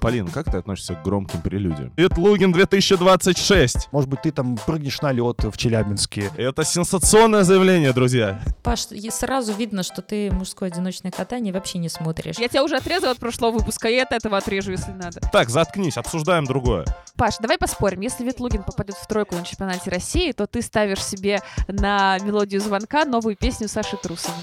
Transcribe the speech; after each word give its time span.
Полин, 0.00 0.28
как 0.28 0.50
ты 0.50 0.58
относишься 0.58 0.94
к 0.94 1.02
громким 1.02 1.40
прелюдиям? 1.40 1.92
Ветлугин 1.96 2.52
2026! 2.52 3.88
Может 3.92 4.08
быть, 4.10 4.22
ты 4.22 4.30
там 4.30 4.56
прыгнешь 4.66 5.00
на 5.00 5.12
лед 5.12 5.44
в 5.44 5.56
Челябинске. 5.56 6.30
Это 6.36 6.64
сенсационное 6.64 7.42
заявление, 7.42 7.92
друзья. 7.92 8.40
Паш, 8.62 8.86
сразу 9.10 9.52
видно, 9.52 9.82
что 9.82 10.02
ты 10.02 10.30
мужское 10.30 10.70
одиночное 10.70 11.10
катание 11.10 11.52
вообще 11.52 11.78
не 11.78 11.88
смотришь. 11.88 12.36
Я 12.38 12.48
тебя 12.48 12.64
уже 12.64 12.76
отрезала 12.76 13.12
от 13.12 13.18
прошлого 13.18 13.52
выпуска, 13.52 13.88
и 13.88 13.96
от 13.96 14.12
этого 14.12 14.36
отрежу, 14.36 14.72
если 14.72 14.92
надо. 14.92 15.20
Так, 15.32 15.50
заткнись, 15.50 15.96
обсуждаем 15.96 16.44
другое. 16.44 16.84
Паш, 17.16 17.36
давай 17.40 17.58
поспорим. 17.58 18.00
Если 18.00 18.24
Ветлугин 18.24 18.62
попадет 18.62 18.96
в 18.96 19.06
тройку 19.06 19.34
на 19.34 19.44
чемпионате 19.44 19.90
России, 19.90 20.32
то 20.32 20.46
ты 20.46 20.62
ставишь 20.62 21.04
себе 21.04 21.40
на 21.68 22.18
мелодию 22.18 22.60
звонка 22.60 23.04
новую 23.04 23.36
песню 23.36 23.68
Саши 23.68 23.96
Трусовой. 23.96 24.42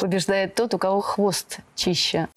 Побеждает 0.00 0.54
тот, 0.54 0.74
у 0.74 0.78
кого 0.78 1.00
хвост 1.00 1.58
чище. 1.74 2.28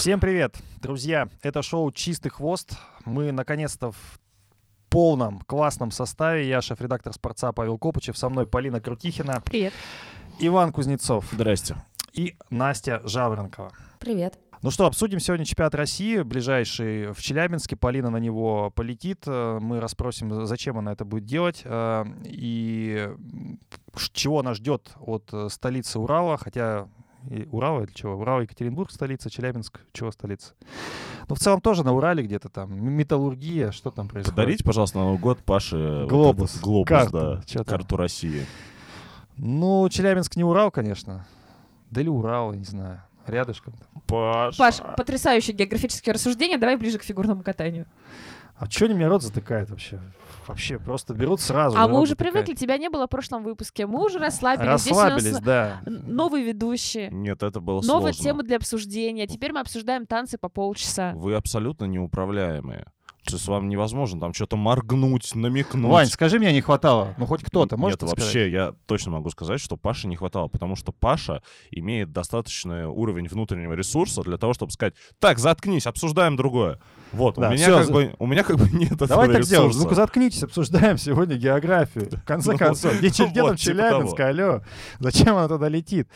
Всем 0.00 0.18
привет, 0.18 0.56
друзья! 0.80 1.28
Это 1.42 1.60
шоу 1.60 1.92
«Чистый 1.92 2.30
хвост». 2.30 2.72
Мы, 3.04 3.32
наконец-то, 3.32 3.92
в 3.92 4.20
полном 4.88 5.40
классном 5.40 5.90
составе. 5.90 6.48
Я 6.48 6.62
шеф-редактор 6.62 7.12
«Спорца» 7.12 7.52
Павел 7.52 7.76
Копычев. 7.76 8.16
Со 8.16 8.30
мной 8.30 8.46
Полина 8.46 8.80
Крутихина, 8.80 9.42
Привет. 9.44 9.74
Иван 10.38 10.72
Кузнецов 10.72 11.26
Здрасте. 11.30 11.76
и 12.14 12.34
Настя 12.48 13.02
Жаворонкова. 13.04 13.72
Привет. 13.98 14.38
Ну 14.62 14.70
что, 14.70 14.86
обсудим 14.86 15.20
сегодня 15.20 15.44
чемпионат 15.44 15.74
России, 15.74 16.22
ближайший 16.22 17.12
в 17.12 17.20
Челябинске. 17.20 17.76
Полина 17.76 18.08
на 18.08 18.16
него 18.16 18.70
полетит. 18.70 19.24
Э, 19.26 19.58
Мы 19.60 19.80
расспросим, 19.80 20.46
зачем 20.46 20.78
она 20.78 20.92
это 20.92 21.04
будет 21.04 21.26
делать 21.26 21.60
э, 21.62 22.04
и 22.24 23.10
чего 24.14 24.40
она 24.40 24.54
ждет 24.54 24.92
от 24.98 25.28
э, 25.34 25.48
столицы 25.50 25.98
Урала. 25.98 26.38
Хотя 26.38 26.88
и 27.28 27.46
Урала 27.50 27.82
или 27.82 27.92
чего? 27.92 28.14
Урал, 28.14 28.40
Екатеринбург 28.40 28.90
столица, 28.90 29.30
Челябинск, 29.30 29.80
чего 29.92 30.10
столица? 30.10 30.54
Ну, 31.28 31.34
в 31.34 31.38
целом 31.38 31.60
тоже 31.60 31.84
на 31.84 31.92
Урале 31.92 32.22
где-то 32.22 32.48
там. 32.48 32.72
Металлургия, 32.74 33.70
что 33.72 33.90
там 33.90 34.08
происходит? 34.08 34.36
Подарите, 34.36 34.64
пожалуйста, 34.64 34.98
на 34.98 35.04
Новый 35.04 35.18
год 35.20 35.38
Паше 35.40 36.00
вот 36.02 36.08
Глобус. 36.08 36.50
этот 36.50 36.62
глобус, 36.62 36.88
Карту. 36.88 37.42
да, 37.54 37.64
карту 37.64 37.96
России. 37.96 38.46
Ну, 39.36 39.88
Челябинск 39.88 40.36
не 40.36 40.44
Урал, 40.44 40.70
конечно. 40.70 41.26
Да 41.90 42.00
или 42.00 42.08
Урал, 42.08 42.52
я 42.52 42.58
не 42.58 42.64
знаю. 42.64 43.02
Рядышком. 43.26 43.74
Паш. 44.06 44.56
Паш, 44.56 44.76
потрясающее 44.96 45.54
географическое 45.54 46.14
рассуждение. 46.14 46.58
Давай 46.58 46.76
ближе 46.76 46.98
к 46.98 47.02
фигурному 47.02 47.42
катанию. 47.42 47.86
А 48.60 48.68
что 48.68 48.84
они 48.84 48.94
меня 48.94 49.08
рот 49.08 49.22
затыкают 49.22 49.70
вообще? 49.70 49.98
Вообще, 50.46 50.78
просто 50.78 51.14
берут 51.14 51.40
сразу. 51.40 51.78
А 51.78 51.88
мы 51.88 51.98
уже 51.98 52.10
затыкают. 52.10 52.34
привыкли, 52.34 52.54
тебя 52.54 52.76
не 52.76 52.90
было 52.90 53.06
в 53.06 53.10
прошлом 53.10 53.42
выпуске. 53.42 53.86
Мы 53.86 54.04
уже 54.04 54.18
расслабились. 54.18 54.66
Расслабились, 54.66 55.22
Здесь 55.22 55.32
у 55.32 55.36
нас 55.36 55.42
да. 55.42 55.80
новые 55.86 56.44
ведущие. 56.44 57.08
Нет, 57.10 57.42
это 57.42 57.60
было 57.60 57.80
Новые 57.80 58.12
сложно. 58.12 58.30
темы 58.30 58.42
для 58.42 58.58
обсуждения. 58.58 59.26
Теперь 59.26 59.54
мы 59.54 59.60
обсуждаем 59.60 60.04
танцы 60.04 60.36
по 60.36 60.50
полчаса. 60.50 61.12
Вы 61.14 61.36
абсолютно 61.36 61.86
неуправляемые. 61.86 62.84
То 63.24 63.36
есть 63.36 63.48
вам 63.48 63.68
невозможно 63.68 64.20
там 64.20 64.34
что-то 64.34 64.56
моргнуть, 64.56 65.34
намекнуть. 65.34 65.90
Вань, 65.90 66.06
скажи, 66.06 66.38
мне 66.38 66.52
не 66.52 66.60
хватало. 66.60 67.14
Ну, 67.16 67.26
хоть 67.26 67.42
кто-то, 67.42 67.76
может 67.76 68.02
Нет, 68.02 68.10
вообще, 68.10 68.50
я 68.50 68.74
точно 68.86 69.12
могу 69.12 69.30
сказать, 69.30 69.60
что 69.60 69.76
Паше 69.76 70.08
не 70.08 70.16
хватало, 70.16 70.48
потому 70.48 70.74
что 70.74 70.92
Паша 70.92 71.42
имеет 71.70 72.12
достаточный 72.12 72.86
уровень 72.86 73.28
внутреннего 73.28 73.74
ресурса 73.74 74.22
для 74.22 74.36
того, 74.36 74.52
чтобы 74.54 74.72
сказать, 74.72 74.94
так, 75.18 75.38
заткнись, 75.38 75.86
обсуждаем 75.86 76.36
другое. 76.36 76.78
Вот, 77.12 77.36
Да, 77.36 77.48
у, 77.48 77.52
меня 77.52 77.62
всё, 77.64 77.76
как 77.78 77.86
за- 77.86 77.92
бы, 77.92 78.14
у 78.18 78.26
меня 78.26 78.44
как 78.44 78.56
бы 78.56 78.68
нет 78.70 78.92
этого 78.92 79.08
Давай 79.08 79.28
так 79.28 79.44
сделаем. 79.44 79.72
Ну-ка 79.74 79.94
заткнитесь, 79.94 80.42
обсуждаем 80.42 80.96
сегодня 80.98 81.36
географию. 81.36 82.08
В 82.10 82.24
конце 82.24 82.52
Ну, 82.52 82.58
концов, 82.58 82.92
где, 82.98 83.10
там 83.10 83.32
типа 83.32 83.56
Челябинск, 83.56 84.20
алло? 84.20 84.62
Зачем 84.98 85.36
она 85.36 85.48
туда 85.48 85.68
летит? 85.68 86.08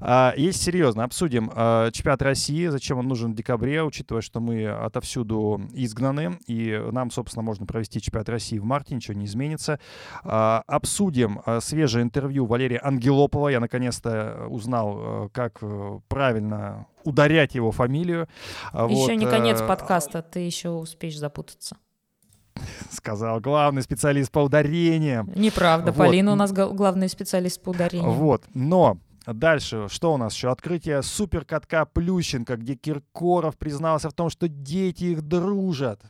А, 0.00 0.34
Если 0.36 0.60
серьезно, 0.60 1.04
обсудим 1.04 1.50
а, 1.54 1.90
чемпионат 1.90 2.22
России, 2.22 2.66
зачем 2.66 2.98
он 2.98 3.06
нужен 3.08 3.32
в 3.32 3.34
декабре, 3.36 3.82
учитывая, 3.82 4.22
что 4.22 4.40
мы 4.40 4.66
отовсюду 4.66 5.60
изгнаны, 5.72 6.38
и 6.46 6.80
нам, 6.92 7.10
собственно, 7.10 7.42
можно 7.42 7.66
провести 7.66 8.00
чемпионат 8.00 8.28
России 8.28 8.58
в 8.58 8.64
марте, 8.64 8.94
ничего 8.94 9.14
не 9.14 9.26
изменится. 9.26 9.78
А, 10.24 10.62
Обсудим 10.66 11.40
свежее 11.60 12.02
интервью 12.02 12.46
Валерия 12.46 12.80
Ангелопова. 12.82 13.48
Я 13.48 13.60
наконец-то 13.60 14.46
узнал, 14.48 15.28
как 15.32 15.58
э, 15.62 15.98
правильно 16.08 16.86
ударять 17.04 17.54
его 17.54 17.70
фамилию. 17.72 18.28
А 18.72 18.86
Еще 18.86 18.94
вот, 18.96 19.10
не 19.12 19.26
конец 19.26 19.60
э, 19.60 19.66
подкаста, 19.66 20.22
ты 20.22 20.40
еще 20.40 20.70
успеешь 20.70 21.18
запутаться. 21.18 21.76
сказал 22.90 23.40
главный 23.40 23.82
специалист 23.82 24.30
по 24.30 24.40
ударениям. 24.40 25.30
Неправда, 25.34 25.92
Вот. 25.92 25.98
Полина 26.06 26.32
у 26.32 26.36
нас 26.36 26.52
гла- 26.52 26.70
главный 26.70 27.08
специалист 27.08 27.62
по 27.62 27.70
ударению. 27.70 28.10
Вот, 28.10 28.44
но 28.54 28.98
дальше, 29.26 29.86
что 29.88 30.12
у 30.12 30.16
нас 30.16 30.34
еще? 30.34 30.50
Открытие 30.50 31.02
суперкатка 31.02 31.86
Плющенко, 31.86 32.56
где 32.56 32.74
Киркоров 32.74 33.56
признался 33.56 34.10
в 34.10 34.12
том, 34.14 34.30
что 34.30 34.48
дети 34.48 35.04
их 35.04 35.22
дружат. 35.22 36.00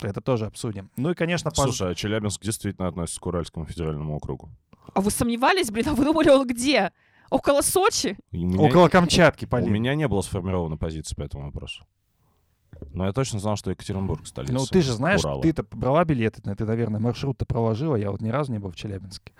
Это 0.00 0.20
тоже 0.20 0.46
обсудим. 0.46 0.90
Ну 0.96 1.10
и, 1.10 1.14
конечно, 1.14 1.48
пож- 1.48 1.64
Слушай, 1.64 1.92
а 1.92 1.94
Челябинск 1.94 2.42
действительно 2.42 2.86
относится 2.88 3.18
к 3.20 3.26
Уральскому 3.26 3.64
федеральному 3.64 4.14
округу. 4.16 4.50
А 4.94 5.00
вы 5.00 5.10
сомневались, 5.10 5.70
блин? 5.70 5.88
А 5.88 5.94
вы 5.94 6.04
думали, 6.04 6.28
он 6.28 6.46
где? 6.46 6.92
Около 7.30 7.60
Сочи? 7.62 8.16
У 8.32 8.36
меня, 8.36 8.60
около 8.60 8.88
Камчатки, 8.88 9.44
у 9.44 9.48
Полин. 9.48 9.72
меня 9.72 9.94
не 9.94 10.06
было 10.08 10.20
сформировано 10.22 10.76
позиции 10.76 11.14
по 11.14 11.22
этому 11.22 11.44
вопросу. 11.46 11.84
Но 12.92 13.06
я 13.06 13.12
точно 13.12 13.38
знал, 13.38 13.56
что 13.56 13.70
Екатеринбург 13.70 14.26
столица. 14.26 14.52
Ну 14.52 14.64
ты 14.66 14.82
же 14.82 14.92
знаешь, 14.92 15.24
Урала. 15.24 15.42
ты-то 15.42 15.62
брала 15.70 16.04
билеты, 16.04 16.42
ты, 16.42 16.64
наверное, 16.64 17.00
маршрут-то 17.00 17.46
проложила, 17.46 17.96
я 17.96 18.10
вот 18.10 18.20
ни 18.20 18.28
разу 18.28 18.52
не 18.52 18.58
был 18.58 18.70
в 18.70 18.76
Челябинске. 18.76 19.32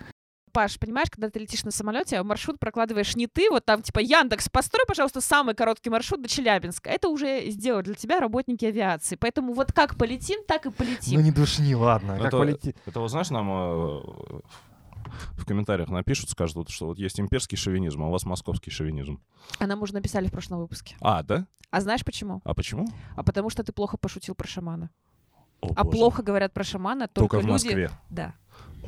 Паш, 0.53 0.79
понимаешь, 0.79 1.11
когда 1.11 1.29
ты 1.29 1.39
летишь 1.41 1.65
на 1.65 1.71
самолете, 1.71 2.17
а 2.17 2.25
маршрут 2.25 2.59
прокладываешь 2.59 3.15
не 3.15 3.27
ты, 3.27 3.51
вот 3.51 3.67
там 3.67 3.83
типа 3.83 3.99
Яндекс, 3.99 4.49
построй, 4.49 4.85
пожалуйста, 4.89 5.21
самый 5.21 5.55
короткий 5.55 5.91
маршрут 5.91 6.23
до 6.23 6.29
Челябинска. 6.31 6.89
Это 6.89 7.09
уже 7.11 7.51
сделали 7.51 7.85
для 7.85 7.95
тебя 7.95 8.21
работники 8.21 8.65
авиации. 8.65 9.17
Поэтому 9.17 9.53
вот 9.53 9.73
как 9.75 9.97
полетим, 9.99 10.41
так 10.49 10.65
и 10.65 10.71
полетим. 10.71 11.21
Ну 11.21 11.21
не 11.21 11.31
душни, 11.31 11.75
ладно, 11.75 12.17
как 12.17 12.29
Это- 12.29 12.39
полети. 12.39 12.75
Это 12.87 13.01
вот 13.01 13.11
знаешь, 13.11 13.29
нам 13.29 13.51
э, 13.53 14.01
в 15.33 15.45
комментариях 15.45 15.89
напишут, 15.89 16.31
скажут, 16.31 16.57
вот, 16.57 16.71
что 16.71 16.87
вот 16.87 16.99
есть 16.99 17.21
имперский 17.21 17.57
шовинизм, 17.57 18.03
а 18.03 18.09
у 18.09 18.11
вас 18.11 18.25
московский 18.25 18.71
шовинизм. 18.71 19.21
А 19.59 19.67
нам 19.67 19.83
уже 19.83 19.95
написали 19.95 20.29
в 20.29 20.33
прошлом 20.33 20.59
выпуске. 20.59 20.97
А, 21.01 21.23
да? 21.23 21.47
А 21.71 21.81
знаешь 21.81 22.05
почему? 22.05 22.41
А 22.45 22.55
почему? 22.55 22.87
А 23.17 23.23
потому 23.23 23.51
что 23.51 23.63
ты 23.65 23.73
плохо 23.73 23.97
пошутил 23.97 24.35
про 24.35 24.47
шамана. 24.47 24.91
О, 25.61 25.69
А 25.75 25.85
боже. 25.85 25.97
плохо 25.97 26.23
говорят 26.23 26.53
про 26.53 26.65
шамана 26.65 27.09
Только 27.09 27.37
только, 27.37 27.37
в 27.37 27.41
люди... 27.47 27.53
Москве. 27.53 27.91
Да. 28.11 28.35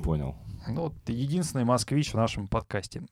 Понял. 0.02 0.36
Ну, 0.68 0.82
вот 0.82 0.94
единственный 1.06 1.64
москвич 1.64 2.12
в 2.12 2.16
нашем 2.16 2.46
подкасте. 2.46 3.02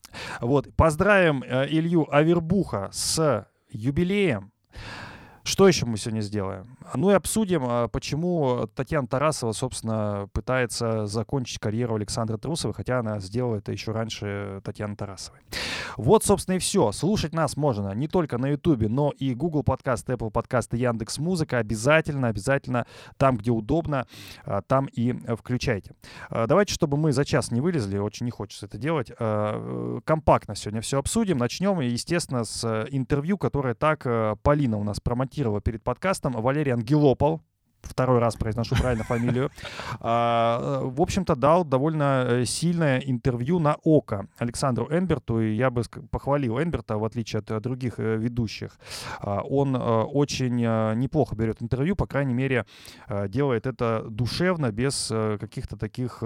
Вот, 0.40 0.74
поздравим 0.74 1.42
э, 1.42 1.66
Илью 1.68 2.06
Авербуха 2.14 2.90
с 2.92 3.48
юбилеем. 3.70 4.52
Что 5.46 5.68
еще 5.68 5.86
мы 5.86 5.96
сегодня 5.96 6.22
сделаем? 6.22 6.76
Ну 6.96 7.12
и 7.12 7.14
обсудим, 7.14 7.62
а, 7.66 7.86
почему 7.86 8.68
Татьяна 8.74 9.06
Тарасова, 9.06 9.52
собственно, 9.52 10.28
пытается 10.32 11.06
закончить 11.06 11.60
карьеру 11.60 11.94
Александра 11.94 12.36
Трусовой, 12.36 12.74
хотя 12.74 12.98
она 12.98 13.20
сделала 13.20 13.58
это 13.58 13.70
еще 13.70 13.92
раньше 13.92 14.60
Татьяны 14.64 14.96
Тарасовой. 14.96 15.38
Вот, 15.96 16.24
собственно, 16.24 16.56
и 16.56 16.58
все. 16.58 16.90
Слушать 16.90 17.32
нас 17.32 17.56
можно 17.56 17.94
не 17.94 18.08
только 18.08 18.38
на 18.38 18.48
Ютубе, 18.48 18.88
но 18.88 19.12
и 19.16 19.34
Google 19.34 19.62
подкаст, 19.62 20.08
Apple 20.10 20.32
подкаст 20.32 20.74
и 20.74 20.78
Яндекс 20.78 21.18
Музыка. 21.18 21.58
Обязательно, 21.58 22.26
обязательно 22.26 22.84
там, 23.16 23.36
где 23.36 23.52
удобно, 23.52 24.08
а, 24.44 24.62
там 24.62 24.86
и 24.86 25.12
включайте. 25.36 25.94
А, 26.28 26.48
Давайте, 26.48 26.74
чтобы 26.74 26.96
мы 26.96 27.12
за 27.12 27.24
час 27.24 27.52
не 27.52 27.60
вылезли, 27.60 27.98
очень 27.98 28.26
не 28.26 28.32
хочется 28.32 28.66
это 28.66 28.78
делать, 28.78 29.12
э, 29.16 30.00
компактно 30.04 30.56
сегодня 30.56 30.80
все 30.80 30.98
обсудим. 30.98 31.38
Начнем, 31.38 31.78
естественно, 31.78 32.42
с 32.42 32.86
интервью, 32.90 33.38
которое 33.38 33.74
так 33.74 34.04
э, 34.06 34.34
Полина 34.42 34.76
у 34.76 34.82
нас 34.82 34.98
промотировала 34.98 35.35
перед 35.60 35.82
подкастом. 35.82 36.32
Валерий 36.32 36.72
Ангелопол, 36.72 37.42
второй 37.82 38.18
раз 38.18 38.36
произношу 38.36 38.74
правильно 38.76 39.04
фамилию, 39.04 39.50
а, 40.00 40.80
в 40.82 41.00
общем-то, 41.00 41.36
дал 41.36 41.64
довольно 41.64 42.24
э, 42.26 42.44
сильное 42.44 42.98
интервью 42.98 43.58
на 43.58 43.76
ОКО 43.84 44.26
Александру 44.38 44.88
Энберту, 44.90 45.40
и 45.40 45.54
я 45.54 45.70
бы 45.70 45.82
похвалил 46.10 46.58
Энберта, 46.60 46.98
в 46.98 47.04
отличие 47.04 47.40
от 47.40 47.50
э, 47.50 47.60
других 47.60 47.98
э, 47.98 48.16
ведущих. 48.16 48.78
А, 49.20 49.40
Он 49.42 49.76
очень 49.76 50.56
неплохо 50.56 51.36
берет 51.36 51.62
интервью, 51.62 51.96
по 51.96 52.06
крайней 52.06 52.34
мере, 52.34 52.64
делает 53.28 53.66
это 53.66 54.04
душевно, 54.08 54.72
без 54.72 55.12
каких-то 55.40 55.76
таких 55.76 56.22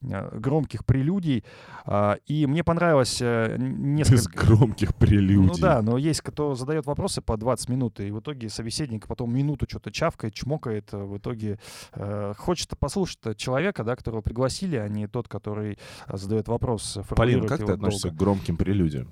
громких 0.00 0.84
прелюдий. 0.84 1.44
А, 1.84 2.16
И 2.26 2.46
мне 2.46 2.64
понравилось 2.64 3.20
э, 3.20 3.56
н- 3.56 3.96
Без 3.96 4.10
несколько... 4.10 4.46
громких 4.46 4.94
прелюдий. 4.94 5.46
Ну 5.46 5.54
да, 5.58 5.82
но 5.82 5.98
есть 5.98 6.20
кто 6.22 6.54
задает 6.54 6.86
вопросы 6.86 7.20
по 7.20 7.36
20 7.36 7.68
минут, 7.68 8.00
и 8.00 8.10
в 8.10 8.20
итоге 8.20 8.48
собеседник 8.48 9.06
потом 9.06 9.34
минуту 9.34 9.66
что-то 9.68 9.90
чавкает, 9.90 10.34
чмокает, 10.34 10.93
в 10.98 11.18
итоге 11.18 11.58
э, 11.92 12.34
хочет 12.36 12.78
послушать 12.78 13.36
человека, 13.36 13.84
да, 13.84 13.96
которого 13.96 14.20
пригласили, 14.20 14.76
а 14.76 14.88
не 14.88 15.06
тот, 15.06 15.28
который 15.28 15.78
э, 16.06 16.16
задает 16.16 16.48
вопрос. 16.48 16.98
Полин, 17.08 17.46
как 17.46 17.64
ты 17.64 17.72
относишься 17.72 18.08
долго. 18.08 18.16
к 18.16 18.20
громким 18.20 18.56
прелюдиям? 18.56 19.10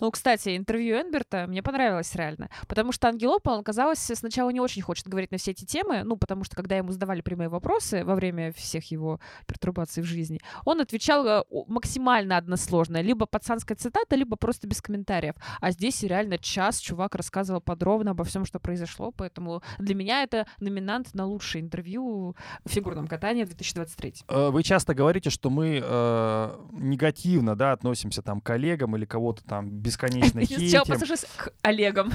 Ну, 0.00 0.10
кстати, 0.10 0.56
интервью 0.56 0.96
Энберта 0.96 1.46
мне 1.46 1.62
понравилось 1.62 2.14
реально, 2.14 2.48
потому 2.66 2.92
что 2.92 3.08
Ангелопол, 3.08 3.54
он, 3.54 3.64
казалось, 3.64 3.98
сначала 3.98 4.50
не 4.50 4.60
очень 4.60 4.82
хочет 4.82 5.08
говорить 5.08 5.30
на 5.32 5.38
все 5.38 5.52
эти 5.52 5.64
темы, 5.64 6.02
ну, 6.04 6.16
потому 6.16 6.44
что, 6.44 6.56
когда 6.56 6.76
ему 6.76 6.92
задавали 6.92 7.20
прямые 7.20 7.48
вопросы 7.48 8.04
во 8.04 8.14
время 8.14 8.52
всех 8.52 8.90
его 8.90 9.20
пертурбаций 9.46 10.02
в 10.02 10.06
жизни, 10.06 10.40
он 10.64 10.80
отвечал 10.80 11.26
э, 11.26 11.42
максимально 11.66 12.36
односложно, 12.36 13.00
либо 13.00 13.26
пацанская 13.26 13.76
цитата, 13.76 14.16
либо 14.16 14.36
просто 14.36 14.66
без 14.66 14.80
комментариев. 14.80 15.34
А 15.60 15.70
здесь 15.70 16.02
реально 16.02 16.38
час 16.38 16.78
чувак 16.78 17.14
рассказывал 17.14 17.60
подробно 17.60 18.12
обо 18.12 18.24
всем, 18.24 18.44
что 18.44 18.58
произошло, 18.58 19.12
поэтому 19.12 19.62
для 19.78 19.94
меня 19.94 20.22
это 20.22 20.46
номинант 20.60 21.14
на 21.14 21.26
лучшее 21.26 21.62
интервью 21.62 22.36
в 22.64 22.70
фигурном 22.70 23.06
катании 23.06 23.44
2023. 23.44 24.14
Э, 24.28 24.50
Вы 24.50 24.62
часто 24.62 24.94
говорите, 24.94 25.30
что 25.30 25.50
мы 25.50 25.80
э, 25.82 26.56
негативно, 26.72 27.56
да, 27.56 27.72
относимся 27.72 28.22
там 28.22 28.40
к 28.40 28.46
коллегам 28.46 28.96
или 28.96 29.04
кого-то 29.04 29.44
там 29.44 29.57
бесконечно 29.62 30.40
Сначала 30.44 30.60
хейтим. 30.60 30.80
послушаюсь 30.86 31.24
к 31.36 31.52
Олегам. 31.62 32.12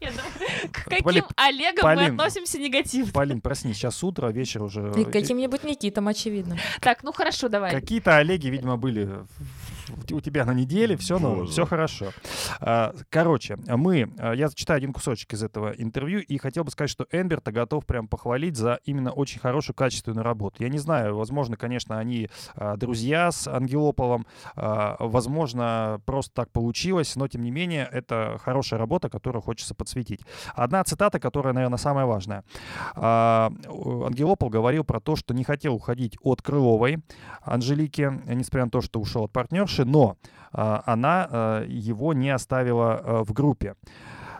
Думаю, 0.00 0.14
К 0.72 0.84
каким 0.84 1.24
Олегам 1.36 1.96
мы 1.96 2.06
относимся 2.06 2.58
негативно? 2.58 3.12
Полин, 3.12 3.40
проснись, 3.40 3.76
сейчас 3.76 4.02
утро, 4.02 4.28
вечер 4.28 4.62
уже. 4.62 4.92
И 4.96 5.04
каким-нибудь 5.04 5.64
Никитом, 5.64 6.08
очевидно. 6.08 6.58
Так, 6.80 7.02
ну 7.02 7.12
хорошо, 7.12 7.48
давай. 7.48 7.70
Какие-то 7.70 8.16
Олеги, 8.16 8.48
видимо, 8.48 8.76
были 8.76 9.04
в- 9.04 9.26
у 10.10 10.20
тебя 10.20 10.44
на 10.44 10.54
неделе, 10.54 10.96
все, 10.96 11.18
ну, 11.18 11.46
все 11.46 11.66
хорошо. 11.66 12.12
А, 12.60 12.94
Короче, 13.10 13.56
мы, 13.66 14.12
а, 14.18 14.32
я 14.32 14.48
зачитаю 14.48 14.78
один 14.78 14.92
кусочек 14.92 15.32
из 15.32 15.42
этого 15.42 15.70
интервью, 15.70 16.20
и 16.20 16.38
хотел 16.38 16.64
бы 16.64 16.70
сказать, 16.70 16.90
что 16.90 17.06
Энберта 17.10 17.52
готов 17.52 17.86
прям 17.86 18.08
похвалить 18.08 18.56
за 18.56 18.80
именно 18.84 19.12
очень 19.12 19.40
хорошую, 19.40 19.74
качественную 19.76 20.24
работу. 20.24 20.62
Я 20.62 20.68
не 20.68 20.78
знаю, 20.78 21.16
возможно, 21.16 21.56
конечно, 21.56 21.98
они 21.98 22.28
а, 22.54 22.76
друзья 22.76 23.30
с 23.30 23.46
Ангелополом, 23.46 24.26
возможно, 24.54 26.00
просто 26.04 26.32
так 26.34 26.50
получилось, 26.50 27.16
но, 27.16 27.28
тем 27.28 27.42
не 27.42 27.50
менее, 27.50 27.88
это 27.90 28.38
хорошая 28.42 28.78
работа, 28.78 29.08
которую 29.08 29.42
хочется 29.42 29.74
подсветить. 29.74 30.20
Одна 30.54 30.82
цитата, 30.84 31.18
которая, 31.20 31.52
наверное, 31.52 31.78
самая 31.78 32.06
важная. 32.06 32.44
Ангелопол 32.94 34.48
говорил 34.48 34.84
про 34.84 35.00
то, 35.00 35.16
что 35.16 35.34
не 35.34 35.44
хотел 35.44 35.74
уходить 35.74 36.16
от 36.22 36.42
Крыловой 36.42 37.02
Анжелики, 37.42 38.10
несмотря 38.26 38.64
на 38.64 38.70
то, 38.70 38.80
что 38.80 39.00
ушел 39.00 39.24
от 39.24 39.32
партнерши, 39.32 39.81
но 39.84 40.16
а, 40.52 40.82
она 40.86 41.28
а, 41.30 41.64
его 41.66 42.12
не 42.12 42.30
оставила 42.30 42.94
а, 42.94 43.24
в 43.24 43.32
группе. 43.32 43.74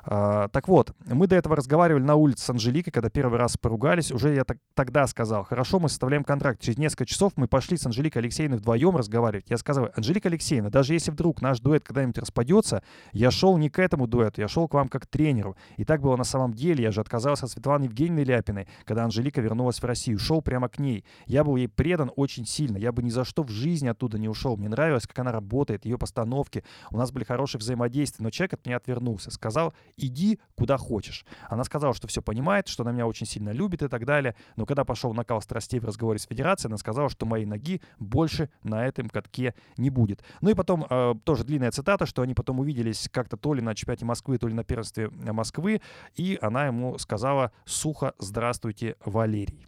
А, 0.05 0.49
Так 0.49 0.69
вот, 0.69 0.93
мы 1.07 1.27
до 1.27 1.37
этого 1.37 1.57
разговаривали 1.57 2.03
на 2.03 2.15
улице 2.15 2.45
с 2.45 2.51
Анжеликой, 2.51 2.93
когда 2.93 3.09
первый 3.09 3.39
раз 3.39 3.57
поругались. 3.57 4.11
Уже 4.11 4.35
я 4.35 4.45
так- 4.45 4.59
тогда 4.75 5.07
сказал, 5.07 5.45
хорошо, 5.45 5.79
мы 5.79 5.89
составляем 5.89 6.25
контракт. 6.25 6.61
Через 6.61 6.79
несколько 6.79 7.07
часов 7.07 7.33
мы 7.37 7.47
пошли 7.47 7.77
с 7.77 7.87
Анжеликой 7.87 8.23
Алексеевной 8.23 8.59
вдвоем 8.59 8.97
разговаривать. 8.97 9.49
Я 9.49 9.57
сказал, 9.57 9.91
Анжелика 9.95 10.29
Алексеевна, 10.29 10.71
даже 10.71 10.95
если 10.95 11.11
вдруг 11.11 11.41
наш 11.41 11.61
дуэт 11.61 11.85
когда-нибудь 11.85 12.19
распадется, 12.19 12.83
я 13.13 13.31
шел 13.31 13.57
не 13.59 13.71
к 13.71 13.79
этому 13.79 14.07
дуэту, 14.07 14.41
я 14.41 14.49
шел 14.49 14.69
к 14.69 14.75
вам 14.75 14.89
как 14.89 15.07
тренеру. 15.07 15.57
И 15.77 15.85
так 15.85 16.01
было 16.01 16.17
на 16.17 16.25
самом 16.25 16.53
деле. 16.53 16.85
Я 16.85 16.91
же 16.91 17.01
отказался 17.01 17.47
от 17.47 17.53
Светланы 17.53 17.85
Евгеньевны 17.85 18.25
Ляпиной, 18.25 18.69
когда 18.85 19.05
Анжелика 19.05 19.41
вернулась 19.41 19.79
в 19.81 19.85
Россию. 19.85 20.19
Шел 20.19 20.43
прямо 20.43 20.69
к 20.69 20.79
ней. 20.79 21.05
Я 21.27 21.45
был 21.45 21.57
ей 21.57 21.69
предан 21.69 22.11
очень 22.17 22.47
сильно. 22.47 22.77
Я 22.77 22.93
бы 22.93 23.03
ни 23.03 23.11
за 23.11 23.25
что 23.25 23.43
в 23.43 23.51
жизни 23.51 23.89
оттуда 23.89 24.19
не 24.19 24.29
ушел. 24.29 24.57
Мне 24.57 24.69
нравилось, 24.69 25.07
как 25.07 25.19
она 25.21 25.33
работает, 25.33 25.85
ее 25.85 25.99
постановки. 25.99 26.65
У 26.91 26.97
нас 26.97 27.13
были 27.13 27.25
хорошие 27.25 27.59
взаимодействия. 27.61 28.23
Но 28.25 28.31
человек 28.31 28.55
от 28.55 28.67
меня 28.67 28.77
отвернулся. 28.77 29.31
Сказал, 29.31 29.73
иди 29.97 30.39
куда 30.55 30.77
хочешь. 30.77 31.25
Она 31.49 31.65
сказала, 31.65 31.95
что 31.95 32.09
все 32.09 32.23
понимает, 32.23 32.69
что 32.69 32.83
она 32.83 32.93
меня 32.93 33.07
очень 33.07 33.27
сильно 33.27 33.51
любит 33.51 33.83
и 33.83 33.89
так 33.89 34.05
далее. 34.05 34.35
Но 34.57 34.67
когда 34.67 34.85
пошел 34.85 35.13
накал 35.15 35.41
страстей 35.41 35.81
в 35.81 35.85
разговоре 35.85 36.19
с 36.19 36.27
Федерацией, 36.27 36.71
она 36.71 36.79
сказала, 36.79 37.09
что 37.09 37.27
моей 37.27 37.47
ноги 37.47 37.81
больше 37.99 38.51
на 38.63 38.87
этом 38.87 39.09
катке 39.09 39.55
не 39.77 39.91
будет. 39.91 40.23
Ну 40.41 40.51
и 40.51 40.55
потом 40.55 40.87
э, 40.89 41.15
тоже 41.25 41.45
длинная 41.45 41.71
цитата, 41.71 42.07
что 42.07 42.23
они 42.23 42.35
потом 42.35 42.61
увиделись 42.61 43.09
как-то 43.11 43.37
то 43.37 43.55
ли 43.55 43.63
на 43.63 43.75
чемпионате 43.75 44.05
Москвы, 44.05 44.39
то 44.39 44.49
ли 44.49 44.55
на 44.55 44.65
первенстве 44.65 45.07
э, 45.07 45.33
Москвы, 45.33 45.81
и 46.15 46.39
она 46.41 46.67
ему 46.67 46.99
сказала 46.99 47.53
сухо 47.65 48.15
«Здравствуйте, 48.19 48.97
Валерий». 49.05 49.67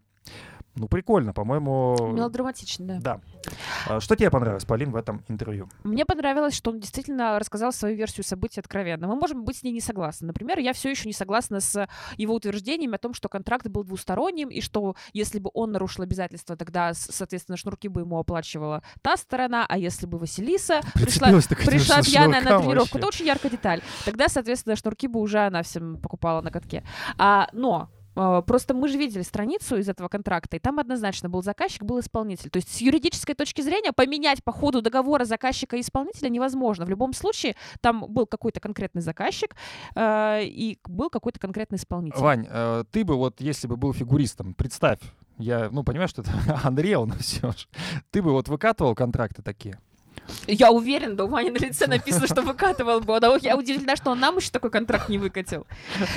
Ну, 0.77 0.89
прикольно, 0.89 1.33
по-моему. 1.33 1.97
Мелодраматично, 2.13 2.99
да. 2.99 2.99
Да. 2.99 3.21
А 3.87 4.01
Что 4.01 4.17
тебе 4.17 4.31
понравилось, 4.31 4.65
Полин, 4.65 4.91
в 4.91 4.97
этом 4.97 5.25
интервью? 5.29 5.69
Мне 5.83 6.05
понравилось, 6.05 6.55
что 6.55 6.71
он 6.71 6.81
действительно 6.81 7.39
рассказал 7.39 7.73
свою 7.73 7.97
версию 7.97 8.25
событий 8.25 8.61
откровенно. 8.61 9.07
Мы 9.07 9.17
можем 9.17 9.45
быть 9.45 9.59
с 9.59 9.63
ней 9.63 9.73
не 9.73 9.81
согласны. 9.81 10.27
Например, 10.27 10.59
я 10.59 10.73
все 10.73 10.91
еще 10.91 11.07
не 11.07 11.13
согласна 11.13 11.61
с 11.61 11.87
его 12.17 12.35
утверждениями 12.35 12.95
о 12.95 12.99
том, 12.99 13.15
что 13.15 13.29
контракт 13.29 13.67
был 13.69 13.85
двусторонним, 13.85 14.49
и 14.49 14.61
что 14.61 14.97
если 15.13 15.39
бы 15.39 15.51
он 15.55 15.73
нарушил 15.73 16.05
обязательства, 16.05 16.57
тогда, 16.57 16.93
соответственно, 16.95 17.57
шнурки 17.57 17.89
бы 17.89 18.03
ему 18.03 18.19
оплачивала 18.19 18.83
та 19.03 19.17
сторона, 19.17 19.67
а 19.69 19.79
если 19.79 20.07
бы 20.07 20.19
Василиса 20.19 20.81
пришла, 20.95 21.29
пришла 21.29 22.03
пьяная 22.03 22.41
на 22.41 22.49
шнуркам 22.49 22.63
тренировку, 22.63 22.99
это 22.99 23.07
очень 23.07 23.27
яркая 23.27 23.51
деталь. 23.51 23.83
Тогда, 24.05 24.29
соответственно, 24.29 24.77
шнурки 24.77 25.09
бы 25.09 25.21
уже 25.21 25.39
она 25.41 25.63
всем 25.63 25.99
покупала 26.01 26.41
на 26.41 26.51
катке. 26.51 26.85
А, 27.19 27.49
но 27.53 27.91
Просто 28.15 28.75
мы 28.75 28.89
же 28.89 28.97
видели 28.97 29.23
страницу 29.23 29.77
из 29.77 29.89
этого 29.89 30.09
контракта, 30.09 30.57
и 30.57 30.61
там 30.61 30.79
однозначно 30.79 31.29
был 31.29 31.43
заказчик, 31.43 31.83
был 31.83 32.01
исполнитель. 32.01 32.51
То 32.51 32.59
есть 32.59 32.75
с 32.75 32.81
юридической 32.81 33.35
точки 33.35 33.61
зрения 33.61 33.93
поменять 33.93 34.43
по 34.45 34.53
ходу 34.53 34.83
договора 34.83 35.25
заказчика 35.25 35.77
и 35.77 35.81
исполнителя 35.81 36.29
невозможно. 36.29 36.85
В 36.85 36.91
любом 36.91 37.13
случае 37.13 37.57
там 37.81 38.05
был 38.09 38.27
какой-то 38.27 38.61
конкретный 38.61 39.03
заказчик 39.03 39.57
э, 39.95 40.45
и 40.45 40.79
был 40.85 41.11
какой-то 41.11 41.41
конкретный 41.41 41.77
исполнитель. 41.77 42.21
Вань, 42.21 42.47
э, 42.49 42.85
ты 42.91 43.05
бы 43.05 43.17
вот, 43.17 43.41
если 43.41 43.67
бы 43.67 43.77
был 43.77 43.93
фигуристом, 43.93 44.55
представь, 44.55 45.01
я, 45.39 45.69
ну, 45.71 45.83
понимаешь, 45.83 46.11
что 46.11 46.23
это 46.23 46.31
Unreal, 46.65 47.07
но 47.07 47.15
все 47.15 47.51
же. 47.51 47.67
Ты 48.11 48.23
бы 48.23 48.33
вот 48.33 48.49
выкатывал 48.49 48.95
контракты 48.95 49.43
такие? 49.43 49.79
Я 50.47 50.71
уверен, 50.71 51.17
да 51.17 51.25
у 51.25 51.29
Вани 51.29 51.51
на 51.51 51.59
лице 51.59 51.87
написано, 51.87 52.27
что 52.27 52.43
выкатывал 52.43 53.01
бы. 53.01 53.19
Да, 53.21 53.37
Я 53.41 53.57
удивлена, 53.57 53.97
что 53.97 54.11
он 54.11 54.21
нам 54.21 54.37
еще 54.37 54.51
такой 54.51 54.71
контракт 54.71 55.09
не 55.09 55.19
выкатил. 55.19 55.67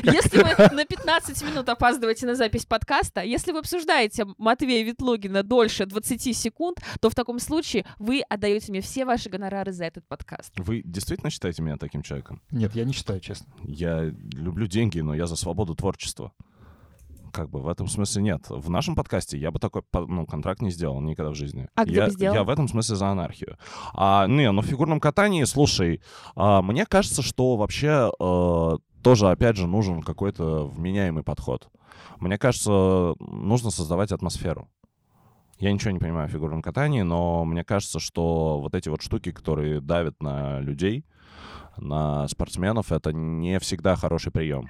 Если 0.04 0.38
вы 0.38 0.76
на 0.76 0.86
15 0.86 1.44
минут 1.44 1.70
опаздываете 1.70 2.26
на 2.26 2.36
запись 2.36 2.66
подкаста, 2.66 3.22
если 3.22 3.52
вы 3.52 3.60
обсуждаете 3.60 4.26
Матвея 4.38 4.84
Ветлогина 4.84 5.44
дольше 5.44 5.86
20 5.86 6.36
секунд, 6.36 6.80
то 7.00 7.10
в 7.10 7.16
таком 7.16 7.40
случае 7.40 7.86
вы 8.00 8.22
отдаете 8.22 8.72
мне 8.72 8.82
все 8.82 9.06
ваши 9.06 9.30
гонорары 9.30 9.72
за 9.72 9.86
этот 9.86 10.08
подкаст. 10.08 10.54
Вы 10.58 10.82
действительно 10.84 11.30
считаете 11.30 11.62
меня 11.62 11.78
таким 11.78 12.02
человеком? 12.02 12.42
Нет, 12.52 12.76
я 12.76 12.86
не 12.86 12.94
считаю, 12.94 13.20
честно. 13.20 13.48
Я 13.64 14.04
люблю 14.34 14.68
деньги, 14.68 15.00
но 15.00 15.14
я 15.14 15.28
за 15.28 15.36
свободу 15.36 15.76
творчества. 15.76 16.32
Как 17.32 17.50
бы 17.50 17.62
в 17.62 17.68
этом 17.68 17.88
смысле 17.88 18.22
нет. 18.24 18.46
В 18.50 18.70
нашем 18.70 18.96
подкасте 18.96 19.38
я 19.38 19.52
бы 19.52 19.60
такой 19.60 19.84
ну, 19.94 20.26
контракт 20.26 20.62
не 20.62 20.72
сделал 20.72 21.02
никогда 21.02 21.32
в 21.32 21.36
жизни. 21.36 21.68
А 21.76 21.86
где 21.86 21.96
я, 21.96 22.06
бы 22.06 22.12
сделал? 22.12 22.36
я 22.36 22.44
в 22.44 22.50
этом 22.50 22.68
смысле 22.68 22.96
за 22.96 23.08
анархию. 23.10 23.58
А, 23.94 24.28
не, 24.28 24.52
ну 24.52 24.62
в 24.62 24.66
фигурном 24.66 25.00
катании, 25.00 25.44
слушай, 25.44 26.02
а, 26.36 26.62
мне 26.62 26.86
кажется, 26.86 27.22
что 27.22 27.56
вообще 27.56 28.12
э, 28.20 28.78
тоже, 29.04 29.30
опять 29.30 29.58
же, 29.58 29.68
нужен 29.68 30.02
какой-то 30.02 30.68
вменяемый 30.68 31.24
подход. 31.24 31.70
Мне 32.20 32.38
кажется, 32.38 33.14
нужно 33.20 33.72
создавать 33.72 34.12
атмосферу. 34.12 34.70
Я 35.60 35.72
ничего 35.72 35.92
не 35.92 36.00
понимаю 36.00 36.28
в 36.28 36.32
фигурном 36.32 36.62
катании, 36.62 37.02
но 37.02 37.44
мне 37.44 37.64
кажется, 37.64 38.00
что 38.00 38.60
вот 38.62 38.76
эти 38.76 38.90
вот 38.90 39.02
штуки, 39.02 39.32
которые 39.32 39.82
давят 39.82 40.22
на 40.22 40.60
людей, 40.60 41.06
на 41.78 42.28
спортсменов, 42.28 42.92
это 42.92 43.12
не 43.12 43.60
всегда 43.60 43.96
хороший 43.96 44.32
прием. 44.32 44.68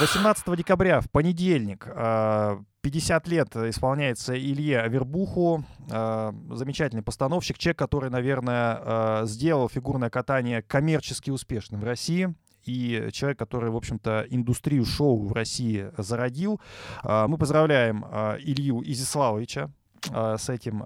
18 0.00 0.56
декабря, 0.56 1.00
в 1.00 1.10
понедельник, 1.10 1.86
э, 1.86 2.58
50 2.80 3.28
лет 3.28 3.54
исполняется 3.56 4.34
Илье 4.34 4.80
Авербуху, 4.80 5.64
э, 5.90 6.32
замечательный 6.50 7.02
постановщик, 7.02 7.58
человек, 7.58 7.78
который, 7.78 8.08
наверное, 8.08 8.80
э, 8.80 9.26
сделал 9.26 9.68
фигурное 9.68 10.08
катание 10.08 10.62
коммерчески 10.62 11.30
успешным 11.30 11.80
в 11.80 11.84
России. 11.84 12.34
И 12.64 13.10
человек, 13.12 13.38
который, 13.38 13.70
в 13.70 13.76
общем-то, 13.76 14.24
индустрию 14.30 14.84
шоу 14.86 15.26
в 15.26 15.32
России 15.32 15.90
зародил. 15.98 16.60
Мы 17.02 17.36
поздравляем 17.36 18.04
Илью 18.38 18.82
Изиславовича 18.88 19.68
с, 20.08 20.48
этим, 20.48 20.84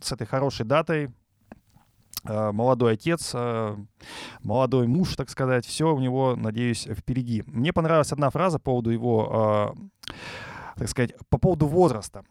с 0.00 0.12
этой 0.12 0.24
хорошей 0.28 0.66
датой. 0.66 1.10
Э, 2.24 2.52
Молодой 2.52 2.94
отец, 2.94 3.32
э, 3.34 3.76
молодой 4.42 4.86
муж, 4.86 5.16
так 5.16 5.30
сказать, 5.30 5.66
все 5.66 5.94
у 5.94 6.00
него, 6.00 6.36
надеюсь, 6.36 6.86
впереди. 6.90 7.42
Мне 7.46 7.72
понравилась 7.72 8.12
одна 8.12 8.30
фраза 8.30 8.58
по 8.58 8.64
поводу 8.64 8.90
его, 8.90 9.74
э, 10.08 10.12
так 10.76 10.88
сказать, 10.88 11.12
по 11.28 11.38
поводу 11.38 11.66
возраста. 11.66 12.24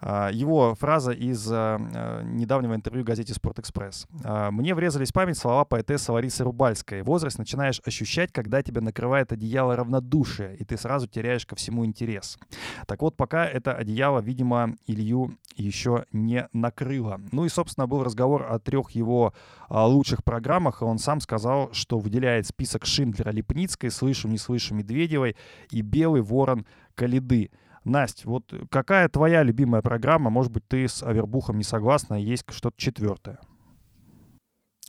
А, 0.00 0.30
Его 0.30 0.74
фраза 0.74 1.12
из 1.12 1.50
а, 1.50 1.78
а, 1.78 2.22
недавнего 2.22 2.74
интервью 2.74 3.04
газете 3.04 3.34
«Спортэкспресс». 3.34 4.06
А, 4.24 4.50
«Мне 4.50 4.74
врезались 4.74 5.10
в 5.10 5.14
память 5.14 5.38
слова 5.38 5.64
поэтессы 5.64 6.12
Ларисы 6.12 6.44
Рубальской. 6.44 7.02
Возраст 7.02 7.38
начинаешь 7.38 7.80
ощущать, 7.84 8.32
когда 8.32 8.62
тебя 8.62 8.80
накрывает 8.80 9.32
одеяло 9.32 9.76
равнодушия, 9.76 10.54
и 10.54 10.64
ты 10.64 10.76
сразу 10.76 11.06
теряешь 11.06 11.46
ко 11.46 11.56
всему 11.56 11.84
интерес. 11.84 12.38
Так 12.86 13.02
вот, 13.02 13.16
пока 13.16 13.46
это 13.46 13.72
одеяло, 13.74 14.20
видимо, 14.20 14.74
Илью 14.86 15.38
еще 15.56 16.04
не 16.12 16.48
накрыло. 16.52 17.20
Ну 17.32 17.44
и, 17.44 17.48
собственно, 17.48 17.86
был 17.86 18.04
разговор 18.04 18.46
о 18.50 18.58
трех 18.58 18.90
его 18.90 19.32
лучших 19.70 20.22
программах, 20.22 20.82
и 20.82 20.84
он 20.84 20.98
сам 20.98 21.20
сказал, 21.20 21.72
что 21.72 21.98
выделяет 21.98 22.46
список 22.46 22.84
Шиндлера 22.84 23.30
Липницкой, 23.30 23.90
«Слышу, 23.90 24.28
не 24.28 24.38
слышу» 24.38 24.74
Медведевой 24.74 25.36
и 25.70 25.80
«Белый 25.80 26.20
ворон 26.20 26.66
Калиды». 26.94 27.50
Настя, 27.86 28.28
вот 28.28 28.52
какая 28.70 29.08
твоя 29.08 29.42
любимая 29.42 29.82
программа? 29.82 30.30
Может 30.30 30.52
быть, 30.52 30.66
ты 30.66 30.86
с 30.88 31.02
Авербухом 31.02 31.58
не 31.58 31.64
согласна, 31.64 32.16
а 32.16 32.18
есть 32.18 32.44
что-то 32.50 32.76
четвертое? 32.76 33.38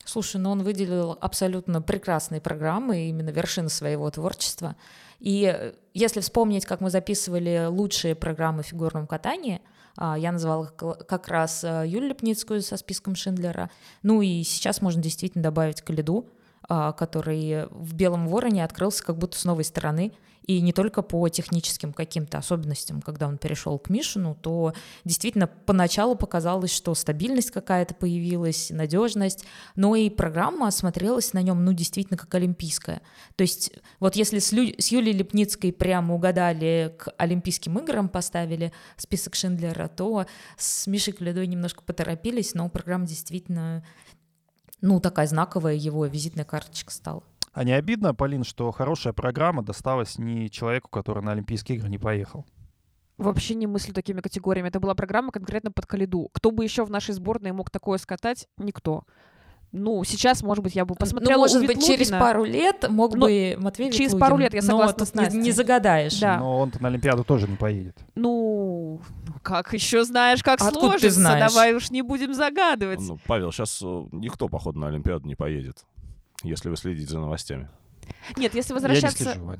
Слушай, 0.03 0.37
ну 0.37 0.51
он 0.51 0.63
выделил 0.63 1.17
абсолютно 1.19 1.81
прекрасные 1.81 2.39
программы, 2.39 3.09
именно 3.09 3.29
вершины 3.29 3.69
своего 3.69 4.09
творчества. 4.09 4.75
И 5.19 5.53
э, 5.53 5.73
если 5.93 6.21
вспомнить, 6.21 6.65
как 6.65 6.79
мы 6.79 6.89
записывали 6.89 7.65
лучшие 7.67 8.15
программы 8.15 8.63
в 8.63 8.67
фигурном 8.67 9.05
катании, 9.05 9.61
а, 9.97 10.17
я 10.17 10.31
назвала 10.31 10.67
как 10.67 11.27
раз 11.27 11.63
э, 11.63 11.83
Юлию 11.87 12.09
Лепницкую 12.09 12.61
со 12.61 12.77
списком 12.77 13.15
Шиндлера. 13.15 13.69
Ну 14.01 14.21
и 14.21 14.43
сейчас 14.43 14.81
можно 14.81 15.01
действительно 15.01 15.43
добавить 15.43 15.81
Калиду, 15.81 16.29
а, 16.29 16.36
который 16.67 17.67
в 17.69 17.93
«Белом 17.93 18.27
вороне» 18.27 18.63
открылся 18.63 19.03
как 19.03 19.17
будто 19.17 19.37
с 19.37 19.45
новой 19.45 19.63
стороны. 19.63 20.11
И 20.47 20.61
не 20.61 20.71
только 20.71 21.01
по 21.01 21.27
техническим 21.27 21.91
каким-то 21.91 22.37
особенностям, 22.37 23.01
когда 23.01 23.27
он 23.27 23.37
перешел 23.37 23.77
к 23.77 23.89
Мишину, 23.89 24.33
то 24.33 24.73
действительно 25.03 25.47
поначалу 25.47 26.15
показалось, 26.15 26.71
что 26.71 26.95
стабильность 26.95 27.51
какая-то 27.51 27.93
появилась, 27.93 28.69
надежность, 28.69 29.43
но 29.75 29.97
и 29.97 30.09
программа 30.09 30.71
смотрелась 30.71 31.33
на 31.33 31.41
нем, 31.41 31.65
ну, 31.65 31.73
действительно, 31.73 32.17
как 32.17 32.33
олимпийская. 32.33 33.01
То 33.35 33.41
есть 33.41 33.73
вот 33.99 34.15
если 34.15 34.39
с, 34.39 34.53
Лю... 34.53 34.73
с 34.79 34.87
Юлией 34.87 35.17
Лепницкой 35.17 35.73
прямо 35.73 36.15
угадали 36.15 36.95
к 36.97 37.11
Олимпийским 37.17 37.77
играм, 37.79 38.07
поставили 38.07 38.71
список 38.95 39.35
Шиндлера, 39.35 39.89
то 39.89 40.27
с 40.57 40.87
Мишей 40.87 41.11
Каледой 41.11 41.47
немножко 41.47 41.83
поторопились, 41.83 42.53
но 42.53 42.69
программа 42.69 43.05
действительно 43.05 43.83
ну, 44.81 44.99
такая 44.99 45.27
знаковая 45.27 45.73
его 45.73 46.05
визитная 46.05 46.45
карточка 46.45 46.91
стала. 46.91 47.23
А 47.53 47.63
не 47.63 47.71
обидно, 47.71 48.13
Полин, 48.13 48.43
что 48.43 48.71
хорошая 48.71 49.13
программа 49.13 49.63
досталась 49.63 50.19
не 50.19 50.49
человеку, 50.49 50.89
который 50.89 51.23
на 51.23 51.31
Олимпийские 51.31 51.77
игры 51.77 51.89
не 51.89 51.97
поехал? 51.97 52.45
Вообще 53.17 53.55
не 53.55 53.65
мыслю 53.65 53.95
такими 53.95 54.21
категориями. 54.21 54.67
Это 54.67 54.79
была 54.79 54.93
программа 54.93 55.31
конкретно 55.31 55.71
под 55.71 55.87
Калиду. 55.87 56.29
Кто 56.33 56.51
бы 56.51 56.63
еще 56.63 56.85
в 56.85 56.91
нашей 56.91 57.15
сборной 57.15 57.51
мог 57.51 57.71
такое 57.71 57.97
скатать? 57.97 58.47
Никто. 58.57 59.05
Ну, 59.73 60.03
сейчас, 60.05 60.43
может 60.43 60.63
быть, 60.63 60.75
я 60.75 60.85
бы 60.85 60.95
посмотрела. 60.95 61.33
Ну, 61.33 61.39
может 61.39 61.65
быть, 61.65 61.85
через 61.85 62.09
пару 62.09 62.45
лет 62.45 62.85
мог 62.89 63.13
Но 63.13 63.25
бы 63.25 63.57
Матвей 63.59 63.91
Через 63.91 64.13
Ветлугин. 64.13 64.19
пару 64.19 64.37
лет 64.37 64.53
я 64.53 64.61
согласна 64.61 64.99
Но 64.99 65.05
с 65.05 65.13
Настей. 65.13 65.37
Не, 65.39 65.45
не 65.45 65.51
загадаешь. 65.51 66.19
Да. 66.19 66.37
Но 66.39 66.59
он 66.59 66.71
на 66.79 66.87
Олимпиаду 66.87 67.23
тоже 67.23 67.47
не 67.47 67.57
поедет. 67.57 67.97
Ну, 68.15 69.01
как 69.43 69.73
еще 69.73 70.05
знаешь, 70.05 70.41
как 70.41 70.61
Откуда 70.61 70.79
сложится. 70.79 71.07
Ты 71.07 71.11
знаешь? 71.11 71.51
Давай 71.51 71.73
уж 71.75 71.91
не 71.91 72.01
будем 72.01 72.33
загадывать. 72.33 73.01
Ну, 73.01 73.19
Павел, 73.27 73.51
сейчас 73.51 73.81
э, 73.83 74.05
никто, 74.13 74.47
походу, 74.47 74.79
на 74.79 74.87
Олимпиаду 74.87 75.27
не 75.27 75.35
поедет, 75.35 75.83
если 76.43 76.69
вы 76.69 76.77
следите 76.77 77.11
за 77.11 77.19
новостями. 77.19 77.69
Нет, 78.37 78.55
если 78.55 78.73
возвращаться... 78.73 79.23
Я 79.23 79.29
не 79.29 79.33
слежу, 79.33 79.47
Вань. 79.47 79.59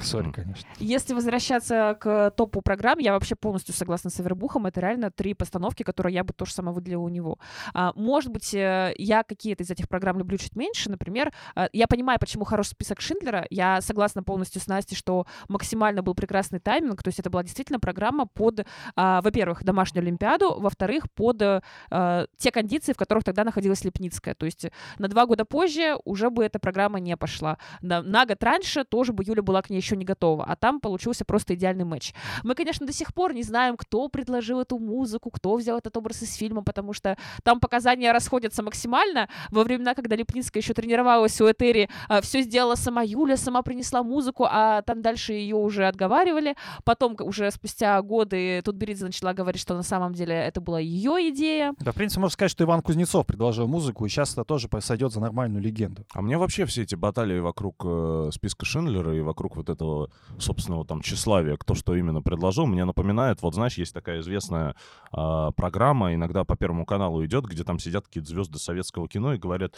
Сори, 0.00 0.30
конечно. 0.30 0.68
Если 0.78 1.14
возвращаться 1.14 1.96
к 2.00 2.30
топу 2.32 2.60
программ, 2.62 2.98
я 2.98 3.12
вообще 3.12 3.34
полностью 3.34 3.74
согласна 3.74 4.10
с 4.10 4.20
Авербухом. 4.20 4.66
Это 4.66 4.80
реально 4.80 5.10
три 5.10 5.34
постановки, 5.34 5.82
которые 5.82 6.14
я 6.14 6.24
бы 6.24 6.32
тоже 6.32 6.52
сама 6.52 6.72
выделила 6.72 7.02
у 7.02 7.08
него. 7.08 7.38
А, 7.72 7.92
может 7.94 8.30
быть, 8.30 8.54
э, 8.54 8.94
я 8.98 9.22
какие-то 9.22 9.62
из 9.62 9.70
этих 9.70 9.88
программ 9.88 10.18
люблю 10.18 10.36
чуть 10.38 10.56
меньше. 10.56 10.90
Например, 10.90 11.32
э, 11.56 11.68
я 11.72 11.86
понимаю, 11.86 12.18
почему 12.18 12.44
хороший 12.44 12.70
список 12.70 13.00
Шиндлера. 13.00 13.46
Я 13.50 13.80
согласна 13.80 14.22
полностью 14.22 14.60
с 14.60 14.66
Настей, 14.66 14.96
что 14.96 15.26
максимально 15.48 16.02
был 16.02 16.14
прекрасный 16.14 16.60
тайминг. 16.60 17.02
То 17.02 17.08
есть 17.08 17.18
это 17.18 17.30
была 17.30 17.42
действительно 17.42 17.80
программа 17.80 18.26
под, 18.26 18.66
а, 18.96 19.20
во-первых, 19.22 19.64
домашнюю 19.64 20.02
Олимпиаду, 20.02 20.58
во-вторых, 20.58 21.10
под 21.12 21.42
а, 21.42 22.26
те 22.36 22.50
кондиции, 22.50 22.92
в 22.92 22.96
которых 22.96 23.24
тогда 23.24 23.44
находилась 23.44 23.84
Лепницкая. 23.84 24.34
То 24.34 24.46
есть 24.46 24.66
на 24.98 25.08
два 25.08 25.26
года 25.26 25.44
позже 25.44 25.96
уже 26.04 26.30
бы 26.30 26.44
эта 26.44 26.58
программа 26.58 27.00
не 27.00 27.16
пошла. 27.16 27.58
На, 27.80 28.02
на 28.02 28.26
год 28.26 28.42
раньше 28.42 28.84
тоже 28.84 29.12
бы 29.12 29.24
Юля 29.24 29.42
была 29.42 29.62
к 29.62 29.70
ней 29.70 29.80
еще 29.84 29.96
не 29.96 30.04
готова, 30.04 30.44
а 30.44 30.56
там 30.56 30.80
получился 30.80 31.24
просто 31.24 31.54
идеальный 31.54 31.84
матч. 31.84 32.14
Мы, 32.42 32.54
конечно, 32.54 32.86
до 32.86 32.92
сих 32.92 33.12
пор 33.14 33.34
не 33.34 33.42
знаем, 33.42 33.76
кто 33.76 34.08
предложил 34.08 34.60
эту 34.60 34.78
музыку, 34.78 35.30
кто 35.30 35.56
взял 35.56 35.78
этот 35.78 35.96
образ 35.96 36.22
из 36.22 36.34
фильма, 36.34 36.62
потому 36.62 36.92
что 36.92 37.16
там 37.42 37.60
показания 37.60 38.12
расходятся 38.12 38.62
максимально. 38.62 39.28
Во 39.50 39.64
времена, 39.64 39.94
когда 39.94 40.16
Лепницкая 40.16 40.62
еще 40.62 40.74
тренировалась 40.74 41.40
у 41.40 41.50
Этери, 41.50 41.88
а, 42.08 42.20
все 42.20 42.42
сделала 42.42 42.74
сама 42.74 43.02
Юля, 43.02 43.36
сама 43.36 43.62
принесла 43.62 44.02
музыку, 44.02 44.46
а 44.50 44.82
там 44.82 45.02
дальше 45.02 45.32
ее 45.32 45.56
уже 45.56 45.86
отговаривали. 45.86 46.56
Потом, 46.84 47.16
уже 47.20 47.50
спустя 47.50 48.00
годы, 48.02 48.62
тут 48.64 48.76
Беридзе 48.76 49.04
начала 49.04 49.34
говорить, 49.34 49.60
что 49.60 49.74
на 49.74 49.82
самом 49.82 50.14
деле 50.14 50.34
это 50.34 50.60
была 50.60 50.80
ее 50.80 51.30
идея. 51.30 51.74
Да, 51.80 51.92
в 51.92 51.94
принципе, 51.94 52.20
можно 52.20 52.32
сказать, 52.32 52.50
что 52.50 52.64
Иван 52.64 52.82
Кузнецов 52.82 53.26
предложил 53.26 53.66
музыку, 53.66 54.06
и 54.06 54.08
сейчас 54.08 54.32
это 54.32 54.44
тоже 54.44 54.68
сойдет 54.80 55.12
за 55.12 55.20
нормальную 55.20 55.62
легенду. 55.62 56.04
А 56.12 56.22
мне 56.22 56.38
вообще 56.38 56.64
все 56.64 56.82
эти 56.82 56.94
баталии 56.94 57.38
вокруг 57.38 57.82
э, 57.84 58.30
списка 58.32 58.64
Шиндлера 58.64 59.14
и 59.16 59.20
вокруг 59.20 59.56
вот 59.56 59.68
этого 59.74 60.10
собственного 60.38 60.84
там 60.84 61.02
тщеславия, 61.02 61.56
кто 61.56 61.74
что 61.74 61.94
именно 61.94 62.22
предложил, 62.22 62.66
мне 62.66 62.84
напоминает, 62.84 63.42
вот 63.42 63.54
знаешь, 63.54 63.78
есть 63.78 63.92
такая 63.92 64.20
известная 64.20 64.74
э, 65.12 65.50
программа, 65.56 66.14
иногда 66.14 66.44
по 66.44 66.56
Первому 66.56 66.86
каналу 66.86 67.24
идет, 67.24 67.44
где 67.44 67.64
там 67.64 67.78
сидят 67.78 68.06
какие-то 68.06 68.30
звезды 68.30 68.58
советского 68.58 69.08
кино 69.08 69.34
и 69.34 69.38
говорят, 69.38 69.74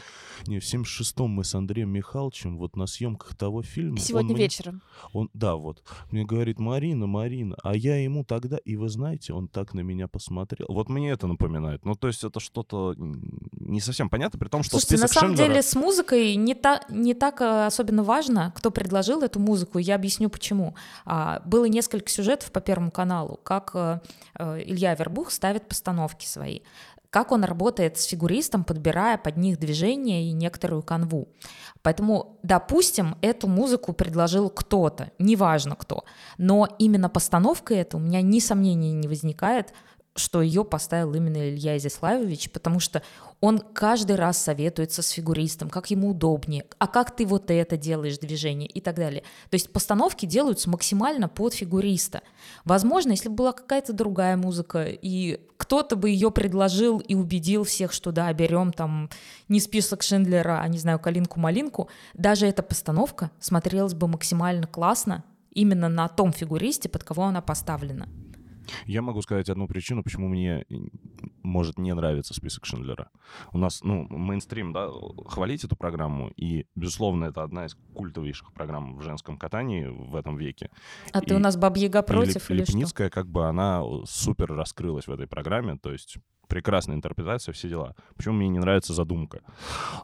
не, 0.47 0.61
в 0.61 0.63
76-м 0.63 1.31
мы 1.31 1.45
с 1.45 1.55
Андреем 1.55 1.91
Михайловичем 1.91 2.57
вот 2.59 2.77
на 2.77 2.87
съемках 2.87 3.35
того 3.35 3.63
фильма... 3.63 3.99
Сегодня 3.99 4.33
он 4.33 4.39
вечером. 4.39 4.75
Мне, 4.75 4.83
он, 5.13 5.31
да, 5.35 5.57
вот. 5.57 5.83
Мне 6.11 6.25
говорит, 6.25 6.59
Марина, 6.59 7.07
Марина, 7.07 7.57
а 7.63 7.77
я 7.77 8.03
ему 8.03 8.25
тогда, 8.25 8.59
и 8.59 8.77
вы 8.77 8.89
знаете, 8.89 9.33
он 9.33 9.49
так 9.49 9.75
на 9.75 9.81
меня 9.81 10.09
посмотрел. 10.09 10.67
Вот 10.69 10.89
мне 10.89 11.11
это 11.11 11.27
напоминает. 11.27 11.85
Ну, 11.85 11.95
то 11.95 12.09
есть 12.09 12.25
это 12.25 12.41
что-то 12.41 12.95
не 12.97 13.81
совсем 13.81 14.09
понятно, 14.09 14.39
при 14.39 14.49
том, 14.49 14.63
что 14.63 14.79
Слушайте, 14.79 15.03
на 15.03 15.09
самом 15.09 15.31
Шиндлера... 15.31 15.49
деле 15.49 15.63
с 15.63 15.75
музыкой 15.75 16.37
не, 16.37 16.55
та, 16.55 16.81
не 16.89 17.15
так 17.15 17.41
э, 17.41 17.67
особенно 17.67 18.03
важно, 18.03 18.53
кто 18.57 18.71
предложил 18.71 19.23
эту 19.23 19.41
музыку. 19.41 19.79
Я 19.87 19.95
объясню, 19.95 20.29
почему. 20.29 20.75
А, 21.05 21.41
было 21.45 21.67
несколько 21.67 22.11
сюжетов 22.11 22.51
по 22.53 22.61
Первому 22.61 22.91
каналу, 22.91 23.39
как 23.43 23.71
э, 23.75 24.01
э, 24.39 24.63
Илья 24.65 24.95
Вербух 24.95 25.31
ставит 25.31 25.69
постановки 25.69 26.27
свои 26.27 26.61
как 27.11 27.33
он 27.33 27.45
работает 27.45 27.97
с 27.97 28.05
фигуристом, 28.05 28.63
подбирая 28.63 29.17
под 29.17 29.39
них 29.39 29.59
движение 29.59 30.29
и 30.29 30.33
некоторую 30.33 30.83
канву. 30.83 31.29
Поэтому, 31.81 32.39
допустим, 32.43 33.17
эту 33.23 33.49
музыку 33.49 33.95
предложил 33.95 34.51
кто-то, 34.51 35.11
неважно 35.19 35.77
кто, 35.77 36.05
но 36.37 36.69
именно 36.79 37.09
постановка 37.09 37.75
эта 37.75 37.97
у 37.97 38.01
меня 38.01 38.21
ни 38.21 38.39
сомнений 38.39 38.93
не 38.93 39.09
возникает, 39.09 39.73
что 40.17 40.43
ее 40.43 40.65
поставил 40.65 41.15
именно 41.15 41.51
Илья 41.51 41.77
Изяславович, 41.77 42.51
потому 42.51 42.81
что 42.81 43.03
он 43.41 43.59
каждый 43.59 44.17
раз 44.17 44.39
советуется 44.39 45.03
с 45.03 45.11
фигуристом, 45.11 45.69
как 45.69 45.91
ему 45.91 46.11
удобнее, 46.11 46.65
а 46.79 46.87
как 46.87 47.15
ты 47.15 47.27
вот 47.27 47.51
это 47.51 47.77
делаешь 47.77 48.19
движение 48.19 48.69
и 48.69 48.81
так 48.81 48.97
далее. 48.97 49.23
То 49.51 49.55
есть 49.55 49.73
постановки 49.73 50.27
делаются 50.27 50.71
максимально 50.71 51.29
под 51.29 51.55
фигуриста. 51.55 52.23
Возможно, 52.65 53.11
если 53.11 53.29
бы 53.29 53.35
была 53.37 53.53
какая-то 53.53 53.93
другая 53.93 54.37
музыка, 54.37 54.87
и 54.87 55.41
кто-то 55.59 55.97
бы 55.97 56.11
ее 56.11 56.31
предложил 56.31 56.99
и 56.99 57.15
убедил 57.15 57.65
всех, 57.65 57.93
что 57.93 58.13
да, 58.13 58.33
берем 58.33 58.73
там 58.73 59.11
не 59.49 59.61
список 59.61 60.03
Шиндлера, 60.03 60.61
а, 60.61 60.69
не 60.69 60.79
знаю, 60.79 60.99
калинку-малинку, 60.99 61.89
даже 62.15 62.47
эта 62.47 62.63
постановка 62.63 63.31
смотрелась 63.39 63.95
бы 63.95 64.09
максимально 64.09 64.67
классно 64.67 65.25
именно 65.53 65.89
на 65.89 66.09
том 66.09 66.33
фигуристе, 66.33 66.89
под 66.89 67.05
кого 67.05 67.25
она 67.25 67.41
поставлена. 67.41 68.09
Я 68.87 69.03
могу 69.03 69.23
сказать 69.23 69.49
одну 69.49 69.67
причину, 69.69 70.03
почему 70.03 70.29
мне 70.29 70.67
может 71.43 71.79
не 71.79 71.95
нравиться 71.95 72.35
список 72.35 72.67
Шиндлера. 72.67 73.11
У 73.53 73.59
нас, 73.59 73.83
ну, 73.83 74.07
мейнстрим, 74.09 74.73
да, 74.73 74.89
хвалить 75.27 75.65
эту 75.65 75.77
программу, 75.77 76.31
и, 76.37 76.67
безусловно, 76.75 77.27
это 77.27 77.43
одна 77.43 77.67
из 77.67 77.77
культовейших 77.95 78.53
программ 78.53 78.97
в 78.97 79.03
женском 79.03 79.39
катании 79.39 79.87
в 79.87 80.15
этом 80.17 80.37
веке. 80.37 80.71
А 81.13 81.21
и, 81.21 81.27
ты 81.27 81.35
у 81.35 81.39
нас 81.39 81.57
Бабьяга 81.57 82.03
против 82.03 82.51
или 82.51 82.61
Лепницкая, 82.61 83.11
как 83.11 83.29
бы, 83.29 83.47
она 83.47 83.83
супер 84.05 84.53
раскрылась 84.53 85.07
в 85.07 85.13
этой 85.13 85.27
программе, 85.27 85.77
то 85.77 85.93
есть 85.93 86.19
прекрасная 86.49 86.97
интерпретация, 86.97 87.53
все 87.53 87.69
дела. 87.69 87.95
Почему 88.17 88.37
мне 88.37 88.49
не 88.49 88.59
нравится 88.59 88.93
задумка? 88.95 89.41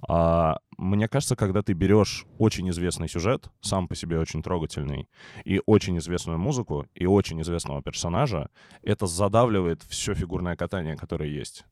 А, 0.08 0.58
мне 0.78 1.08
кажется, 1.08 1.36
когда 1.36 1.62
ты 1.62 1.72
берешь 1.72 2.26
очень 2.38 2.68
известный 2.70 3.08
сюжет, 3.08 3.50
сам 3.60 3.88
по 3.88 3.94
себе 3.94 4.18
очень 4.18 4.42
трогательный, 4.42 5.08
и 5.44 5.60
очень 5.66 5.98
известную 5.98 6.38
музыку, 6.38 6.86
и 6.94 7.06
очень 7.06 7.40
известного 7.42 7.82
персонажа, 7.82 8.48
это 8.82 9.06
задавливает 9.06 9.82
все 9.88 10.14
фигурное 10.14 10.56
катание, 10.56 10.96
которое 10.96 11.28
есть. 11.28 11.64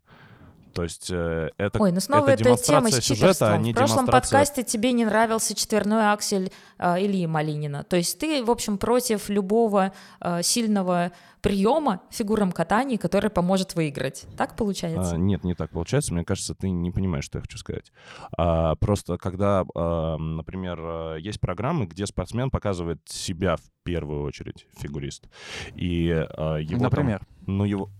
То 0.72 0.82
есть 0.82 1.10
э, 1.10 1.50
это 1.56 1.80
Ой, 1.80 1.92
ну 1.92 2.00
снова 2.00 2.28
это 2.28 2.48
эта 2.48 2.62
тема 2.62 2.90
с 2.90 3.00
сюжета, 3.00 3.52
а 3.52 3.58
не 3.58 3.72
В 3.72 3.76
прошлом 3.76 4.06
подкасте 4.06 4.62
тебе 4.62 4.92
не 4.92 5.04
нравился 5.04 5.54
четверной 5.54 6.12
аксель 6.12 6.52
э, 6.78 7.04
Ильи 7.04 7.26
Малинина. 7.26 7.84
То 7.84 7.96
есть 7.96 8.18
ты, 8.18 8.44
в 8.44 8.50
общем, 8.50 8.78
против 8.78 9.28
любого 9.28 9.92
э, 10.20 10.42
сильного 10.42 11.12
приема 11.40 12.02
в 12.10 12.14
фигурном 12.14 12.52
катании, 12.52 12.96
который 12.96 13.30
поможет 13.30 13.74
выиграть. 13.74 14.26
Так 14.36 14.56
получается? 14.56 15.14
А, 15.14 15.18
нет, 15.18 15.44
не 15.44 15.54
так 15.54 15.70
получается. 15.70 16.14
Мне 16.14 16.24
кажется, 16.24 16.54
ты 16.54 16.70
не 16.70 16.90
понимаешь, 16.90 17.24
что 17.24 17.38
я 17.38 17.42
хочу 17.42 17.58
сказать. 17.58 17.92
А, 18.36 18.74
просто 18.76 19.16
когда, 19.18 19.64
а, 19.74 20.16
например, 20.16 20.78
э, 20.80 21.16
есть 21.20 21.40
программы, 21.40 21.86
где 21.86 22.06
спортсмен 22.06 22.50
показывает 22.50 23.00
себя 23.06 23.56
в 23.56 23.62
первую 23.82 24.22
очередь, 24.22 24.66
фигурист. 24.78 25.28
И 25.74 26.10
а, 26.10 26.56
его 26.56 26.82
Например? 26.82 27.20
Там, 27.20 27.56
ну, 27.56 27.64
его 27.64 27.90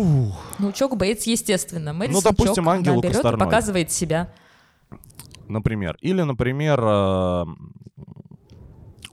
Пух. 0.00 0.42
Ну, 0.58 0.72
Чок 0.72 0.96
Бейтс, 0.96 1.26
естественно. 1.26 1.92
Мэдисон 1.92 2.22
ну, 2.24 2.30
допустим, 2.30 2.64
Чок, 2.64 2.72
Ангел 2.72 3.00
берет 3.00 3.24
и 3.24 3.36
показывает 3.36 3.90
себя. 3.90 4.32
Например. 5.48 5.98
Или, 6.00 6.22
например, 6.22 6.80
э, 6.82 7.46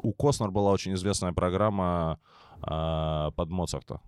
у 0.02 0.14
Костнер 0.14 0.52
была 0.52 0.72
очень 0.72 0.94
известная 0.94 1.34
программа 1.34 2.20
а, 2.62 3.32
под 3.32 3.50
Моцарта. 3.50 4.00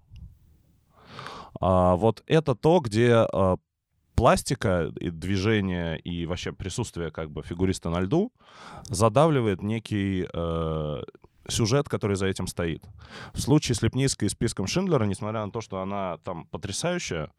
А, 1.59 1.95
вот 1.95 2.23
это 2.27 2.55
то, 2.55 2.79
где 2.79 3.13
а, 3.13 3.57
пластика 4.15 4.91
и 4.99 5.09
движение 5.09 5.99
и 5.99 6.25
вообще 6.25 6.51
присутствие 6.51 7.11
как 7.11 7.31
бы 7.31 7.41
фигуриста 7.41 7.89
на 7.89 8.01
льду 8.01 8.31
задавливает 8.83 9.61
некий 9.61 10.27
э, 10.31 11.03
сюжет, 11.49 11.89
который 11.89 12.15
за 12.15 12.27
этим 12.27 12.47
стоит. 12.47 12.83
В 13.33 13.39
случае 13.39 13.75
с 13.75 13.81
Лепницкой 13.81 14.27
и 14.27 14.29
списком 14.29 14.67
Шиндлера, 14.67 15.05
несмотря 15.05 15.45
на 15.45 15.51
то, 15.51 15.61
что 15.61 15.81
она 15.81 16.17
там 16.23 16.45
потрясающая, 16.45 17.31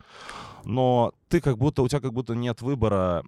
но 0.65 1.13
ты 1.29 1.41
как 1.41 1.59
будто, 1.59 1.83
у 1.83 1.89
тебя 1.89 2.01
как 2.01 2.13
будто 2.13 2.35
нет 2.35 2.63
выбора 2.63 3.25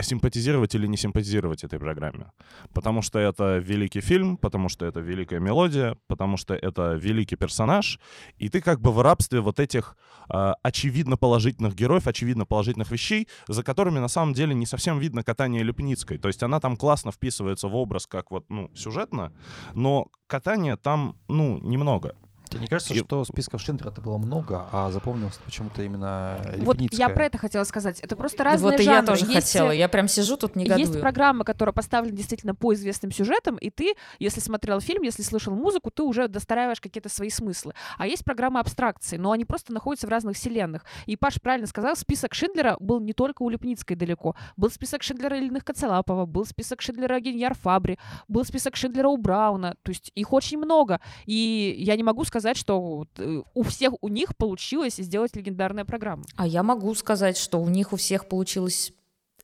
симпатизировать 0.00 0.74
или 0.74 0.86
не 0.86 0.96
симпатизировать 0.96 1.64
этой 1.64 1.78
программе. 1.78 2.32
Потому 2.72 3.02
что 3.02 3.18
это 3.18 3.58
великий 3.58 4.00
фильм, 4.00 4.36
потому 4.36 4.68
что 4.68 4.86
это 4.86 5.00
великая 5.00 5.40
мелодия, 5.40 5.96
потому 6.06 6.36
что 6.36 6.54
это 6.54 6.94
великий 6.94 7.36
персонаж, 7.36 7.98
и 8.38 8.48
ты 8.48 8.60
как 8.60 8.80
бы 8.80 8.92
в 8.92 9.00
рабстве 9.00 9.40
вот 9.40 9.60
этих 9.60 9.96
э, 10.32 10.52
очевидно 10.62 11.16
положительных 11.16 11.74
героев, 11.74 12.06
очевидно 12.06 12.44
положительных 12.46 12.90
вещей, 12.90 13.28
за 13.48 13.62
которыми 13.62 13.98
на 13.98 14.08
самом 14.08 14.34
деле 14.34 14.54
не 14.54 14.66
совсем 14.66 14.98
видно 14.98 15.22
катание 15.22 15.62
Лепницкой. 15.62 16.18
То 16.18 16.28
есть 16.28 16.42
она 16.42 16.60
там 16.60 16.76
классно 16.76 17.12
вписывается 17.12 17.68
в 17.68 17.74
образ 17.74 18.06
как 18.06 18.30
вот, 18.30 18.44
ну, 18.48 18.70
сюжетно, 18.74 19.32
но 19.74 20.08
катания 20.26 20.76
там, 20.76 21.16
ну, 21.28 21.58
немного. 21.58 22.14
Тебе 22.48 22.60
не 22.62 22.66
кажется, 22.66 22.94
И- 22.94 22.98
что 22.98 23.24
списков 23.24 23.60
Шиндлера 23.60 23.90
это 23.90 24.00
было 24.00 24.18
много, 24.18 24.66
а 24.72 24.90
запомнилось 24.90 25.38
почему-то 25.44 25.82
именно 25.82 26.38
Вот 26.58 26.76
Лепницкая? 26.76 27.08
я 27.08 27.14
про 27.14 27.24
это 27.26 27.38
хотела 27.38 27.64
сказать. 27.64 28.00
Это 28.00 28.16
просто 28.16 28.44
разные 28.44 28.72
вот 28.72 28.80
и 28.80 28.84
я 28.84 28.94
жанры. 28.96 29.06
тоже 29.06 29.24
Есть, 29.26 29.34
хотела. 29.52 29.70
э, 29.70 29.76
Я 29.78 29.88
прям 29.88 30.08
сижу 30.08 30.36
тут 30.36 30.56
Есть 30.56 30.68
негодую. 30.70 31.00
программа, 31.00 31.44
которая 31.44 31.72
поставлена 31.72 32.16
действительно 32.16 32.54
по 32.54 32.72
известным 32.74 33.10
сюжетам, 33.12 33.56
и 33.56 33.70
ты, 33.70 33.94
если 34.18 34.40
смотрел 34.40 34.80
фильм, 34.80 35.02
если 35.02 35.22
слышал 35.22 35.54
музыку, 35.54 35.90
ты 35.90 36.02
уже 36.02 36.28
достраиваешь 36.28 36.80
какие-то 36.80 37.08
свои 37.08 37.30
смыслы. 37.30 37.74
А 37.98 38.06
есть 38.06 38.24
программы 38.24 38.60
абстракции, 38.60 39.16
но 39.16 39.32
они 39.32 39.44
просто 39.44 39.72
находятся 39.72 40.06
в 40.06 40.10
разных 40.10 40.36
вселенных. 40.36 40.84
И 41.06 41.16
Паш 41.16 41.40
правильно 41.40 41.66
сказал, 41.66 41.96
список 41.96 42.34
Шиндлера 42.34 42.76
был 42.80 43.00
не 43.00 43.12
только 43.12 43.42
у 43.42 43.48
Лепницкой 43.50 43.96
далеко. 43.96 44.34
Был 44.56 44.70
список 44.70 45.02
Шиндлера 45.02 45.36
Ильиных 45.38 45.64
Коцелапова, 45.64 46.26
был 46.26 46.44
список 46.46 46.80
Шиндлера 46.82 47.20
Геньяр 47.20 47.54
Фабри, 47.54 47.98
был 48.28 48.44
список 48.44 48.76
Шиндлера 48.76 49.08
у 49.08 49.16
Брауна. 49.16 49.74
То 49.82 49.90
есть 49.90 50.12
их 50.14 50.32
очень 50.32 50.58
много. 50.58 51.00
И 51.26 51.74
я 51.78 51.96
не 51.96 52.02
могу 52.02 52.24
сказать, 52.24 52.37
что 52.56 52.80
вот, 52.80 53.08
э, 53.18 53.42
у 53.54 53.62
всех 53.62 53.94
у 54.00 54.08
них 54.08 54.36
получилось 54.36 54.96
сделать 54.96 55.34
легендарная 55.36 55.84
программа. 55.84 56.24
А 56.36 56.46
я 56.46 56.62
могу 56.62 56.94
сказать, 56.94 57.36
что 57.36 57.60
у 57.60 57.68
них 57.68 57.92
у 57.92 57.96
всех 57.96 58.28
получилось 58.28 58.92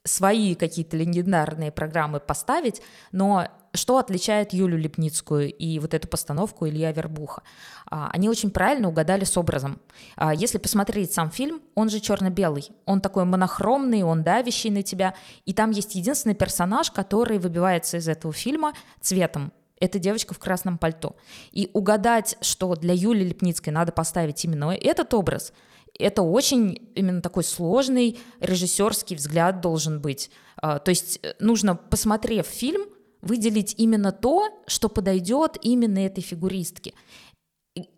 свои 0.05 0.55
какие-то 0.55 0.97
легендарные 0.97 1.73
программы 1.73 2.21
поставить, 2.21 2.83
но 3.11 3.49
что 3.73 3.99
отличает 3.99 4.53
Юлю 4.53 4.79
Лепницкую 4.79 5.53
и 5.53 5.79
вот 5.79 5.95
эту 5.95 6.07
постановку 6.07 6.69
Илья 6.69 6.93
Вербуха? 6.93 7.43
А, 7.91 8.09
Они 8.13 8.29
очень 8.29 8.51
правильно 8.51 8.89
угадали 8.89 9.25
с 9.25 9.37
образом. 9.37 9.81
А, 10.17 10.33
Если 10.33 10.59
посмотреть 10.59 11.13
сам 11.13 11.31
фильм, 11.31 11.61
он 11.75 11.89
же 11.89 12.01
черно-белый, 12.01 12.69
он 12.85 13.01
такой 13.01 13.25
монохромный, 13.25 14.03
он 14.03 14.23
давящий 14.23 14.71
на 14.71 14.83
тебя, 14.83 15.15
и 15.45 15.53
там 15.53 15.71
есть 15.71 15.95
единственный 15.95 16.35
персонаж, 16.35 16.91
который 16.91 17.39
выбивается 17.39 17.97
из 17.97 18.07
этого 18.07 18.33
фильма 18.33 18.75
цветом. 19.01 19.53
Это 19.81 19.99
девочка 19.99 20.35
в 20.35 20.39
красном 20.39 20.79
пальто. 20.79 21.17
И 21.53 21.71
угадать, 21.73 22.37
что 22.41 22.75
для 22.77 22.95
Юли 22.95 23.25
Лепницкой 23.25 23.73
надо 23.73 23.93
поставить 23.93 24.45
именно 24.45 24.71
этот 24.73 25.15
образ, 25.15 25.53
это 25.99 26.23
очень 26.23 26.91
именно 26.95 27.21
такой 27.21 27.45
сложный 27.45 28.19
режиссерский 28.41 29.17
взгляд 29.17 29.61
должен 29.61 30.01
быть. 30.01 30.31
А, 30.57 30.79
То 30.79 30.91
есть 30.91 31.21
э, 31.23 31.35
нужно, 31.39 31.77
посмотрев 31.77 32.47
фильм, 32.47 32.87
выделить 33.23 33.75
именно 33.79 34.13
то, 34.13 34.63
что 34.67 34.89
подойдет 34.89 35.57
именно 35.63 35.99
этой 35.99 36.21
фигуристке. 36.23 36.95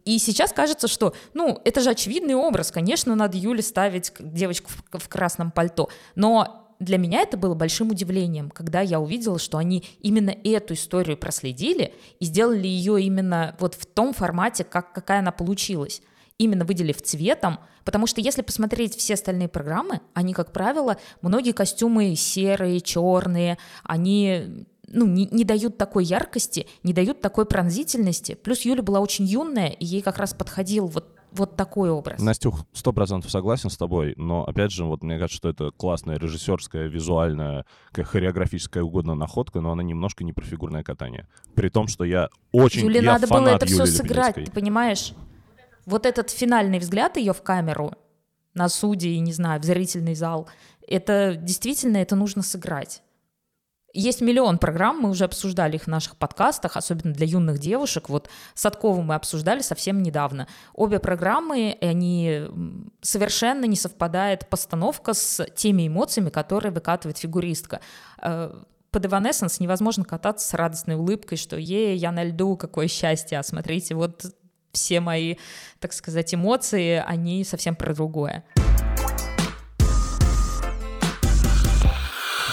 И- 0.04 0.18
сейчас 0.18 0.52
кажется, 0.52 0.88
что, 0.88 1.14
ну, 1.35 1.61
это 1.64 1.80
же 1.80 1.90
очевидный 1.90 2.35
образ, 2.35 2.71
конечно, 2.71 3.14
надо 3.14 3.37
Юле 3.37 3.62
ставить 3.62 4.12
девочку 4.18 4.71
в 4.92 5.09
красном 5.09 5.50
пальто, 5.50 5.88
но 6.14 6.65
для 6.78 6.99
меня 6.99 7.21
это 7.21 7.37
было 7.37 7.54
большим 7.54 7.90
удивлением, 7.90 8.50
когда 8.50 8.80
я 8.80 9.00
увидела, 9.00 9.38
что 9.38 9.59
они 9.59 9.85
именно 10.00 10.35
эту 10.45 10.75
историю 10.75 11.16
проследили 11.16 11.95
и 12.21 12.25
сделали 12.25 12.66
ее 12.66 13.02
именно 13.02 13.56
вот 13.59 13.75
в 13.75 13.87
том 13.87 14.12
формате, 14.12 14.65
как, 14.65 14.93
какая 14.93 15.21
она 15.21 15.32
получилась 15.32 16.02
именно 16.39 16.65
выделив 16.65 17.00
цветом, 17.00 17.60
потому 17.84 18.06
что 18.06 18.21
если 18.21 18.43
посмотреть 18.43 18.97
все 18.97 19.15
остальные 19.15 19.49
программы, 19.49 20.00
они, 20.12 20.34
как 20.34 20.52
правило, 20.52 20.99
многие 21.23 21.52
костюмы 21.52 22.15
серые, 22.15 22.80
черные, 22.80 23.58
они 23.84 24.67
ну, 24.89 25.06
не, 25.06 25.26
не 25.26 25.45
дают 25.45 25.78
такой 25.78 26.04
яркости, 26.04 26.67
не 26.82 26.93
дают 26.93 27.21
такой 27.21 27.47
пронзительности. 27.47 28.34
Плюс 28.34 28.62
Юля 28.62 28.82
была 28.82 29.00
очень 29.00 29.25
юная, 29.25 29.69
и 29.69 29.84
ей 29.84 30.02
как 30.02 30.19
раз 30.19 30.34
подходил 30.34 30.86
вот, 30.86 31.15
вот 31.32 31.56
такой 31.56 31.91
образ. 31.91 32.21
Настюх, 32.21 32.65
сто 32.73 32.93
процентов 32.93 33.30
согласен 33.30 33.71
с 33.71 33.76
тобой, 33.76 34.15
но 34.17 34.45
опять 34.45 34.73
же, 34.73 34.84
вот 34.84 35.02
мне 35.02 35.19
кажется, 35.19 35.36
что 35.36 35.49
это 35.49 35.71
классная 35.71 36.19
режиссерская, 36.19 36.86
визуальная, 36.86 37.65
как 37.93 38.06
хореографическая 38.06 38.82
угодно 38.82 39.15
находка, 39.15 39.60
но 39.60 39.73
она 39.73 39.82
немножко 39.82 40.25
не 40.25 40.32
про 40.32 40.45
фигурное 40.45 40.82
катание. 40.82 41.28
При 41.54 41.69
том, 41.69 41.89
что 41.89 42.04
я 42.04 42.28
очень 42.52 42.82
Юле 42.82 43.00
я 43.00 43.12
надо 43.12 43.26
было 43.26 43.41
фанат 43.41 43.62
это 43.62 43.67
все 43.67 43.82
Юли 43.82 43.91
сыграть, 43.91 44.36
Лепницкой. 44.36 44.45
ты 44.47 44.52
понимаешь? 44.52 45.12
Вот 45.84 46.06
этот 46.06 46.30
финальный 46.30 46.78
взгляд 46.78 47.17
ее 47.17 47.32
в 47.32 47.43
камеру 47.43 47.93
на 48.54 48.69
судей, 48.69 49.19
не 49.19 49.32
знаю, 49.32 49.60
в 49.60 49.65
зрительный 49.65 50.15
зал, 50.15 50.49
это 50.86 51.36
действительно 51.36 51.99
это 51.99 52.17
нужно 52.17 52.43
сыграть. 52.43 53.02
Есть 53.97 54.21
миллион 54.21 54.59
программ, 54.59 55.00
мы 55.00 55.09
уже 55.09 55.25
обсуждали 55.25 55.76
их 55.76 55.85
в 55.85 55.87
наших 55.87 56.17
подкастах, 56.17 56.76
особенно 56.76 57.15
для 57.15 57.26
юных 57.26 57.59
девушек. 57.59 58.11
Вот 58.11 58.28
Садкову 58.54 59.00
мы 59.00 59.15
обсуждали 59.15 59.61
совсем 59.61 60.02
недавно. 60.02 60.49
Обе 60.75 60.99
программы, 60.99 61.78
они 61.80 62.43
совершенно 63.00 63.65
не 63.65 63.76
совпадает 63.76 64.50
постановка 64.50 65.15
с 65.15 65.47
теми 65.56 65.89
эмоциями, 65.89 66.28
которые 66.28 66.73
выкатывает 66.73 67.17
фигуристка. 67.17 67.80
Э, 68.21 68.52
Под 68.91 69.06
Evanescence 69.06 69.56
невозможно 69.61 70.04
кататься 70.04 70.47
с 70.47 70.52
радостной 70.52 70.97
улыбкой, 70.97 71.39
что 71.39 71.56
«Е, 71.56 71.95
я 71.95 72.13
на 72.13 72.23
льду, 72.23 72.59
какое 72.59 72.89
счастье!» 72.89 73.39
А 73.39 73.43
смотрите, 73.43 73.95
вот 73.95 74.26
все 74.73 75.00
мои, 75.00 75.37
так 75.80 75.95
сказать, 75.95 76.35
эмоции, 76.35 77.02
они 77.06 77.45
совсем 77.45 77.75
про 77.75 77.95
другое. 77.95 78.45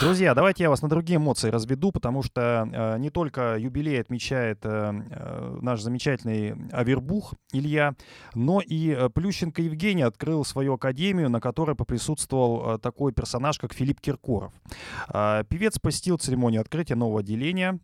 Друзья, 0.04 0.36
давайте 0.36 0.64
я 0.64 0.70
вас 0.70 0.82
на 0.82 0.90
другие 0.90 1.16
эмоции 1.16 1.50
разведу, 1.50 1.94
потому 1.94 2.24
что 2.24 2.68
э, 2.70 2.98
не 3.00 3.10
только 3.10 3.56
юбилей 3.58 4.02
отмечает 4.02 4.60
э, 4.64 4.92
э, 4.92 5.58
наш 5.62 5.80
замечательный 5.80 6.56
Авербух 6.74 7.36
Илья, 7.54 7.96
но 8.36 8.60
и 8.60 8.90
э, 8.90 9.08
Плющенко 9.08 9.62
Евгений 9.62 10.02
открыл 10.02 10.44
свою 10.44 10.74
академию, 10.74 11.30
на 11.30 11.40
которой 11.40 11.78
поприсутствовал 11.78 12.76
э, 12.76 12.80
такой 12.80 13.14
персонаж, 13.14 13.58
как 13.58 13.72
Филипп 13.72 14.02
Киркоров. 14.02 14.52
А, 15.08 15.46
Певец 15.46 15.80
посетил 15.80 16.18
церемонию 16.18 16.60
открытия 16.60 16.96
нового 16.96 17.22
отделения. 17.22 17.80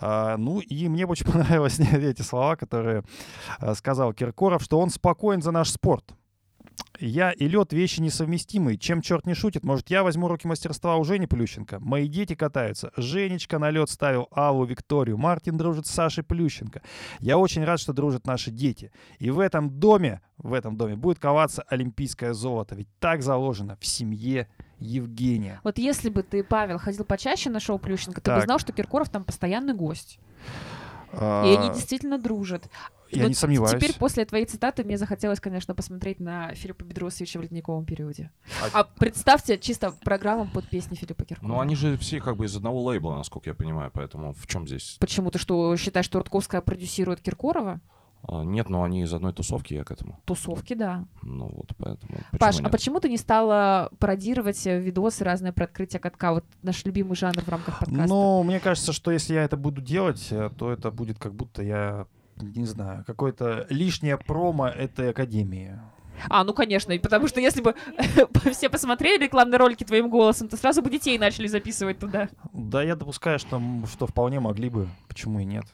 А, 0.00 0.38
Ну 0.38 0.60
и 0.60 0.88
мне 0.88 1.04
очень 1.04 1.26
понравились 1.30 1.78
эти 1.92 2.22
слова, 2.22 2.56
которые 2.56 3.04
э, 3.60 3.74
сказал 3.74 4.14
Киркоров, 4.14 4.62
что 4.62 4.80
он 4.80 4.88
спокоен 4.88 5.42
за 5.42 5.50
наш 5.50 5.68
спорт. 5.68 6.14
Я 7.00 7.30
и 7.30 7.46
лед 7.46 7.72
вещи 7.72 8.00
несовместимые. 8.00 8.76
Чем 8.76 9.02
черт 9.02 9.26
не 9.26 9.34
шутит, 9.34 9.62
может, 9.62 9.88
я 9.90 10.02
возьму 10.02 10.28
руки 10.28 10.46
мастерства 10.48 10.96
у 10.96 11.04
Жени 11.04 11.26
Плющенко? 11.26 11.78
Мои 11.80 12.08
дети 12.08 12.34
катаются. 12.34 12.90
Женечка 12.96 13.58
на 13.58 13.70
лед 13.70 13.88
ставил 13.88 14.28
Аллу 14.32 14.64
Викторию. 14.64 15.16
Мартин 15.16 15.56
дружит 15.56 15.86
с 15.86 15.90
Сашей 15.90 16.24
Плющенко. 16.24 16.82
Я 17.20 17.38
очень 17.38 17.64
рад, 17.64 17.78
что 17.80 17.92
дружат 17.92 18.26
наши 18.26 18.50
дети. 18.50 18.90
И 19.18 19.30
в 19.30 19.38
этом 19.38 19.70
доме, 19.70 20.20
в 20.38 20.52
этом 20.52 20.76
доме 20.76 20.96
будет 20.96 21.18
коваться 21.18 21.62
олимпийское 21.68 22.32
золото. 22.32 22.74
Ведь 22.74 22.88
так 22.98 23.22
заложено 23.22 23.76
в 23.80 23.86
семье 23.86 24.48
Евгения. 24.80 25.60
Вот 25.64 25.78
если 25.78 26.08
бы 26.08 26.22
ты, 26.22 26.42
Павел, 26.44 26.78
ходил 26.78 27.04
почаще 27.04 27.50
на 27.50 27.60
шоу 27.60 27.78
Плющенко, 27.78 28.20
ты 28.20 28.30
бы 28.30 28.36
Так. 28.36 28.44
знал, 28.44 28.58
что 28.58 28.72
Киркоров 28.72 29.08
там 29.08 29.24
постоянный 29.24 29.74
гость. 29.74 30.18
А, 31.12 31.44
И 31.46 31.56
они 31.56 31.68
действительно 31.74 32.18
дружат. 32.18 32.68
Я 33.10 33.22
Вот 33.22 33.28
не 33.28 33.34
сомневаюсь. 33.34 33.72
Теперь 33.72 33.96
после 33.96 34.24
твоей 34.24 34.44
цитаты 34.46 34.84
мне 34.84 34.98
захотелось, 34.98 35.40
конечно, 35.40 35.74
посмотреть 35.74 36.20
на 36.20 36.54
Филиппа 36.54 36.84
Бедросовича 36.84 37.38
в 37.38 37.42
ледниковом 37.42 37.84
периоде. 37.84 38.30
А- 38.72 38.80
А 38.80 38.84
представьте 38.84 39.58
чисто 39.58 39.92
программу 40.02 40.46
под 40.46 40.68
песни 40.68 40.94
Филиппа 40.94 41.24
Киркорова. 41.24 41.54
Ну, 41.54 41.60
они 41.60 41.74
же 41.74 41.96
все 41.98 42.20
как 42.20 42.36
бы 42.36 42.46
из 42.46 42.54
одного 42.56 42.82
лейбла, 42.82 43.16
насколько 43.16 43.50
я 43.50 43.54
понимаю, 43.54 43.90
поэтому 43.92 44.32
в 44.34 44.46
чем 44.46 44.66
здесь? 44.66 44.96
Почему 45.00 45.30
ты 45.30 45.38
что, 45.38 45.76
считаешь, 45.76 46.06
что 46.06 46.18
Рудковская 46.18 46.60
продюсирует 46.60 47.20
Киркорова? 47.20 47.80
А, 48.22 48.42
Нет, 48.42 48.68
но 48.68 48.82
они 48.82 49.02
из 49.02 49.14
одной 49.14 49.32
тусовки, 49.32 49.74
я 49.74 49.84
к 49.84 49.90
этому. 49.92 50.20
Тусовки, 50.24 50.74
да. 50.74 51.04
Ну 51.22 51.46
вот, 51.48 51.70
поэтому... 51.78 52.12
почему 52.30 52.38
Паш, 52.38 52.58
а 52.58 52.62
нет? 52.62 52.72
почему 52.72 53.00
ты 53.00 53.08
не 53.08 53.16
стала 53.16 53.90
пародировать 54.00 54.66
э, 54.66 54.80
видосы 54.80 55.24
разные 55.24 55.52
про 55.52 55.64
открытие 55.64 56.00
катка? 56.00 56.32
Вот 56.32 56.44
наш 56.62 56.84
любимый 56.84 57.14
жанр 57.14 57.40
в 57.40 57.48
рамках 57.48 57.78
подкаста. 57.78 58.08
Ну, 58.08 58.42
мне 58.42 58.58
кажется, 58.60 58.92
что 58.92 59.12
если 59.12 59.34
я 59.34 59.44
это 59.44 59.56
буду 59.56 59.80
делать, 59.80 60.26
э, 60.30 60.50
то 60.58 60.72
это 60.72 60.90
будет 60.90 61.18
как 61.18 61.34
будто 61.34 61.62
я, 61.62 62.06
не 62.40 62.64
знаю, 62.64 63.04
какое-то 63.06 63.66
лишнее 63.70 64.16
промо 64.16 64.68
этой 64.68 65.10
академии. 65.10 65.78
А, 66.28 66.44
ну 66.44 66.52
конечно, 66.52 66.96
потому 66.98 67.28
что 67.28 67.40
если 67.40 67.60
бы 67.62 67.74
все 68.52 68.68
посмотрели 68.68 69.22
рекламные 69.22 69.58
ролики 69.58 69.84
твоим 69.84 70.10
голосом, 70.10 70.48
то 70.48 70.56
сразу 70.56 70.82
бы 70.82 70.90
детей 70.90 71.18
начали 71.18 71.46
записывать 71.46 71.98
туда. 71.98 72.28
Да, 72.52 72.82
я 72.82 72.96
допускаю, 72.96 73.38
что, 73.38 73.60
что 73.90 74.06
вполне 74.06 74.40
могли 74.40 74.68
бы, 74.68 74.88
почему 75.08 75.40
и 75.40 75.44
нет. 75.44 75.64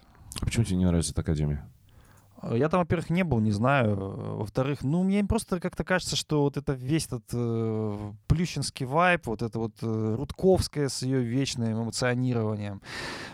А 0.40 0.44
почему 0.44 0.64
тебе 0.64 0.76
не 0.76 0.84
нравится 0.84 1.12
эта 1.12 1.22
академия? 1.22 1.66
Э, 2.44 2.56
Я 2.58 2.68
там, 2.68 2.80
во-первых, 2.80 3.10
не 3.10 3.24
был, 3.24 3.40
не 3.40 3.52
знаю. 3.52 3.96
Э, 3.96 4.36
Во-вторых, 4.38 4.82
ну, 4.82 5.02
мне 5.02 5.24
просто 5.24 5.60
как-то 5.60 5.84
кажется, 5.84 6.16
что 6.16 6.42
вот 6.42 6.56
это 6.56 6.72
весь 6.72 7.06
этот 7.06 7.24
э, 7.32 8.12
плющинский 8.26 8.86
вайб, 8.86 9.26
вот 9.26 9.42
это 9.42 9.58
вот 9.58 9.74
э, 9.82 10.14
Рудковская 10.18 10.88
с 10.88 11.02
ее 11.02 11.20
вечным 11.20 11.82
эмоционированием, 11.82 12.80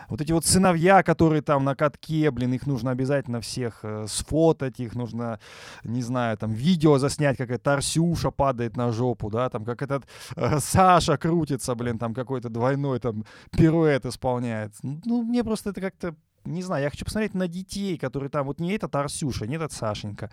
вот 0.09 0.21
эти 0.21 0.33
вот 0.33 0.45
сыновья, 0.45 1.03
которые 1.03 1.43
там 1.43 1.65
на 1.65 1.75
катке, 1.75 2.31
блин, 2.31 2.53
их 2.53 2.67
нужно 2.67 2.91
обязательно 2.91 3.41
всех 3.41 3.81
э, 3.83 4.07
сфотать, 4.09 4.81
их 4.81 4.95
нужно, 4.95 5.39
не 5.85 6.03
знаю, 6.03 6.37
там 6.37 6.53
видео 6.53 6.99
заснять, 6.99 7.37
как 7.37 7.51
эта 7.51 7.75
Арсюша 7.75 8.31
падает 8.31 8.77
на 8.77 8.93
жопу, 8.93 9.31
да, 9.31 9.49
там 9.49 9.65
как 9.65 9.83
этот 9.83 10.05
э, 10.37 10.59
Саша 10.61 11.17
крутится, 11.17 11.75
блин, 11.75 11.99
там 11.99 12.15
какой-то 12.15 12.49
двойной 12.49 12.99
там 13.01 13.25
пируэт 13.57 14.07
исполняет. 14.07 14.73
Ну, 14.83 15.23
мне 15.23 15.45
просто 15.45 15.71
это 15.71 15.81
как-то 15.81 16.15
не 16.45 16.63
знаю, 16.63 16.85
я 16.85 16.91
хочу 16.91 17.05
посмотреть 17.05 17.35
на 17.35 17.49
детей, 17.49 17.99
которые 17.99 18.31
там, 18.31 18.47
вот 18.47 18.61
не 18.61 18.73
этот 18.73 18.95
Арсюша, 18.95 19.47
не 19.47 19.57
этот 19.57 19.73
Сашенька, 19.73 20.31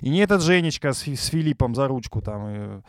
и 0.00 0.08
не 0.08 0.18
этот 0.18 0.42
Женечка 0.42 0.92
с, 0.92 1.06
с 1.06 1.26
Филиппом 1.26 1.74
за 1.74 1.88
ручку 1.88 2.20
там, 2.20 2.48
и 2.48 2.82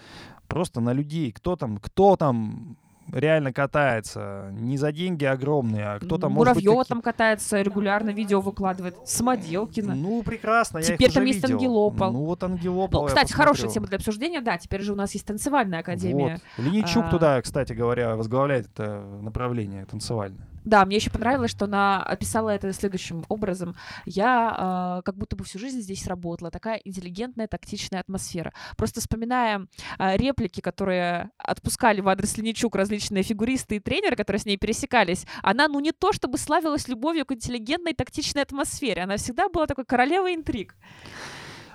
просто 0.48 0.82
на 0.82 0.93
людей, 0.93 1.32
кто 1.32 1.56
там, 1.56 1.78
кто 1.78 2.15
там 2.15 2.78
реально 3.12 3.54
катается, 3.54 4.50
не 4.52 4.78
за 4.78 4.91
деньги 4.91 5.26
огромные, 5.26 5.86
а 5.86 6.00
кто 6.00 6.17
там, 6.17 6.34
может 6.34 6.56
быть, 6.56 6.65
Муравьева 6.65 6.86
там 6.86 7.02
катается, 7.02 7.62
регулярно 7.62 8.10
видео 8.10 8.41
выкладывает. 8.41 8.98
Самоделкина. 9.06 9.96
Ну, 9.96 10.24
прекрасно, 10.24 10.80
я 10.80 10.84
Теперь 10.84 11.04
их 11.04 11.10
уже 11.10 11.13
там 11.13 11.26
есть 11.26 11.43
видел. 11.43 11.56
Ангелопол. 11.58 12.12
Ну, 12.12 12.26
вот 12.26 12.43
Ангелопол 12.43 13.02
Ну, 13.02 13.08
я 13.08 13.15
кстати, 13.15 13.34
хорошая 13.34 13.70
тема 13.70 13.88
для 13.88 13.98
обсуждения. 13.98 14.41
Да, 14.41 14.58
теперь 14.58 14.82
же 14.82 14.93
у 14.93 14.96
нас 14.96 15.13
есть 15.13 15.26
танцевальная 15.26 15.80
академия. 15.80 16.39
Вот. 16.58 16.65
Линичук 16.65 17.06
А. 17.06 17.12
туда, 17.12 17.41
кстати 17.41 17.74
говоря, 17.74 18.15
возглавляет 18.15 18.67
это 18.67 19.02
направление 19.22 19.86
танцевальное. 19.86 20.48
Да, 20.68 20.84
мне 20.84 20.98
еще 20.98 21.10
понравилось, 21.10 21.52
что 21.52 21.64
она 21.64 22.04
описала 22.04 22.50
это 22.50 22.74
следующим 22.74 23.24
образом. 23.30 23.78
Я 24.06 24.98
э, 25.00 25.02
как 25.06 25.16
будто 25.16 25.38
бы 25.38 25.46
всю 25.46 25.60
жизнь 25.60 25.80
здесь 25.80 26.06
работала. 26.08 26.52
Такая 26.52 26.82
интеллигентная, 26.84 27.48
тактичная 27.48 28.02
атмосфера. 28.02 28.52
Просто 28.76 29.00
вспоминая 29.00 29.68
э, 29.98 30.18
реплики, 30.18 30.60
которые 30.60 31.30
отпускали 31.38 32.02
в 32.02 32.10
адрес 32.10 32.36
Леничук 32.36 32.76
различные 32.76 33.24
фигуристы 33.24 33.78
и 33.78 33.80
тренеры, 33.80 34.18
которые 34.18 34.42
с 34.42 34.46
ней 34.46 34.58
пересекались, 34.58 35.26
она, 35.42 35.70
ну, 35.70 35.80
не 35.80 35.94
то 35.94 36.12
чтобы 36.12 36.38
славилась 36.38 36.90
любовью 36.90 37.26
к 37.26 37.32
интеллигентной, 37.32 37.94
тактичной 37.94 38.42
атмосфере. 38.42 39.04
Она 39.04 39.16
всегда 39.16 39.48
была 39.48 39.68
такой 39.68 39.86
королевой 39.86 40.36
интриг. 40.36 40.76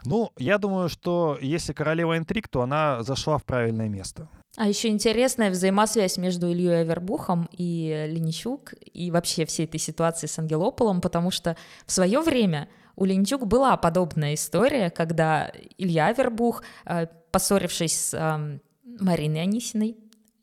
Ну, 0.04 0.32
я 0.36 0.58
думаю, 0.58 0.88
что 0.88 1.38
если 1.40 1.72
королева 1.72 2.16
интриг, 2.16 2.48
то 2.48 2.62
она 2.62 3.02
зашла 3.02 3.38
в 3.38 3.44
правильное 3.44 3.88
место. 3.88 4.28
А 4.56 4.68
еще 4.68 4.88
интересная 4.88 5.50
взаимосвязь 5.50 6.18
между 6.18 6.50
Ильей 6.50 6.82
Авербухом 6.82 7.48
и 7.52 8.06
Леничук 8.08 8.74
и 8.92 9.10
вообще 9.10 9.46
всей 9.46 9.64
этой 9.64 9.80
ситуации 9.80 10.26
с 10.26 10.38
Ангелополом, 10.38 11.00
потому 11.00 11.30
что 11.30 11.56
в 11.86 11.92
свое 11.92 12.20
время 12.20 12.68
у 12.94 13.06
Леничук 13.06 13.46
была 13.46 13.76
подобная 13.78 14.34
история, 14.34 14.90
когда 14.90 15.50
Илья 15.78 16.08
Авербух, 16.08 16.62
э, 16.84 17.06
поссорившись 17.30 18.08
с 18.08 18.14
эм, 18.14 18.60
Мариной 19.00 19.42
Анисиной, 19.42 19.96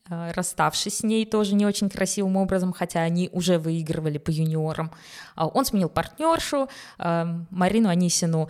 э, 0.09 0.31
расставшись 0.31 0.97
с 0.97 1.03
ней 1.03 1.27
тоже 1.27 1.53
не 1.53 1.67
очень 1.67 1.87
красивым 1.87 2.37
образом, 2.37 2.73
хотя 2.73 3.01
они 3.01 3.29
уже 3.31 3.59
выигрывали 3.59 4.17
по 4.17 4.31
юниорам, 4.31 4.91
а 5.35 5.45
он 5.47 5.65
сменил 5.65 5.89
партнершу, 5.89 6.67
эм, 6.97 7.47
Марину 7.51 7.89
Анисину 7.89 8.49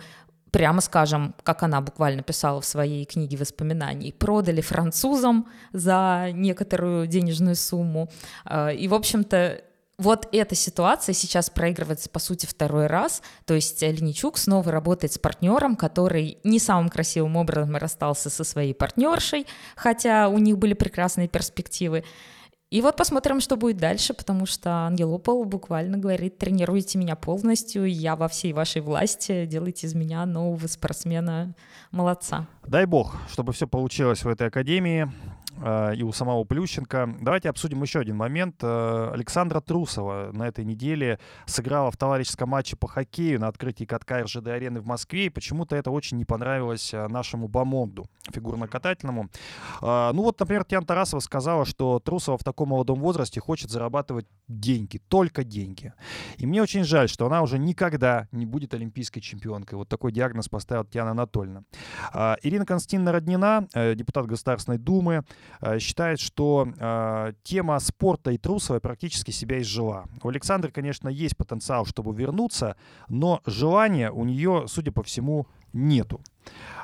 прямо 0.50 0.80
скажем, 0.80 1.34
как 1.42 1.62
она 1.62 1.80
буквально 1.80 2.22
писала 2.22 2.60
в 2.60 2.66
своей 2.66 3.04
книге 3.04 3.36
воспоминаний, 3.36 4.12
продали 4.12 4.60
французам 4.60 5.48
за 5.72 6.30
некоторую 6.32 7.06
денежную 7.06 7.56
сумму. 7.56 8.10
Э, 8.44 8.74
И, 8.74 8.88
в 8.88 8.94
общем-то, 8.94 9.62
вот 10.00 10.28
эта 10.32 10.54
ситуация 10.54 11.12
сейчас 11.12 11.50
проигрывается, 11.50 12.08
по 12.08 12.18
сути, 12.18 12.46
второй 12.46 12.86
раз. 12.86 13.22
То 13.44 13.52
есть 13.52 13.82
Леничук 13.82 14.38
снова 14.38 14.72
работает 14.72 15.12
с 15.12 15.18
партнером, 15.18 15.76
который 15.76 16.38
не 16.42 16.58
самым 16.58 16.88
красивым 16.88 17.36
образом 17.36 17.76
расстался 17.76 18.30
со 18.30 18.42
своей 18.42 18.72
партнершей, 18.72 19.46
хотя 19.76 20.30
у 20.30 20.38
них 20.38 20.56
были 20.56 20.72
прекрасные 20.72 21.28
перспективы. 21.28 22.04
И 22.70 22.82
вот 22.82 22.96
посмотрим, 22.96 23.40
что 23.40 23.56
будет 23.56 23.78
дальше, 23.78 24.14
потому 24.14 24.46
что 24.46 24.86
Ангелопол 24.86 25.44
буквально 25.44 25.98
говорит, 25.98 26.38
тренируйте 26.38 26.98
меня 26.98 27.16
полностью, 27.16 27.84
я 27.84 28.14
во 28.14 28.28
всей 28.28 28.52
вашей 28.52 28.80
власти, 28.80 29.44
делайте 29.44 29.88
из 29.88 29.94
меня 29.94 30.24
нового 30.24 30.68
спортсмена 30.68 31.56
молодца. 31.90 32.46
Дай 32.64 32.86
бог, 32.86 33.16
чтобы 33.28 33.52
все 33.52 33.66
получилось 33.66 34.22
в 34.22 34.28
этой 34.28 34.46
академии 34.46 35.10
и 35.60 36.02
у 36.02 36.12
самого 36.12 36.44
Плющенко. 36.44 37.16
Давайте 37.20 37.50
обсудим 37.50 37.82
еще 37.82 38.00
один 38.00 38.16
момент. 38.16 38.56
Э, 38.62 39.10
Александра 39.12 39.60
Трусова 39.60 40.30
на 40.32 40.48
этой 40.48 40.64
неделе 40.64 41.18
сыграла 41.46 41.90
в 41.90 41.96
товарищеском 41.96 42.48
матче 42.48 42.76
по 42.76 42.88
хоккею 42.88 43.40
на 43.40 43.48
открытии 43.48 43.84
катка 43.84 44.22
РЖД-арены 44.22 44.80
в 44.80 44.86
Москве, 44.86 45.26
и 45.26 45.28
почему-то 45.28 45.76
это 45.76 45.90
очень 45.90 46.16
не 46.16 46.24
понравилось 46.24 46.94
э, 46.94 47.08
нашему 47.08 47.48
бомонду 47.48 48.06
фигурно-катательному. 48.32 49.28
Э, 49.82 50.12
Ну 50.12 50.22
вот, 50.22 50.40
например, 50.40 50.64
Тиан 50.64 50.84
Тарасова 50.84 51.20
сказала, 51.20 51.64
что 51.64 51.98
Трусова 52.00 52.38
в 52.38 52.44
таком 52.44 52.70
молодом 52.70 53.00
возрасте 53.00 53.40
хочет 53.40 53.70
зарабатывать 53.70 54.26
деньги, 54.48 54.98
только 55.08 55.44
деньги. 55.44 55.92
И 56.38 56.46
мне 56.46 56.62
очень 56.62 56.84
жаль, 56.84 57.08
что 57.08 57.26
она 57.26 57.42
уже 57.42 57.58
никогда 57.58 58.28
не 58.32 58.46
будет 58.46 58.74
олимпийской 58.74 59.20
чемпионкой. 59.20 59.78
Вот 59.78 59.88
такой 59.88 60.12
диагноз 60.12 60.48
поставила 60.48 60.84
Татьяна 60.84 61.10
Анатольевна. 61.10 61.64
Ирина 62.42 62.66
Константиновна 62.66 63.12
Роднина, 63.12 63.68
э, 63.74 63.94
депутат 63.94 64.26
Государственной 64.26 64.78
Думы, 64.78 65.14
э, 65.14 65.22
считает, 65.78 66.20
что 66.20 66.68
э, 66.78 67.32
тема 67.42 67.78
спорта 67.78 68.30
и 68.30 68.38
Трусовой 68.38 68.80
практически 68.80 69.30
себя 69.30 69.60
изжила. 69.60 70.06
У 70.22 70.28
Александры, 70.28 70.70
конечно, 70.70 71.08
есть 71.08 71.36
потенциал, 71.36 71.86
чтобы 71.86 72.14
вернуться, 72.14 72.76
но 73.08 73.40
желания 73.46 74.10
у 74.10 74.24
нее, 74.24 74.64
судя 74.68 74.92
по 74.92 75.02
всему, 75.02 75.46
нету. 75.72 76.20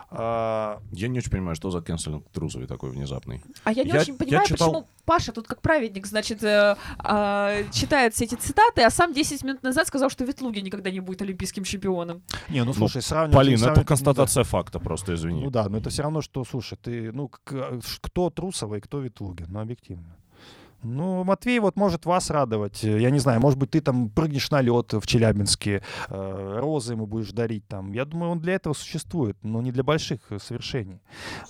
А, 0.08 0.80
Я 0.92 1.08
не 1.08 1.18
очень 1.18 1.30
понимаю, 1.32 1.56
что 1.56 1.70
за 1.72 1.80
кэнселинг 1.80 2.28
Трусовой 2.30 2.68
такой 2.68 2.90
внезапный. 2.90 3.42
А 3.64 3.72
я 3.72 3.82
не 3.82 3.90
Я- 3.90 4.00
очень 4.00 4.12
я 4.12 4.18
понимаю, 4.18 4.46
читал- 4.46 4.68
почему 4.72 4.88
Паша 5.04 5.32
тут 5.32 5.48
как 5.48 5.60
праведник, 5.60 6.06
значит, 6.06 6.44
э, 6.44 6.76
а, 6.98 7.56
читает 7.72 8.14
все 8.14 8.24
эти 8.24 8.36
цитаты, 8.36 8.82
а 8.82 8.90
сам 8.90 9.12
10 9.12 9.42
минут 9.42 9.64
назад 9.64 9.88
сказал, 9.88 10.08
что 10.08 10.24
Ветлуги 10.24 10.60
никогда 10.60 10.90
не 10.92 11.00
будет 11.00 11.22
олимпийским 11.22 11.64
чемпионом. 11.64 12.22
не, 12.48 12.62
ну 12.64 12.72
слушай, 12.72 13.02
сравнивать... 13.02 13.34
Полин, 13.34 13.58
сравнивать- 13.58 13.78
это 13.78 13.86
констатация 13.88 14.44
факта, 14.44 14.78
просто 14.78 15.14
извини. 15.14 15.42
Ну 15.42 15.50
да, 15.50 15.68
но 15.68 15.78
это 15.78 15.90
все 15.90 16.02
равно, 16.02 16.22
что, 16.22 16.44
слушай, 16.44 16.78
ты, 16.80 17.10
ну, 17.12 17.28
кто 18.00 18.30
Трусова 18.30 18.76
и 18.76 18.80
кто 18.80 19.00
Ветлугин, 19.00 19.46
ну, 19.50 19.60
объективно. 19.60 20.16
Ну, 20.82 21.24
Матвей 21.24 21.58
вот 21.58 21.76
может 21.76 22.06
вас 22.06 22.30
радовать. 22.30 22.84
Э, 22.84 23.00
Я 23.00 23.10
не 23.10 23.18
знаю, 23.18 23.40
может 23.40 23.58
быть, 23.58 23.70
ты 23.70 23.80
там 23.80 24.08
прыгнешь 24.10 24.50
на 24.50 24.60
лед 24.60 24.92
в 24.92 25.06
Челябинске, 25.06 25.82
э, 26.08 26.58
розы 26.60 26.92
ему 26.92 27.06
будешь 27.06 27.32
дарить 27.32 27.66
там. 27.66 27.92
Я 27.92 28.04
думаю, 28.04 28.32
он 28.32 28.40
для 28.40 28.54
этого 28.54 28.74
существует, 28.74 29.36
но 29.42 29.60
не 29.62 29.72
для 29.72 29.82
больших 29.82 30.20
э, 30.30 30.38
совершений. 30.38 31.00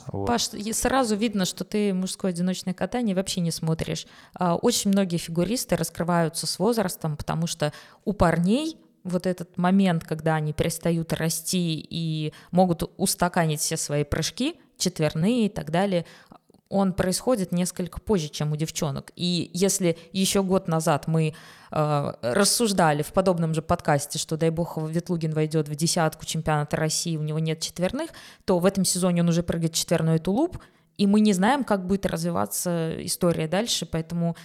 Вот. 0.07 0.27
Паш, 0.27 0.51
сразу 0.73 1.17
видно, 1.17 1.45
что 1.45 1.65
ты 1.65 1.93
мужское 1.93 2.31
одиночное 2.31 2.75
катание 2.75 3.15
вообще 3.15 3.41
не 3.41 3.51
смотришь. 3.51 4.07
А, 4.35 4.57
Очень 4.57 4.91
многие 4.91 5.19
фигуристы 5.19 5.77
раскрываются 5.77 6.47
с 6.47 6.59
возрастом, 6.59 7.17
потому 7.17 7.47
что 7.47 7.73
у 8.05 8.13
парней 8.13 8.79
вот 9.07 9.27
этот 9.27 9.57
момент, 9.57 10.05
когда 10.05 10.35
они 10.35 10.53
перестают 10.53 11.13
расти 11.13 11.87
и 11.89 12.33
могут 12.51 12.83
устаканить 12.97 13.61
все 13.61 13.77
свои 13.77 14.05
прыжки, 14.05 14.57
четверные 14.79 15.47
и 15.47 15.49
так 15.49 15.71
далее, 15.71 16.05
он 16.69 16.93
происходит 16.93 17.53
несколько 17.53 18.01
позже, 18.01 18.29
чем 18.29 18.53
у 18.53 18.57
девчонок. 18.57 19.13
И 19.15 19.51
если 19.53 19.97
еще 20.13 20.43
год 20.43 20.69
назад 20.69 21.07
мы 21.07 21.35
э, 21.71 22.13
рассуждали 22.23 23.03
в 23.03 23.13
подобном 23.13 23.55
же 23.55 23.63
подкасте, 23.63 24.19
что, 24.19 24.37
дай 24.37 24.51
бог, 24.51 24.77
Ветлугин 24.77 25.33
войдет 25.33 25.69
в 25.69 25.75
десятку 25.75 26.27
чемпионата 26.27 26.77
России, 26.77 27.17
у 27.17 27.23
него 27.23 27.39
нет 27.39 27.61
четверных, 27.61 28.11
то 28.45 28.59
в 28.59 28.67
этом 28.67 28.85
сезоне 28.85 29.23
он 29.23 29.29
уже 29.29 29.43
прыгает 29.43 29.75
четверной 29.75 30.19
тулуп, 30.19 30.59
и 30.99 31.07
мы 31.07 31.21
не 31.21 31.33
знаем, 31.33 31.65
как 31.65 31.87
будет 31.87 32.07
развиваться 32.07 32.95
история 33.05 33.49
дальше, 33.49 33.87
поэтому, 33.87 34.37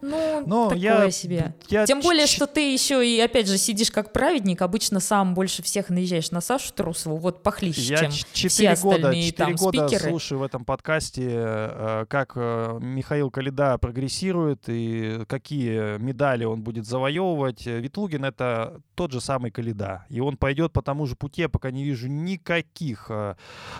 ну, 0.00 0.42
Но 0.46 0.64
такое 0.68 0.78
я- 1.04 1.10
себе. 1.10 1.54
я 1.68 1.86
Тем 1.86 2.00
более, 2.00 2.26
что 2.26 2.46
ты 2.48 2.72
еще 2.72 3.06
и, 3.06 3.20
опять 3.20 3.46
же, 3.46 3.56
сидишь 3.56 3.90
как 3.92 4.12
праведник, 4.12 4.62
обычно 4.62 4.98
сам 4.98 5.34
больше 5.34 5.62
всех 5.62 5.90
наезжаешь 5.90 6.30
на 6.32 6.40
Сашу 6.40 6.72
Трусову, 6.72 7.16
вот 7.18 7.42
похлеще, 7.44 7.82
Я 7.82 7.96
чем 7.98 8.10
ч- 8.10 8.24
все 8.32 8.48
четыре 8.48 8.76
года, 8.82 8.96
остальные 8.96 9.22
четыре 9.22 9.44
там 9.46 9.54
года 9.54 9.88
спикеры. 9.88 10.10
слушаю 10.10 10.38
в 10.40 10.42
этом 10.42 10.64
подкасте, 10.64 11.28
э, 11.32 12.06
как 12.08 12.32
э, 12.34 12.78
Михаил 12.80 13.30
Калида 13.30 13.78
прогрессирует 13.78 14.64
и 14.68 15.20
какие 15.28 15.98
медали 15.98 16.44
он 16.44 16.62
будет 16.62 16.84
завоевывать. 16.86 17.64
Э, 17.68 17.78
Ветлугин— 17.78 18.24
это 18.26 18.80
тот 18.96 19.12
же 19.12 19.20
самый 19.20 19.50
Калида, 19.52 20.04
и 20.08 20.18
он 20.20 20.36
пойдет 20.36 20.72
по 20.72 20.82
тому 20.82 21.06
же 21.06 21.14
пути, 21.14 21.42
я 21.42 21.48
пока 21.48 21.70
не 21.70 21.84
вижу 21.84 22.08
никаких, 22.08 23.08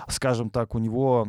скажем 0.08 0.50
так, 0.50 0.74
у 0.74 0.78
него... 0.78 1.26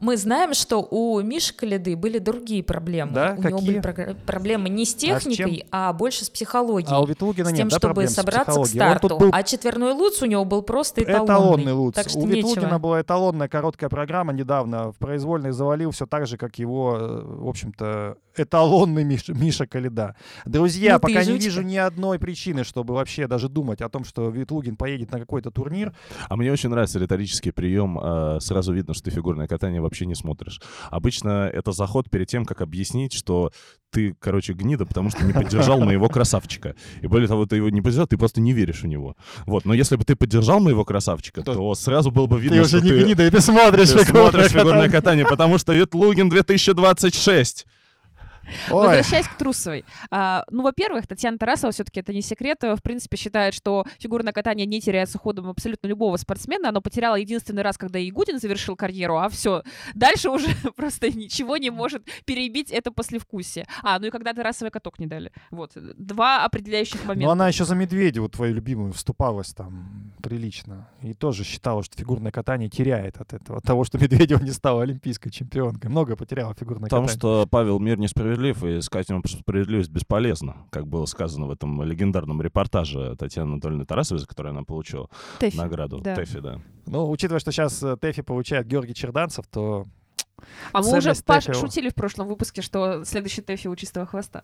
Мы 0.00 0.16
знаем, 0.26 0.54
что 0.54 0.82
у 0.82 1.20
Миши 1.22 1.54
Калиды 1.54 1.94
были 1.96 2.18
другие 2.18 2.64
проблемы. 2.64 3.12
Да? 3.12 3.36
у 3.38 3.42
него 3.42 3.58
были 3.60 3.80
Какие? 3.80 4.06
програ- 4.06 4.16
проблемы 4.26 4.68
не 4.68 4.84
с 4.84 4.94
А 4.94 4.98
техникой, 4.98 5.64
а, 5.70 5.92
больше 5.92 6.24
с 6.24 6.30
психологией. 6.30 6.92
А 6.92 7.00
у 7.00 7.06
Ветлугина 7.06 7.48
с 7.48 7.52
нет, 7.52 7.58
тем, 7.58 7.68
да, 7.68 7.78
чтобы 7.78 8.08
собраться 8.08 8.60
к 8.60 8.66
старту. 8.66 9.16
был 9.16 9.30
А 9.32 9.42
четверной 9.44 9.92
луц 9.92 10.20
у 10.22 10.26
него 10.26 10.44
был 10.44 10.62
просто 10.62 11.02
эталонный. 11.02 11.24
Эталонный 11.26 11.72
луц. 11.72 11.94
Так 11.94 12.08
что 12.08 12.18
У 12.18 12.26
Ветлугина 12.26 12.62
нечего. 12.64 12.78
была 12.78 13.00
эталонная 13.02 13.48
короткая 13.48 13.88
программа 13.88 14.32
недавно. 14.32 14.90
В 14.90 14.96
произвольной 14.96 15.52
завалил 15.52 15.92
все 15.92 16.06
так 16.06 16.26
же, 16.26 16.36
как 16.36 16.58
его, 16.58 16.96
э, 17.00 17.22
в 17.24 17.48
общем-то, 17.48 18.16
эталонный 18.40 19.04
Миша, 19.04 19.32
Миша 19.34 19.66
Калида. 19.66 20.16
Друзья, 20.44 20.94
Ну 20.94 21.00
пока 21.00 21.24
не 21.24 21.32
жучка. 21.32 21.44
вижу 21.44 21.62
ни 21.62 21.76
одной 21.76 22.18
причины, 22.18 22.64
чтобы 22.64 22.94
вообще 22.94 23.26
даже 23.26 23.48
думать 23.48 23.80
о 23.80 23.88
том, 23.88 24.04
что 24.04 24.28
Ветлугин 24.30 24.76
поедет 24.76 25.10
на 25.12 25.18
какой-то 25.20 25.50
турнир. 25.50 25.92
А 26.28 26.36
мне 26.36 26.52
очень 26.52 26.68
нравится 26.70 26.98
риторический 26.98 27.50
прием. 27.50 27.98
э, 28.02 28.38
Сразу 28.40 28.72
видно, 28.72 28.94
что 28.94 29.04
ты 29.04 29.10
фигурное 29.10 29.46
катание 29.46 29.80
вообще 29.80 30.06
не 30.06 30.14
смотришь. 30.14 30.60
Обычно 30.90 31.50
это 31.52 31.72
заход 31.72 32.10
перед 32.10 32.28
тем, 32.28 32.44
как 32.44 32.60
объяснить, 32.60 33.12
что 33.12 33.50
ты, 33.90 34.14
короче, 34.18 34.52
гнида, 34.52 34.84
потому 34.84 35.10
что 35.10 35.24
не 35.24 35.32
поддержал 35.32 35.80
моего 35.80 36.08
красавчика. 36.08 36.74
И 37.02 37.06
более 37.06 37.28
того, 37.28 37.46
ты 37.46 37.56
его 37.56 37.70
не 37.70 37.80
поддержал, 37.80 38.06
ты 38.06 38.18
просто 38.18 38.40
не 38.40 38.52
веришь 38.52 38.82
в 38.82 38.86
него. 38.86 39.16
Вот. 39.46 39.64
Но 39.64 39.72
если 39.74 39.96
бы 39.96 40.04
ты 40.04 40.16
поддержал 40.16 40.60
моего 40.60 40.84
красавчика, 40.84 41.42
То- 41.42 41.54
то 41.54 41.74
сразу 41.74 42.10
было 42.10 42.26
бы 42.26 42.38
видно, 42.40 42.56
ты 42.58 42.62
уже 42.62 42.78
что 42.78 42.84
не 42.86 42.90
ты, 42.90 43.04
гнида, 43.04 43.26
и 43.26 43.30
ты 43.30 43.40
смотришь 43.40 43.90
ты 43.90 44.04
фигурное 44.04 44.30
смотришь 44.30 44.48
фигурное 44.52 44.72
катание. 44.72 44.90
катание, 44.90 45.26
потому 45.26 45.58
что 45.58 45.72
Ветлугин 45.72 46.28
2026. 46.28 47.66
Ой. 48.70 48.86
Возвращаясь 48.86 49.26
к 49.28 49.34
Трусовой. 49.36 49.84
А, 50.10 50.44
ну, 50.50 50.62
во-первых, 50.62 51.06
Татьяна 51.06 51.38
Тарасова, 51.38 51.72
все-таки 51.72 52.00
это 52.00 52.12
не 52.12 52.22
секрет, 52.22 52.62
э, 52.64 52.74
в 52.74 52.82
принципе, 52.82 53.16
считает, 53.16 53.54
что 53.54 53.84
фигурное 53.98 54.32
катание 54.32 54.66
не 54.66 54.80
теряется 54.80 55.18
ходом 55.18 55.48
абсолютно 55.48 55.88
любого 55.88 56.16
спортсмена. 56.16 56.68
Оно 56.68 56.80
потеряло 56.80 57.16
единственный 57.16 57.62
раз, 57.62 57.78
когда 57.78 57.98
Ягудин 57.98 58.38
завершил 58.38 58.76
карьеру, 58.76 59.18
а 59.18 59.28
все. 59.28 59.62
Дальше 59.94 60.30
уже 60.30 60.48
просто 60.76 61.10
ничего 61.10 61.56
не 61.56 61.70
может 61.70 62.04
перебить 62.24 62.70
это 62.70 62.90
послевкусие. 62.90 63.66
А, 63.82 63.98
ну 63.98 64.06
и 64.06 64.10
когда 64.10 64.32
Тарасовой 64.32 64.70
каток 64.70 64.98
не 64.98 65.06
дали. 65.06 65.32
Вот. 65.50 65.72
Два 65.74 66.44
определяющих 66.44 67.00
Но 67.02 67.08
момента. 67.08 67.32
она 67.32 67.48
еще 67.48 67.64
за 67.64 67.74
Медведеву, 67.74 68.28
твою 68.28 68.54
любимую, 68.54 68.92
вступалась 68.92 69.52
там 69.54 70.12
прилично. 70.22 70.88
И 71.02 71.14
тоже 71.14 71.44
считала, 71.44 71.82
что 71.82 71.96
фигурное 71.96 72.32
катание 72.32 72.68
теряет 72.68 73.20
от 73.20 73.32
этого. 73.32 73.58
От 73.58 73.64
того, 73.64 73.84
что 73.84 73.98
Медведева 73.98 74.42
не 74.42 74.50
стала 74.50 74.82
олимпийской 74.82 75.30
чемпионкой. 75.30 75.90
Много 75.90 76.16
потеряла 76.16 76.54
фигурное 76.54 76.88
Потому 76.88 77.06
катание. 77.06 77.18
что 77.20 77.46
Павел 77.50 77.78
мир 77.78 77.98
несправедлив, 77.98 78.35
и 78.36 78.78
искать 78.78 79.08
ему 79.08 79.22
справедливость 79.26 79.90
бесполезно, 79.90 80.66
как 80.70 80.86
было 80.86 81.06
сказано 81.06 81.46
в 81.46 81.50
этом 81.50 81.82
легендарном 81.82 82.40
репортаже 82.42 83.16
Татьяны 83.16 83.52
Анатольевны 83.52 83.86
Тарасовой, 83.86 84.20
за 84.20 84.26
который 84.26 84.52
она 84.52 84.62
получила 84.62 85.08
Тэфи. 85.38 85.56
награду. 85.56 86.00
да. 86.00 86.14
Тэфи, 86.14 86.40
да. 86.40 86.60
Ну, 86.86 87.10
учитывая, 87.10 87.40
что 87.40 87.50
сейчас 87.50 87.82
Тэфи 88.00 88.22
получает 88.22 88.66
Георгий 88.66 88.94
Черданцев, 88.94 89.46
то 89.48 89.86
А 90.72 90.82
мы 90.82 90.98
уже, 90.98 91.14
Паш, 91.24 91.44
шутили 91.44 91.88
в 91.88 91.94
прошлом 91.94 92.28
выпуске, 92.28 92.62
что 92.62 93.04
следующий 93.04 93.42
Тэфи 93.42 93.68
у 93.68 93.76
чистого 93.76 94.06
хвоста. 94.06 94.42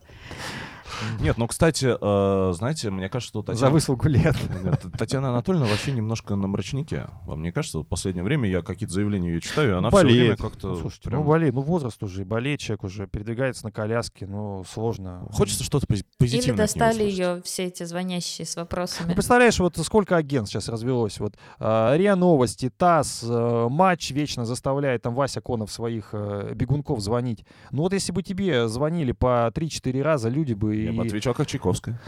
Нет, 1.19 1.37
ну, 1.37 1.47
кстати, 1.47 1.95
э, 1.99 2.53
знаете, 2.53 2.89
мне 2.89 3.09
кажется, 3.09 3.29
что 3.29 3.41
за 3.41 3.45
Татьяна... 3.53 3.71
выслугу 3.71 4.07
лет. 4.07 4.35
Нет, 4.63 4.83
Татьяна 4.97 5.29
Анатольевна 5.29 5.65
вообще 5.67 5.91
немножко 5.91 6.35
на 6.35 6.47
мрачнике. 6.47 7.07
Вам 7.25 7.41
не 7.41 7.51
кажется, 7.51 7.79
в 7.79 7.83
последнее 7.83 8.23
время 8.23 8.49
я 8.49 8.61
какие-то 8.61 8.93
заявления 8.93 9.29
ее 9.29 9.41
читаю, 9.41 9.69
и 9.69 9.73
она 9.73 9.89
все 9.89 9.99
время 9.99 10.19
болеет. 10.19 10.41
как-то... 10.41 10.69
Ну, 10.69 10.75
слушайте, 10.77 11.09
прям- 11.09 11.21
ну 11.21 11.27
болеет, 11.27 11.53
ну 11.53 11.61
возраст 11.61 12.01
уже, 12.03 12.25
болеет 12.25 12.59
человек 12.59 12.83
уже, 12.83 13.07
передвигается 13.07 13.65
на 13.65 13.71
коляске, 13.71 14.27
ну 14.27 14.63
сложно. 14.71 15.27
Хочется 15.31 15.63
что-то 15.63 15.85
пози- 15.85 15.99
Или 15.99 16.05
позитивное 16.17 16.47
нее 16.47 16.57
достали 16.57 17.03
ее 17.03 17.41
все 17.43 17.65
эти 17.65 17.83
звонящие 17.83 18.45
с 18.45 18.55
вопросами. 18.55 19.09
Ну, 19.09 19.13
представляешь, 19.13 19.59
вот 19.59 19.77
сколько 19.77 20.15
агент 20.15 20.47
сейчас 20.47 20.69
развелось. 20.69 21.19
Вот 21.19 21.35
а, 21.59 21.95
РИА 21.95 22.15
Новости, 22.15 22.69
ТАСС, 22.69 23.23
э, 23.23 23.67
Матч 23.69 24.11
вечно 24.11 24.45
заставляет 24.45 25.01
там 25.01 25.15
Вася 25.15 25.41
Конов 25.41 25.71
своих 25.83 26.09
э, 26.13 26.53
бегунков 26.55 27.01
звонить. 27.01 27.45
Ну 27.71 27.81
вот 27.81 27.93
если 27.93 28.13
бы 28.13 28.23
тебе 28.23 28.69
звонили 28.69 29.11
по 29.11 29.51
3-4 29.53 30.01
раза, 30.01 30.29
люди 30.29 30.53
бы... 30.53 30.75
Я 30.77 30.91
и- 30.91 30.95
бы 30.97 31.03
отвечал 31.03 31.33
как 31.33 31.47
Чайковская. 31.47 31.99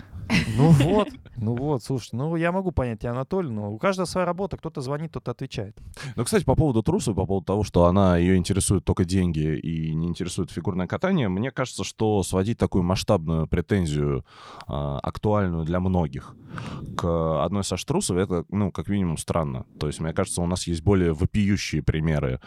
Ну 0.57 0.69
вот, 0.69 1.09
ну 1.37 1.55
вот, 1.55 1.83
слушай, 1.83 2.09
ну 2.13 2.35
я 2.35 2.51
могу 2.51 2.71
понять 2.71 2.99
тебя, 2.99 3.11
Анатолий, 3.11 3.49
но 3.49 3.71
у 3.71 3.77
каждого 3.77 4.05
своя 4.05 4.25
работа, 4.25 4.57
кто-то 4.57 4.81
звонит, 4.81 5.11
кто-то 5.11 5.31
отвечает. 5.31 5.77
Ну, 6.15 6.23
кстати, 6.23 6.43
по 6.43 6.55
поводу 6.55 6.81
Трусовой, 6.81 7.15
по 7.15 7.27
поводу 7.27 7.45
того, 7.45 7.63
что 7.63 7.85
она 7.85 8.17
ее 8.17 8.37
интересует 8.37 8.85
только 8.85 9.05
деньги 9.05 9.59
и 9.59 9.93
не 9.93 10.07
интересует 10.07 10.51
фигурное 10.51 10.87
катание, 10.87 11.29
мне 11.29 11.51
кажется, 11.51 11.83
что 11.83 12.23
сводить 12.23 12.57
такую 12.57 12.83
масштабную 12.83 13.47
претензию, 13.47 14.25
а, 14.67 14.99
актуальную 14.99 15.65
для 15.65 15.79
многих, 15.79 16.35
к 16.97 17.43
одной 17.43 17.63
Саше 17.63 17.85
Трусовой, 17.85 18.23
это, 18.23 18.45
ну, 18.49 18.71
как 18.71 18.87
минимум, 18.87 19.17
странно. 19.17 19.65
То 19.79 19.87
есть, 19.87 19.99
мне 19.99 20.13
кажется, 20.13 20.41
у 20.41 20.47
нас 20.47 20.67
есть 20.67 20.81
более 20.81 21.13
вопиющие 21.13 21.83
примеры 21.83 22.39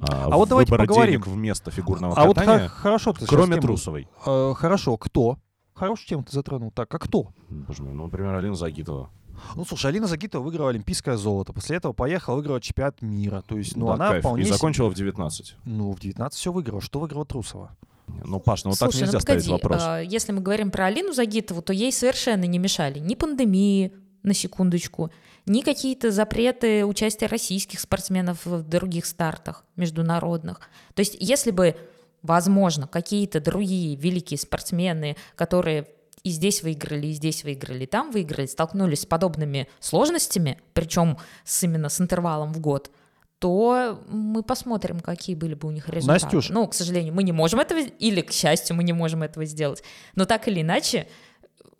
а, 0.00 0.26
А 0.26 0.36
вот 0.36 0.48
давайте 0.48 0.65
выбора 0.70 0.86
поговорим. 0.86 1.12
денег 1.22 1.26
вместо 1.26 1.70
фигурного 1.70 2.14
А 2.16 2.24
вот 2.26 2.36
катания, 2.36 2.68
хо- 2.68 2.74
хорошо 2.80 3.12
ты 3.12 3.26
кроме 3.26 3.54
тему- 3.56 3.62
Трусовой. 3.62 4.08
Э, 4.26 4.54
хорошо, 4.56 4.96
кто? 4.96 5.38
Хорошую 5.74 6.08
тему 6.08 6.22
ты 6.24 6.32
затронул. 6.32 6.70
Так, 6.70 6.94
а 6.94 6.98
кто? 6.98 7.28
Боже 7.50 7.82
мой, 7.82 7.92
ну, 7.94 8.04
например, 8.04 8.34
Алина 8.34 8.54
Загитова. 8.54 9.10
Ну, 9.54 9.64
слушай, 9.66 9.86
Алина 9.90 10.06
Загитова 10.06 10.42
выиграла 10.42 10.70
олимпийское 10.70 11.16
золото. 11.18 11.52
После 11.52 11.76
этого 11.76 11.92
поехала 11.92 12.36
выиграла 12.36 12.60
чемпионат 12.60 13.02
мира. 13.02 13.42
То 13.46 13.58
есть, 13.58 13.76
ну, 13.76 13.86
Да, 13.88 13.94
она 13.94 14.08
кайф. 14.08 14.20
вполне... 14.22 14.42
И 14.44 14.46
закончила 14.46 14.88
в 14.88 14.94
19. 14.94 15.56
Ну, 15.66 15.92
в 15.92 16.00
19 16.00 16.38
все 16.38 16.50
выиграла. 16.52 16.80
Что 16.80 17.00
выиграла 17.00 17.26
Трусова? 17.26 17.76
Ну, 18.24 18.40
Паш, 18.40 18.64
ну 18.64 18.70
вот 18.70 18.78
так 18.78 18.90
Слушай, 18.92 19.02
нельзя 19.04 19.18
ну 19.18 19.20
ставить 19.20 19.44
погоди, 19.44 19.62
вопрос. 19.62 19.82
а, 19.84 20.00
если 20.00 20.32
мы 20.32 20.40
говорим 20.40 20.70
про 20.70 20.86
Алину 20.86 21.12
Загитову, 21.12 21.60
то 21.60 21.72
ей 21.74 21.92
совершенно 21.92 22.44
не 22.44 22.58
мешали 22.58 22.98
ни 22.98 23.14
пандемии, 23.14 23.92
на 24.22 24.32
секундочку, 24.32 25.10
ни 25.46 25.62
какие-то 25.62 26.10
запреты 26.10 26.84
участия 26.84 27.26
российских 27.26 27.80
спортсменов 27.80 28.44
в 28.44 28.62
других 28.62 29.06
стартах 29.06 29.64
международных. 29.76 30.60
То 30.94 31.00
есть 31.00 31.16
если 31.20 31.52
бы, 31.52 31.76
возможно, 32.22 32.86
какие-то 32.86 33.40
другие 33.40 33.96
великие 33.96 34.38
спортсмены, 34.38 35.16
которые 35.36 35.86
и 36.24 36.30
здесь 36.30 36.64
выиграли, 36.64 37.06
и 37.06 37.12
здесь 37.12 37.44
выиграли, 37.44 37.84
и 37.84 37.86
там 37.86 38.10
выиграли, 38.10 38.46
столкнулись 38.46 39.02
с 39.02 39.06
подобными 39.06 39.68
сложностями, 39.78 40.58
причем 40.74 41.18
с, 41.44 41.62
именно 41.62 41.88
с 41.88 42.00
интервалом 42.00 42.52
в 42.52 42.58
год, 42.58 42.90
то 43.38 44.02
мы 44.08 44.42
посмотрим, 44.42 44.98
какие 44.98 45.36
были 45.36 45.54
бы 45.54 45.68
у 45.68 45.70
них 45.70 45.88
результаты. 45.88 46.24
Настюш. 46.24 46.50
Ну, 46.50 46.66
к 46.66 46.74
сожалению, 46.74 47.14
мы 47.14 47.22
не 47.22 47.30
можем 47.32 47.60
этого, 47.60 47.78
или, 47.78 48.22
к 48.22 48.32
счастью, 48.32 48.74
мы 48.74 48.82
не 48.82 48.92
можем 48.92 49.22
этого 49.22 49.44
сделать. 49.44 49.84
Но 50.16 50.24
так 50.24 50.48
или 50.48 50.62
иначе, 50.62 51.06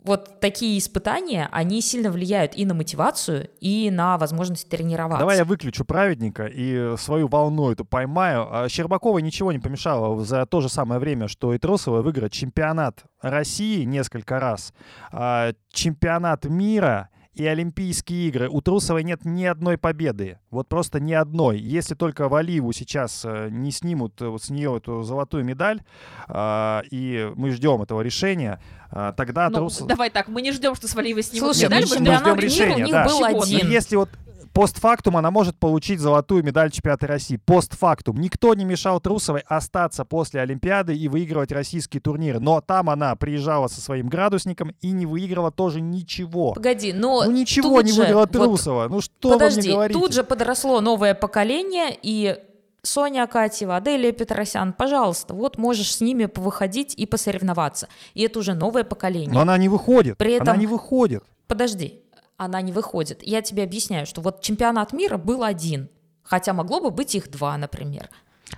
вот 0.07 0.39
такие 0.39 0.77
испытания, 0.79 1.49
они 1.51 1.81
сильно 1.81 2.09
влияют 2.09 2.55
и 2.55 2.65
на 2.65 2.73
мотивацию, 2.73 3.49
и 3.59 3.91
на 3.91 4.17
возможность 4.17 4.69
тренироваться. 4.69 5.19
Давай 5.19 5.37
я 5.37 5.45
выключу 5.45 5.85
праведника 5.85 6.45
и 6.45 6.95
свою 6.97 7.27
волну 7.27 7.71
эту 7.71 7.85
поймаю. 7.85 8.47
А 8.49 8.69
Щербаковой 8.69 9.21
ничего 9.21 9.51
не 9.51 9.59
помешало 9.59 10.23
за 10.23 10.45
то 10.45 10.61
же 10.61 10.69
самое 10.69 10.99
время, 10.99 11.27
что 11.27 11.53
и 11.53 11.57
Трусова 11.57 12.01
выиграть 12.01 12.31
чемпионат 12.31 13.03
России 13.21 13.83
несколько 13.83 14.39
раз, 14.39 14.73
а, 15.11 15.51
чемпионат 15.71 16.45
мира 16.45 17.09
и 17.37 17.45
Олимпийские 17.45 18.27
игры. 18.27 18.49
У 18.49 18.61
Трусовой 18.61 19.03
нет 19.03 19.23
ни 19.23 19.45
одной 19.45 19.77
победы. 19.77 20.39
Вот 20.49 20.67
просто 20.67 20.99
ни 20.99 21.13
одной. 21.13 21.59
Если 21.59 21.93
только 21.93 22.29
Валиеву 22.29 22.73
сейчас 22.73 23.23
э, 23.25 23.49
не 23.51 23.71
снимут 23.71 24.19
э, 24.21 24.27
вот 24.27 24.43
с 24.43 24.49
нее 24.49 24.77
эту 24.77 25.03
золотую 25.03 25.45
медаль, 25.45 25.81
а, 26.27 26.81
и 26.89 27.31
мы 27.35 27.51
ждем 27.51 27.81
этого 27.81 28.01
решения, 28.01 28.59
а, 28.89 29.13
тогда 29.13 29.49
Ну, 29.49 29.57
Трусова... 29.57 29.87
давай 29.87 30.09
так, 30.09 30.27
мы 30.29 30.41
не 30.41 30.51
ждем, 30.51 30.73
что 30.73 30.87
с 30.87 30.95
Валивой 30.95 31.21
снимут 31.21 31.55
Слушай, 31.55 31.65
медаль, 31.65 31.85
мы 31.89 31.99
мы 31.99 32.17
ждем 32.17 32.39
решения, 32.39 32.75
у 32.75 32.85
них 32.85 32.91
да. 32.91 33.05
был? 33.05 33.19
Но 33.19 33.41
один. 33.41 33.69
если 33.69 33.95
вот 33.97 34.09
постфактум 34.57 35.15
она 35.17 35.29
может 35.29 35.59
получить 35.59 35.99
золотую 35.99 36.43
медаль 36.43 36.71
чемпионата 36.71 37.05
России. 37.05 37.37
Постфактум. 37.37 38.17
Никто 38.17 38.55
не 38.55 38.65
мешал 38.65 38.99
Трусовой 38.99 39.43
остаться 39.47 40.03
после 40.03 40.41
Олимпиады 40.41 40.97
и 40.97 41.07
выигрывать 41.07 41.51
российские 41.51 42.01
турниры. 42.01 42.39
Но 42.39 42.59
там 42.61 42.89
она 42.89 43.15
приезжала 43.15 43.67
со 43.67 43.81
своим 43.81 44.07
градусником 44.09 44.73
и 44.81 44.89
не 44.91 45.05
выиграла 45.05 45.51
тоже 45.51 45.79
ничего. 45.79 46.53
Погоди, 46.53 46.91
но 46.91 47.23
Ну 47.25 47.31
ничего 47.31 47.81
не 47.83 47.91
же, 47.91 48.01
выиграла 48.01 48.21
вот 48.21 48.31
Трусова. 48.31 48.87
ну 48.89 48.99
что 49.01 49.33
Подожди, 49.33 49.61
вы 49.61 49.65
мне 49.67 49.73
говорите? 49.75 49.99
тут 49.99 50.13
же 50.13 50.23
подросло 50.23 50.81
новое 50.81 51.13
поколение, 51.13 51.95
и 52.01 52.37
Соня 52.81 53.25
Акатьева, 53.25 53.75
Аделия 53.75 54.11
Петросян, 54.11 54.73
пожалуйста, 54.73 55.35
вот 55.35 55.59
можешь 55.59 55.93
с 55.93 56.01
ними 56.01 56.25
повыходить 56.25 56.95
и 56.95 57.05
посоревноваться. 57.05 57.89
И 58.15 58.23
это 58.23 58.39
уже 58.39 58.55
новое 58.55 58.83
поколение. 58.85 59.31
Но 59.33 59.41
она 59.41 59.55
не 59.59 59.69
выходит. 59.69 60.17
При 60.17 60.35
Она 60.37 60.51
этом- 60.51 60.59
не 60.59 60.65
выходит. 60.65 61.23
Подожди, 61.47 62.01
она 62.37 62.61
не 62.61 62.71
выходит. 62.71 63.23
Я 63.23 63.41
тебе 63.41 63.63
объясняю, 63.63 64.05
что 64.05 64.21
вот 64.21 64.41
чемпионат 64.41 64.93
мира 64.93 65.17
был 65.17 65.43
один, 65.43 65.89
хотя 66.23 66.53
могло 66.53 66.79
бы 66.79 66.91
быть 66.91 67.15
их 67.15 67.29
два, 67.29 67.57
например. 67.57 68.09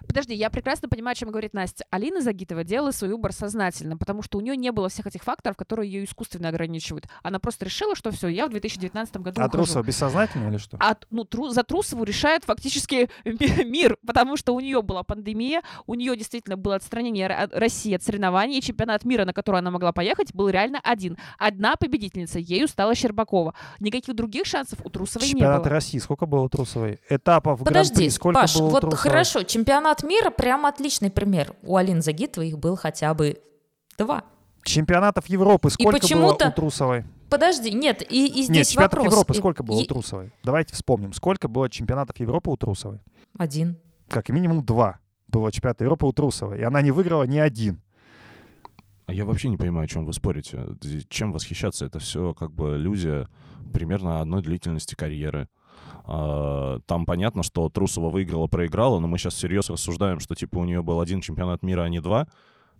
Подожди, 0.08 0.34
я 0.34 0.49
прекрасно 0.49 0.88
понимаю, 0.89 1.13
о 1.13 1.15
чем 1.15 1.30
говорит 1.30 1.54
Настя. 1.54 1.86
Алина 1.89 2.21
Загитова 2.21 2.63
делала 2.63 2.91
свой 2.91 3.12
выбор 3.12 3.32
сознательно, 3.34 3.97
потому 3.97 4.21
что 4.21 4.38
у 4.38 4.41
нее 4.41 4.56
не 4.58 4.71
было 4.71 4.89
всех 4.89 5.08
этих 5.08 5.23
факторов, 5.23 5.58
которые 5.58 5.91
ее 5.91 6.04
искусственно 6.06 6.49
ограничивают. 6.49 7.08
Она 7.23 7.39
просто 7.39 7.65
решила, 7.65 7.95
что 7.95 8.12
все, 8.12 8.28
я 8.28 8.47
в 8.47 8.49
2019 8.49 9.17
году 9.17 9.41
А 9.41 9.45
ухожу. 9.45 9.63
Трусова 9.63 9.84
бессознательно 9.84 10.49
или 10.49 10.58
что? 10.58 10.78
А 10.80 10.95
ну, 11.10 11.23
тру- 11.23 11.49
за 11.49 11.63
Трусову 11.63 12.04
решает 12.04 12.43
фактически 12.45 13.10
ми- 13.25 13.63
мир, 13.65 13.97
потому 14.06 14.38
что 14.38 14.54
у 14.56 14.60
нее 14.60 14.82
была 14.82 15.04
пандемия, 15.04 15.62
у 15.88 15.95
нее 15.95 16.15
действительно 16.15 16.56
было 16.58 16.75
отстранение 16.75 17.28
от 17.28 17.54
России 17.56 17.93
от 17.95 18.04
соревнований, 18.04 18.60
и 18.60 18.62
чемпионат 18.62 19.06
мира, 19.06 19.25
на 19.25 19.34
который 19.34 19.58
она 19.60 19.71
могла 19.71 19.91
поехать, 19.91 20.34
был 20.34 20.49
реально 20.49 20.80
один. 20.84 21.17
Одна 21.38 21.75
победительница, 21.75 22.39
ею 22.39 22.67
стала 22.67 22.95
Щербакова. 22.95 23.54
Никаких 23.80 24.15
других 24.15 24.45
шансов 24.45 24.80
у 24.84 24.89
Трусовой 24.89 25.28
не 25.28 25.32
Чемпионат 25.34 25.62
было. 25.63 25.69
России. 25.69 25.97
Сколько 25.97 26.25
было 26.25 26.41
у 26.41 26.49
Трусовой? 26.49 26.99
Этапов 27.10 27.60
Подожди, 27.63 27.93
Гран-при 27.93 28.10
сколько 28.10 28.39
Паш, 28.41 28.56
было 28.56 28.67
у 28.67 28.69
вот 28.69 28.82
Трусовой? 28.82 29.02
хорошо, 29.02 29.43
чемпионат 29.43 29.79
чемпионат 29.80 30.04
мира 30.04 30.30
прямо 30.30 30.70
отличный 30.70 31.10
пример. 31.10 31.54
У 31.63 31.76
Алины 31.78 32.02
Загитовой 32.02 32.50
их 32.50 32.60
был 32.60 32.76
хотя 32.76 33.13
бы 33.13 33.39
два. 33.98 34.24
Чемпионатов 34.63 35.28
Европы 35.28 35.70
сколько 35.70 35.92
было 35.92 36.00
почему-то- 36.00 36.48
у 36.50 36.52
Трусовой? 36.52 37.06
Подожди, 37.30 37.72
нет, 37.72 38.02
и, 38.12 38.28
и 38.28 38.39
Нет, 38.39 38.46
здесь 38.46 38.70
чемпионатов 38.70 39.00
вопрос. 39.00 39.13
Европы 39.13 39.34
сколько 39.36 39.63
было 39.63 39.78
у 39.78 39.82
е- 39.82 39.86
Трусовой? 39.88 40.32
Давайте 40.44 40.74
вспомним. 40.74 41.13
Сколько 41.13 41.48
было 41.48 41.70
чемпионатов 41.70 42.20
Европы 42.20 42.50
у 42.50 42.58
Трусовой? 42.58 43.00
Один. 43.38 43.78
Как 44.10 44.30
минимум 44.30 44.65
два 44.65 45.00
было 45.28 45.52
чемпионата 45.52 45.84
Европы 45.84 46.08
у 46.08 46.12
Трусовой. 46.12 46.60
И 46.60 46.63
она 46.63 46.82
не 46.82 46.92
выиграла 46.92 47.24
ни 47.24 47.38
один. 47.38 47.82
А 49.06 49.13
Я 49.13 49.26
вообще 49.26 49.50
не 49.50 49.58
понимаю, 49.58 49.86
о 49.86 49.88
чем 49.88 50.06
вы 50.06 50.13
спорите. 50.13 50.65
Чем 51.10 51.32
восхищаться? 51.32 51.86
Это 51.86 52.00
все 52.00 52.34
как 52.34 52.52
бы 52.52 52.78
люди 52.78 53.28
примерно 53.74 54.22
одной 54.22 54.42
длительности 54.42 54.96
карьеры. 54.96 55.48
А, 56.06 56.80
Там 56.86 57.06
понятно, 57.06 57.44
что 57.44 57.70
Трусова 57.70 58.10
выиграла, 58.10 58.48
проиграла, 58.48 59.00
но 59.00 59.08
мы 59.08 59.18
сейчас 59.18 59.36
всерьез 59.36 59.70
рассуждаем, 59.70 60.20
что 60.20 60.36
типа 60.36 60.58
у 60.58 60.66
нее 60.66 60.82
был 60.82 61.02
один 61.02 61.22
чемпионат 61.22 61.64
мира, 61.64 61.82
а 61.84 61.90
не 61.90 62.00
два. 62.00 62.28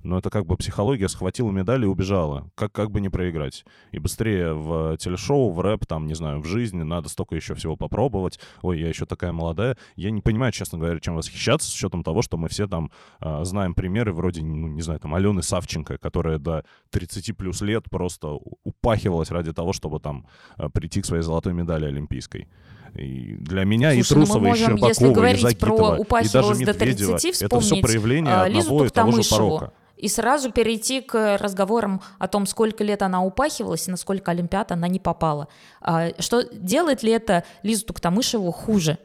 Но 0.03 0.17
это 0.17 0.29
как 0.29 0.45
бы 0.45 0.55
психология 0.55 1.10
схватила 1.10 1.51
медаль 1.51 1.84
и 1.84 1.88
убежала. 1.88 2.49
Как, 2.55 2.71
как 2.71 2.91
бы 2.91 3.01
не 3.01 3.10
проиграть. 3.10 3.65
И 3.91 3.99
быстрее 3.99 4.53
в 4.53 4.97
телешоу, 4.97 5.51
в 5.51 5.60
рэп, 5.60 5.86
там, 5.86 6.08
не 6.08 6.13
знаю, 6.13 6.39
в 6.39 6.45
жизни 6.45 6.84
надо 6.84 7.10
столько 7.10 7.36
еще 7.36 7.53
всего 7.53 7.75
попробовать. 7.75 8.39
Ой, 8.62 8.79
я 8.79 8.88
еще 8.88 9.05
такая 9.05 9.34
молодая. 9.34 9.77
Я 9.95 10.12
не 10.12 10.21
понимаю, 10.21 10.53
честно 10.53 10.77
говоря, 10.77 10.99
чем 10.99 11.15
восхищаться, 11.15 11.69
с 11.69 11.75
учетом 11.75 12.03
того, 12.03 12.21
что 12.21 12.38
мы 12.38 12.47
все 12.47 12.67
там 12.67 12.91
а, 13.19 13.43
знаем 13.43 13.73
примеры 13.73 14.13
вроде, 14.13 14.41
ну, 14.41 14.67
не 14.67 14.82
знаю, 14.82 14.99
там, 14.99 15.13
Алены 15.15 15.41
Савченко, 15.41 15.97
которая 15.97 16.39
до 16.39 16.63
30 16.91 17.36
плюс 17.36 17.62
лет 17.62 17.89
просто 17.89 18.39
упахивалась 18.63 19.32
ради 19.32 19.51
того, 19.51 19.73
чтобы 19.73 19.99
там 19.99 20.27
а, 20.55 20.69
прийти 20.69 21.01
к 21.01 21.05
своей 21.05 21.23
золотой 21.23 21.53
медали 21.53 21.86
олимпийской. 21.86 22.47
И 22.95 23.36
для 23.39 23.63
меня 23.63 23.93
Слушай, 23.93 24.12
и 24.12 24.15
ну 24.15 24.19
мы 24.19 24.25
Трусова, 24.25 24.45
и 24.45 24.47
можем, 24.47 24.75
если 24.75 24.93
Щербакова, 24.93 25.12
и 25.12 25.13
говорить 25.13 25.60
про 25.60 25.78
Загитова, 25.78 26.21
и 26.21 26.30
даже 26.30 26.54
до 26.54 26.60
Медведева, 26.60 27.19
30, 27.19 27.41
это 27.43 27.60
все 27.60 27.82
проявление 27.82 28.34
а, 28.34 28.47
Лизу 28.47 28.67
одного 28.67 28.86
и 28.86 28.89
того 28.89 29.12
же 29.12 29.17
Туктамышеву. 29.17 29.58
порока. 29.58 29.73
И 29.97 30.08
сразу 30.08 30.52
перейти 30.52 31.02
к 31.02 31.38
разговорам 31.38 32.02
о 32.19 32.28
том, 32.30 32.45
сколько 32.45 32.86
лет 32.86 33.02
она 33.02 33.21
упахивалась 33.21 33.88
и 33.88 33.91
на 33.91 33.97
сколько 33.97 34.32
Олимпиад 34.32 34.71
она 34.71 34.88
не 34.88 34.99
попала. 34.99 35.49
А, 35.82 36.10
Что 36.19 36.43
делает 36.43 37.04
ли 37.04 37.12
это 37.12 37.43
Лизу 37.63 37.86
Туктамышеву 37.86 38.52
хуже, 38.52 38.97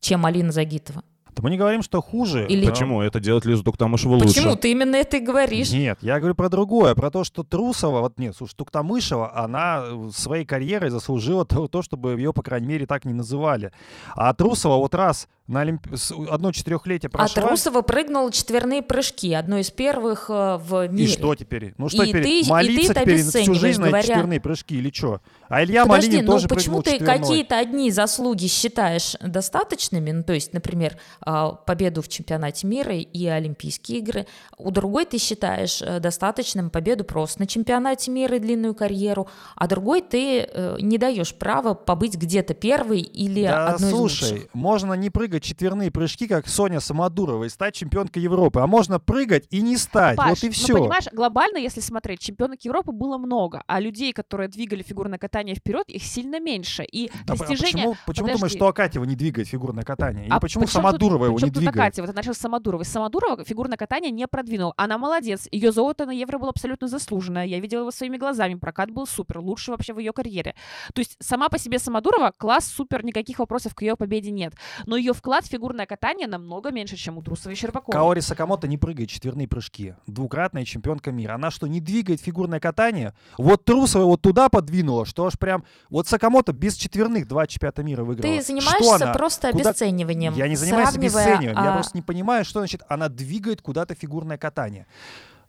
чем 0.00 0.24
Алина 0.24 0.50
Загитова? 0.50 1.04
Да 1.34 1.42
мы 1.42 1.50
не 1.50 1.56
говорим, 1.56 1.82
что 1.82 2.00
хуже. 2.00 2.46
Или-. 2.46 2.68
Почему? 2.68 3.02
Это 3.02 3.20
делает 3.20 3.44
Лизу 3.44 3.62
Туктамышеву 3.62 4.14
лучше. 4.14 4.28
Почему 4.28 4.56
ты 4.56 4.70
именно 4.70 4.96
это 4.96 5.18
и 5.18 5.20
говоришь? 5.20 5.70
Нет, 5.70 5.98
я 6.02 6.18
говорю 6.18 6.34
про 6.34 6.48
другое, 6.48 6.94
про 6.94 7.10
то, 7.10 7.24
что 7.24 7.42
Трусова, 7.42 8.00
вот 8.00 8.18
нет, 8.18 8.34
слушай, 8.36 8.54
Туктамышева, 8.54 9.36
она 9.36 9.84
э, 9.84 10.10
своей 10.14 10.44
карьерой 10.44 10.90
заслужила 10.90 11.44
то, 11.44 11.68
то, 11.68 11.82
чтобы 11.82 12.12
ее, 12.12 12.32
по 12.32 12.42
крайней 12.42 12.66
мере, 12.66 12.86
так 12.86 13.04
не 13.04 13.12
называли. 13.12 13.72
А 14.14 14.32
Трусова 14.34 14.76
вот 14.76 14.94
раз 14.94 15.28
на 15.50 15.60
Олимп... 15.62 15.86
одно 16.30 16.52
четырехлетие 16.52 17.08
А 17.12 17.18
прошла, 17.18 17.42
Трусова 17.42 17.82
прыгнула 17.82 18.30
четверные 18.32 18.82
прыжки, 18.82 19.32
одно 19.34 19.58
из 19.58 19.70
первых 19.70 20.26
э, 20.30 20.58
в 20.58 20.84
и 20.86 20.88
мире. 20.88 21.08
что 21.08 21.34
теперь? 21.34 21.74
Ну 21.76 21.88
что 21.88 22.02
И 22.04 22.08
теперь, 22.08 22.22
ты- 22.22 22.40
и 22.40 22.44
ты 22.44 22.50
молиться 22.50 22.94
теперь 22.94 23.22
всю 23.22 23.54
жизнь 23.54 23.80
на 23.80 23.86
эти 23.86 23.90
говоря- 23.92 24.02
четверные 24.06 24.40
прыжки 24.40 24.76
или 24.76 24.90
что? 24.94 25.20
А 25.48 25.64
Илья 25.64 25.84
Подожди, 25.84 26.08
Малинин 26.10 26.26
ну 26.26 26.32
тоже 26.32 26.48
почему 26.48 26.80
прыгнул 26.82 26.98
ты 27.00 27.04
какие-то 27.04 27.58
одни 27.58 27.90
заслуги 27.90 28.46
считаешь 28.46 29.16
достаточными, 29.20 30.12
ну 30.12 30.22
то 30.22 30.32
есть, 30.32 30.52
например, 30.52 30.96
а, 31.22 31.50
победу 31.52 32.02
в 32.02 32.08
чемпионате 32.08 32.66
мира 32.68 32.94
и 32.94 33.26
Олимпийские 33.26 33.98
игры, 33.98 34.26
у 34.58 34.70
другой 34.70 35.06
ты 35.06 35.18
считаешь 35.18 35.82
э, 35.82 35.98
достаточным 35.98 36.70
победу 36.70 37.02
просто 37.04 37.40
на 37.40 37.46
чемпионате 37.46 38.10
мира 38.12 38.36
и 38.36 38.38
длинную 38.38 38.74
карьеру, 38.74 39.28
а 39.56 39.66
другой 39.66 40.02
ты 40.02 40.42
э, 40.42 40.76
не 40.80 40.98
даешь 40.98 41.34
права 41.34 41.74
побыть 41.74 42.14
где-то 42.14 42.54
первой 42.54 43.00
или 43.00 43.42
Да, 43.46 43.68
одной 43.70 43.88
из 43.90 43.96
слушай, 43.96 44.30
лучших. 44.32 44.54
можно 44.54 44.92
не 44.94 45.10
прыгать 45.10 45.39
четверные 45.42 45.90
прыжки, 45.90 46.26
как 46.26 46.48
Соня 46.48 46.80
Самодурова, 46.80 47.44
и 47.44 47.48
стать 47.48 47.74
чемпионкой 47.74 48.22
Европы, 48.22 48.60
а 48.60 48.66
можно 48.66 48.98
прыгать 48.98 49.46
и 49.50 49.60
не 49.60 49.76
стать. 49.76 50.16
Паш, 50.16 50.30
вот 50.30 50.44
и 50.44 50.46
ну, 50.46 50.52
все. 50.52 50.74
понимаешь, 50.74 51.06
глобально, 51.12 51.58
если 51.58 51.80
смотреть, 51.80 52.20
чемпионок 52.20 52.60
Европы 52.62 52.92
было 52.92 53.18
много, 53.18 53.62
а 53.66 53.80
людей, 53.80 54.12
которые 54.12 54.48
двигали 54.48 54.82
фигурное 54.82 55.18
катание 55.18 55.54
вперед, 55.54 55.88
их 55.88 56.02
сильно 56.02 56.40
меньше. 56.40 56.84
И 56.84 57.10
Да, 57.26 57.34
а 57.34 57.36
достижения... 57.36 57.72
почему, 57.72 57.96
почему 58.06 58.28
думаешь, 58.28 58.52
что 58.52 58.68
Акатьева 58.68 59.04
не 59.04 59.16
двигает 59.16 59.48
фигурное 59.48 59.84
катание? 59.84 60.26
И 60.26 60.30
А 60.30 60.40
почему 60.40 60.66
Самодурова 60.66 61.26
тут, 61.26 61.28
его 61.28 61.46
не 61.46 61.52
тут 61.52 61.62
двигает? 61.62 61.76
Акатьева? 61.76 62.08
Ты 62.08 62.14
начал 62.14 62.34
с 62.34 62.38
Самодуровой. 62.38 62.84
Самодурова 62.84 63.44
фигурное 63.44 63.76
катание 63.76 64.10
не 64.10 64.26
продвинула. 64.26 64.74
Она 64.76 64.98
молодец. 64.98 65.48
Ее 65.50 65.72
золото 65.72 66.06
на 66.06 66.12
Евро 66.12 66.38
было 66.38 66.50
абсолютно 66.50 66.88
заслуженное. 66.88 67.46
Я 67.46 67.60
видела 67.60 67.80
его 67.80 67.90
своими 67.90 68.16
глазами. 68.16 68.54
Прокат 68.54 68.90
был 68.90 69.06
супер. 69.06 69.38
Лучший 69.38 69.70
вообще 69.70 69.92
в 69.92 69.98
ее 69.98 70.12
карьере. 70.12 70.54
То 70.94 71.00
есть 71.00 71.16
сама 71.20 71.48
по 71.48 71.58
себе 71.58 71.78
Самодурова 71.78 72.32
класс 72.36 72.66
супер. 72.66 73.04
Никаких 73.04 73.38
вопросов 73.38 73.74
к 73.74 73.82
ее 73.82 73.96
победе 73.96 74.30
нет. 74.30 74.54
Но 74.86 74.96
ее 74.96 75.12
вклад 75.12 75.29
в 75.40 75.44
фигурное 75.44 75.86
катание 75.86 76.26
намного 76.26 76.70
меньше, 76.72 76.96
чем 76.96 77.18
у 77.18 77.22
Трусовой 77.22 77.54
и 77.54 77.56
Щербаковой. 77.56 77.92
Каори 77.92 78.20
Сакамото 78.20 78.66
не 78.66 78.76
прыгает 78.76 79.08
четверные 79.08 79.46
прыжки. 79.46 79.94
Двукратная 80.06 80.64
чемпионка 80.64 81.12
мира. 81.12 81.34
Она 81.34 81.50
что, 81.50 81.66
не 81.68 81.80
двигает 81.80 82.20
фигурное 82.20 82.58
катание? 82.58 83.14
Вот 83.38 83.64
Трусова 83.64 84.04
вот 84.04 84.22
туда 84.22 84.48
подвинула, 84.48 85.06
что 85.06 85.26
аж 85.26 85.38
прям... 85.38 85.64
Вот 85.88 86.08
Сакамото 86.08 86.52
без 86.52 86.74
четверных 86.74 87.28
два 87.28 87.46
чемпионата 87.46 87.82
мира 87.82 88.02
выиграла. 88.02 88.36
Ты 88.36 88.42
занимаешься 88.42 88.96
она? 88.96 89.12
просто 89.12 89.52
Куда- 89.52 89.70
обесцениванием. 89.70 90.34
Я 90.34 90.48
не 90.48 90.56
занимаюсь 90.56 90.88
сравнивая, 90.88 91.24
обесцениванием. 91.24 91.64
Я 91.64 91.72
а, 91.72 91.74
просто 91.74 91.96
не 91.96 92.02
понимаю, 92.02 92.44
что 92.44 92.60
значит 92.60 92.82
она 92.88 93.08
двигает 93.08 93.62
куда-то 93.62 93.94
фигурное 93.94 94.38
катание. 94.38 94.86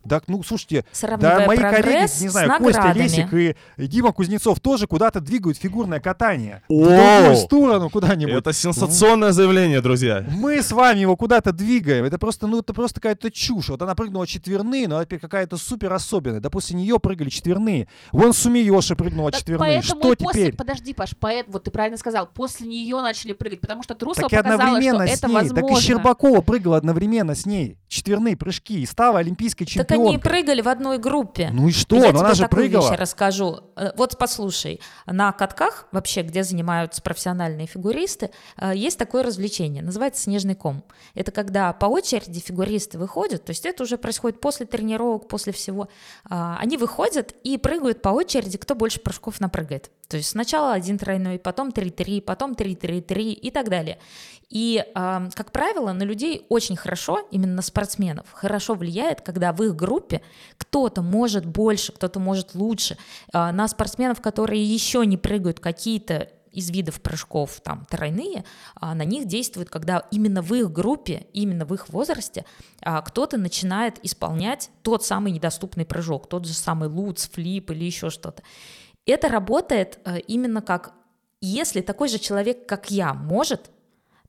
Так, 0.08 0.24
ну, 0.28 0.42
слушайте, 0.44 0.86
сравнивая 0.92 1.40
да 1.40 1.46
мои 1.48 1.58
коллеги, 1.58 2.24
не 2.24 2.30
знаю, 2.30 2.58
Костя. 2.58 2.92
Лесик 2.94 3.34
и 3.34 3.56
Дима 3.78 4.12
Кузнецов 4.12 4.60
тоже 4.60 4.88
куда-то 4.88 5.22
двигают 5.22 5.58
фигурное 5.58 6.00
катание. 6.00 6.64
В 6.70 6.74
Оу! 6.74 6.88
другую 7.20 7.36
сторону 7.38 7.90
куда-нибудь. 7.90 8.34
Это 8.34 8.54
сенсационное 8.54 9.32
заявление, 9.32 9.82
друзья. 9.82 10.26
Мы 10.30 10.62
с 10.62 10.72
вами 10.72 11.00
его 11.00 11.16
куда-то 11.16 11.52
двигаем. 11.52 12.04
Это 12.06 12.18
просто, 12.18 12.48
ну, 12.48 12.60
это 12.60 12.74
просто 12.74 13.00
какая-то 13.00 13.30
чушь. 13.32 13.70
Вот 13.70 13.82
она 13.82 13.96
прыгнула 13.96 14.26
четверные, 14.28 14.88
но 14.88 14.96
она 14.96 15.06
теперь 15.06 15.20
какая-то 15.20 15.58
супер 15.58 15.94
особенная. 15.94 16.40
Да 16.40 16.50
после 16.50 16.76
нее 16.76 17.00
прыгали 17.00 17.30
четверные. 17.30 17.88
Вон 18.12 18.34
Сумиёши 18.34 18.96
прыгнула 18.96 19.32
Так 19.32 19.42
четверные. 19.42 19.82
Что 19.82 19.96
после, 20.16 20.42
теперь? 20.46 20.56
подожди, 20.56 20.94
Паш, 20.94 21.16
поэт, 21.18 21.46
вот 21.50 21.64
ты 21.64 21.72
правильно 21.72 21.98
сказал, 21.98 22.28
после 22.28 22.68
нее 22.68 23.00
начали 23.02 23.34
прыгать, 23.34 23.62
потому 23.62 23.84
что 23.84 23.94
Трусова 23.96 24.30
Так 24.30 24.34
и 24.34 24.44
показала, 24.44 24.62
что 24.62 24.68
одновременно 24.70 25.08
с 25.08 25.18
это 25.18 25.28
ней. 25.28 25.34
возможно. 25.34 25.68
Так 25.70 25.78
и 25.78 25.82
Щербакова 25.82 26.42
прыгала 26.42 26.78
одновременно 26.78 27.36
с 27.36 27.46
ней. 27.46 27.78
Четверные 27.88 28.36
прыжки. 28.38 28.82
И 28.82 28.86
стала 28.86 29.20
олимпийской 29.20 29.66
Так 29.92 30.00
они 30.00 30.16
и 30.16 30.18
прыгали 30.18 30.62
в 30.62 30.68
одной 30.68 30.98
группе. 30.98 31.50
Ну 31.54 31.68
и 31.68 31.72
что? 31.72 31.96
Я 31.98 32.12
Ну 32.12 32.20
она 32.20 32.30
тебе 32.30 32.36
же 32.36 32.42
такую 32.44 32.64
прыгала. 32.64 32.90
вещь 32.90 33.00
расскажу. 33.00 33.60
Э, 33.76 33.92
Вот 33.96 34.18
послушай, 34.18 34.80
на 35.06 35.32
катках, 35.32 35.88
вообще, 35.92 36.22
где 36.22 36.44
занимаются 36.44 37.02
профессиональные 37.02 37.68
фигуристы, 37.68 38.32
э, 38.58 38.72
есть 38.76 38.98
такое 38.98 39.24
развлечение, 39.24 39.84
называется 39.84 40.24
снежный 40.24 40.56
ком. 40.56 40.84
Это 41.16 41.32
когда 41.32 41.74
по 41.74 41.86
очереди 41.86 42.40
фигуристы 42.40 42.98
выходят, 42.98 43.46
то 43.46 43.52
есть 43.52 43.66
это 43.66 43.84
уже 43.84 43.98
происходит 43.98 44.42
после 44.42 44.66
тренировок, 44.66 45.28
после 45.28 45.54
всего. 45.54 45.88
А, 46.30 46.58
Они 46.60 46.78
выходят 46.78 47.34
и 47.44 47.58
прыгают 47.58 48.02
по 48.02 48.10
очереди, 48.10 48.58
кто 48.58 48.76
больше 48.76 49.00
прыжков 49.00 49.40
напрыгает. 49.40 49.92
То 50.08 50.18
есть 50.18 50.30
сначала 50.30 50.74
один 50.74 50.98
тройной, 50.98 51.40
потом 51.40 51.70
3-3, 51.70 52.22
потом 52.22 52.54
3-3-3 52.54 53.32
и 53.32 53.50
так 53.52 53.70
далее. 53.70 53.98
И, 54.50 54.84
а, 54.96 55.30
как 55.34 55.54
правило, 55.54 55.94
на 55.94 56.04
людей 56.04 56.46
очень 56.50 56.76
хорошо, 56.76 57.20
именно 57.32 57.54
на 57.56 57.62
спортсменов, 57.62 58.26
хорошо 58.34 58.74
влияет, 58.74 59.22
когда 59.22 59.54
в 59.54 59.64
их 59.64 59.76
группе 59.82 60.22
кто-то 60.58 61.02
может 61.02 61.46
больше, 61.46 61.92
кто-то 61.92 62.20
может 62.20 62.56
лучше. 62.56 62.98
А, 63.34 63.52
На 63.52 63.68
спортсменов, 63.68 64.22
которые 64.22 64.64
еще 64.64 65.06
не 65.06 65.18
прыгают 65.18 65.60
какие-то 65.60 66.30
из 66.52 66.70
видов 66.70 67.02
прыжков 67.02 67.62
там 67.62 67.86
тройные, 67.90 68.44
а, 68.76 68.94
на 68.94 69.04
них 69.04 69.26
действует, 69.26 69.70
когда 69.70 70.06
именно 70.12 70.42
в 70.42 70.54
их 70.54 70.72
группе, 70.72 71.28
именно 71.34 71.66
в 71.66 71.74
их 71.74 71.90
возрасте 71.90 72.46
а, 72.82 73.02
кто-то 73.02 73.38
начинает 73.38 74.00
исполнять 74.06 74.70
тот 74.82 75.04
самый 75.06 75.32
недоступный 75.32 75.86
прыжок, 75.86 76.28
тот 76.30 76.46
же 76.46 76.54
самый 76.54 76.90
луц, 76.90 77.30
флип 77.30 77.72
или 77.72 77.86
еще 77.86 78.10
что-то. 78.10 78.44
Это 79.06 79.30
работает 79.30 80.00
именно 80.28 80.62
как, 80.62 80.94
если 81.42 81.82
такой 81.82 82.08
же 82.08 82.20
человек, 82.20 82.68
как 82.68 82.92
я, 82.92 83.14
может, 83.14 83.72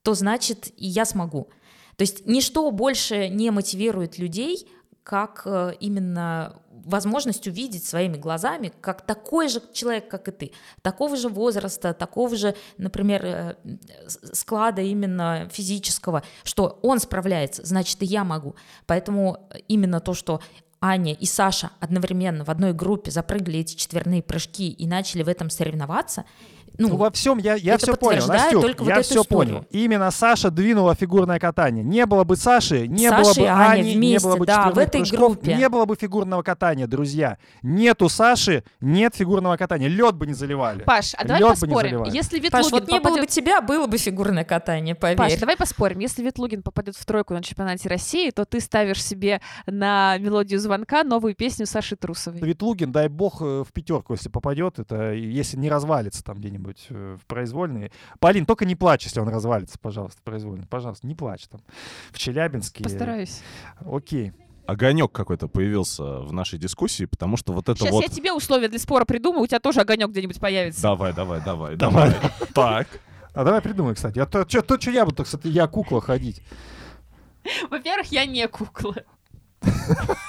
то 0.02 0.14
значит 0.14 0.72
и 0.76 0.86
я 0.86 1.04
смогу. 1.04 1.48
То 1.96 2.02
есть 2.02 2.26
ничто 2.26 2.70
больше 2.70 3.28
не 3.28 3.50
мотивирует 3.50 4.18
людей, 4.18 4.66
как 5.02 5.42
э, 5.44 5.72
именно 5.80 6.56
возможность 6.70 7.46
увидеть 7.46 7.84
своими 7.84 8.16
глазами, 8.16 8.72
как 8.80 9.02
такой 9.02 9.48
же 9.48 9.60
человек, 9.72 10.08
как 10.08 10.28
и 10.28 10.30
ты, 10.30 10.52
такого 10.82 11.16
же 11.16 11.28
возраста, 11.28 11.94
такого 11.94 12.36
же, 12.36 12.54
например, 12.78 13.24
э, 13.24 13.54
склада 14.32 14.82
именно 14.82 15.48
физического, 15.52 16.22
что 16.44 16.78
он 16.82 16.98
справляется, 16.98 17.64
значит 17.64 18.02
и 18.02 18.06
я 18.06 18.24
могу. 18.24 18.54
Поэтому 18.86 19.48
именно 19.68 20.00
то, 20.00 20.14
что 20.14 20.40
Аня 20.80 21.14
и 21.14 21.26
Саша 21.26 21.70
одновременно 21.78 22.44
в 22.44 22.48
одной 22.48 22.72
группе 22.72 23.10
запрыгали 23.10 23.60
эти 23.60 23.76
четверные 23.76 24.22
прыжки 24.22 24.68
и 24.68 24.86
начали 24.86 25.22
в 25.22 25.28
этом 25.28 25.48
соревноваться, 25.48 26.24
ну, 26.78 26.88
Ну, 26.88 26.96
во 26.96 27.10
всем 27.10 27.38
я, 27.38 27.54
я 27.54 27.78
все 27.78 27.94
понял, 27.96 28.26
Настюк, 28.26 28.62
только 28.62 28.82
вот 28.82 28.88
я 28.88 28.96
эту 28.96 29.04
все 29.04 29.20
историю. 29.22 29.54
понял. 29.54 29.66
Именно 29.70 30.10
Саша 30.10 30.50
двинула 30.50 30.94
фигурное 30.94 31.38
катание. 31.38 31.84
Не 31.84 32.06
было 32.06 32.24
бы 32.24 32.36
Саши, 32.36 32.86
не 32.86 33.08
Саша 33.08 33.22
было 33.22 33.34
бы 33.34 33.48
Ани, 33.48 33.82
не 33.82 33.96
вместе, 33.96 34.26
было 34.28 34.36
бы 34.36 34.46
да, 34.46 34.70
в 34.70 34.78
этой 34.78 35.00
прыжков, 35.00 35.34
группе. 35.34 35.54
не 35.54 35.68
было 35.68 35.84
бы 35.84 35.96
фигурного 35.96 36.42
катания, 36.42 36.86
друзья. 36.86 37.38
Нету 37.62 38.08
Саши, 38.08 38.64
нет 38.80 39.14
фигурного 39.14 39.56
катания. 39.56 39.88
Лед 39.88 40.14
бы 40.14 40.26
не 40.26 40.34
заливали. 40.34 40.82
Паш, 40.84 41.14
а 41.16 41.24
давай 41.24 41.40
Лёд 41.40 41.60
бы 41.60 41.66
не 41.66 41.74
поспорим. 41.74 42.04
Если 42.04 42.40
Паш, 42.48 42.66
Ветлугин 42.66 42.70
вот 42.70 42.88
не 42.88 43.00
было 43.00 43.10
бы 43.10 43.14
попадет... 43.16 43.30
тебя, 43.30 43.60
было 43.60 43.86
бы 43.86 43.98
фигурное 43.98 44.44
катание, 44.44 44.94
поверь. 44.94 45.18
Паш, 45.18 45.36
давай 45.36 45.56
поспорим. 45.56 45.98
Если 45.98 46.22
Ветлугин 46.22 46.62
попадет 46.62 46.96
в 46.96 47.04
тройку 47.04 47.34
на 47.34 47.42
чемпионате 47.42 47.88
России, 47.88 48.30
то 48.30 48.44
ты 48.44 48.60
ставишь 48.60 49.02
себе 49.02 49.40
на 49.66 50.16
мелодию 50.18 50.58
звонка 50.60 51.04
новую 51.04 51.34
песню 51.34 51.66
Саши 51.66 51.96
Трусовой. 51.96 52.40
Ветлугин, 52.40 52.92
дай 52.92 53.08
бог, 53.08 53.42
э, 53.42 53.64
в 53.68 53.72
пятерку, 53.72 54.14
если 54.14 54.28
попадет, 54.28 54.78
это 54.78 55.12
если 55.12 55.56
не 55.56 55.68
развалится 55.68 56.24
там 56.24 56.38
где-нибудь 56.38 56.61
э, 56.90 57.16
в 57.20 57.26
произвольные. 57.26 57.90
Полин, 58.20 58.46
только 58.46 58.64
не 58.64 58.76
плачь, 58.76 59.04
если 59.04 59.20
он 59.20 59.28
развалится, 59.28 59.78
пожалуйста, 59.78 60.20
в 60.20 60.22
произвольный. 60.22 60.66
Пожалуйста, 60.66 61.06
не 61.06 61.14
плачь 61.14 61.46
там. 61.48 61.60
В 62.10 62.18
Челябинске. 62.18 62.84
Постараюсь. 62.84 63.42
Окей. 63.80 64.32
Огонек 64.66 65.10
какой-то 65.10 65.48
появился 65.48 66.20
в 66.20 66.32
нашей 66.32 66.58
дискуссии, 66.58 67.04
потому 67.04 67.36
что 67.36 67.52
вот 67.52 67.68
это 67.68 67.78
Сейчас 67.78 67.90
вот... 67.92 68.02
я 68.04 68.08
тебе 68.08 68.32
условия 68.32 68.68
для 68.68 68.78
спора 68.78 69.04
придумаю, 69.04 69.42
у 69.42 69.46
тебя 69.46 69.58
тоже 69.58 69.80
огонек 69.80 70.10
где-нибудь 70.10 70.38
появится. 70.38 70.82
Давай, 70.82 71.12
давай, 71.12 71.42
давай, 71.42 71.76
давай. 71.76 72.14
Так. 72.54 72.86
А 73.34 73.44
давай 73.44 73.60
придумай, 73.60 73.94
кстати. 73.94 74.18
А 74.18 74.26
то, 74.26 74.48
что, 74.48 74.62
то, 74.62 74.80
что 74.80 74.90
я 74.90 75.04
буду, 75.04 75.24
кстати, 75.24 75.48
я 75.48 75.66
кукла 75.66 76.00
ходить. 76.00 76.42
Во-первых, 77.70 78.12
я 78.12 78.26
не 78.26 78.46
кукла. 78.46 78.94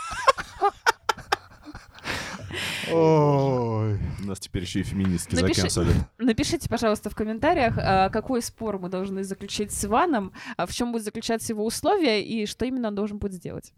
Ой. 2.93 3.99
Нас 4.19 4.39
теперь 4.39 4.63
еще 4.63 4.79
и 4.81 4.83
феминистки 4.83 5.35
Напиши- 5.35 5.55
заканцелят. 5.55 5.95
Напишите, 6.17 6.69
пожалуйста, 6.69 7.09
в 7.09 7.15
комментариях, 7.15 7.75
а, 7.77 8.09
какой 8.09 8.41
спор 8.41 8.79
мы 8.79 8.89
должны 8.89 9.23
заключить 9.23 9.71
с 9.71 9.85
Иваном, 9.85 10.33
а 10.57 10.65
в 10.65 10.71
чем 10.71 10.91
будет 10.91 11.03
заключаться 11.03 11.53
его 11.53 11.65
условия 11.65 12.23
и 12.23 12.45
что 12.45 12.65
именно 12.65 12.89
он 12.89 12.95
должен 12.95 13.17
будет 13.17 13.33
сделать. 13.33 13.73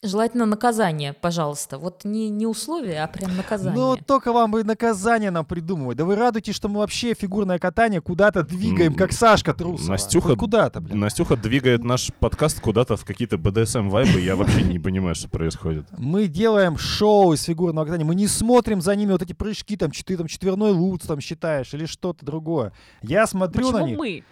Желательно 0.00 0.46
наказание, 0.46 1.12
пожалуйста. 1.12 1.76
Вот 1.76 2.04
не, 2.04 2.28
не 2.30 2.46
условия, 2.46 3.02
а 3.02 3.08
прям 3.08 3.36
наказание. 3.36 3.76
Ну, 3.76 3.96
только 3.96 4.32
вам 4.32 4.52
бы 4.52 4.62
наказание 4.62 5.32
нам 5.32 5.44
придумывать. 5.44 5.96
Да 5.96 6.04
вы 6.04 6.14
радуетесь, 6.14 6.54
что 6.54 6.68
мы 6.68 6.78
вообще 6.78 7.14
фигурное 7.14 7.58
катание 7.58 8.00
куда-то 8.00 8.44
двигаем, 8.44 8.94
как 8.94 9.12
Сашка 9.12 9.54
Трусова. 9.54 9.94
Настюха- 9.96 10.28
Хоть 10.28 10.38
куда-то, 10.38 10.80
блин. 10.80 11.00
Настюха 11.00 11.36
двигает 11.36 11.82
наш 11.82 12.12
подкаст 12.20 12.60
куда-то 12.60 12.96
в 12.96 13.04
какие-то 13.04 13.38
БДСМ-вайбы. 13.38 14.20
Я 14.20 14.36
вообще 14.36 14.62
не 14.62 14.78
понимаю, 14.78 15.16
что 15.16 15.28
происходит. 15.28 15.86
Мы 15.98 16.28
делаем 16.28 16.78
шоу 16.78 17.32
из 17.32 17.42
фигурного 17.42 17.86
катания. 17.86 18.06
Мы 18.06 18.14
не 18.14 18.28
смотрим 18.28 18.80
за 18.80 18.94
ними 18.94 19.10
вот 19.10 19.22
эти 19.22 19.32
прыжки, 19.32 19.76
там, 19.76 19.90
ты 19.90 20.16
там 20.16 20.28
четверной 20.28 20.70
луц 20.70 21.06
там 21.06 21.18
считаешь 21.20 21.74
или 21.74 21.86
что-то 21.86 22.24
другое. 22.24 22.72
Я 23.02 23.26
смотрю 23.26 23.72
на 23.72 23.80
Почему 23.80 23.86
них. 23.88 23.98
мы? 23.98 24.24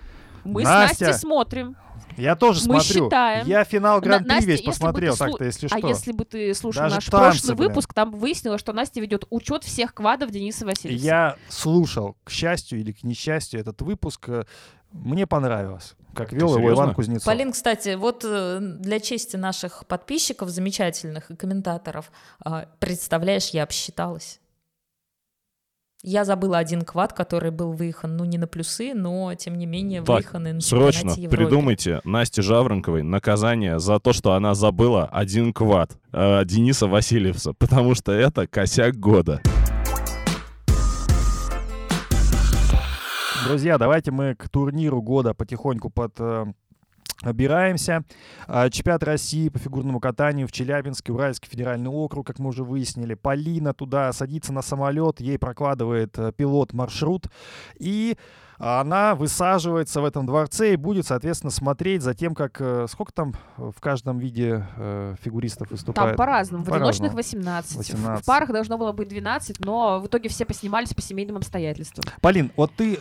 Мы 0.45 0.63
Настя, 0.63 0.95
с 0.95 1.01
Настей 1.01 1.19
смотрим. 1.19 1.77
Я 2.17 2.35
тоже 2.37 2.61
Мы 2.69 2.81
смотрю. 2.81 3.05
считаем. 3.05 3.47
Я 3.47 3.65
финал 3.65 3.97
На- 3.97 4.01
Гран-при 4.03 4.29
Настя, 4.29 4.51
весь 4.51 4.61
ты 4.61 4.67
посмотрел, 4.67 5.15
слу- 5.15 5.19
так-то, 5.19 5.45
если 5.45 5.67
А 5.67 5.79
что. 5.79 5.89
если 5.89 6.13
бы 6.13 6.25
ты 6.25 6.55
слушал 6.55 6.83
Даже 6.83 6.95
наш 6.97 7.05
танцы, 7.07 7.39
прошлый 7.41 7.57
блин. 7.57 7.69
выпуск, 7.69 7.93
там 7.95 8.11
выяснилось, 8.13 8.61
что 8.61 8.73
Настя 8.73 9.01
ведет 9.01 9.25
учет 9.31 9.65
всех 9.65 9.93
квадов 9.95 10.31
Дениса 10.31 10.65
Васильевича. 10.67 11.05
Я 11.05 11.37
слушал, 11.49 12.17
к 12.25 12.31
счастью 12.31 12.81
или 12.81 12.93
к 12.93 13.03
несчастью, 13.05 13.61
этот 13.61 13.83
выпуск. 13.83 14.29
э, 14.29 14.45
Мне 14.93 15.27
понравилось, 15.27 15.95
как 16.15 16.33
вел 16.33 16.49
его 16.51 16.59
серьезно? 16.59 16.75
Иван 16.85 16.95
Кузнецов. 16.95 17.25
Полин, 17.25 17.53
кстати, 17.53 17.97
вот 17.97 18.25
э, 18.25 18.59
для 18.61 18.99
чести 19.01 19.37
наших 19.37 19.85
подписчиков 19.87 20.49
замечательных 20.49 21.31
и 21.31 21.37
комментаторов, 21.37 22.11
а, 22.43 22.67
представляешь, 22.79 23.49
я 23.51 23.65
обсчиталась. 23.65 24.41
Я 26.03 26.25
забыла 26.27 26.59
один 26.59 26.83
квад, 26.83 27.15
который 27.15 27.51
был 27.51 27.73
выехан, 27.73 28.17
ну, 28.17 28.25
не 28.25 28.37
на 28.37 28.47
плюсы, 28.47 28.93
но, 28.95 29.35
тем 29.35 29.57
не 29.57 29.65
менее, 29.65 30.03
Так, 30.03 30.17
выеханный 30.17 30.53
на 30.53 30.61
Срочно 30.61 31.15
придумайте 31.31 32.01
Насте 32.05 32.43
Жаворонковой 32.43 33.03
наказание 33.03 33.79
за 33.79 33.99
то, 33.99 34.13
что 34.13 34.35
она 34.35 34.55
забыла 34.55 35.07
один 35.07 35.55
квад 35.55 35.97
э, 36.13 36.45
Дениса 36.45 36.87
Васильевса, 36.87 37.55
потому 37.55 37.95
что 37.95 38.13
это 38.13 38.47
косяк 38.47 38.97
года. 38.97 39.41
Друзья, 43.47 43.79
давайте 43.79 44.11
мы 44.11 44.35
к 44.35 44.49
турниру 44.51 45.01
года 45.01 45.33
потихоньку 45.33 45.89
под 45.89 46.15
э, 46.19 46.45
Обираемся. 47.23 48.05
А, 48.47 48.69
Чемпионат 48.71 49.03
России 49.03 49.49
по 49.49 49.59
фигурному 49.59 50.01
катанию 50.01 50.47
в 50.47 50.53
Челябинске, 50.53 51.13
Уральский 51.13 51.49
федеральный 51.51 51.91
округ, 51.91 52.27
как 52.27 52.39
мы 52.39 52.49
уже 52.51 52.63
выяснили. 52.63 53.15
Полина 53.15 53.73
туда 53.73 54.13
садится 54.13 54.53
на 54.53 54.63
самолет, 54.63 55.21
ей 55.21 55.39
прокладывает 55.39 56.19
э, 56.19 56.33
пилот 56.37 56.73
маршрут. 56.75 57.27
И 57.79 58.17
она 58.59 59.15
высаживается 59.15 60.01
в 60.01 60.05
этом 60.07 60.25
дворце 60.25 60.73
и 60.73 60.77
будет, 60.77 61.07
соответственно, 61.07 61.51
смотреть 61.51 62.03
за 62.03 62.15
тем, 62.15 62.35
как... 62.35 62.61
э, 62.61 62.87
Сколько 62.89 63.13
там 63.13 63.35
в 63.57 63.81
каждом 63.81 64.19
виде 64.19 64.67
э, 64.77 65.15
фигуристов 65.23 65.71
выступает? 65.71 66.11
Там 66.11 66.17
по-разному. 66.17 66.65
В 66.65 66.73
одиночных 66.73 67.13
По-разному. 67.13 67.43
18. 67.43 67.73
В- 67.73 67.77
18. 67.77 68.23
В 68.23 68.27
парах 68.27 68.51
должно 68.53 68.79
было 68.79 68.93
быть 68.93 69.09
12, 69.09 69.65
но 69.65 70.01
в 70.01 70.07
итоге 70.07 70.29
все 70.29 70.45
поснимались 70.45 70.95
по 70.95 71.01
семейным 71.03 71.37
обстоятельствам. 71.37 72.05
Полин, 72.21 72.51
вот 72.57 72.73
ты 72.77 72.99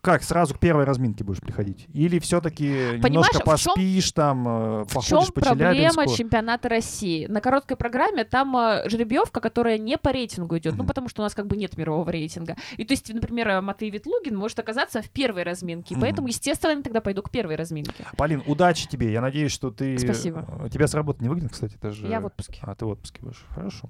как, 0.00 0.22
сразу 0.22 0.54
к 0.54 0.58
первой 0.58 0.84
разминке 0.84 1.24
будешь 1.24 1.40
приходить? 1.40 1.86
Или 1.92 2.18
все-таки 2.18 2.64
немножко 3.02 3.40
поспишь 3.40 4.12
там, 4.12 4.48
э, 4.48 4.84
В 4.84 5.02
чем 5.02 5.18
походишь 5.18 5.34
по 5.34 5.40
проблема 5.40 6.08
чемпионата 6.08 6.68
России? 6.68 7.26
На 7.26 7.40
короткой 7.40 7.76
программе 7.76 8.24
там 8.24 8.56
э, 8.56 8.88
жеребьевка, 8.88 9.40
которая 9.40 9.78
не 9.78 9.98
по 9.98 10.10
рейтингу 10.10 10.56
идет, 10.58 10.72
ну 10.72 10.80
Мгм. 10.80 10.86
потому 10.88 11.08
что 11.08 11.22
у 11.22 11.24
нас 11.24 11.34
как 11.34 11.46
бы 11.46 11.56
нет 11.56 11.76
мирового 11.76 12.10
рейтинга. 12.10 12.56
И 12.76 12.84
то 12.84 12.92
есть, 12.92 13.12
например, 13.12 13.48
э, 13.48 13.60
Матвей 13.60 13.90
Ветлугин 13.90 14.36
может 14.36 14.58
оказаться 14.58 15.02
в 15.02 15.10
первой 15.10 15.42
разминке, 15.42 15.94
Мгм. 15.94 16.02
поэтому, 16.02 16.28
естественно, 16.28 16.72
я 16.72 16.82
тогда 16.82 17.00
пойду 17.00 17.22
к 17.22 17.30
первой 17.30 17.56
разминке. 17.56 18.06
Полин, 18.16 18.42
удачи 18.46 18.88
тебе. 18.88 19.12
Я 19.12 19.20
надеюсь, 19.20 19.52
что 19.52 19.70
ты... 19.70 19.98
Спасибо. 19.98 20.46
Тебя 20.72 20.86
с 20.86 20.94
работы 20.94 21.22
не 21.22 21.28
выгонят, 21.28 21.52
кстати. 21.52 21.74
Это 21.74 21.90
же... 21.90 22.06
Я 22.06 22.20
в 22.20 22.26
отпуске. 22.26 22.58
А, 22.62 22.74
ты 22.74 22.84
в 22.86 22.88
отпуске 22.88 23.20
будешь. 23.20 23.44
Хорошо. 23.54 23.88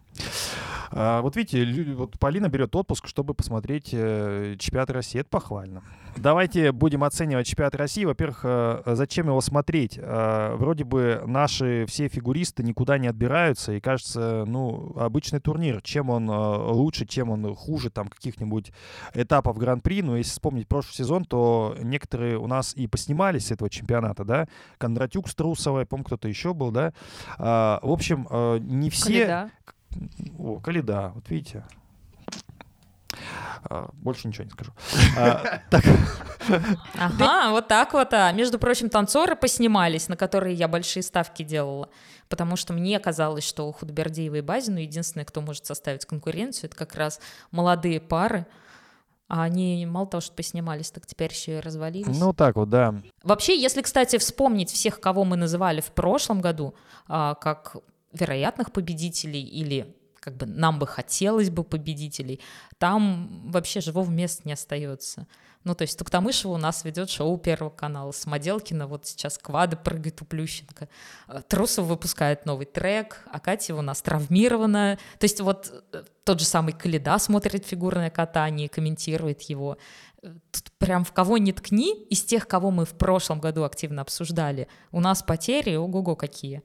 А, 0.90 1.22
вот 1.22 1.36
видите, 1.36 1.94
вот 1.94 2.18
Полина 2.18 2.48
берет 2.48 2.74
отпуск, 2.74 3.06
чтобы 3.06 3.34
посмотреть 3.34 3.90
э, 3.92 4.56
чемпионат 4.58 4.90
России. 4.90 5.20
Это 5.20 5.28
похвально. 5.30 5.82
Давайте 6.16 6.72
будем 6.72 7.04
оценивать 7.04 7.46
чемпионат 7.46 7.74
России. 7.74 8.04
Во-первых, 8.04 8.40
э, 8.44 8.82
зачем 8.86 9.28
его 9.28 9.40
смотреть? 9.40 9.98
Э, 9.98 10.54
вроде 10.56 10.84
бы 10.84 11.22
наши 11.26 11.86
все 11.86 12.08
фигуристы 12.08 12.62
никуда 12.62 12.98
не 12.98 13.08
отбираются, 13.08 13.72
и 13.72 13.80
кажется, 13.80 14.44
ну, 14.46 14.94
обычный 14.96 15.40
турнир. 15.40 15.80
Чем 15.82 16.10
он 16.10 16.28
э, 16.30 16.32
лучше, 16.32 17.06
чем 17.06 17.30
он 17.30 17.54
хуже 17.54 17.90
там 17.90 18.08
каких-нибудь 18.08 18.72
этапов 19.14 19.58
Гран-при. 19.58 20.02
Но 20.02 20.16
если 20.16 20.30
вспомнить 20.30 20.68
прошлый 20.68 20.94
сезон, 20.94 21.24
то 21.24 21.76
некоторые 21.80 22.38
у 22.38 22.46
нас 22.46 22.74
и 22.74 22.86
поснимались 22.86 23.46
с 23.46 23.50
этого 23.50 23.70
чемпионата, 23.70 24.24
да? 24.24 24.48
Кондратюк 24.78 25.28
с 25.28 25.34
Трусовой, 25.34 25.86
помню, 25.86 26.04
кто-то 26.04 26.28
еще 26.28 26.54
был, 26.54 26.70
да? 26.70 26.92
А, 27.38 27.80
в 27.82 27.90
общем, 27.90 28.26
э, 28.30 28.58
не 28.60 28.90
все... 28.90 29.24
Коляда. 29.26 29.50
О, 30.38 30.60
Каледа, 30.60 31.12
вот 31.14 31.28
видите. 31.30 31.64
А, 33.64 33.90
больше 33.94 34.28
ничего 34.28 34.44
не 34.44 34.50
скажу. 34.50 34.72
А, 35.16 35.60
Ага, 36.98 37.50
вот 37.50 37.68
так 37.68 37.92
вот. 37.92 38.12
А. 38.12 38.32
Между 38.32 38.58
прочим, 38.58 38.88
танцоры 38.88 39.36
поснимались, 39.36 40.08
на 40.08 40.16
которые 40.16 40.54
я 40.54 40.68
большие 40.68 41.02
ставки 41.02 41.42
делала. 41.42 41.88
Потому 42.28 42.56
что 42.56 42.72
мне 42.72 42.98
казалось, 42.98 43.44
что 43.44 43.68
у 43.68 43.72
Худбердиева 43.72 44.36
и 44.36 44.40
Базину 44.40 44.78
единственное, 44.78 45.24
кто 45.24 45.40
может 45.40 45.66
составить 45.66 46.06
конкуренцию, 46.06 46.68
это 46.70 46.76
как 46.76 46.94
раз 46.94 47.20
молодые 47.50 48.00
пары. 48.00 48.46
А 49.28 49.44
они 49.44 49.86
мало 49.86 50.08
того, 50.08 50.20
что 50.20 50.34
поснимались, 50.34 50.90
так 50.90 51.06
теперь 51.06 51.30
еще 51.30 51.58
и 51.58 51.60
развалились. 51.60 52.18
ну 52.18 52.32
так 52.32 52.56
вот, 52.56 52.68
да. 52.68 52.94
Вообще, 53.22 53.60
если, 53.60 53.80
кстати, 53.80 54.18
вспомнить 54.18 54.70
всех, 54.70 55.00
кого 55.00 55.24
мы 55.24 55.36
называли 55.36 55.80
в 55.80 55.92
прошлом 55.92 56.40
году, 56.40 56.74
как 57.06 57.76
вероятных 58.12 58.72
победителей 58.72 59.42
или 59.42 59.96
как 60.20 60.36
бы 60.36 60.46
нам 60.46 60.78
бы 60.78 60.86
хотелось 60.86 61.50
бы 61.50 61.64
победителей, 61.64 62.40
там 62.78 63.50
вообще 63.50 63.80
живого 63.80 64.10
места 64.10 64.42
не 64.44 64.52
остается. 64.52 65.26
Ну, 65.64 65.74
то 65.74 65.82
есть 65.82 65.98
Туктамышева 65.98 66.52
у 66.52 66.56
нас 66.56 66.84
ведет 66.84 67.10
шоу 67.10 67.36
Первого 67.36 67.70
канала, 67.70 68.12
Самоделкина 68.12 68.86
вот 68.86 69.06
сейчас 69.06 69.36
квады 69.36 69.76
прыгает 69.76 70.22
у 70.22 70.24
Плющенко, 70.24 70.88
А, 71.26 71.42
Трусов 71.42 71.86
выпускает 71.86 72.46
новый 72.46 72.64
трек, 72.64 73.24
а 73.30 73.40
Катя 73.40 73.74
у 73.74 73.82
нас 73.82 74.00
травмирована. 74.00 74.98
То 75.18 75.24
есть 75.24 75.40
вот 75.40 75.70
э, 75.92 76.04
тот 76.24 76.40
же 76.40 76.46
самый 76.46 76.72
Каледа 76.72 77.18
смотрит 77.18 77.66
фигурное 77.66 78.08
катание, 78.10 78.70
комментирует 78.70 79.42
его. 79.42 79.76
Э, 80.22 80.32
Тут 80.50 80.72
прям 80.78 81.04
в 81.04 81.12
кого 81.12 81.36
ни 81.36 81.52
ткни, 81.52 82.04
из 82.04 82.22
тех, 82.24 82.48
кого 82.48 82.70
мы 82.70 82.86
в 82.86 82.94
прошлом 82.94 83.38
году 83.38 83.64
активно 83.64 84.00
обсуждали, 84.00 84.66
у 84.92 85.00
нас 85.00 85.22
потери, 85.22 85.76
ого-го, 85.76 86.16
какие. 86.16 86.62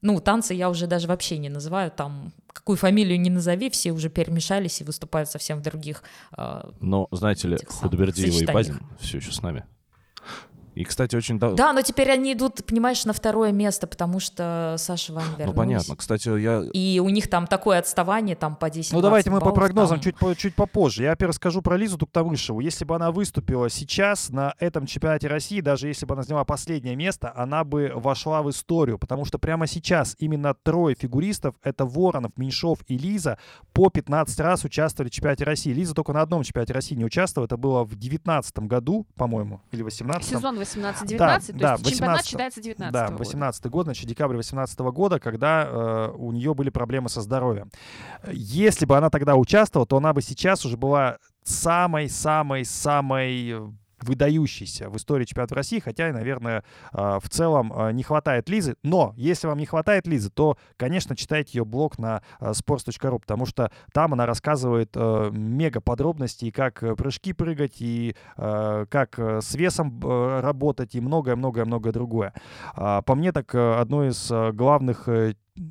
Ну, 0.00 0.20
танцы 0.20 0.54
я 0.54 0.70
уже 0.70 0.86
даже 0.86 1.08
вообще 1.08 1.38
не 1.38 1.48
называю, 1.48 1.90
там 1.90 2.32
какую 2.52 2.76
фамилию 2.76 3.20
не 3.20 3.30
назови, 3.30 3.68
все 3.70 3.92
уже 3.92 4.08
перемешались 4.08 4.80
и 4.80 4.84
выступают 4.84 5.28
совсем 5.28 5.58
в 5.58 5.62
других. 5.62 6.02
а, 6.32 6.70
Но, 6.80 7.08
знаете 7.10 7.48
ли, 7.48 7.58
Худбердиева 7.66 8.42
и. 8.42 8.46
Базин 8.46 8.80
все 9.00 9.18
еще 9.18 9.32
с 9.32 9.42
нами. 9.42 9.64
И, 10.78 10.84
кстати, 10.84 11.16
очень... 11.16 11.40
да- 11.40 11.50
Да, 11.54 11.72
но 11.72 11.82
теперь 11.82 12.08
они 12.12 12.34
идут, 12.34 12.64
понимаешь, 12.64 13.04
на 13.04 13.12
второе 13.12 13.50
место, 13.50 13.88
потому 13.88 14.20
что 14.20 14.76
Саша 14.78 15.12
Вань 15.12 15.24
Ну, 15.32 15.36
вернулись. 15.38 15.56
понятно. 15.56 15.96
Кстати, 15.96 16.28
я... 16.40 16.62
И 16.72 17.00
у 17.00 17.08
них 17.08 17.28
там 17.28 17.48
такое 17.48 17.80
отставание, 17.80 18.36
там 18.36 18.54
по 18.54 18.70
10 18.70 18.92
Ну 18.92 19.00
давайте 19.00 19.28
мы 19.30 19.40
по 19.40 19.50
прогнозам 19.50 19.96
там. 19.96 20.04
чуть, 20.04 20.16
по- 20.16 20.36
чуть 20.36 20.54
попозже. 20.54 21.02
Я, 21.02 21.10
во-первых, 21.10 21.34
скажу 21.34 21.62
про 21.62 21.76
Лизу 21.76 21.98
Туктамышеву. 21.98 22.60
Если 22.60 22.84
бы 22.84 22.94
она 22.94 23.10
выступила 23.10 23.68
сейчас 23.68 24.28
на 24.30 24.54
этом 24.60 24.86
чемпионате 24.86 25.26
России, 25.26 25.60
даже 25.60 25.88
если 25.88 26.06
бы 26.06 26.14
она 26.14 26.22
заняла 26.22 26.44
последнее 26.44 26.94
место, 26.94 27.32
она 27.34 27.64
бы 27.64 27.90
вошла 27.96 28.42
в 28.42 28.50
историю, 28.50 28.98
потому 29.00 29.24
что 29.24 29.38
прямо 29.40 29.66
сейчас 29.66 30.14
именно 30.20 30.54
трое 30.54 30.94
фигуристов, 30.94 31.56
это 31.64 31.86
Воронов, 31.86 32.30
Меньшов 32.36 32.78
и 32.86 32.96
Лиза, 32.96 33.38
по 33.72 33.90
15 33.90 34.38
раз 34.40 34.64
участвовали 34.64 35.10
в 35.10 35.12
чемпионате 35.12 35.42
России. 35.42 35.72
Лиза 35.72 35.94
только 35.94 36.12
на 36.12 36.22
одном 36.22 36.44
чемпионате 36.44 36.72
России 36.72 36.94
не 36.94 37.04
участвовала, 37.04 37.46
это 37.46 37.56
было 37.56 37.82
в 37.82 37.96
19 37.96 38.58
году, 38.60 39.08
по-моему, 39.16 39.60
или 39.72 39.82
18 39.82 40.28
Сезон 40.28 40.56
18-19, 40.76 41.16
Да, 41.18 41.38
то 41.38 41.52
да, 41.52 41.72
есть 41.74 41.90
чемпионат 41.90 42.20
18-го. 42.20 42.26
считается 42.28 42.60
19 42.60 42.92
Да, 42.92 43.06
года. 43.06 43.18
18 43.18 43.66
год, 43.66 43.86
значит, 43.86 44.06
декабрь 44.06 44.36
18 44.36 44.78
года, 44.80 45.18
когда 45.20 45.64
э, 45.66 46.12
у 46.16 46.32
нее 46.32 46.54
были 46.54 46.70
проблемы 46.70 47.08
со 47.08 47.20
здоровьем. 47.22 47.70
Если 48.30 48.86
бы 48.86 48.96
она 48.96 49.10
тогда 49.10 49.34
участвовала, 49.36 49.86
то 49.86 49.96
она 49.96 50.12
бы 50.12 50.22
сейчас 50.22 50.64
уже 50.64 50.76
была 50.76 51.18
самой-самой-самой 51.44 53.54
выдающейся 54.02 54.88
в 54.90 54.96
истории 54.96 55.24
чемпионата 55.24 55.54
России, 55.54 55.78
хотя 55.78 56.08
и, 56.08 56.12
наверное, 56.12 56.64
э, 56.92 57.18
в 57.22 57.28
целом 57.28 57.72
э, 57.72 57.92
не 57.92 58.02
хватает 58.02 58.48
Лизы. 58.48 58.76
Но 58.82 59.14
если 59.16 59.46
вам 59.46 59.58
не 59.58 59.66
хватает 59.66 60.06
Лизы, 60.06 60.30
то, 60.30 60.56
конечно, 60.76 61.16
читайте 61.16 61.58
ее 61.58 61.64
блог 61.64 61.98
на 61.98 62.22
э, 62.40 62.50
sports.ru, 62.50 63.18
потому 63.18 63.46
что 63.46 63.70
там 63.92 64.12
она 64.12 64.26
рассказывает 64.26 64.96
мега 65.30 65.80
подробностей, 65.80 66.50
как 66.50 66.82
э, 66.82 66.94
прыжки 66.94 67.32
прыгать, 67.32 67.76
и 67.80 68.14
как 68.36 69.18
э, 69.18 69.40
с 69.40 69.54
весом 69.54 70.00
э, 70.02 70.40
работать, 70.40 70.94
и 70.94 71.00
многое-многое-многое 71.00 71.92
другое. 71.92 72.32
А, 72.74 73.02
По 73.02 73.14
мне, 73.14 73.32
так 73.32 73.54
одно 73.54 74.04
из 74.04 74.30
главных 74.54 75.08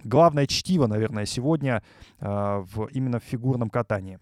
главное 0.03 0.45
чтиво, 0.47 0.87
наверное, 0.87 1.25
сегодня 1.25 1.81
э, 2.19 2.25
в, 2.27 2.85
именно 2.91 3.19
в 3.19 3.23
фигурном 3.23 3.69
катании. 3.69 4.19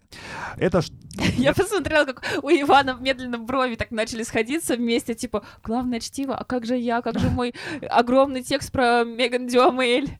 Это 0.56 0.82
ш- 0.82 0.92
Я 1.36 1.52
посмотрела, 1.54 2.04
как 2.04 2.22
у 2.42 2.48
Ивана 2.48 2.96
медленно 3.00 3.38
брови 3.38 3.74
так 3.76 3.90
начали 3.90 4.22
сходиться 4.22 4.76
вместе, 4.76 5.14
типа, 5.14 5.42
главное 5.64 6.00
чтиво, 6.00 6.34
а 6.36 6.44
как 6.44 6.64
же 6.66 6.76
я, 6.76 7.02
как 7.02 7.18
же 7.18 7.30
мой 7.30 7.54
огромный 7.90 8.42
текст 8.42 8.72
про 8.72 9.04
Меган 9.04 9.46
Дюамель, 9.46 10.18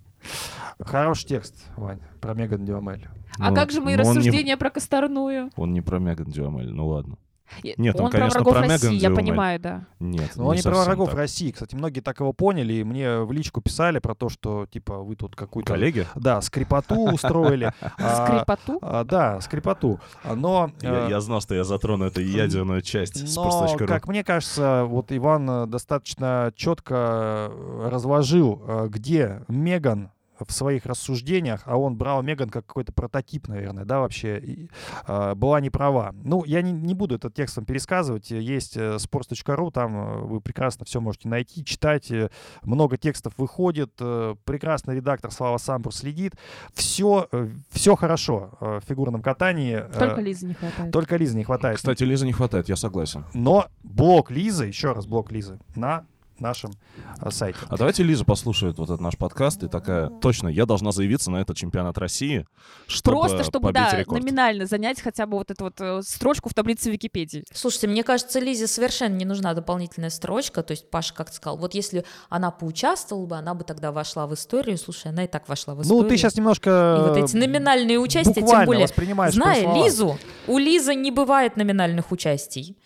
хороший 0.81 1.27
текст, 1.29 1.55
Вань, 1.77 2.01
про 2.21 2.35
Меган 2.35 2.65
Дюамель. 2.65 3.07
а 3.39 3.51
ну, 3.51 3.57
как 3.57 3.71
же 3.71 3.81
мои 3.81 3.97
ну, 3.97 4.03
он 4.05 4.13
не- 4.13 4.19
рассуждения 4.19 4.57
про 4.57 4.71
Косторную? 4.71 5.51
Он 5.57 5.73
не 5.73 5.81
про 5.81 5.99
Меган 5.99 6.27
Дюамель, 6.27 6.71
ну 6.71 6.89
ладно. 6.89 7.17
Нет, 7.63 7.97
он, 7.99 8.07
он 8.07 8.11
конечно, 8.11 8.43
про 8.43 8.51
врагов 8.51 8.55
про 8.55 8.69
России, 8.69 8.99
я 8.99 9.11
понимаю, 9.11 9.61
да. 9.61 9.85
Нет, 10.01 10.33
Ну, 10.37 10.51
они 10.51 10.63
про 10.63 10.71
совсем 10.71 10.85
врагов 10.85 11.11
так. 11.11 11.19
России. 11.19 11.51
Кстати, 11.51 11.75
многие 11.75 12.01
так 12.01 12.21
его 12.21 12.33
поняли, 12.33 12.75
и 12.75 12.85
мне 12.85 13.21
в 13.21 13.33
личку 13.33 13.61
писали 13.61 13.99
про 13.99 14.15
то, 14.15 14.29
что, 14.29 14.67
типа, 14.67 14.99
вы 14.99 15.17
тут 15.17 15.37
какую-то... 15.37 15.73
Коллеги? 15.73 16.07
Да, 16.15 16.41
скрипоту 16.41 17.13
устроили. 17.13 17.73
А, 17.99 18.27
Скрипоту? 18.27 18.79
а, 18.83 19.05
Да, 19.05 19.41
скрипоту. 19.41 20.01
Но... 20.25 20.71
Я, 20.81 21.07
э, 21.07 21.11
я 21.11 21.21
знал, 21.21 21.41
что 21.41 21.55
я 21.55 21.65
затрону 21.65 22.05
эту 22.07 22.21
ядерную 22.21 22.83
часть 22.83 23.27
с 23.29 23.37
Но, 23.37 23.77
как 23.87 24.09
мне 24.09 24.23
кажется, 24.23 24.85
вот 24.85 25.13
Иван 25.13 25.49
э, 25.49 25.67
достаточно 25.67 26.53
четко 26.55 27.51
разложил, 27.85 28.63
э, 28.67 28.89
где 28.89 29.43
Меган 29.49 30.11
в 30.41 30.53
своих 30.53 30.87
рассуждениях, 30.87 31.63
а 31.67 31.77
он 31.77 31.97
брал 31.97 32.23
Меган 32.23 32.49
как 32.51 32.67
какой-то 32.67 32.93
прототип, 32.93 33.49
наверное, 33.49 33.85
да, 33.85 34.01
вообще, 34.01 34.39
и, 34.39 34.71
э, 35.07 35.35
была 35.35 35.61
не 35.61 35.71
права. 35.71 36.15
Ну, 36.23 36.45
я 36.45 36.63
не, 36.63 36.73
не 36.73 36.95
буду 36.95 37.15
этот 37.15 37.35
текстом 37.35 37.65
пересказывать, 37.65 38.31
есть 38.31 38.77
э, 38.77 38.97
sports.ru, 38.97 39.71
там 39.71 39.97
э, 39.97 40.19
вы 40.23 40.41
прекрасно 40.41 40.85
все 40.85 41.01
можете 41.01 41.29
найти, 41.29 41.65
читать, 41.65 42.11
э, 42.11 42.31
много 42.63 42.97
текстов 42.97 43.35
выходит, 43.37 43.93
э, 44.01 44.35
прекрасный 44.45 44.97
редактор 44.97 45.31
Слава 45.31 45.59
Самбур 45.59 45.95
следит, 45.95 46.35
все, 46.75 47.29
все 47.71 47.97
хорошо 47.97 48.51
э, 48.61 48.81
в 48.83 48.89
фигурном 48.89 49.23
катании. 49.23 49.77
э, 49.77 49.99
Только 49.99 50.21
Лизы 50.21 50.47
не 50.47 50.55
хватает. 50.55 50.93
только 50.93 51.17
Лизы 51.17 51.37
не 51.37 51.45
хватает. 51.45 51.77
Кстати, 51.77 52.03
Лизы 52.05 52.27
не 52.27 52.33
хватает, 52.33 52.69
я 52.69 52.77
согласен. 52.77 53.25
Но 53.35 53.67
блок 53.83 54.31
Лизы, 54.31 54.67
еще 54.67 54.93
раз 54.93 55.07
блок 55.07 55.33
Лизы, 55.33 55.59
на 55.75 56.05
нашем 56.41 56.73
э, 57.21 57.31
сайте. 57.31 57.59
А 57.69 57.77
давайте 57.77 58.03
Лиза 58.03 58.25
послушает 58.25 58.79
вот 58.79 58.89
этот 58.89 59.01
наш 59.01 59.17
подкаст 59.17 59.63
и 59.63 59.69
такая, 59.69 60.09
точно, 60.09 60.49
я 60.49 60.67
должна 60.67 60.93
заявиться 60.93 61.31
на 61.31 61.39
этот 61.39 61.57
чемпионат 61.57 61.99
России, 61.99 62.47
чтобы 62.87 63.21
Просто 63.21 63.45
чтобы, 63.45 63.69
побить 63.69 63.91
да, 63.91 63.99
рекорд. 63.99 64.23
номинально 64.23 64.67
занять 64.67 65.01
хотя 65.01 65.27
бы 65.27 65.37
вот 65.39 65.51
эту 65.51 65.65
вот 65.65 65.81
э, 65.81 66.03
строчку 66.03 66.49
в 66.49 66.55
таблице 66.55 66.91
Википедии. 66.91 67.45
Слушайте, 67.53 67.89
мне 67.89 68.03
кажется, 68.03 68.41
Лизе 68.41 68.67
совершенно 68.67 69.15
не 69.15 69.25
нужна 69.25 69.55
дополнительная 69.55 70.11
строчка. 70.11 70.63
То 70.63 70.73
есть 70.73 70.91
Паша 70.91 71.15
как-то 71.15 71.35
сказал, 71.35 71.57
вот 71.57 71.75
если 71.75 72.05
она 72.29 72.51
поучаствовала 72.51 73.27
бы, 73.27 73.37
она 73.37 73.55
бы 73.55 73.65
тогда 73.65 73.93
вошла 73.93 74.27
в 74.27 74.35
историю. 74.35 74.79
Слушай, 74.79 75.13
она 75.13 75.25
и 75.25 75.27
так 75.29 75.49
вошла 75.49 75.75
в 75.75 75.83
историю. 75.83 76.03
Ну, 76.03 76.09
ты 76.09 76.17
сейчас 76.17 76.37
немножко 76.37 76.99
И 76.99 77.09
вот 77.09 77.17
эти 77.17 77.37
номинальные 77.37 77.99
участия, 77.99 78.43
тем 78.43 78.67
более, 78.67 78.87
зная. 79.31 79.75
Лизу, 79.75 80.19
у 80.47 80.59
Лизы 80.59 80.95
не 80.95 81.11
бывает 81.11 81.57
номинальных 81.57 82.13
участий. 82.13 82.77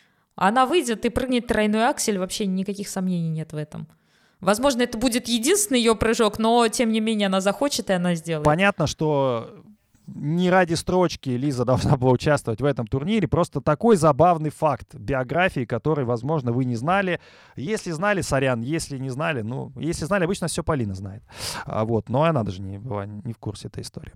Она 0.40 0.64
выйдет 0.64 1.04
и 1.04 1.10
прыгнет 1.10 1.46
тройной 1.46 1.86
аксель, 1.86 2.18
вообще 2.18 2.46
никаких 2.46 2.88
сомнений 2.88 3.28
нет 3.28 3.52
в 3.52 3.56
этом. 3.56 3.86
Возможно, 4.40 4.80
это 4.80 4.96
будет 4.96 5.28
единственный 5.28 5.78
ее 5.78 5.94
прыжок, 5.94 6.38
но 6.38 6.66
тем 6.68 6.92
не 6.92 7.00
менее 7.00 7.26
она 7.26 7.42
захочет, 7.42 7.90
и 7.90 7.92
она 7.92 8.14
сделает. 8.14 8.46
Понятно, 8.46 8.86
что 8.86 9.62
не 10.14 10.50
ради 10.50 10.74
строчки 10.74 11.30
Лиза 11.30 11.64
должна 11.70 11.96
была 11.96 12.12
участвовать 12.12 12.60
в 12.60 12.64
этом 12.64 12.86
турнире. 12.86 13.28
Просто 13.28 13.60
такой 13.60 13.96
забавный 13.96 14.50
факт 14.50 14.94
биографии, 14.94 15.64
который, 15.64 16.04
возможно, 16.04 16.52
вы 16.52 16.64
не 16.64 16.76
знали. 16.76 17.20
Если 17.56 17.90
знали, 17.90 18.20
сорян. 18.20 18.60
Если 18.60 18.98
не 18.98 19.10
знали, 19.10 19.42
ну, 19.42 19.72
если 19.76 20.04
знали, 20.04 20.24
обычно 20.24 20.48
все 20.48 20.62
Полина 20.62 20.94
знает. 20.94 21.22
А, 21.64 21.84
вот. 21.84 22.08
Но 22.08 22.24
она 22.24 22.42
даже 22.42 22.62
не 22.62 22.78
была 22.78 23.06
не 23.06 23.32
в 23.32 23.38
курсе 23.38 23.68
этой 23.68 23.82
истории. 23.82 24.12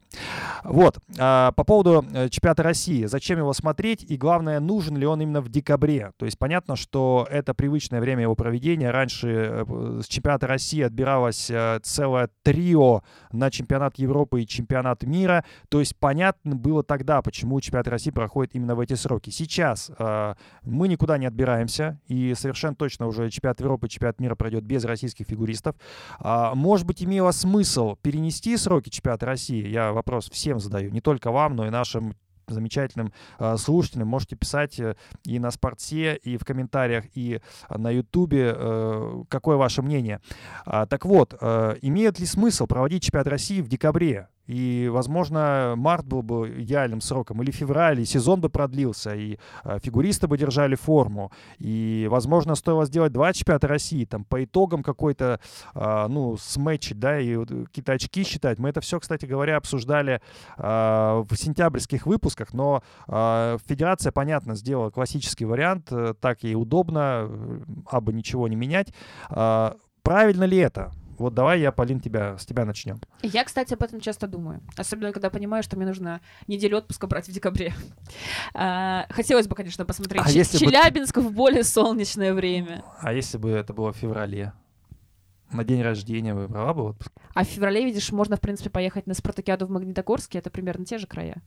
Вот. 0.64 0.99
А, 1.18 1.53
по 1.53 1.64
поводу 1.64 2.05
э, 2.12 2.28
чемпионата 2.28 2.62
России. 2.62 3.05
Зачем 3.05 3.38
его 3.38 3.53
смотреть? 3.53 4.05
И 4.09 4.16
главное, 4.16 4.61
нужен 4.61 4.97
ли 4.97 5.07
он 5.07 5.20
именно 5.20 5.40
в 5.40 5.49
декабре? 5.49 6.12
То 6.16 6.24
есть 6.24 6.38
понятно, 6.38 6.76
что 6.76 7.26
это 7.30 7.55
привычное 7.55 8.01
время 8.01 8.22
его 8.22 8.34
проведения. 8.34 8.90
Раньше 8.90 9.28
э, 9.28 10.01
с 10.03 10.07
чемпионата 10.07 10.47
России 10.47 10.82
отбиралось 10.82 11.51
э, 11.51 11.80
целое 11.82 12.28
трио 12.42 13.03
на 13.32 13.51
чемпионат 13.51 13.99
Европы 13.99 14.42
и 14.42 14.47
чемпионат 14.47 15.03
мира. 15.03 15.45
То 15.68 15.80
есть 15.80 15.84
понятно 15.93 16.57
было 16.57 16.82
тогда, 16.82 17.20
почему 17.20 17.61
чемпионат 17.61 17.89
России 17.89 18.11
проходит 18.11 18.55
именно 18.55 18.74
в 18.74 18.80
эти 18.80 18.95
сроки. 18.95 19.30
Сейчас 19.30 19.91
э, 19.99 20.35
мы 20.62 20.89
никуда 20.89 21.18
не 21.18 21.26
отбираемся, 21.26 22.01
и 22.07 22.35
совершенно 22.35 22.74
точно 22.74 23.07
уже 23.07 23.28
чемпионат 23.30 23.61
Европы 23.61 23.89
чемпионат 23.89 24.20
мира 24.20 24.35
пройдет 24.35 24.64
без 24.64 24.85
российских 24.85 25.26
фигуристов. 25.26 25.76
А, 26.18 26.55
может 26.55 26.87
быть, 26.87 27.03
имело 27.03 27.32
смысл 27.32 27.97
перенести 27.97 28.57
сроки 28.57 28.89
чемпионата 28.89 29.26
России? 29.26 29.66
Я 29.66 29.93
вопрос 29.93 30.30
всем 30.30 30.61
задаю, 30.61 30.91
не 30.91 31.01
только 31.01 31.30
вам, 31.30 31.57
но 31.57 31.66
и 31.66 31.70
нашим 31.70 32.14
замечательным 32.49 33.12
э, 33.39 33.57
слушателям. 33.57 34.09
Можете 34.09 34.37
писать 34.37 34.78
э, 34.78 34.97
и 35.24 35.39
на 35.39 35.51
спорте, 35.51 36.16
и 36.16 36.37
в 36.37 36.45
комментариях, 36.45 37.05
и 37.14 37.41
э, 37.68 37.78
на 37.78 37.91
ютубе, 37.91 38.55
э, 38.55 39.22
какое 39.28 39.57
ваше 39.57 39.82
мнение. 39.82 40.20
А, 40.66 40.87
так 40.87 41.05
вот, 41.05 41.35
э, 41.41 41.76
имеет 41.82 42.18
ли 42.18 42.26
смысл 42.26 42.66
проводить 42.66 43.05
чемпионат 43.05 43.28
России 43.28 43.61
в 43.61 43.68
декабре? 43.68 44.28
И, 44.47 44.88
возможно, 44.92 45.74
март 45.76 46.07
был 46.07 46.22
бы 46.22 46.62
идеальным 46.62 47.01
сроком, 47.01 47.42
или 47.42 47.51
февраль, 47.51 48.01
и 48.01 48.05
сезон 48.05 48.40
бы 48.40 48.49
продлился, 48.49 49.14
и 49.14 49.38
э, 49.64 49.78
фигуристы 49.82 50.26
бы 50.28 50.36
держали 50.36 50.74
форму. 50.74 51.32
И, 51.59 52.07
возможно, 52.11 52.55
стоило 52.55 52.84
сделать 52.86 53.12
два 53.12 53.32
чемпионата 53.32 53.68
России, 53.68 54.05
там, 54.05 54.24
по 54.24 54.45
итогам 54.45 54.82
какой-то, 54.82 55.40
э, 55.74 56.07
ну, 56.09 56.36
сметчить, 56.36 56.99
да, 56.99 57.18
и 57.18 57.36
какие-то 57.36 57.92
очки 57.92 58.24
считать. 58.24 58.59
Мы 58.59 58.68
это 58.68 58.80
все, 58.80 59.01
кстати 59.01 59.26
говоря, 59.26 59.57
обсуждали 59.57 60.20
э, 60.57 61.24
в 61.28 61.36
сентябрьских 61.36 62.07
выпусках, 62.07 62.53
но 62.53 62.82
э, 63.09 63.59
Федерация, 63.66 64.12
понятно, 64.12 64.55
сделала 64.55 64.90
классический 64.90 65.45
вариант, 65.45 65.88
э, 65.90 66.14
так 66.20 66.42
ей 66.42 66.55
удобно, 66.55 67.26
э, 67.28 67.61
абы 67.90 68.12
ничего 68.12 68.49
не 68.49 68.57
менять. 68.57 68.92
Э, 69.30 69.72
правильно 70.03 70.45
ли 70.45 70.59
это? 70.59 70.92
Вот 71.24 71.32
давай 71.32 71.58
я, 71.62 71.72
Полин, 71.72 72.00
тебя, 72.00 72.36
с 72.36 72.44
тебя 72.44 72.66
начнем. 72.66 73.00
Я, 73.22 73.44
кстати, 73.44 73.72
об 73.72 73.82
этом 73.82 73.98
часто 73.98 74.26
думаю. 74.26 74.60
Особенно, 74.76 75.10
когда 75.10 75.30
понимаю, 75.30 75.62
что 75.62 75.74
мне 75.74 75.86
нужно 75.86 76.20
неделю 76.48 76.76
отпуска 76.76 77.06
брать 77.06 77.26
в 77.28 77.32
декабре. 77.32 77.72
А, 78.54 79.06
Хотелось 79.08 79.48
бы, 79.48 79.54
конечно, 79.56 79.86
посмотреть 79.86 80.20
А 80.22 80.28
Че- 80.28 80.38
если 80.38 80.58
бы- 80.62 80.70
Челябинск 80.70 81.16
в 81.16 81.32
более 81.32 81.64
солнечное 81.64 82.34
время. 82.34 82.84
А 83.00 83.14
если 83.14 83.38
бы 83.38 83.48
это 83.50 83.72
было 83.72 83.90
в 83.92 83.96
феврале? 83.96 84.52
На 85.50 85.64
день 85.64 85.80
рождения 85.80 86.34
вы 86.34 86.46
брала 86.46 86.74
бы 86.74 86.82
отпуск? 86.90 87.10
А 87.34 87.42
в 87.44 87.48
феврале, 87.48 87.84
видишь, 87.86 88.12
можно, 88.12 88.36
в 88.36 88.40
принципе, 88.40 88.68
поехать 88.68 89.06
на 89.06 89.14
Спартакиаду 89.14 89.66
в 89.66 89.70
Магнитогорске. 89.70 90.38
Это 90.40 90.50
примерно 90.50 90.84
те 90.84 90.98
же 90.98 91.06
края. 91.06 91.40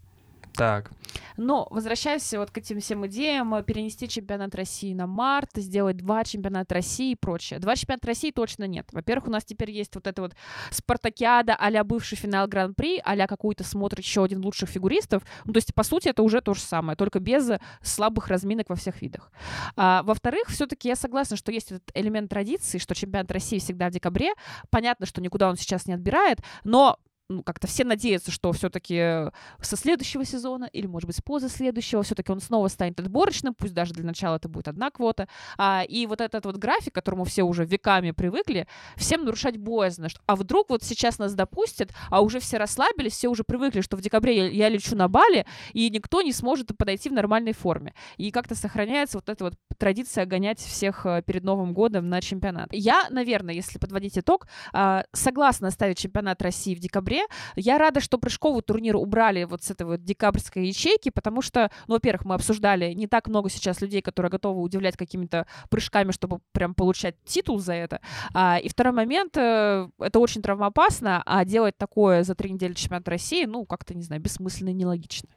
Так. 0.56 0.92
Но 1.38 1.68
возвращаясь 1.70 2.34
вот 2.34 2.52
к 2.52 2.58
этим 2.58 2.80
всем 2.80 3.06
идеям, 3.08 3.54
э, 3.56 3.64
перенести 3.64 4.10
чемпионат 4.10 4.56
России 4.56 4.94
на 4.94 5.06
март, 5.06 5.52
сделать 5.56 5.98
два 5.98 6.24
чемпионата 6.24 6.74
России 6.74 7.12
и 7.12 7.16
прочее. 7.16 7.60
Два 7.60 7.76
чемпионата 7.76 8.08
России 8.08 8.32
точно 8.32 8.66
нет. 8.66 8.88
Во-первых, 8.92 9.28
у 9.28 9.32
нас 9.32 9.46
теперь 9.46 9.72
есть 9.72 9.94
вот 9.96 10.08
эта 10.08 10.22
вот 10.22 10.36
спартакиада 10.72 11.56
а 11.56 11.84
бывший 11.84 12.16
финал 12.16 12.48
Гран-при, 12.48 13.00
а 13.04 13.28
какую-то 13.28 13.64
смотрит 13.64 14.00
еще 14.00 14.24
один 14.24 14.44
лучших 14.44 14.70
фигуристов. 14.70 15.24
Ну, 15.46 15.54
то 15.54 15.58
есть, 15.58 15.74
по 15.76 15.84
сути, 15.84 16.10
это 16.10 16.24
уже 16.24 16.42
то 16.42 16.54
же 16.54 16.62
самое, 16.62 16.96
только 16.96 17.20
без 17.20 17.52
слабых 17.82 18.28
разминок 18.28 18.70
во 18.70 18.76
всех 18.76 19.02
видах. 19.02 19.32
А, 19.76 20.04
во-вторых, 20.04 20.48
все-таки 20.48 20.88
я 20.88 20.96
согласна, 20.96 21.38
что 21.38 21.52
есть 21.52 21.72
этот 21.72 21.92
элемент 21.94 22.30
традиции, 22.30 22.78
что 22.78 22.96
чемпионат 22.96 23.32
России 23.32 23.60
всегда 23.60 23.90
в 23.90 23.92
декабре. 23.92 24.34
Понятно, 24.70 25.06
что 25.06 25.22
никуда 25.22 25.50
он 25.50 25.58
сейчас 25.58 25.86
не 25.86 25.94
отбирает, 25.94 26.40
но 26.64 27.00
ну, 27.30 27.44
как-то 27.44 27.68
все 27.68 27.84
надеются, 27.84 28.32
что 28.32 28.52
все-таки 28.54 29.30
со 29.62 29.76
следующего 29.76 30.24
сезона 30.24 30.66
или, 30.66 30.88
может 30.88 31.08
быть, 31.08 31.18
с 31.18 31.22
поза 31.22 31.50
следующего 31.50 32.04
все-таки 32.04 32.32
он 32.32 32.40
снова 32.40 32.68
станет 32.70 33.00
отборочным, 33.00 33.54
пусть 33.54 33.74
даже 33.74 33.94
для 33.94 34.06
начала 34.06 34.38
это 34.38 34.48
будет 34.48 34.68
одна 34.68 34.90
квота. 34.92 35.28
А, 35.58 35.84
и 35.88 36.06
вот 36.06 36.22
этот 36.22 36.46
вот 36.46 36.58
график, 36.58 36.94
к 36.94 36.96
которому 36.96 37.26
все 37.26 37.44
уже 37.44 37.66
веками 37.66 38.12
привыкли, 38.12 38.68
всем 38.96 39.26
нарушать 39.26 39.58
боязно. 39.58 40.10
Что, 40.10 40.22
а 40.26 40.36
вдруг 40.36 40.70
вот 40.70 40.84
сейчас 40.84 41.20
нас 41.20 41.34
допустят, 41.34 41.92
а 42.10 42.22
уже 42.22 42.40
все 42.40 42.58
расслабились, 42.58 43.14
все 43.14 43.28
уже 43.28 43.44
привыкли, 43.44 43.82
что 43.82 43.98
в 43.98 44.02
декабре 44.02 44.38
я, 44.38 44.48
я 44.48 44.70
лечу 44.70 44.96
на 44.96 45.10
Бали, 45.10 45.46
и 45.74 45.90
никто 45.90 46.22
не 46.22 46.32
сможет 46.32 46.78
подойти 46.78 47.10
в 47.10 47.14
нормальной 47.14 47.54
форме. 47.54 47.94
И 48.16 48.32
как-то 48.32 48.56
сохраняется 48.56 49.18
вот 49.18 49.28
эта 49.28 49.44
вот 49.44 49.54
традиция 49.78 50.26
гонять 50.26 50.60
всех 50.60 51.06
э, 51.06 51.22
перед 51.26 51.44
Новым 51.44 51.74
годом 51.74 52.10
на 52.10 52.22
чемпионат. 52.22 52.70
Я, 52.72 53.08
наверное, 53.10 53.54
если 53.54 53.80
подводить 53.80 54.18
итог, 54.18 54.48
а, 54.74 55.04
согласна 55.12 55.68
оставить 55.68 55.98
чемпионат 55.98 56.42
России 56.42 56.74
в 56.74 56.80
декабре, 56.80 57.17
декабре. 57.18 57.28
Я 57.56 57.78
рада, 57.78 58.00
что 58.00 58.18
прыжковый 58.18 58.62
турнир 58.62 58.96
убрали 58.96 59.44
вот 59.44 59.64
с 59.64 59.72
этой 59.72 59.86
вот 59.86 60.04
декабрьской 60.04 60.68
ячейки, 60.68 61.10
потому 61.10 61.42
что, 61.42 61.72
ну, 61.88 61.96
во-первых, 61.96 62.26
мы 62.26 62.36
обсуждали, 62.36 62.94
не 62.94 63.08
так 63.08 63.28
много 63.28 63.50
сейчас 63.50 63.82
людей, 63.82 64.02
которые 64.02 64.30
готовы 64.30 64.62
удивлять 64.62 64.98
какими-то 64.98 65.46
прыжками, 65.70 66.12
чтобы 66.12 66.40
прям 66.52 66.74
получать 66.74 67.16
титул 67.26 67.60
за 67.60 67.74
это. 67.74 68.02
А, 68.34 68.58
и 68.58 68.70
второй 68.70 68.94
момент, 68.94 69.38
э, 69.38 69.88
это 70.00 70.20
очень 70.20 70.42
травмоопасно, 70.42 71.24
а 71.26 71.46
делать 71.46 71.78
такое 71.78 72.24
за 72.24 72.36
три 72.36 72.52
недели 72.52 72.74
чемпионата 72.74 73.12
России, 73.12 73.46
ну, 73.46 73.66
как-то, 73.66 73.94
не 73.94 74.04
знаю, 74.04 74.22
бессмысленно 74.22 74.70
и 74.70 74.74
нелогично. 74.74 75.30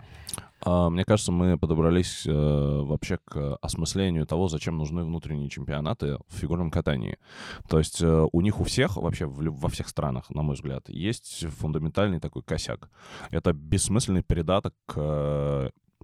А, 0.62 0.90
мне 0.90 1.04
кажется, 1.04 1.32
мы 1.32 1.58
подобрались 1.58 2.26
э, 2.26 2.32
вообще 2.32 3.18
к 3.24 3.56
осмыслению 3.62 4.26
того, 4.26 4.48
зачем 4.48 4.76
нужны 4.76 5.04
внутренние 5.04 5.48
чемпионаты 5.48 6.18
в 6.28 6.34
фигурном 6.34 6.70
катании. 6.70 7.18
То 7.68 7.78
есть 7.78 8.02
э, 8.02 8.26
у 8.32 8.40
них 8.40 8.60
у 8.60 8.64
всех, 8.64 8.96
вообще 8.96 9.26
во 9.26 9.68
всех 9.68 9.88
странах, 9.88 10.30
на 10.30 10.42
мой 10.42 10.54
взгляд, 10.54 10.88
есть 10.88 11.46
фундаментальный 11.58 12.20
такой 12.20 12.42
косяк. 12.42 12.90
Это 13.30 13.52
бессмысленный 13.52 14.22
передаток 14.22 14.74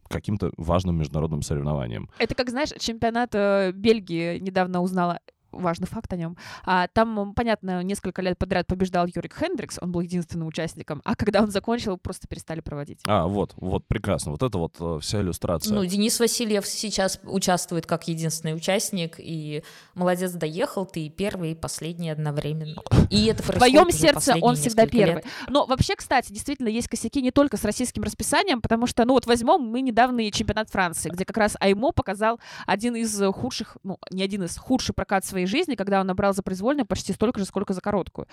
каким-то 0.09 0.53
важным 0.57 0.97
международным 0.99 1.43
соревнованиям. 1.43 2.09
Это 2.19 2.35
как, 2.35 2.51
знаешь, 2.51 2.71
чемпионат 2.79 3.35
э, 3.35 3.73
Бельгии 3.73 4.39
недавно 4.39 4.81
узнала 4.81 5.21
важный 5.59 5.87
факт 5.87 6.13
о 6.13 6.17
нем. 6.17 6.37
А, 6.65 6.89
там, 6.89 7.35
понятно, 7.35 7.83
несколько 7.83 8.23
лет 8.23 8.39
подряд 8.39 8.67
побеждал 8.67 9.07
Юрик 9.07 9.37
Хендрикс, 9.39 9.79
он 9.81 9.93
был 9.93 10.01
единственным 10.01 10.49
участником, 10.49 11.03
а 11.05 11.15
когда 11.17 11.43
он 11.43 11.51
закончил, 11.51 11.99
просто 11.99 12.29
перестали 12.29 12.61
проводить. 12.61 13.01
А, 13.07 13.27
вот, 13.27 13.55
вот, 13.57 13.87
прекрасно. 13.87 14.33
Вот 14.33 14.43
это 14.43 14.59
вот 14.59 14.77
э, 14.81 14.99
вся 15.01 15.21
иллюстрация. 15.21 15.75
Ну, 15.75 15.85
Денис 15.85 16.19
Васильев 16.21 16.67
сейчас 16.67 17.21
участвует 17.25 17.87
как 17.87 18.09
единственный 18.09 18.55
участник, 18.55 19.17
и 19.19 19.63
молодец, 19.95 20.33
доехал, 20.33 20.87
ты 20.87 21.09
первый 21.09 21.53
и 21.53 21.55
последний 21.55 22.11
одновременно. 22.11 22.81
И 23.11 23.27
это 23.27 23.43
В 23.43 23.51
твоем 23.51 23.91
сердце 23.91 24.37
он 24.41 24.57
всегда 24.57 24.87
первый. 24.87 25.17
Лет. 25.17 25.27
Но 25.49 25.67
вообще, 25.67 25.95
кстати, 25.97 26.33
действительно 26.33 26.69
есть 26.69 26.89
косяки 26.89 27.23
не 27.23 27.31
только 27.31 27.57
с 27.57 27.65
российским 27.65 28.03
расписанием, 28.03 28.61
потому 28.61 28.87
что, 28.87 29.05
ну 29.05 29.15
вот 29.15 29.27
возьмем 29.27 29.61
мы 29.63 29.81
недавний 29.81 30.31
чемпионат 30.33 30.71
Франции, 30.71 31.11
где 31.11 31.25
как 31.25 31.37
раз 31.37 31.57
Аймо 31.61 31.93
показал 31.93 32.41
один 32.67 32.97
из 32.97 33.21
худших, 33.35 33.77
ну, 33.83 33.99
не 34.11 34.23
один 34.23 34.45
из 34.45 34.57
худших 34.57 34.95
прокат 34.95 35.25
своей 35.25 35.46
своей 35.47 35.63
жизни, 35.63 35.75
когда 35.75 36.01
он 36.01 36.07
набрал 36.07 36.35
за 36.35 36.43
произвольную 36.43 36.87
почти 36.87 37.13
столько 37.13 37.41
же, 37.41 37.47
сколько 37.47 37.73
за 37.73 37.81
короткую. 37.81 38.27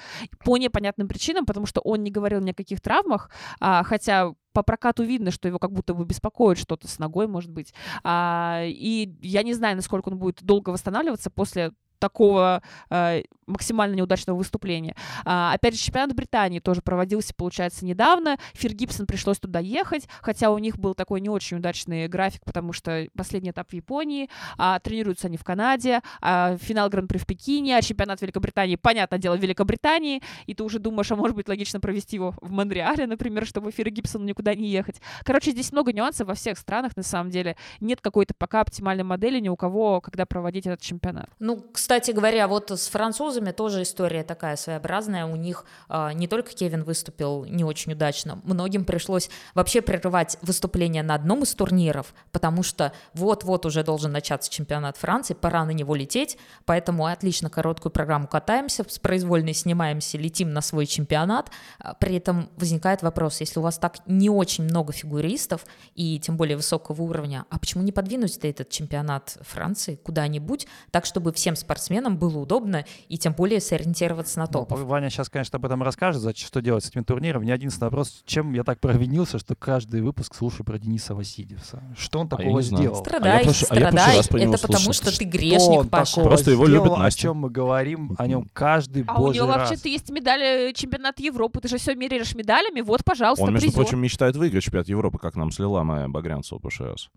По 0.43 0.57
непонятным 0.57 1.07
причинам, 1.07 1.45
потому 1.45 1.66
что 1.66 1.82
он 1.82 2.03
не 2.03 2.11
говорил 2.11 2.41
ни 2.41 2.51
о 2.51 2.53
каких 2.53 2.82
травмах, 2.82 3.30
а, 3.59 3.84
хотя 3.84 4.34
по 4.53 4.64
прокату 4.64 5.03
видно, 5.03 5.32
что 5.32 5.47
его 5.47 5.59
как 5.59 5.72
будто 5.72 5.93
бы 5.93 6.05
беспокоит 6.05 6.57
что-то 6.57 6.88
с 6.88 6.99
ногой, 6.99 7.28
может 7.28 7.51
быть. 7.51 7.74
А, 8.03 8.64
и 8.66 9.16
я 9.22 9.43
не 9.43 9.53
знаю, 9.53 9.76
насколько 9.76 10.09
он 10.09 10.18
будет 10.18 10.43
долго 10.43 10.70
восстанавливаться 10.70 11.30
после 11.30 11.72
такого 11.99 12.61
э, 12.89 13.24
максимально 13.47 13.95
неудачного 13.95 14.37
выступления. 14.37 14.95
А, 15.25 15.53
опять 15.53 15.75
же, 15.75 15.81
чемпионат 15.81 16.15
Британии 16.15 16.59
тоже 16.59 16.81
проводился, 16.81 17.33
получается, 17.35 17.85
недавно. 17.85 18.37
Фир 18.53 18.73
Гибсон 18.73 19.05
пришлось 19.05 19.39
туда 19.39 19.59
ехать, 19.59 20.07
хотя 20.21 20.51
у 20.51 20.57
них 20.57 20.77
был 20.77 20.93
такой 20.93 21.21
не 21.21 21.29
очень 21.29 21.57
удачный 21.57 22.07
график, 22.07 22.43
потому 22.45 22.73
что 22.73 23.07
последний 23.15 23.51
этап 23.51 23.69
в 23.69 23.73
Японии, 23.73 24.29
а, 24.57 24.79
тренируются 24.79 25.27
они 25.27 25.37
в 25.37 25.43
Канаде, 25.43 26.01
а, 26.21 26.57
финал 26.57 26.89
Гран-при 26.89 27.17
в 27.17 27.25
Пекине, 27.25 27.77
а 27.77 27.81
чемпионат 27.81 28.21
Великобритании, 28.21 28.75
понятное 28.75 29.19
дело, 29.19 29.37
в 29.37 29.41
Великобритании, 29.41 30.21
и 30.45 30.53
ты 30.53 30.63
уже 30.63 30.79
думаешь, 30.79 31.11
а 31.11 31.15
может 31.15 31.35
быть 31.35 31.47
логично 31.47 31.79
провести 31.79 32.15
его 32.17 32.33
в 32.41 32.51
Монреале, 32.51 33.07
например, 33.07 33.45
чтобы 33.45 33.71
Фир 33.71 33.89
Гибсону 33.89 34.25
никуда 34.25 34.55
не 34.55 34.69
ехать. 34.69 35.01
Короче, 35.23 35.51
здесь 35.51 35.71
много 35.71 35.93
нюансов 35.93 36.27
во 36.27 36.35
всех 36.35 36.57
странах, 36.57 36.95
на 36.95 37.03
самом 37.03 37.29
деле. 37.29 37.55
Нет 37.79 38.01
какой-то 38.01 38.33
пока 38.37 38.61
оптимальной 38.61 39.03
модели 39.03 39.39
ни 39.39 39.49
у 39.49 39.55
кого, 39.55 40.01
когда 40.01 40.25
проводить 40.25 40.67
этот 40.67 40.81
чемпионат. 40.81 41.29
Ну, 41.39 41.65
кстати 41.71 42.11
говоря, 42.11 42.47
вот 42.47 42.71
с 42.71 42.87
французами 42.87 43.32
тоже 43.53 43.81
история 43.81 44.23
такая 44.23 44.55
своеобразная. 44.55 45.25
У 45.25 45.36
них 45.36 45.65
э, 45.89 46.13
не 46.13 46.27
только 46.27 46.51
Кевин 46.53 46.84
выступил 46.84 47.43
не 47.43 47.65
очень 47.65 47.91
удачно, 47.91 48.39
многим 48.45 48.86
пришлось 48.86 49.29
вообще 49.53 49.81
прерывать 49.81 50.38
выступление 50.41 51.03
на 51.03 51.15
одном 51.15 51.43
из 51.43 51.53
турниров, 51.53 52.13
потому 52.31 52.63
что 52.63 52.93
вот-вот 53.13 53.65
уже 53.65 53.84
должен 53.84 54.13
начаться 54.13 54.49
чемпионат 54.49 54.95
Франции, 54.95 55.34
пора 55.34 55.65
на 55.65 55.71
него 55.71 55.95
лететь, 55.95 56.38
поэтому 56.65 57.07
отлично 57.07 57.49
короткую 57.49 57.91
программу 57.91 58.27
катаемся, 58.27 58.86
с 58.88 58.99
произвольной 58.99 59.53
снимаемся, 59.53 60.17
летим 60.17 60.53
на 60.53 60.61
свой 60.61 60.86
чемпионат. 60.86 61.51
А, 61.79 61.93
при 61.95 62.15
этом 62.15 62.49
возникает 62.55 63.01
вопрос, 63.01 63.41
если 63.41 63.59
у 63.59 63.63
вас 63.63 63.77
так 63.77 63.97
не 64.07 64.29
очень 64.29 64.63
много 64.63 64.93
фигуристов 64.93 65.65
и 65.93 66.19
тем 66.19 66.38
более 66.38 66.55
высокого 66.55 67.01
уровня, 67.01 67.45
а 67.49 67.59
почему 67.59 67.84
не 67.84 67.91
подвинуть 67.91 68.38
этот 68.38 68.69
чемпионат 68.69 69.38
Франции 69.41 69.95
куда-нибудь, 69.95 70.67
так 70.91 71.05
чтобы 71.05 71.34
всем 71.34 71.55
спортсменам 71.55 72.13
нам 72.13 72.17
было 72.17 72.38
удобно 72.38 72.86
и 73.09 73.17
тем 73.24 73.32
более 73.32 73.61
сориентироваться 73.61 74.38
на 74.38 74.47
топ. 74.47 74.69
Ну, 74.69 74.86
Ваня 74.86 75.09
сейчас, 75.09 75.30
конечно, 75.30 75.55
об 75.55 75.65
этом 75.65 75.82
расскажет, 75.82 76.21
зачем 76.21 76.45
что 76.45 76.61
делать 76.61 76.84
с 76.84 76.89
этим 76.89 77.05
турниром. 77.05 77.43
Мне 77.43 77.53
единственный 77.53 77.86
вопрос, 77.86 78.21
чем 78.26 78.53
я 78.53 78.65
так 78.65 78.82
провинился, 78.82 79.39
что 79.39 79.55
каждый 79.55 80.01
выпуск 80.01 80.36
слушаю 80.36 80.65
про 80.65 80.78
Дениса 80.78 81.15
Васильевса. 81.15 81.82
Что 81.97 82.19
он 82.19 82.28
а 82.28 82.36
такого 82.36 82.61
сделал? 82.61 82.97
Страдай, 82.97 83.41
а 83.41 83.43
прошу, 83.45 83.65
страдай. 83.65 84.19
А 84.19 84.38
это 84.38 84.67
потому, 84.67 84.91
что 84.91 85.17
ты 85.17 85.24
грешник, 85.24 85.89
Паша. 85.89 86.21
Просто 86.21 86.51
его 86.51 86.67
сделал, 86.67 86.84
любит 86.84 86.97
Настя. 86.97 87.19
О 87.19 87.21
чем 87.21 87.38
мы 87.38 87.49
говорим 87.49 88.13
о 88.17 88.28
нем 88.28 88.49
каждый 88.51 89.05
а 89.07 89.17
божий 89.17 89.39
у 89.39 89.45
него 89.45 89.55
раз. 89.55 89.69
вообще-то 89.69 89.88
есть 89.88 90.09
медаль 90.09 90.41
э, 90.41 90.74
чемпионата 90.74 91.24
Европы. 91.24 91.61
Ты 91.61 91.69
же 91.69 91.78
все 91.78 91.95
меряешь 91.95 92.36
медалями. 92.36 92.82
Вот, 92.82 93.05
пожалуйста, 93.05 93.45
Он, 93.45 93.53
между 93.53 93.67
призер. 93.67 93.82
прочим, 93.82 94.01
мечтает 94.01 94.36
выиграть 94.36 94.63
чемпионат 94.65 94.89
Европы, 94.89 95.17
как 95.17 95.36
нам 95.36 95.49
слила 95.51 95.84
моя 95.84 96.09
Багрянцева 96.09 96.59
ПШС. 96.59 97.09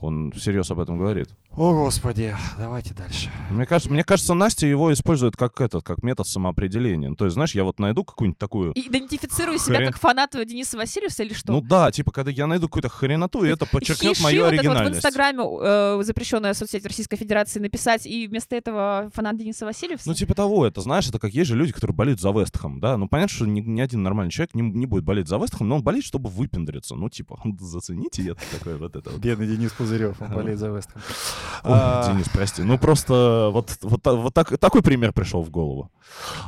Он 0.00 0.32
всерьез 0.32 0.70
об 0.70 0.80
этом 0.80 0.98
говорит. 0.98 1.28
О, 1.56 1.72
Господи, 1.72 2.36
давайте 2.58 2.92
дальше. 2.92 3.30
Мне 3.50 3.64
кажется, 3.64 3.90
мне 3.90 4.04
кажется, 4.04 4.34
Настя 4.34 4.66
его 4.66 4.92
использует 4.92 5.36
как 5.36 5.58
этот, 5.62 5.82
как 5.82 6.02
метод 6.02 6.26
самоопределения. 6.26 7.08
Ну, 7.08 7.16
то 7.16 7.24
есть, 7.24 7.32
знаешь, 7.32 7.54
я 7.54 7.64
вот 7.64 7.78
найду 7.78 8.04
какую-нибудь 8.04 8.38
такую... 8.38 8.72
Идентифицирую 8.74 9.58
себя 9.58 9.76
Хрен... 9.76 9.92
как 9.92 9.98
фанат 9.98 10.32
Дениса 10.46 10.76
Васильевса 10.76 11.22
или 11.22 11.32
что? 11.32 11.52
Ну 11.52 11.62
да, 11.62 11.90
типа, 11.90 12.12
когда 12.12 12.30
я 12.30 12.46
найду 12.46 12.68
какую-то 12.68 12.90
хреноту, 12.90 13.44
и 13.44 13.48
это 13.48 13.64
подчеркнет 13.64 14.16
Хиши, 14.16 14.22
мою 14.22 14.42
вот 14.44 14.48
оригинальность. 14.48 14.80
Это 14.80 14.84
вот 14.84 14.92
в 14.92 14.96
Инстаграме 14.96 15.44
э, 15.62 16.02
запрещенная 16.02 16.52
соцсеть 16.52 16.84
Российской 16.84 17.16
Федерации 17.16 17.58
написать, 17.58 18.06
и 18.06 18.28
вместо 18.28 18.54
этого 18.54 19.10
фанат 19.14 19.38
Дениса 19.38 19.64
Васильевса? 19.64 20.06
Ну, 20.06 20.14
типа 20.14 20.34
того, 20.34 20.66
это, 20.66 20.82
знаешь, 20.82 21.08
это 21.08 21.18
как 21.18 21.32
есть 21.32 21.48
же 21.48 21.56
люди, 21.56 21.72
которые 21.72 21.94
болеют 21.94 22.20
за 22.20 22.32
Вестхэм, 22.32 22.80
да? 22.80 22.98
Ну, 22.98 23.08
понятно, 23.08 23.34
что 23.34 23.46
ни, 23.46 23.60
ни 23.60 23.80
один 23.80 24.02
нормальный 24.02 24.30
человек 24.30 24.54
не, 24.54 24.60
не 24.60 24.84
будет 24.84 25.04
болеть 25.04 25.26
за 25.26 25.38
Вестхэм, 25.38 25.66
но 25.66 25.76
он 25.76 25.82
болеет, 25.82 26.04
чтобы 26.04 26.28
выпендриться. 26.28 26.96
Ну, 26.96 27.08
типа, 27.08 27.40
зацените 27.58 28.32
это 28.32 28.40
такое 28.58 28.76
вот 28.76 28.94
это. 28.94 29.10
Бедный 29.12 29.46
Денис 29.46 29.72
Пузырев, 29.86 30.20
он 30.20 30.30
болеет 30.30 30.58
за 30.58 30.68
Вестхэм. 30.68 31.00
Ой, 31.64 31.78
Денис, 32.06 32.28
прости. 32.28 32.62
Ну, 32.62 32.78
просто 32.78 33.50
вот, 33.52 33.78
вот, 33.82 34.00
вот 34.04 34.34
так, 34.34 34.58
такой 34.58 34.82
пример 34.82 35.12
пришел 35.12 35.42
в 35.42 35.50
голову. 35.50 35.90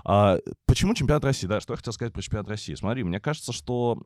А, 0.05 0.39
почему 0.67 0.95
чемпионат 0.95 1.25
России? 1.25 1.47
Да, 1.47 1.61
что 1.61 1.73
я 1.73 1.77
хотел 1.77 1.93
сказать 1.93 2.13
про 2.13 2.23
чемпионат 2.23 2.49
России. 2.49 2.75
Смотри, 2.75 3.05
мне 3.05 3.21
кажется, 3.21 3.53
что 3.53 3.99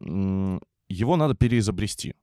его 0.88 1.16
надо 1.16 1.34
переизобрести. 1.34 2.14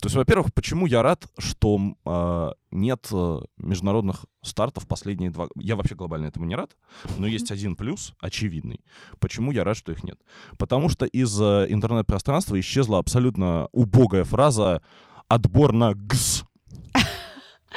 То 0.00 0.06
есть, 0.06 0.16
во-первых, 0.16 0.52
почему 0.52 0.86
я 0.86 1.02
рад, 1.02 1.26
что 1.38 1.78
э, 2.04 2.52
нет 2.70 3.08
э, 3.12 3.38
международных 3.58 4.24
стартов 4.42 4.88
последние 4.88 5.30
два... 5.30 5.48
Я 5.54 5.76
вообще 5.76 5.94
глобально 5.94 6.26
этому 6.26 6.46
не 6.46 6.56
рад, 6.56 6.76
но 7.18 7.26
есть 7.26 7.50
один 7.50 7.76
плюс, 7.76 8.14
очевидный. 8.20 8.80
Почему 9.20 9.52
я 9.52 9.64
рад, 9.64 9.76
что 9.76 9.92
их 9.92 10.02
нет? 10.02 10.18
Потому 10.58 10.88
что 10.88 11.06
из 11.06 11.40
э, 11.40 11.66
интернет-пространства 11.68 12.58
исчезла 12.58 12.98
абсолютно 12.98 13.68
убогая 13.72 14.24
фраза 14.24 14.82
«отбор 15.28 15.72
на 15.72 15.94
ГС». 15.94 16.44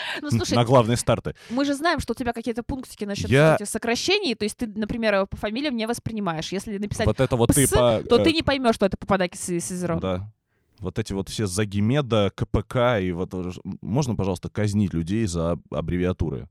Ну, 0.21 0.29
слушай, 0.31 0.55
на 0.55 0.65
главные 0.65 0.97
старты. 0.97 1.35
Мы 1.49 1.65
же 1.65 1.73
знаем, 1.73 1.99
что 1.99 2.13
у 2.13 2.15
тебя 2.15 2.33
какие-то 2.33 2.63
пунктики 2.63 3.05
насчет 3.05 3.29
Я... 3.29 3.55
этих 3.55 3.67
сокращений, 3.67 4.35
то 4.35 4.43
есть 4.43 4.57
ты, 4.57 4.67
например, 4.67 5.27
по 5.27 5.37
фамилиям 5.37 5.75
не 5.75 5.87
воспринимаешь. 5.87 6.51
Если 6.51 6.77
написать 6.77 7.05
вот 7.05 7.19
это 7.19 7.35
вот 7.35 7.49
пс, 7.49 7.55
ты 7.55 7.67
по... 7.67 8.01
то 8.03 8.17
ты 8.23 8.33
не 8.33 8.43
поймешь, 8.43 8.75
что 8.75 8.85
это 8.85 8.97
попадаки 8.97 9.37
с, 9.37 9.49
с 9.49 9.99
Да. 9.99 10.31
Вот 10.79 10.97
эти 10.97 11.11
вот 11.11 11.27
все 11.29 11.45
Загимеда, 11.45 12.31
КПК 12.35 12.99
и 13.01 13.11
вот... 13.11 13.33
э, 13.33 13.51
Можно, 13.81 14.15
пожалуйста, 14.15 14.49
казнить 14.49 14.93
людей 14.93 15.25
за 15.25 15.57
аббревиатуры? 15.71 16.47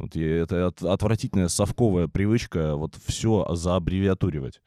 Вот 0.00 0.16
это 0.16 0.68
от- 0.68 0.82
отвратительная 0.82 1.48
совковая 1.48 2.08
привычка 2.08 2.74
вот 2.74 2.96
все 3.04 3.46
зааббревиатуривать. 3.50 4.62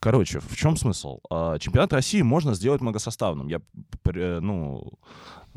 Короче, 0.00 0.40
в 0.40 0.56
чем 0.56 0.76
смысл? 0.76 1.20
А, 1.30 1.58
Чемпионат 1.58 1.92
России 1.92 2.20
можно 2.22 2.54
сделать 2.54 2.80
многосоставным. 2.80 3.46
Я, 3.46 3.60
ну, 4.40 4.92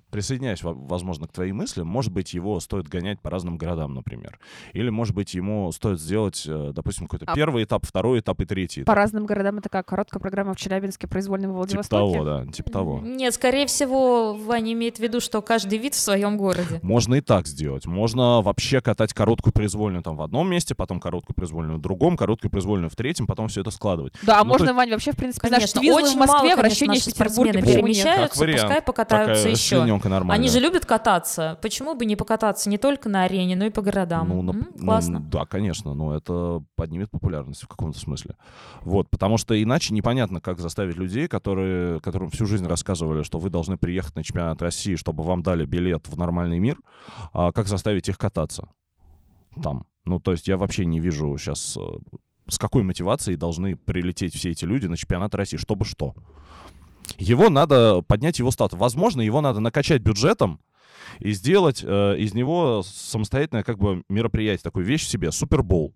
присоединяюсь, 0.10 0.64
во- 0.64 0.74
возможно, 0.74 1.28
к 1.28 1.32
твоим 1.34 1.58
мыслям. 1.58 1.88
Может 1.88 2.12
быть, 2.14 2.34
его 2.34 2.60
стоит 2.60 2.88
гонять 2.88 3.20
по 3.22 3.30
разным 3.30 3.58
городам, 3.58 3.94
например. 3.94 4.40
Или, 4.74 4.90
может 4.90 5.14
быть, 5.16 5.34
ему 5.34 5.72
стоит 5.72 6.00
сделать, 6.00 6.44
э, 6.48 6.72
допустим, 6.74 7.08
какой-то 7.08 7.32
А- 7.32 7.36
первый 7.36 7.64
этап, 7.64 7.86
второй 7.86 8.20
этап 8.20 8.40
и 8.42 8.46
третий 8.46 8.82
По 8.82 8.86
этап. 8.86 8.96
разным 8.96 9.26
городам 9.26 9.58
это 9.58 9.70
как? 9.70 9.86
Короткая 9.88 10.20
программа 10.22 10.54
в 10.54 10.58
Челябинске, 10.58 11.08
произвольном 11.08 11.52
в 11.52 11.54
Типа 11.54 11.58
Владивостоке? 11.58 12.14
того, 12.14 12.24
да, 12.26 12.46
типа 12.52 12.72
того. 12.72 13.00
Нет, 13.02 13.34
скорее 13.34 13.68
всего, 13.68 14.34
Ваня 14.34 14.74
имеет 14.74 14.98
в 14.98 15.00
виду, 15.00 15.20
что 15.20 15.42
каждый 15.42 15.78
вид 15.80 15.94
в 15.94 16.00
своем 16.00 16.38
городе. 16.38 16.80
Можно 16.82 17.16
и 17.16 17.22
так 17.22 17.48
сделать. 17.48 17.86
Можно 17.86 18.42
вообще 18.42 18.82
катать 18.82 19.14
короткую 19.14 19.54
произвольную 19.54 20.04
там 20.04 20.16
в 20.18 20.22
одном 20.22 20.50
месте, 20.50 20.76
потом 20.76 21.00
короткую 21.00 21.36
произвольную 21.36 21.78
в 21.80 21.82
другом, 21.82 22.18
короткую 22.18 22.52
произвольную 22.52 22.90
в 22.90 22.96
третьем, 22.96 23.28
потом 23.28 23.48
все 23.48 23.62
это 23.62 23.72
складывать. 23.72 24.14
Да, 24.24 24.40
а 24.40 24.44
Ну, 24.44 24.50
можно, 24.50 24.68
то- 24.68 24.74
Вань, 24.74 24.92
вообще, 24.92 25.12
в 25.12 25.16
принципе, 25.18 25.48
Конечно, 25.50 25.68
знаешь, 25.68 25.72
твизлы 25.74 26.02
очень 26.04 26.16
в 26.16 26.20
Москве, 26.20 26.28
мало, 26.28 26.40
конечно, 26.42 26.62
вращение 26.62 27.00
в 27.02 27.06
наши 27.06 27.12
Петербурге, 27.12 27.62
перемещаются, 27.62 28.46
пускай 28.46 28.82
покатаются 28.82 29.50
еще. 29.50 29.85
Расчлененка 29.86 30.10
нормальная. 30.10 30.42
Они 30.42 30.50
же 30.52 30.60
любят 30.60 30.86
кататься. 30.86 31.58
Почему 31.62 31.96
бы 31.96 32.06
не 32.06 32.16
покататься 32.16 32.70
не 32.70 32.78
только 32.78 33.10
на 33.10 33.24
арене, 33.24 33.56
но 33.56 33.66
и 33.66 33.70
по 33.70 33.82
городам? 33.82 34.30
Ну, 34.30 34.44
нап- 34.44 34.56
М, 34.56 34.68
ну, 34.76 34.86
классно. 34.86 35.20
да, 35.20 35.46
конечно, 35.46 35.94
но 35.94 36.16
это 36.16 36.64
поднимет 36.76 37.10
популярность 37.12 37.64
в 37.64 37.68
каком-то 37.68 38.00
смысле. 38.00 38.36
Вот, 38.82 39.10
потому 39.10 39.38
что 39.38 39.62
иначе 39.62 39.94
непонятно, 39.94 40.42
как 40.42 40.60
заставить 40.60 40.98
людей, 40.98 41.28
которые, 41.28 42.00
которым 42.02 42.30
всю 42.30 42.46
жизнь 42.46 42.66
рассказывали, 42.68 43.24
что 43.24 43.40
вы 43.40 43.50
должны 43.50 43.78
приехать 43.78 44.16
на 44.16 44.24
чемпионат 44.24 44.62
России, 44.62 44.96
чтобы 44.96 45.24
вам 45.24 45.44
дали 45.44 45.66
билет 45.66 46.08
в 46.08 46.18
нормальный 46.18 46.60
мир, 46.60 46.78
а 47.34 47.52
как 47.52 47.68
заставить 47.68 48.10
их 48.10 48.18
кататься 48.18 48.68
там. 49.62 49.86
Ну, 50.06 50.20
то 50.20 50.32
есть 50.32 50.48
я 50.48 50.58
вообще 50.58 50.86
не 50.86 51.00
вижу 51.00 51.36
сейчас, 51.38 51.78
с 52.48 52.60
какой 52.60 52.84
мотивацией 52.84 53.38
должны 53.38 53.76
прилететь 53.76 54.36
все 54.36 54.52
эти 54.52 54.66
люди 54.66 54.86
на 54.88 54.98
чемпионат 54.98 55.34
России, 55.34 55.58
чтобы 55.58 55.86
что. 55.86 56.14
Его 57.18 57.50
надо 57.50 58.02
поднять 58.02 58.40
его 58.40 58.52
статус. 58.52 58.80
Возможно, 58.80 59.22
его 59.22 59.42
надо 59.42 59.60
накачать 59.60 60.02
бюджетом, 60.02 60.60
и 61.20 61.32
сделать 61.32 61.84
э, 61.84 62.18
из 62.18 62.34
него 62.34 62.84
самостоятельное 62.84 63.64
как 63.64 63.78
бы 63.78 64.04
мероприятие, 64.10 64.64
такую 64.64 64.86
вещь 64.86 65.06
себе, 65.06 65.32
Супербол. 65.32 65.96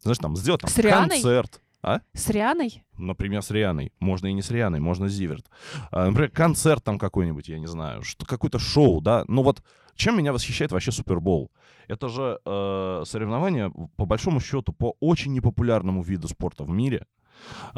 Знаешь, 0.00 0.18
там 0.18 0.36
сделать 0.36 0.60
там, 0.60 0.70
С 0.70 0.80
концерт. 0.80 1.60
А? 1.82 2.00
С 2.12 2.28
Рианой? 2.28 2.84
Например, 2.98 3.42
с 3.42 3.50
Рианой. 3.50 3.92
Можно 4.00 4.26
и 4.26 4.32
не 4.34 4.42
с 4.42 4.50
Рианой, 4.50 4.80
можно 4.80 5.08
с 5.08 5.12
Зиверт. 5.12 5.46
А, 5.90 6.06
например, 6.06 6.30
концерт 6.30 6.84
там 6.84 6.98
какой-нибудь, 6.98 7.48
я 7.48 7.58
не 7.58 7.66
знаю, 7.66 8.02
что, 8.02 8.26
какое-то 8.26 8.58
шоу, 8.58 9.00
да. 9.00 9.24
Ну 9.28 9.42
вот, 9.42 9.62
чем 9.94 10.18
меня 10.18 10.32
восхищает 10.32 10.72
вообще 10.72 10.92
Супербол? 10.92 11.50
Это 11.88 12.08
же 12.08 12.38
э, 12.44 13.02
соревнование, 13.06 13.72
по 13.96 14.04
большому 14.04 14.40
счету, 14.40 14.72
по 14.72 14.94
очень 15.00 15.32
непопулярному 15.32 16.02
виду 16.02 16.28
спорта 16.28 16.64
в 16.64 16.68
мире, 16.68 17.06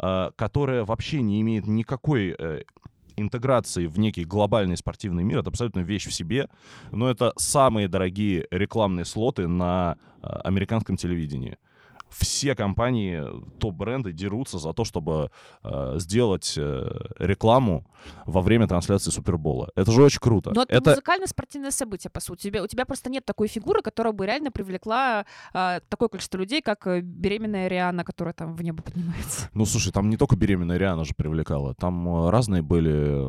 э, 0.01 0.31
которое 0.35 0.83
вообще 0.83 1.21
не 1.21 1.41
имеет 1.41 1.67
никакой 1.67 2.35
э, 2.37 2.63
интеграции 3.15 3.87
в 3.87 3.99
некий 3.99 4.25
глобальный 4.25 4.77
спортивный 4.77 5.23
мир. 5.23 5.39
Это 5.39 5.49
абсолютно 5.49 5.79
вещь 5.79 6.07
в 6.07 6.13
себе. 6.13 6.49
Но 6.91 7.09
это 7.09 7.33
самые 7.37 7.87
дорогие 7.87 8.47
рекламные 8.51 9.05
слоты 9.05 9.47
на 9.47 9.97
э, 10.21 10.27
американском 10.43 10.97
телевидении 10.97 11.57
все 12.15 12.55
компании, 12.55 13.23
топ-бренды 13.59 14.11
дерутся 14.11 14.59
за 14.59 14.73
то, 14.73 14.83
чтобы 14.83 15.31
э, 15.63 15.95
сделать 15.97 16.53
э, 16.57 16.89
рекламу 17.19 17.85
во 18.25 18.41
время 18.41 18.67
трансляции 18.67 19.11
Супербола. 19.11 19.69
Это 19.75 19.91
же 19.91 20.03
очень 20.03 20.19
круто. 20.19 20.51
Но 20.53 20.63
это, 20.63 20.75
это 20.75 20.89
музыкальное 20.91 21.27
спортивное 21.27 21.71
событие, 21.71 22.11
по 22.11 22.19
сути. 22.19 22.47
У 22.47 22.49
тебя, 22.49 22.63
у 22.63 22.67
тебя 22.67 22.85
просто 22.85 23.09
нет 23.09 23.25
такой 23.25 23.47
фигуры, 23.47 23.81
которая 23.81 24.13
бы 24.13 24.25
реально 24.25 24.51
привлекла 24.51 25.25
а, 25.53 25.79
такое 25.89 26.09
количество 26.09 26.37
людей, 26.37 26.61
как 26.61 26.87
э, 26.87 27.01
беременная 27.01 27.67
Риана, 27.67 28.03
которая 28.03 28.33
там 28.33 28.55
в 28.55 28.61
небо 28.61 28.83
поднимается. 28.83 29.49
Ну, 29.53 29.65
слушай, 29.65 29.91
там 29.91 30.09
не 30.09 30.17
только 30.17 30.35
беременная 30.35 30.77
Риана 30.77 31.05
же 31.05 31.13
привлекала, 31.15 31.75
там 31.75 32.07
э, 32.07 32.29
разные 32.29 32.61
были 32.61 33.27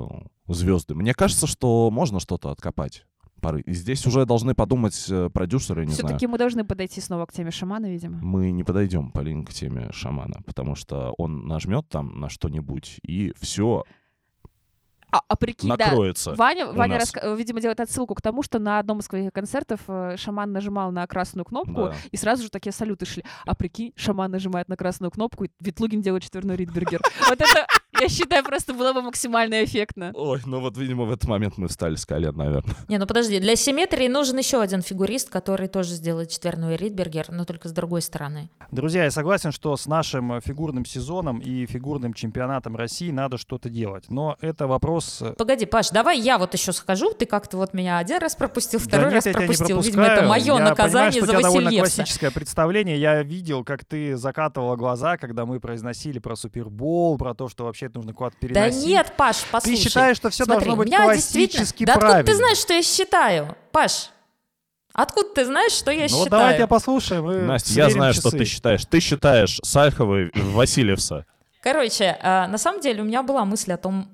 звезды. 0.48 0.94
Мне 0.94 1.14
кажется, 1.14 1.46
что 1.46 1.90
можно 1.90 2.20
что-то 2.20 2.50
откопать. 2.50 3.04
Поры. 3.44 3.60
И 3.60 3.72
здесь 3.74 4.04
уже 4.06 4.26
должны 4.26 4.54
подумать 4.54 5.06
э, 5.10 5.30
продюсеры, 5.32 5.84
не 5.86 5.92
знаю. 5.92 6.08
Все-таки 6.08 6.26
мы 6.26 6.38
должны 6.38 6.64
подойти 6.64 7.00
снова 7.00 7.26
к 7.26 7.32
теме 7.32 7.50
шамана, 7.50 7.86
видимо. 7.86 8.18
Мы 8.22 8.50
не 8.50 8.64
подойдем, 8.64 9.10
Полин, 9.10 9.44
к 9.44 9.52
теме 9.52 9.90
шамана, 9.92 10.40
потому 10.46 10.74
что 10.74 11.14
он 11.18 11.46
нажмет 11.46 11.88
там 11.88 12.18
на 12.20 12.28
что-нибудь, 12.28 12.98
и 13.02 13.32
все 13.40 13.84
А, 15.10 15.20
а 15.28 15.36
прикинь, 15.36 15.68
да, 15.68 15.76
накроется. 15.76 16.34
Ваня, 16.34 16.66
у 16.66 16.74
Ваня 16.74 16.98
нас. 16.98 17.14
раска- 17.14 17.36
видимо, 17.36 17.60
делает 17.60 17.78
отсылку 17.78 18.14
к 18.16 18.20
тому, 18.20 18.42
что 18.42 18.58
на 18.58 18.80
одном 18.80 18.98
из 18.98 19.04
своих 19.06 19.32
концертов 19.32 19.80
э, 19.86 20.16
шаман 20.16 20.50
нажимал 20.52 20.90
на 20.90 21.06
красную 21.06 21.44
кнопку, 21.44 21.72
Да. 21.90 21.94
и 22.10 22.16
сразу 22.16 22.42
же 22.42 22.50
такие 22.50 22.72
салюты 22.72 23.06
шли. 23.06 23.22
А 23.46 23.54
прикинь, 23.54 23.92
шаман 23.94 24.32
нажимает 24.32 24.68
на 24.68 24.76
красную 24.76 25.12
кнопку, 25.12 25.44
и 25.44 25.50
Ветлугин 25.60 26.02
делает 26.02 26.24
четверной 26.24 26.56
Ридбергер. 26.56 27.00
Вот 27.28 27.40
это, 27.40 27.64
я 28.00 28.08
считаю, 28.08 28.44
просто 28.44 28.74
было 28.74 28.92
бы 28.92 29.02
максимально 29.02 29.64
эффектно. 29.64 30.12
Ой, 30.14 30.40
ну 30.46 30.60
вот, 30.60 30.76
видимо, 30.76 31.04
в 31.04 31.12
этот 31.12 31.28
момент 31.28 31.58
мы 31.58 31.68
встали 31.68 31.96
с 31.96 32.06
колен, 32.06 32.36
наверное. 32.36 32.74
Не, 32.88 32.98
ну 32.98 33.06
подожди, 33.06 33.38
для 33.40 33.56
симметрии 33.56 34.08
нужен 34.08 34.38
еще 34.38 34.60
один 34.60 34.82
фигурист, 34.82 35.30
который 35.30 35.68
тоже 35.68 35.90
сделает 35.90 36.30
четверной 36.30 36.76
Ридбергер, 36.76 37.26
но 37.30 37.44
только 37.44 37.68
с 37.68 37.72
другой 37.72 38.02
стороны. 38.02 38.50
Друзья, 38.70 39.04
я 39.04 39.10
согласен, 39.10 39.52
что 39.52 39.76
с 39.76 39.86
нашим 39.86 40.34
э, 40.34 40.40
фигурным 40.40 40.84
сезоном 40.84 41.38
и 41.38 41.66
фигурным 41.66 42.14
чемпионатом 42.14 42.76
России 42.76 43.10
надо 43.10 43.38
что-то 43.38 43.68
делать. 43.68 44.04
Но 44.08 44.36
это 44.40 44.66
вопрос... 44.66 45.22
э, 45.22 45.34
Погоди, 45.36 45.66
Паш, 45.66 45.90
давай 45.90 46.18
я 46.18 46.38
вот 46.38 46.54
еще 46.54 46.72
схожу. 46.72 47.12
Ты 47.12 47.26
как-то 47.26 47.56
вот 47.56 47.74
меня 47.74 47.98
один 47.98 48.18
раз 48.18 48.34
пропустил, 48.36 48.80
Да 48.80 48.86
второй 48.86 49.06
нет, 49.06 49.14
раз 49.14 49.26
я 49.26 49.32
тебя 49.32 49.42
не 49.42 49.46
пропустил. 49.48 49.80
Видимо, 49.80 50.04
это 50.04 50.26
мое 50.26 50.44
Я 50.44 50.58
наказание 50.58 51.10
понимаю, 51.10 51.12
что 51.12 51.20
за 51.20 51.24
у 51.24 51.40
тебя 51.40 51.42
довольно 51.42 51.70
классическое 51.70 52.30
представление. 52.30 52.98
Я 52.98 53.22
видел, 53.22 53.64
как 53.64 53.84
ты 53.84 54.16
закатывала 54.16 54.76
глаза, 54.76 55.16
когда 55.16 55.46
мы 55.46 55.60
произносили 55.60 56.18
про 56.18 56.36
Супербол, 56.36 57.18
про 57.18 57.34
то, 57.34 57.48
что 57.48 57.64
вообще 57.64 57.83
это 57.86 57.96
нужно 57.98 58.12
куда-то 58.12 58.36
Да 58.40 58.48
переносить. 58.48 58.86
нет, 58.86 59.12
Паш, 59.16 59.44
послушай. 59.50 59.76
Ты 59.76 59.82
считаешь, 59.82 60.16
что 60.16 60.30
все 60.30 60.44
Смотри, 60.44 60.66
должно 60.66 60.76
быть 60.84 60.94
классически 60.94 61.84
Да 61.84 61.92
откуда 61.94 62.06
правильно? 62.12 62.26
ты 62.32 62.36
знаешь, 62.36 62.58
что 62.58 62.72
я 62.74 62.82
считаю? 62.82 63.56
Паш, 63.72 64.10
откуда 64.92 65.28
ты 65.34 65.44
знаешь, 65.44 65.72
что 65.72 65.90
я 65.90 66.02
Ну 66.02 66.08
считаю? 66.08 66.30
давай 66.30 66.54
тебя 66.56 66.66
послушаем. 66.66 67.30
и 67.30 67.36
Настя, 67.42 67.72
я 67.74 67.90
знаю, 67.90 68.12
что 68.14 68.24
часы. 68.30 68.38
ты 68.38 68.44
считаешь. 68.44 68.84
Ты 68.86 69.00
считаешь 69.00 69.58
Сальхова 69.62 70.22
и 70.24 70.40
Васильевса. 70.40 71.26
Короче, 71.62 72.18
э, 72.20 72.46
на 72.46 72.58
самом 72.58 72.80
деле 72.80 73.02
у 73.02 73.04
меня 73.04 73.22
была 73.22 73.44
мысль 73.44 73.72
о 73.72 73.76
том, 73.78 74.08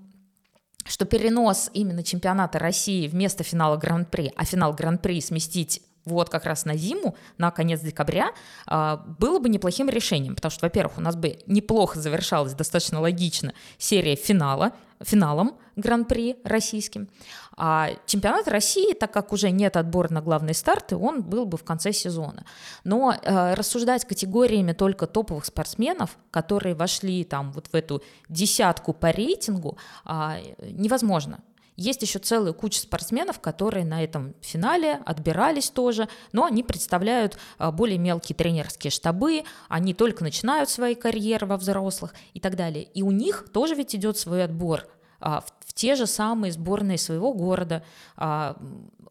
что 0.87 1.05
перенос 1.05 1.71
именно 1.75 2.03
чемпионата 2.03 2.59
России 2.59 3.07
вместо 3.09 3.45
финала 3.45 3.77
Гран-при, 3.77 4.33
а 4.37 4.45
финал 4.45 4.73
Гран-при 4.73 5.21
сместить 5.21 5.83
вот 6.11 6.29
как 6.29 6.45
раз 6.45 6.65
на 6.65 6.77
зиму, 6.77 7.17
на 7.39 7.51
конец 7.51 7.81
декабря, 7.81 8.33
а, 8.67 9.05
было 9.19 9.39
бы 9.39 9.49
неплохим 9.49 9.89
решением, 9.89 10.35
потому 10.35 10.51
что, 10.51 10.67
во-первых, 10.67 10.99
у 10.99 11.01
нас 11.01 11.17
бы 11.17 11.39
неплохо 11.47 11.99
завершалась 12.01 12.55
достаточно 12.55 13.01
логично 13.01 13.55
серия 13.79 14.17
финала, 14.17 14.73
финалом 15.01 15.57
Гран-при 15.77 16.37
российским. 16.45 17.09
А 17.57 17.91
чемпионат 18.07 18.49
России, 18.49 18.93
так 18.93 19.13
как 19.13 19.33
уже 19.33 19.51
нет 19.51 19.77
отбора 19.77 20.13
на 20.13 20.21
главные 20.21 20.55
старты, 20.55 20.97
он 20.97 21.23
был 21.23 21.47
бы 21.47 21.57
в 21.57 21.65
конце 21.65 21.93
сезона. 21.93 22.45
Но 22.85 23.13
э, 23.13 23.55
рассуждать 23.55 24.05
категориями 24.05 24.73
только 24.73 25.07
топовых 25.07 25.45
спортсменов, 25.45 26.19
которые 26.31 26.75
вошли 26.75 27.25
там 27.25 27.53
вот 27.53 27.69
в 27.69 27.75
эту 27.75 28.03
десятку 28.29 28.93
по 28.93 29.11
рейтингу, 29.11 29.79
а, 30.05 30.39
невозможно. 30.61 31.41
Есть 31.81 32.03
еще 32.03 32.19
целая 32.19 32.53
куча 32.53 32.79
спортсменов, 32.79 33.41
которые 33.41 33.87
на 33.87 34.05
этом 34.05 34.35
финале 34.43 35.01
отбирались 35.07 35.71
тоже, 35.71 36.11
но 36.31 36.45
они 36.45 36.63
представляют 36.63 37.39
а, 37.57 37.73
более 37.73 37.97
мелкие 37.97 38.37
тренерские 38.37 38.91
штабы, 38.91 39.45
они 39.71 39.95
только 39.95 40.23
начинают 40.23 40.69
свои 40.69 40.95
карьеры 40.95 41.47
во 41.47 41.57
взрослых 41.57 42.13
и 42.35 42.41
так 42.41 42.55
далее. 42.55 42.85
И 42.85 43.03
у 43.03 43.11
них 43.13 43.47
тоже 43.51 43.77
ведь 43.77 43.95
идет 43.95 44.19
свой 44.19 44.45
отбор 44.45 44.89
а, 45.21 45.41
в, 45.41 45.47
в 45.65 45.73
те 45.73 45.95
же 45.95 46.07
самые 46.07 46.53
сборные 46.53 46.99
своего 46.99 47.33
города, 47.33 47.83
а, 48.15 48.59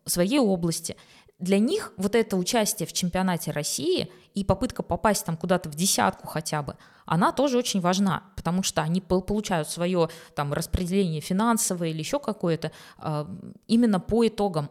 своей 0.05 0.38
области. 0.38 0.95
Для 1.39 1.57
них 1.57 1.93
вот 1.97 2.13
это 2.13 2.38
участие 2.38 2.86
в 2.86 2.93
чемпионате 2.93 3.49
России 3.49 4.11
и 4.34 4.43
попытка 4.43 4.84
попасть 4.84 5.25
там 5.25 5.38
куда-то 5.38 5.69
в 5.69 5.75
десятку 5.75 6.27
хотя 6.27 6.61
бы, 6.61 6.75
она 7.05 7.32
тоже 7.32 7.57
очень 7.57 7.82
важна, 7.82 8.23
потому 8.36 8.63
что 8.63 8.82
они 8.82 9.01
пол- 9.01 9.21
получают 9.21 9.69
свое 9.69 10.09
там 10.36 10.53
распределение 10.53 11.21
финансовое 11.21 11.89
или 11.89 11.99
еще 11.99 12.19
какое-то 12.19 12.71
а, 12.97 13.27
именно 13.67 13.99
по 13.99 14.27
итогам. 14.27 14.69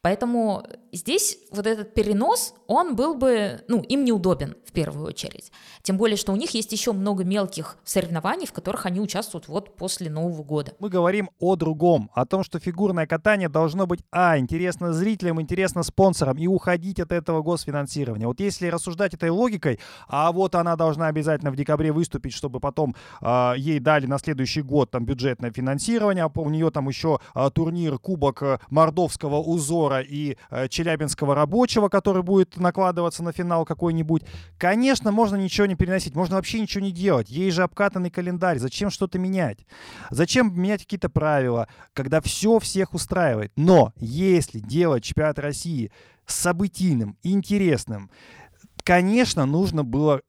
Поэтому 0.00 0.64
здесь 0.92 1.38
вот 1.50 1.66
этот 1.66 1.94
перенос, 1.94 2.54
он 2.66 2.96
был 2.96 3.14
бы, 3.14 3.62
ну, 3.68 3.82
им 3.82 4.04
неудобен 4.04 4.56
в 4.64 4.72
первую 4.72 5.06
очередь. 5.06 5.50
Тем 5.82 5.96
более, 5.96 6.16
что 6.16 6.32
у 6.32 6.36
них 6.36 6.50
есть 6.50 6.72
еще 6.72 6.92
много 6.92 7.24
мелких 7.24 7.76
соревнований, 7.84 8.46
в 8.46 8.52
которых 8.52 8.86
они 8.86 9.00
участвуют 9.00 9.48
вот 9.48 9.76
после 9.76 10.10
Нового 10.10 10.42
года. 10.42 10.72
Мы 10.78 10.88
говорим 10.88 11.30
о 11.38 11.56
другом, 11.56 12.10
о 12.14 12.26
том, 12.26 12.44
что 12.44 12.58
фигурное 12.58 13.06
катание 13.06 13.48
должно 13.48 13.86
быть, 13.86 14.00
а, 14.10 14.38
интересно 14.38 14.92
зрителям, 14.92 15.40
интересно 15.40 15.82
спонсорам 15.82 16.36
и 16.38 16.46
уходить 16.46 17.00
от 17.00 17.12
этого 17.12 17.42
госфинансирования. 17.42 18.26
Вот 18.26 18.40
если 18.40 18.68
рассуждать 18.68 19.14
этой 19.14 19.30
логикой, 19.30 19.80
а 20.08 20.30
вот 20.32 20.54
она 20.54 20.76
должна 20.76 21.08
обязательно 21.08 21.50
в 21.50 21.56
декабре 21.56 21.92
выступить, 21.92 22.32
чтобы 22.32 22.60
потом 22.60 22.94
э, 23.20 23.54
ей 23.56 23.80
дали 23.80 24.06
на 24.06 24.18
следующий 24.18 24.62
год 24.62 24.90
там 24.90 25.04
бюджетное 25.04 25.50
финансирование, 25.50 26.24
а 26.24 26.40
у 26.40 26.50
нее 26.50 26.70
там 26.70 26.88
еще 26.88 27.18
э, 27.34 27.50
турнир 27.52 27.98
Кубок 27.98 28.42
э, 28.42 28.58
Мордовского 28.70 29.36
узора 29.36 30.00
и 30.00 30.36
э, 30.50 30.68
Челябинского 30.80 31.34
рабочего, 31.34 31.88
который 31.88 32.22
будет 32.22 32.56
накладываться 32.56 33.22
на 33.22 33.32
финал 33.32 33.66
какой-нибудь. 33.66 34.22
Конечно, 34.56 35.12
можно 35.12 35.36
ничего 35.36 35.66
не 35.66 35.74
переносить, 35.74 36.14
можно 36.14 36.36
вообще 36.36 36.60
ничего 36.60 36.82
не 36.82 36.90
делать. 36.90 37.28
Ей 37.28 37.50
же 37.50 37.62
обкатанный 37.62 38.10
календарь. 38.10 38.58
Зачем 38.58 38.90
что-то 38.90 39.18
менять? 39.18 39.66
Зачем 40.10 40.58
менять 40.58 40.82
какие-то 40.82 41.10
правила, 41.10 41.68
когда 41.92 42.22
все 42.22 42.58
всех 42.60 42.94
устраивает? 42.94 43.52
Но 43.56 43.92
если 43.96 44.58
делать 44.58 45.04
чемпионат 45.04 45.38
России 45.38 45.92
событийным, 46.26 47.18
интересным, 47.22 48.10
конечно, 48.82 49.44
нужно 49.44 49.84
было 49.84 50.22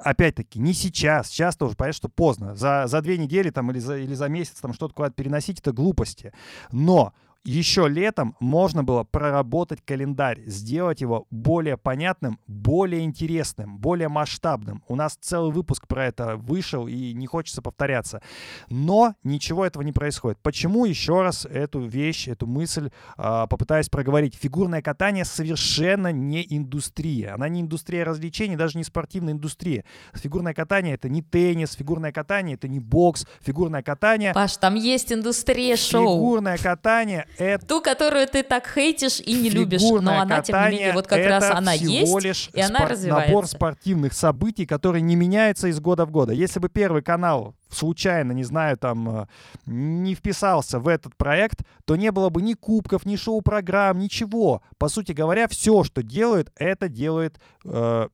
опять-таки, 0.00 0.58
не 0.58 0.72
сейчас, 0.72 1.28
сейчас 1.28 1.56
тоже 1.56 1.76
понятно, 1.76 1.96
что 1.96 2.08
поздно. 2.08 2.54
За, 2.54 2.84
за 2.86 3.00
две 3.02 3.18
недели 3.18 3.50
там, 3.50 3.70
или, 3.70 3.78
за, 3.78 3.98
или 3.98 4.14
за 4.14 4.28
месяц 4.28 4.60
там 4.60 4.72
что-то 4.72 4.94
куда-то 4.94 5.14
переносить, 5.14 5.60
это 5.60 5.72
глупости. 5.72 6.32
Но 6.72 7.12
еще 7.44 7.88
летом 7.88 8.36
можно 8.40 8.82
было 8.82 9.04
проработать 9.04 9.80
календарь, 9.84 10.40
сделать 10.46 11.02
его 11.02 11.26
более 11.30 11.76
понятным, 11.76 12.40
более 12.46 13.02
интересным, 13.02 13.78
более 13.78 14.08
масштабным. 14.08 14.82
У 14.88 14.96
нас 14.96 15.16
целый 15.20 15.52
выпуск 15.52 15.86
про 15.86 16.06
это 16.06 16.36
вышел, 16.36 16.88
и 16.88 17.12
не 17.12 17.26
хочется 17.26 17.60
повторяться. 17.60 18.22
Но 18.70 19.14
ничего 19.22 19.66
этого 19.66 19.82
не 19.82 19.92
происходит. 19.92 20.38
Почему 20.42 20.86
еще 20.86 21.22
раз 21.22 21.44
эту 21.44 21.80
вещь, 21.80 22.28
эту 22.28 22.46
мысль 22.46 22.90
э, 23.18 23.46
попытаюсь 23.48 23.90
проговорить? 23.90 24.34
Фигурное 24.34 24.80
катание 24.80 25.24
совершенно 25.24 26.12
не 26.12 26.46
индустрия. 26.48 27.34
Она 27.34 27.48
не 27.48 27.60
индустрия 27.60 28.04
развлечений, 28.04 28.56
даже 28.56 28.78
не 28.78 28.84
спортивная 28.84 29.34
индустрия. 29.34 29.84
Фигурное 30.14 30.54
катание— 30.54 30.94
это 30.96 31.10
не 31.10 31.20
теннис, 31.20 31.74
фигурное 31.74 32.12
катание— 32.12 32.54
это 32.56 32.68
не 32.68 32.80
бокс, 32.80 33.26
фигурное 33.42 33.82
катание... 33.82 34.32
Паш, 34.32 34.56
там 34.56 34.76
есть 34.76 35.12
индустрия 35.12 35.76
шоу. 35.76 36.16
Фигурное 36.16 36.56
катание 36.56 37.26
это... 37.38 37.66
Ту, 37.66 37.80
которую 37.80 38.26
ты 38.26 38.42
так 38.42 38.66
хейтишь 38.66 39.20
и 39.20 39.34
не 39.34 39.50
любишь, 39.50 39.82
но 39.82 40.20
она, 40.20 40.42
тем 40.42 40.56
не 40.64 40.70
менее, 40.70 40.92
вот 40.92 41.06
как 41.06 41.24
раз 41.26 41.50
она 41.50 41.72
есть, 41.72 42.22
лишь 42.22 42.50
и 42.52 42.60
она 42.60 42.78
спор- 42.78 42.90
развивается. 42.90 43.28
набор 43.28 43.46
спортивных 43.46 44.12
событий, 44.12 44.66
которые 44.66 45.02
не 45.02 45.16
меняются 45.16 45.68
из 45.68 45.80
года 45.80 46.06
в 46.06 46.10
год. 46.10 46.30
Если 46.30 46.60
бы 46.60 46.68
Первый 46.68 47.02
канал 47.02 47.54
случайно, 47.70 48.32
не 48.32 48.44
знаю, 48.44 48.76
там, 48.76 49.22
э, 49.22 49.26
не 49.66 50.14
вписался 50.14 50.78
в 50.78 50.88
этот 50.88 51.16
проект, 51.16 51.62
то 51.84 51.96
не 51.96 52.10
было 52.12 52.30
бы 52.30 52.42
ни 52.42 52.54
кубков, 52.54 53.04
ни 53.04 53.16
шоу-программ, 53.16 53.98
ничего. 53.98 54.62
По 54.78 54.88
сути 54.88 55.12
говоря, 55.12 55.48
все, 55.48 55.84
что 55.84 56.02
делают, 56.02 56.52
это 56.56 56.88
делает 56.88 57.40
э, 57.64 58.08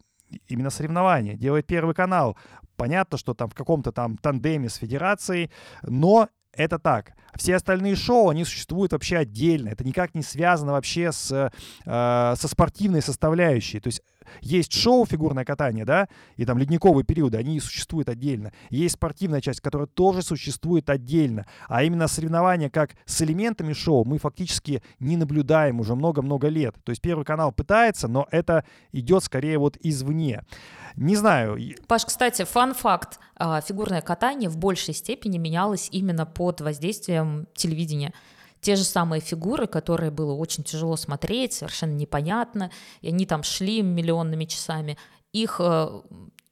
именно 0.49 0.71
соревнования, 0.71 1.37
делает 1.37 1.67
Первый 1.67 1.95
канал. 1.95 2.37
Понятно, 2.77 3.19
что 3.19 3.35
там 3.35 3.51
в 3.51 3.55
каком-то 3.55 3.93
там 3.93 4.17
тандеме 4.17 4.69
с 4.71 4.77
федерацией, 4.77 5.51
но 5.83 6.29
это 6.53 6.79
так. 6.79 7.13
Все 7.37 7.57
остальные 7.57 7.97
шоу, 7.97 8.29
они 8.29 8.45
существуют 8.45 8.93
вообще 8.93 9.19
отдельно. 9.19 9.69
Это 9.69 9.85
никак 9.85 10.15
не 10.15 10.23
связано 10.23 10.73
вообще 10.73 11.13
с, 11.13 11.31
э, 11.33 12.35
со 12.37 12.49
спортивной 12.49 13.03
составляющей. 13.03 13.81
То 13.81 13.89
есть 13.89 14.03
есть 14.41 14.73
шоу 14.73 15.07
фигурное 15.07 15.45
катание, 15.45 15.85
да, 15.85 16.09
и 16.37 16.45
там 16.45 16.59
ледниковые 16.59 17.05
периоды, 17.05 17.39
они 17.39 17.61
существуют 17.61 18.09
отдельно. 18.09 18.53
Есть 18.71 18.95
спортивная 18.95 19.41
часть, 19.41 19.61
которая 19.61 19.87
тоже 19.87 20.23
существует 20.23 20.89
отдельно. 20.91 21.47
А 21.69 21.83
именно 21.83 22.09
соревнования 22.09 22.71
как 22.71 22.93
с 23.05 23.23
элементами 23.23 23.73
шоу 23.73 24.05
мы 24.05 24.19
фактически 24.19 24.83
не 24.99 25.17
наблюдаем 25.17 25.81
уже 25.81 25.95
много-много 25.95 26.49
лет. 26.49 26.75
То 26.85 26.91
есть 26.91 27.03
Первый 27.03 27.25
канал 27.25 27.53
пытается, 27.53 28.09
но 28.09 28.29
это 28.31 28.65
идет 28.93 29.25
скорее 29.25 29.59
вот 29.59 29.77
извне. 29.81 30.45
Не 30.97 31.17
знаю. 31.17 31.59
Паш, 31.87 32.05
кстати, 32.05 32.45
фан-факт. 32.45 33.19
А, 33.37 33.61
Фигурное 33.61 34.03
катание 34.03 34.51
в 34.51 34.59
большей 34.59 34.95
степени 34.95 35.39
менялось 35.39 35.89
именно 35.91 36.27
под 36.27 36.61
воздействием 36.61 37.47
телевидения 37.55 38.13
те 38.61 38.77
же 38.77 38.85
самые 38.85 39.21
фигуры, 39.21 39.67
которые 39.67 40.11
было 40.11 40.33
очень 40.33 40.65
тяжело 40.65 40.97
смотреть, 40.97 41.55
совершенно 41.55 41.95
непонятно, 41.95 42.71
и 43.01 43.09
они 43.09 43.27
там 43.27 43.43
шли 43.43 43.83
миллионными 43.83 44.45
часами, 44.45 44.99
их, 45.33 45.61
э, 45.61 46.03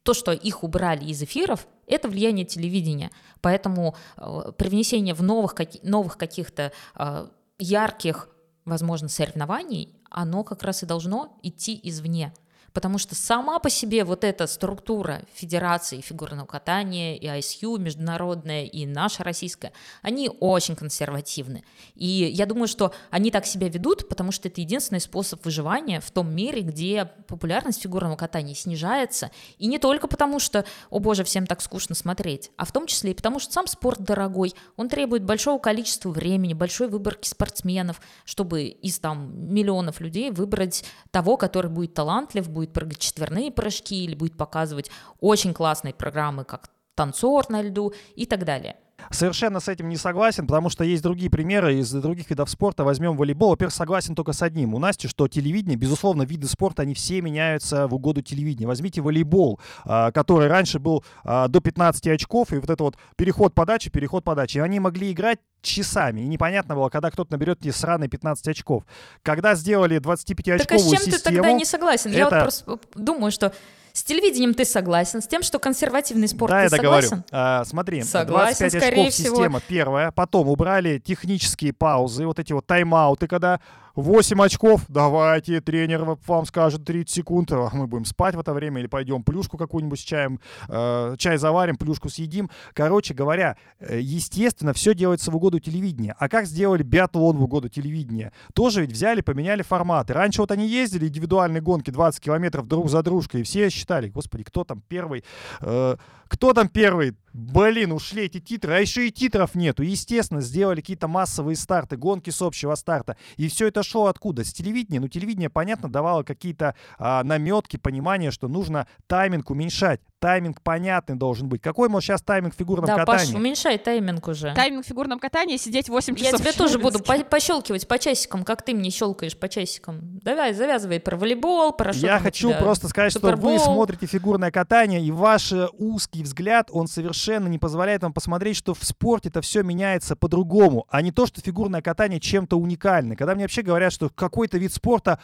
то, 0.02 0.14
что 0.14 0.32
их 0.32 0.64
убрали 0.64 1.04
из 1.04 1.22
эфиров, 1.22 1.66
это 1.86 2.08
влияние 2.08 2.44
телевидения. 2.44 3.10
Поэтому 3.40 3.94
э, 4.16 4.52
привнесение 4.56 5.14
в 5.14 5.22
новых, 5.22 5.54
новых 5.82 6.16
каких-то 6.16 6.72
э, 6.94 7.28
ярких, 7.58 8.28
возможно, 8.64 9.08
соревнований, 9.08 9.94
оно 10.10 10.44
как 10.44 10.62
раз 10.62 10.82
и 10.82 10.86
должно 10.86 11.38
идти 11.42 11.78
извне 11.82 12.32
потому 12.72 12.98
что 12.98 13.14
сама 13.14 13.58
по 13.58 13.70
себе 13.70 14.04
вот 14.04 14.24
эта 14.24 14.46
структура 14.46 15.22
Федерации 15.34 16.00
фигурного 16.00 16.46
катания 16.46 17.16
и 17.16 17.26
ISU, 17.26 17.78
международная 17.78 18.64
и 18.64 18.86
наша 18.86 19.24
российская, 19.24 19.72
они 20.02 20.30
очень 20.40 20.76
консервативны. 20.76 21.64
И 21.94 22.06
я 22.06 22.46
думаю, 22.46 22.68
что 22.68 22.92
они 23.10 23.30
так 23.30 23.46
себя 23.46 23.68
ведут, 23.68 24.08
потому 24.08 24.32
что 24.32 24.48
это 24.48 24.60
единственный 24.60 25.00
способ 25.00 25.44
выживания 25.44 26.00
в 26.00 26.10
том 26.10 26.34
мире, 26.34 26.62
где 26.62 27.06
популярность 27.26 27.82
фигурного 27.82 28.16
катания 28.16 28.54
снижается. 28.54 29.30
И 29.58 29.66
не 29.66 29.78
только 29.78 30.06
потому, 30.08 30.38
что, 30.38 30.64
о 30.90 30.98
боже, 30.98 31.24
всем 31.24 31.46
так 31.46 31.60
скучно 31.60 31.94
смотреть, 31.94 32.50
а 32.56 32.64
в 32.64 32.72
том 32.72 32.86
числе 32.86 33.12
и 33.12 33.14
потому, 33.14 33.38
что 33.38 33.52
сам 33.52 33.66
спорт 33.66 34.00
дорогой, 34.00 34.54
он 34.76 34.88
требует 34.88 35.24
большого 35.24 35.58
количества 35.58 36.10
времени, 36.10 36.54
большой 36.54 36.88
выборки 36.88 37.28
спортсменов, 37.28 38.00
чтобы 38.24 38.64
из 38.64 38.98
там 38.98 39.52
миллионов 39.52 40.00
людей 40.00 40.30
выбрать 40.30 40.84
того, 41.10 41.36
который 41.36 41.70
будет 41.70 41.94
талантлив, 41.94 42.48
будет 42.48 42.67
прыгать 42.72 42.98
четверные 42.98 43.50
прыжки 43.50 44.04
или 44.04 44.14
будет 44.14 44.36
показывать 44.36 44.90
очень 45.20 45.54
классные 45.54 45.94
программы, 45.94 46.44
как 46.44 46.70
танцор 46.94 47.48
на 47.48 47.62
льду 47.62 47.92
и 48.16 48.26
так 48.26 48.44
далее. 48.44 48.76
Совершенно 49.10 49.60
с 49.60 49.68
этим 49.68 49.88
не 49.88 49.96
согласен, 49.96 50.46
потому 50.46 50.68
что 50.68 50.84
есть 50.84 51.02
другие 51.02 51.30
примеры 51.30 51.76
из 51.76 51.90
других 51.90 52.28
видов 52.30 52.50
спорта. 52.50 52.84
Возьмем 52.84 53.16
волейбол. 53.16 53.50
Во-первых, 53.50 53.74
согласен 53.74 54.14
только 54.14 54.32
с 54.32 54.42
одним. 54.42 54.74
У 54.74 54.78
Насти, 54.78 55.08
что 55.08 55.28
телевидение, 55.28 55.76
безусловно, 55.76 56.22
виды 56.22 56.46
спорта, 56.46 56.82
они 56.82 56.94
все 56.94 57.20
меняются 57.20 57.86
в 57.86 57.94
угоду 57.94 58.22
телевидения. 58.22 58.66
Возьмите 58.66 59.00
волейбол, 59.00 59.60
а, 59.84 60.10
который 60.12 60.48
раньше 60.48 60.78
был 60.78 61.04
а, 61.24 61.48
до 61.48 61.60
15 61.60 62.06
очков, 62.08 62.52
и 62.52 62.56
вот 62.58 62.70
это 62.70 62.82
вот 62.82 62.96
переход 63.16 63.54
подачи, 63.54 63.90
переход 63.90 64.24
подачи. 64.24 64.58
Они 64.58 64.80
могли 64.80 65.12
играть 65.12 65.38
часами, 65.62 66.20
и 66.20 66.28
непонятно 66.28 66.74
было, 66.74 66.88
когда 66.88 67.10
кто-то 67.10 67.32
наберет 67.32 67.60
эти 67.60 67.70
сраные 67.70 68.08
15 68.08 68.48
очков. 68.48 68.84
Когда 69.22 69.54
сделали 69.54 70.00
25-очковую 70.00 70.58
так 70.58 70.72
а 70.72 70.78
с 70.78 70.82
чем 70.82 70.98
систему... 70.98 71.16
ты 71.16 71.22
тогда 71.22 71.52
не 71.52 71.64
согласен? 71.64 72.10
Это... 72.10 72.18
Я 72.18 72.24
вот 72.28 72.40
просто 72.40 72.78
думаю, 72.94 73.30
что 73.32 73.52
с 73.98 74.02
телевидением 74.04 74.54
ты 74.54 74.64
согласен, 74.64 75.20
с 75.20 75.26
тем, 75.26 75.42
что 75.42 75.58
консервативный 75.58 76.28
спорт 76.28 76.52
да, 76.52 76.58
ты 76.58 76.64
я 76.64 76.70
согласен? 76.70 77.24
А, 77.32 77.64
смотри, 77.64 78.02
согласен, 78.02 78.68
25 78.68 78.92
очков 78.92 79.12
всего. 79.12 79.36
система 79.36 79.60
первая, 79.60 80.12
потом 80.12 80.48
убрали 80.48 80.98
технические 80.98 81.72
паузы, 81.72 82.24
вот 82.24 82.38
эти 82.38 82.52
вот 82.52 82.64
тайм-ауты, 82.66 83.26
когда 83.26 83.60
8 84.02 84.40
очков, 84.40 84.82
давайте, 84.88 85.60
тренер 85.60 86.16
вам 86.26 86.46
скажет 86.46 86.84
30 86.84 87.10
секунд, 87.12 87.50
а 87.50 87.68
мы 87.72 87.88
будем 87.88 88.04
спать 88.04 88.36
в 88.36 88.40
это 88.40 88.52
время 88.52 88.80
или 88.80 88.86
пойдем 88.86 89.24
плюшку 89.24 89.58
какую-нибудь 89.58 89.98
с 89.98 90.02
чаем, 90.02 90.38
э, 90.68 91.16
чай 91.18 91.36
заварим, 91.36 91.76
плюшку 91.76 92.08
съедим. 92.08 92.48
Короче 92.74 93.12
говоря, 93.12 93.56
э, 93.80 93.98
естественно, 94.00 94.72
все 94.72 94.94
делается 94.94 95.32
в 95.32 95.36
угоду 95.36 95.58
телевидения. 95.58 96.14
А 96.16 96.28
как 96.28 96.46
сделали 96.46 96.84
биатлон 96.84 97.38
в 97.38 97.42
угоду 97.42 97.68
телевидения? 97.68 98.32
Тоже 98.54 98.82
ведь 98.82 98.92
взяли, 98.92 99.20
поменяли 99.20 99.62
форматы. 99.62 100.12
Раньше 100.12 100.42
вот 100.42 100.52
они 100.52 100.68
ездили, 100.68 101.08
индивидуальные 101.08 101.60
гонки 101.60 101.90
20 101.90 102.22
километров 102.22 102.68
друг 102.68 102.88
за 102.88 103.02
дружкой, 103.02 103.40
и 103.40 103.44
все 103.44 103.68
считали, 103.68 104.08
господи, 104.08 104.44
кто 104.44 104.62
там 104.62 104.80
первый, 104.88 105.24
э, 105.60 105.96
кто 106.28 106.52
там 106.52 106.68
первый, 106.68 107.16
Блин, 107.38 107.92
ушли 107.92 108.24
эти 108.24 108.40
титры, 108.40 108.74
а 108.74 108.78
еще 108.78 109.06
и 109.06 109.12
титров 109.12 109.54
нету. 109.54 109.84
Естественно, 109.84 110.40
сделали 110.40 110.80
какие-то 110.80 111.06
массовые 111.06 111.54
старты, 111.54 111.96
гонки 111.96 112.30
с 112.30 112.42
общего 112.42 112.74
старта. 112.74 113.16
И 113.36 113.48
все 113.48 113.68
это 113.68 113.84
шло 113.88 114.06
откуда? 114.06 114.44
С 114.44 114.52
телевидения. 114.52 115.00
Ну, 115.00 115.08
телевидение, 115.08 115.50
понятно, 115.50 115.90
давало 115.90 116.22
какие-то 116.22 116.74
а, 116.98 117.24
наметки, 117.24 117.76
понимание, 117.76 118.30
что 118.30 118.48
нужно 118.48 118.86
тайминг 119.06 119.50
уменьшать. 119.50 120.00
Тайминг 120.20 120.60
понятный 120.62 121.14
должен 121.14 121.48
быть. 121.48 121.62
Какой, 121.62 121.88
может, 121.88 122.08
сейчас 122.08 122.22
тайминг 122.22 122.52
в 122.54 122.58
фигурном 122.58 122.86
Да, 122.86 123.04
Паш, 123.04 123.20
катании? 123.20 123.36
уменьшай 123.36 123.78
тайминг 123.78 124.26
уже. 124.26 124.52
Тайминг 124.54 124.84
в 124.84 124.88
фигурном 124.88 125.18
катании 125.20 125.56
сидеть 125.56 125.88
8 125.88 126.14
Я 126.16 126.24
часов. 126.24 126.40
тебе 126.40 126.52
в 126.52 126.56
тоже 126.56 126.78
буду 126.80 126.98
по- 127.00 127.22
пощелкивать 127.24 127.86
по 127.86 127.98
часикам, 128.00 128.44
как 128.44 128.62
ты 128.62 128.74
мне 128.74 128.90
щелкаешь 128.90 129.38
по 129.38 129.48
часикам. 129.48 130.18
Давай, 130.22 130.54
завязывай 130.54 130.98
про 130.98 131.16
волейбол, 131.16 131.72
про 131.72 131.92
что 131.92 132.04
Я 132.06 132.18
хочу 132.18 132.48
тебя. 132.50 132.58
просто 132.60 132.88
сказать, 132.88 133.12
что 133.12 133.20
Супербол. 133.20 133.52
вы 133.52 133.58
смотрите 133.60 134.06
фигурное 134.06 134.50
катание, 134.50 135.00
и 135.00 135.12
ваш 135.12 135.52
э, 135.52 135.68
узкий 135.78 136.24
взгляд, 136.24 136.68
он 136.72 136.88
совершенно 136.88 137.46
не 137.46 137.58
позволяет 137.58 138.02
вам 138.02 138.12
посмотреть, 138.12 138.56
что 138.56 138.74
в 138.74 138.82
спорте 138.84 139.28
это 139.28 139.40
все 139.40 139.62
меняется 139.62 140.16
по-другому, 140.16 140.84
а 140.88 141.00
не 141.00 141.12
то, 141.12 141.26
что 141.26 141.40
фигурное 141.40 141.80
катание 141.80 142.18
чем-то 142.18 142.56
уникальное. 142.58 143.16
Когда 143.16 143.36
мне 143.36 143.44
вообще 143.44 143.62
говорят, 143.68 143.92
что 143.92 144.08
какой-то 144.08 144.58
вид 144.58 144.72
спорта 144.72 145.18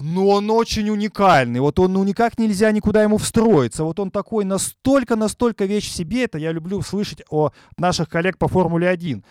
но 0.00 0.28
он 0.28 0.50
очень 0.50 0.90
уникальный. 0.90 1.60
Вот 1.60 1.78
он 1.78 1.94
ну, 1.94 2.04
никак 2.04 2.38
нельзя 2.38 2.70
никуда 2.70 3.02
ему 3.02 3.16
встроиться. 3.16 3.84
Вот 3.84 3.98
он 3.98 4.10
такой 4.10 4.44
настолько-настолько 4.44 5.64
вещь 5.64 5.90
в 5.90 5.94
себе. 5.94 6.24
Это 6.24 6.38
я 6.38 6.52
люблю 6.52 6.82
слышать 6.82 7.22
о 7.30 7.50
наших 7.78 8.08
коллег 8.08 8.36
по 8.36 8.48
Формуле 8.48 8.88
1. 8.88 9.24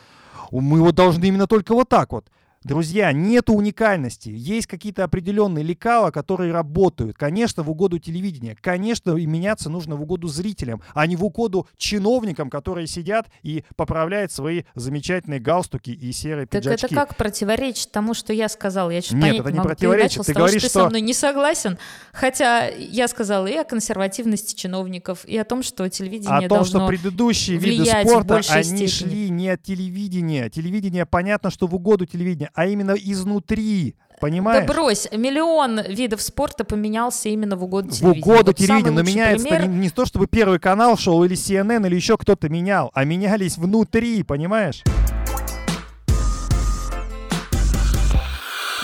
Мы 0.51 0.81
вот 0.81 0.95
должны 0.95 1.25
именно 1.25 1.47
только 1.47 1.73
вот 1.73 1.89
так 1.89 2.11
вот. 2.11 2.25
Друзья, 2.65 3.11
нету 3.11 3.53
уникальности. 3.53 4.31
Есть 4.33 4.65
какие-то 4.65 5.03
определенные 5.03 5.63
лекала, 5.63 6.09
которые 6.09 6.51
работают. 6.51 7.15
Конечно, 7.15 7.61
в 7.61 7.69
угоду 7.69 7.99
телевидения. 7.99 8.57
Конечно, 8.59 9.15
и 9.15 9.27
меняться 9.27 9.69
нужно 9.69 9.95
в 9.95 10.01
угоду 10.01 10.27
зрителям, 10.27 10.81
а 10.95 11.05
не 11.05 11.15
в 11.15 11.23
угоду 11.23 11.67
чиновникам, 11.77 12.49
которые 12.49 12.87
сидят 12.87 13.27
и 13.43 13.63
поправляют 13.75 14.31
свои 14.31 14.63
замечательные 14.73 15.39
галстуки 15.39 15.91
и 15.91 16.11
серые 16.11 16.47
Так 16.47 16.63
пиджачки. 16.63 16.87
это 16.87 16.95
как 16.95 17.15
противоречит 17.15 17.91
тому, 17.91 18.15
что 18.15 18.33
я 18.33 18.49
сказала? 18.49 18.89
Я 18.89 19.03
что-то 19.03 19.17
Нет, 19.17 19.41
это 19.41 19.51
не 19.51 19.57
могу. 19.57 19.69
противоречит. 19.69 20.23
с 20.23 20.25
Ты 20.25 20.33
того, 20.33 20.45
говоришь, 20.47 20.63
что 20.63 20.69
ты 20.73 20.79
со 20.79 20.89
мной 20.89 21.01
не 21.01 21.13
согласен. 21.13 21.77
Хотя 22.13 22.67
я 22.67 23.07
сказала 23.07 23.45
и 23.45 23.53
о 23.53 23.63
консервативности 23.63 24.55
чиновников, 24.55 25.23
и 25.25 25.37
о 25.37 25.43
том, 25.45 25.61
что 25.61 25.87
телевидение 25.87 26.47
о 26.47 26.49
том, 26.49 26.65
что 26.65 26.87
предыдущие 26.87 27.57
виды 27.57 27.85
спорта, 27.85 28.41
они 28.49 28.63
степени. 28.63 28.87
шли 28.87 29.29
не 29.29 29.49
от 29.49 29.61
телевидения. 29.61 30.49
Телевидение, 30.49 31.05
понятно, 31.05 31.51
что 31.51 31.67
в 31.67 31.75
угоду 31.75 32.07
телевидения, 32.07 32.49
а 32.55 32.65
именно 32.65 32.95
изнутри. 32.97 33.95
Понимаешь? 34.21 34.65
Да 34.65 34.73
брось, 34.73 35.09
миллион 35.11 35.81
видов 35.81 36.21
спорта 36.21 36.63
поменялся 36.63 37.27
именно 37.27 37.57
в 37.57 37.63
угоду 37.65 37.89
в 37.89 37.91
телевидения. 37.91 38.21
угоду 38.21 38.45
Вот 38.51 38.59
самый 38.59 38.81
телевидения, 38.81 38.95
но 38.95 39.01
меняется 39.03 39.47
пример- 39.47 39.67
не, 39.67 39.77
не 39.77 39.89
то, 39.89 40.05
чтобы 40.05 40.27
Первый 40.27 40.57
канал 40.57 40.97
шел 40.97 41.21
или 41.25 41.35
CNN, 41.35 41.85
или 41.85 41.95
еще 41.95 42.17
кто-то 42.17 42.47
менял, 42.47 42.91
а 42.93 43.03
менялись 43.03 43.57
внутри, 43.57 44.23
понимаешь? 44.23 44.83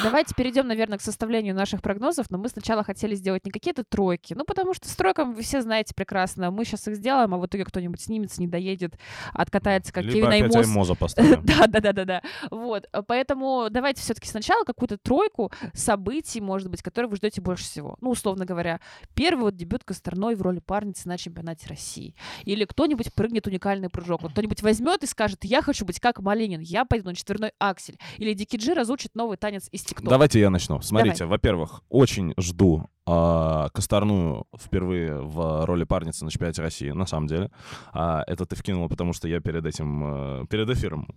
Давайте 0.04 0.34
перейдем, 0.36 0.68
наверное, 0.68 0.97
к 0.97 1.02
составлению 1.02 1.56
наших 1.56 1.82
прогнозов, 1.82 2.30
но 2.30 2.38
мы 2.38 2.49
сначала 2.49 2.84
хотели 2.84 3.16
сделать 3.16 3.45
не 3.45 3.52
какие-то 3.52 3.84
тройки, 3.84 4.34
ну, 4.34 4.43
потому 4.45 4.74
что 4.74 4.88
с 4.89 4.95
тройками 4.95 5.34
вы 5.34 5.41
все 5.41 5.62
знаете 5.62 5.93
прекрасно, 5.93 6.52
мы 6.52 6.66
сейчас 6.66 6.88
их 6.88 6.95
сделаем, 6.95 7.34
а 7.34 7.38
в 7.38 7.45
итоге 7.45 7.66
кто-нибудь 7.66 8.02
снимется, 8.02 8.41
не 8.41 8.47
доедет, 8.47 8.97
откатается, 9.34 9.93
как 9.93 10.04
Либо 10.04 10.14
Кевин 10.14 10.28
опять 10.28 10.56
Аймос. 10.56 10.68
Аймоза 10.68 10.95
поставим. 10.95 11.45
Да, 11.52 11.68
да, 11.68 11.80
да, 11.80 11.93
да, 11.93 12.06
да. 12.06 12.22
Вот. 12.49 12.88
а 12.91 13.02
Поэтому 13.02 13.68
давайте 13.70 14.02
все-таки 14.02 14.28
сначала 14.28 14.64
какую-то 14.64 14.97
тройку 14.97 15.52
событий, 15.74 16.39
может 16.39 16.70
быть, 16.70 16.82
которые 16.82 17.10
вы 17.10 17.18
ждете 17.18 17.41
больше 17.41 17.64
всего. 17.64 17.97
Ну, 18.02 18.12
условно 18.12 18.45
говоря, 18.45 18.80
первый 19.14 19.41
вот 19.41 19.56
дебют 19.56 19.84
Косторной 19.84 20.36
в 20.36 20.41
роли 20.41 20.60
парницы 20.60 21.08
на 21.08 21.18
чемпионате 21.18 21.68
России. 21.68 22.16
Или 22.45 22.66
кто-нибудь 22.66 23.14
прыгнет 23.14 23.47
уникальный 23.47 23.89
прыжок. 23.89 24.22
Вот 24.22 24.32
кто-нибудь 24.32 24.62
возьмет 24.62 25.04
и 25.04 25.08
скажет, 25.08 25.43
я 25.43 25.62
хочу 25.62 25.86
быть 25.86 25.99
как 25.99 26.20
Малинин, 26.20 26.62
я 26.62 26.86
пойду 26.86 27.10
на 27.10 27.16
четверной 27.16 27.52
аксель. 27.60 27.97
Или 28.18 28.34
Дики 28.34 28.56
Джи 28.58 28.74
разучит 28.74 29.16
новый 29.16 29.38
танец 29.38 29.68
из 29.72 29.84
ТикТока. 29.91 30.09
Давайте 30.09 30.39
я 30.39 30.49
начну. 30.49 30.81
Смотрите, 30.81 31.25
во-первых, 31.25 31.81
очень 31.89 32.33
жду 32.37 32.89
а, 33.06 33.70
Косторную 33.70 34.45
впервые 34.58 35.22
в 35.22 35.66
роли 35.66 35.84
парницы 35.84 36.26
на 36.26 36.32
чемпионате 36.32 36.62
России, 36.62 36.91
на 36.91 37.06
самом 37.06 37.28
деле. 37.28 37.49
А, 37.93 38.24
это 38.28 38.45
ты 38.45 38.56
вкинула, 38.56 38.88
потому 38.88 39.14
что 39.14 39.28
я 39.28 39.39
перед 39.39 39.66
этим, 39.66 40.43
э, 40.43 40.45
перед 40.47 40.70
эфиром 40.70 41.08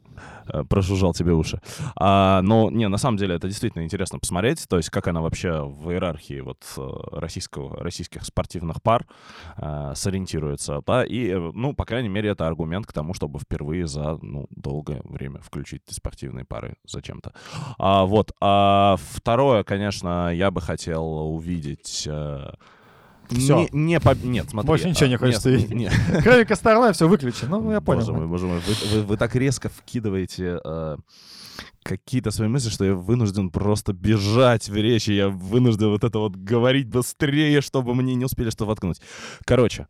э, 0.47 0.65
прожужжал 0.65 1.13
тебе 1.15 1.33
уши. 1.33 1.61
А, 1.97 2.41
но, 2.43 2.71
не, 2.71 2.89
на 2.89 2.99
самом 2.99 3.17
деле, 3.19 3.35
это 3.35 3.49
действительно 3.49 3.83
интересно 3.83 4.19
посмотреть, 4.19 4.67
то 4.69 4.77
есть 4.77 4.91
как 4.91 5.09
она 5.09 5.21
вообще 5.21 5.63
в 5.63 5.91
иерархии 5.91 6.41
вот 6.41 6.65
э, 6.77 6.91
российского, 7.13 7.77
российских 7.83 8.25
спортивных 8.25 8.83
пар 8.83 9.07
э, 9.57 9.93
сориентируется, 9.95 10.83
да, 10.87 11.05
и, 11.05 11.35
ну, 11.35 11.75
по 11.75 11.85
крайней 11.85 12.09
мере, 12.09 12.31
это 12.31 12.47
аргумент 12.47 12.87
к 12.87 12.93
тому, 12.93 13.15
чтобы 13.15 13.39
впервые 13.39 13.87
за, 13.87 14.19
ну, 14.23 14.47
долгое 14.51 15.03
время 15.05 15.41
включить 15.41 15.83
спортивные 15.89 16.45
пары 16.45 16.77
зачем-то. 16.87 17.33
А, 17.79 18.05
вот. 18.05 18.33
А 18.41 18.97
второе, 18.99 19.65
конечно, 19.65 20.35
я 20.35 20.51
бы 20.51 20.61
хотел 20.61 21.05
увидеть. 21.05 21.74
Э, 22.07 22.51
Всё. 23.31 23.61
Не, 23.61 23.69
не 23.73 24.01
по- 24.01 24.15
Нет, 24.15 24.51
смотри. 24.51 24.67
Больше 24.69 24.89
ничего 24.91 25.07
не 25.07 25.15
а, 25.15 25.19
хочется 25.19 25.51
нет, 25.51 25.61
видеть. 25.71 25.75
не- 25.75 26.21
Кроме 26.23 26.45
Косторной 26.45 26.93
все 26.93 27.09
выключи. 27.09 27.47
Ну, 27.47 27.71
я 27.73 27.81
понял. 27.81 28.01
Боже 28.01 28.13
мой, 28.13 28.27
боже 28.27 28.47
мой, 28.47 28.59
вы, 28.61 28.75
вы- 28.99 29.03
вы 29.03 29.17
так 29.17 29.35
резко 29.35 29.71
вкидываете 29.71 30.61
э, 30.63 30.97
какие-то 31.83 32.31
свои 32.31 32.49
мысли, 32.49 32.69
что 32.69 32.85
я 32.85 32.95
вынужден 32.95 33.49
просто 33.51 33.93
бежать 33.95 34.69
в 34.69 34.75
речи, 34.77 35.11
я 35.13 35.29
вынужден 35.31 35.89
вот 35.89 36.05
это 36.05 36.19
вот 36.19 36.37
говорить 36.37 36.89
быстрее, 36.89 37.61
чтобы 37.63 37.95
мне 37.95 38.15
не 38.15 38.27
успели 38.27 38.51
что 38.51 38.67
воткнуть. 38.67 39.01
Короче, 39.47 39.87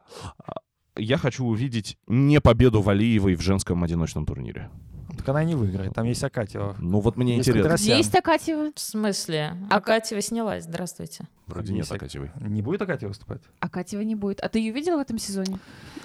а, 0.46 0.54
я 0.96 1.18
хочу 1.18 1.44
увидеть 1.44 1.98
не 2.06 2.40
победу 2.40 2.82
Валиевой 2.82 3.34
в 3.34 3.40
женском 3.40 3.82
одиночном 3.82 4.26
турнире. 4.26 4.70
Так 5.16 5.28
она 5.28 5.44
не 5.44 5.54
выиграет. 5.54 5.94
Там 5.94 6.06
есть 6.06 6.22
Акатьева. 6.24 6.76
Ну 6.78 7.00
вот 7.00 7.16
мне 7.16 7.36
Есть 7.36 7.48
интересно. 7.48 7.74
Где 7.76 7.96
есть 7.96 8.14
Акатьева? 8.14 8.72
В 8.74 8.80
смысле? 8.80 9.56
А 9.70 9.76
А 9.76 9.80
Катева 9.80 10.20
снялась, 10.20 10.64
здравствуйте. 10.64 11.26
Вроде 11.46 11.72
нет 11.72 11.82
Есть 11.82 11.92
Акатьевой. 11.92 12.30
Не 12.40 12.62
будет 12.62 12.82
Акатьева 12.82 13.10
выступать? 13.10 13.40
Акатьева 13.60 14.02
не 14.02 14.14
будет. 14.14 14.40
А 14.40 14.48
ты 14.48 14.58
ее 14.58 14.72
видела 14.72 14.96
в 14.96 15.00
этом 15.00 15.18
сезоне? 15.18 15.58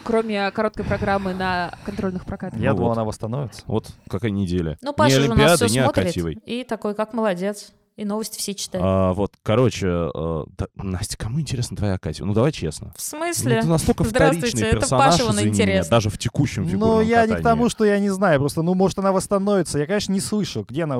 Кроме 0.04 0.50
короткой 0.52 0.86
программы 0.86 1.34
на 1.34 1.72
контрольных 1.86 2.26
прокатах. 2.26 2.60
Я 2.60 2.72
Ну 2.72 2.78
думал, 2.78 2.90
вот. 2.90 2.98
она 2.98 3.06
восстановится. 3.06 3.64
Вот 3.66 3.88
какая 4.10 4.32
неделя. 4.32 4.78
Ну, 4.82 4.92
ни 4.92 4.96
Паша 4.96 5.22
же 5.22 5.26
у 5.26 5.30
нас 5.30 5.38
Олимпиады, 5.38 5.66
все 5.68 5.80
ни 5.80 5.84
смотрит. 5.84 6.06
Акатьевой. 6.06 6.34
И 6.46 6.64
такой, 6.64 6.96
как 6.96 7.14
молодец. 7.14 7.72
И 8.00 8.06
новости 8.06 8.38
все 8.40 8.54
читает. 8.54 8.82
А, 8.88 9.12
вот, 9.12 9.34
короче, 9.44 9.88
э, 9.88 10.44
да, 10.58 10.68
Настя, 10.76 11.18
кому 11.18 11.42
интересна 11.42 11.76
твоя 11.76 11.96
Акатьева? 11.96 12.26
Ну 12.28 12.34
давай 12.34 12.54
честно. 12.54 12.94
В 12.96 13.12
Ну, 13.14 13.20
смысле? 13.20 13.62
ты 13.62 13.68
настолько 13.68 14.06
вторичный 14.06 14.62
это 14.70 14.80
персонаж, 14.80 15.12
Пашеву 15.12 15.32
извини 15.32 15.46
меня, 15.52 15.54
интересно. 15.54 15.90
даже 15.92 16.10
в 16.10 16.18
текущем 16.18 16.66
фигурном 16.66 16.96
Ну, 16.98 17.02
я 17.02 17.24
не 17.24 17.34
к 17.34 17.38
катании. 17.38 17.44
тому, 17.44 17.68
что 17.70 17.84
я 17.84 18.00
не 18.00 18.10
знаю. 18.10 18.40
Просто, 18.40 18.62
ну, 18.62 18.74
может, 18.74 19.00
она 19.00 19.12
восстановится. 19.12 19.80
Я, 19.80 19.86
конечно, 19.86 20.14
не 20.14 20.22
слышу, 20.22 20.66
где 20.66 20.84
она 20.86 20.98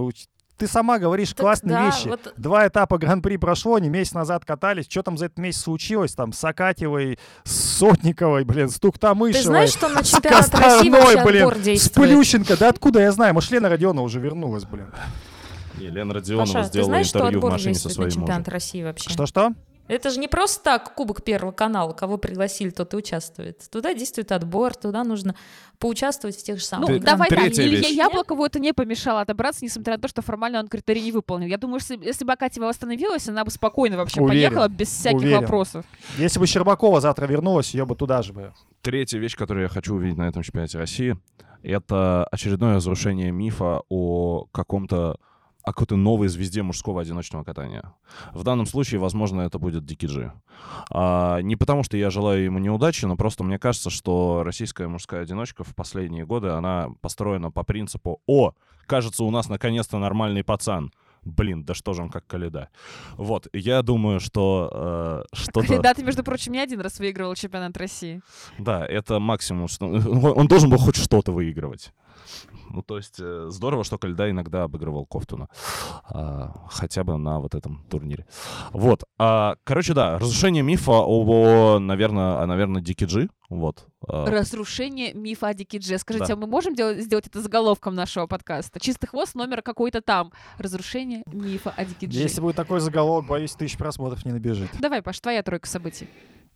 Ты 0.58 0.68
сама 0.68 1.00
говоришь 1.00 1.30
Так 1.30 1.38
классные 1.40 1.70
да, 1.78 1.86
вещи. 1.86 2.10
вот 2.10 2.34
Два 2.36 2.68
этапа 2.68 2.98
Гран-при 2.98 3.38
прошло, 3.38 3.76
они 3.76 3.88
месяц 3.88 4.12
назад 4.14 4.44
катались. 4.44 4.88
Что 4.90 5.02
там 5.02 5.18
за 5.18 5.28
этот 5.28 5.38
месяц 5.38 5.62
случилось? 5.62 6.14
Там 6.16 6.34
с 6.34 6.44
Акатьевой, 6.44 7.18
с 7.46 7.78
Сотниковой, 7.78 8.44
блин, 8.44 8.68
с 8.70 8.78
Туктамышевой. 8.78 9.42
Ты 9.42 9.48
знаешь, 9.48 9.70
что 9.70 9.88
на 9.88 10.04
чемпионат 10.04 10.54
России 10.54 10.90
вообще 10.90 11.24
блин, 11.24 11.44
отбор 11.44 11.56
с 11.56 11.62
действует? 11.62 12.10
Плющенко. 12.10 12.58
Да 12.58 12.68
откуда 12.68 13.00
я 13.00 13.14
знаю? 13.14 13.34
Может, 13.34 13.52
Лена 13.52 13.70
Родионова 13.70 14.04
уже 14.04 14.20
вернулась, 14.20 14.66
блин. 14.66 14.88
Не, 15.80 15.88
Лена 15.90 16.14
Родионова 16.14 16.46
Паша, 16.46 16.62
ты 16.64 16.68
сделала 16.70 16.90
знаешь, 16.90 17.08
что 17.08 17.20
интервью 17.20 17.40
в 17.40 17.44
отбор 17.46 17.52
машине 17.54 17.76
со 17.76 17.90
своим 17.90 18.10
чемпионат 18.12 18.40
мужем. 18.40 18.54
России 18.54 18.84
вообще? 18.84 19.10
Что-что? 19.10 19.52
Это 19.88 20.12
же 20.12 20.20
не 20.20 20.28
просто 20.28 20.64
так 20.64 20.94
Кубок 20.94 21.24
Первого 21.24 21.52
канала, 21.52 21.94
кого 21.94 22.18
пригласили, 22.20 22.70
тот 22.70 22.94
и 22.94 22.98
участвует. 22.98 23.68
Туда 23.72 23.96
действует 23.96 24.32
отбор, 24.32 24.76
туда 24.76 25.04
нужно 25.04 25.34
поучаствовать 25.80 26.38
в 26.38 26.44
тех 26.44 26.58
же 26.60 26.64
Ну, 26.64 26.68
самых 26.68 26.88
Ты- 26.90 27.00
давай 27.00 27.28
так, 27.28 27.40
Илье 27.58 27.78
вещь. 27.78 27.90
Яблокову 27.96 28.46
это 28.46 28.60
не 28.60 28.72
помешало 28.72 29.22
отобраться, 29.22 29.66
несмотря 29.66 29.96
на 29.96 30.00
то, 30.02 30.08
что 30.08 30.22
формально 30.22 30.60
он 30.60 30.68
критерий 30.68 31.02
не 31.02 31.12
выполнил. 31.12 31.48
Я 31.48 31.58
думаю, 31.58 31.80
что 31.80 31.96
если 31.96 32.24
бы 32.24 32.34
Акатьева 32.34 32.66
восстановилась, 32.68 33.28
она 33.30 33.44
бы 33.44 33.50
спокойно 33.50 33.98
вообще 33.98 34.22
Уверен, 34.22 34.50
поехала, 34.52 34.68
без 34.70 34.90
всяких 34.90 35.18
уверен. 35.22 35.42
вопросов. 35.42 35.86
Если 36.20 36.38
бы 36.40 36.46
Щербакова 36.46 37.02
завтра 37.02 37.26
вернулась, 37.26 37.74
ее 37.74 37.88
бы 37.88 37.96
туда 37.96 38.22
же 38.22 38.32
бы. 38.32 38.54
Третья 38.84 39.18
вещь, 39.18 39.36
которую 39.36 39.64
я 39.64 39.70
хочу 39.70 39.96
увидеть 39.96 40.18
на 40.20 40.28
этом 40.28 40.44
чемпионате 40.44 40.78
России, 40.78 41.18
это 41.64 42.26
очередное 42.26 42.76
разрушение 42.76 43.32
мифа 43.32 43.82
о 43.90 44.46
каком-то 44.52 45.18
о 45.70 45.72
какой-то 45.72 45.96
новой 45.96 46.30
звезде 46.30 46.64
мужского 46.64 47.02
одиночного 47.02 47.44
катания. 47.44 47.94
В 48.34 48.44
данном 48.44 48.66
случае, 48.66 49.00
возможно, 49.00 49.42
это 49.42 49.60
будет 49.60 49.86
Дики 49.86 50.08
Джи. 50.08 50.34
А, 50.90 51.40
не 51.42 51.56
потому, 51.56 51.84
что 51.84 51.96
я 51.96 52.10
желаю 52.10 52.44
ему 52.44 52.58
неудачи, 52.58 53.06
но 53.06 53.16
просто 53.16 53.44
мне 53.44 53.60
кажется, 53.60 53.92
что 53.92 54.42
российская 54.44 54.88
мужская 54.88 55.22
одиночка 55.22 55.64
в 55.64 55.76
последние 55.76 56.26
годы, 56.26 56.50
она 56.50 56.90
построена 57.02 57.52
по 57.52 57.64
принципу 57.64 58.20
«О, 58.26 58.54
кажется, 58.88 59.24
у 59.24 59.30
нас 59.30 59.48
наконец-то 59.48 60.00
нормальный 60.00 60.44
пацан». 60.44 60.92
Блин, 61.24 61.64
да 61.64 61.76
что 61.76 61.94
же 61.94 62.02
он 62.02 62.10
как 62.10 62.26
Каледа. 62.26 62.70
Вот, 63.18 63.48
я 63.54 63.84
думаю, 63.84 64.20
что 64.20 65.26
э, 65.32 65.36
что-то... 65.36 65.68
Каледа, 65.68 65.94
ты, 65.94 66.04
между 66.04 66.24
прочим, 66.24 66.54
не 66.54 66.60
один 66.60 66.80
раз 66.82 66.98
выигрывал 66.98 67.36
чемпионат 67.36 67.78
России. 67.78 68.22
Да, 68.58 68.86
это 68.86 69.20
максимум. 69.20 69.68
Что... 69.68 69.86
Он 70.36 70.48
должен 70.48 70.70
был 70.70 70.78
хоть 70.78 70.96
что-то 70.96 71.32
выигрывать. 71.32 71.92
Ну, 72.70 72.82
то 72.84 72.98
есть 72.98 73.16
э, 73.20 73.48
здорово, 73.50 73.84
что 73.84 73.98
Кальда 73.98 74.30
иногда 74.30 74.64
обыгрывал 74.64 75.06
Кофтуна. 75.06 75.48
А, 76.04 76.54
хотя 76.70 77.04
бы 77.04 77.18
на 77.18 77.40
вот 77.40 77.56
этом 77.56 77.84
турнире. 77.90 78.26
Вот. 78.72 79.04
А, 79.18 79.56
короче, 79.64 79.94
да, 79.94 80.18
разрушение 80.20 80.64
мифа 80.64 80.92
о, 80.92 81.80
наверное, 81.80 82.42
о, 82.42 82.46
наверное, 82.46 82.82
Дики 82.82 83.06
Джи. 83.06 83.30
Вот. 83.50 83.88
А, 84.08 84.26
Разрушение 84.28 85.14
мифа 85.14 85.48
о 85.48 85.54
Дике 85.54 85.80
Дже. 85.80 85.98
Скажите, 85.98 86.28
Да. 86.28 86.34
а 86.34 86.38
мы 86.38 86.46
можем 86.48 86.76
делать, 86.76 87.00
сделать 87.02 87.28
это 87.28 87.42
заголовком 87.42 87.96
нашего 87.96 88.28
подкаста? 88.28 88.80
Чистый 88.80 89.08
хвост, 89.08 89.34
номер 89.34 89.62
какой-то 89.64 90.02
там. 90.02 90.32
Разрушение 90.60 91.24
мифа 91.26 91.72
о 91.76 91.86
Дике 91.86 92.06
Дже. 92.06 92.20
Если 92.20 92.40
будет 92.42 92.56
такой 92.56 92.80
заголовок, 92.80 93.26
боюсь, 93.28 93.54
тысяч 93.54 93.78
просмотров 93.78 94.24
не 94.26 94.32
набежит. 94.32 94.70
Давай, 94.80 95.02
Паш, 95.02 95.20
твоя 95.20 95.42
тройка 95.42 95.68
событий. 95.68 96.08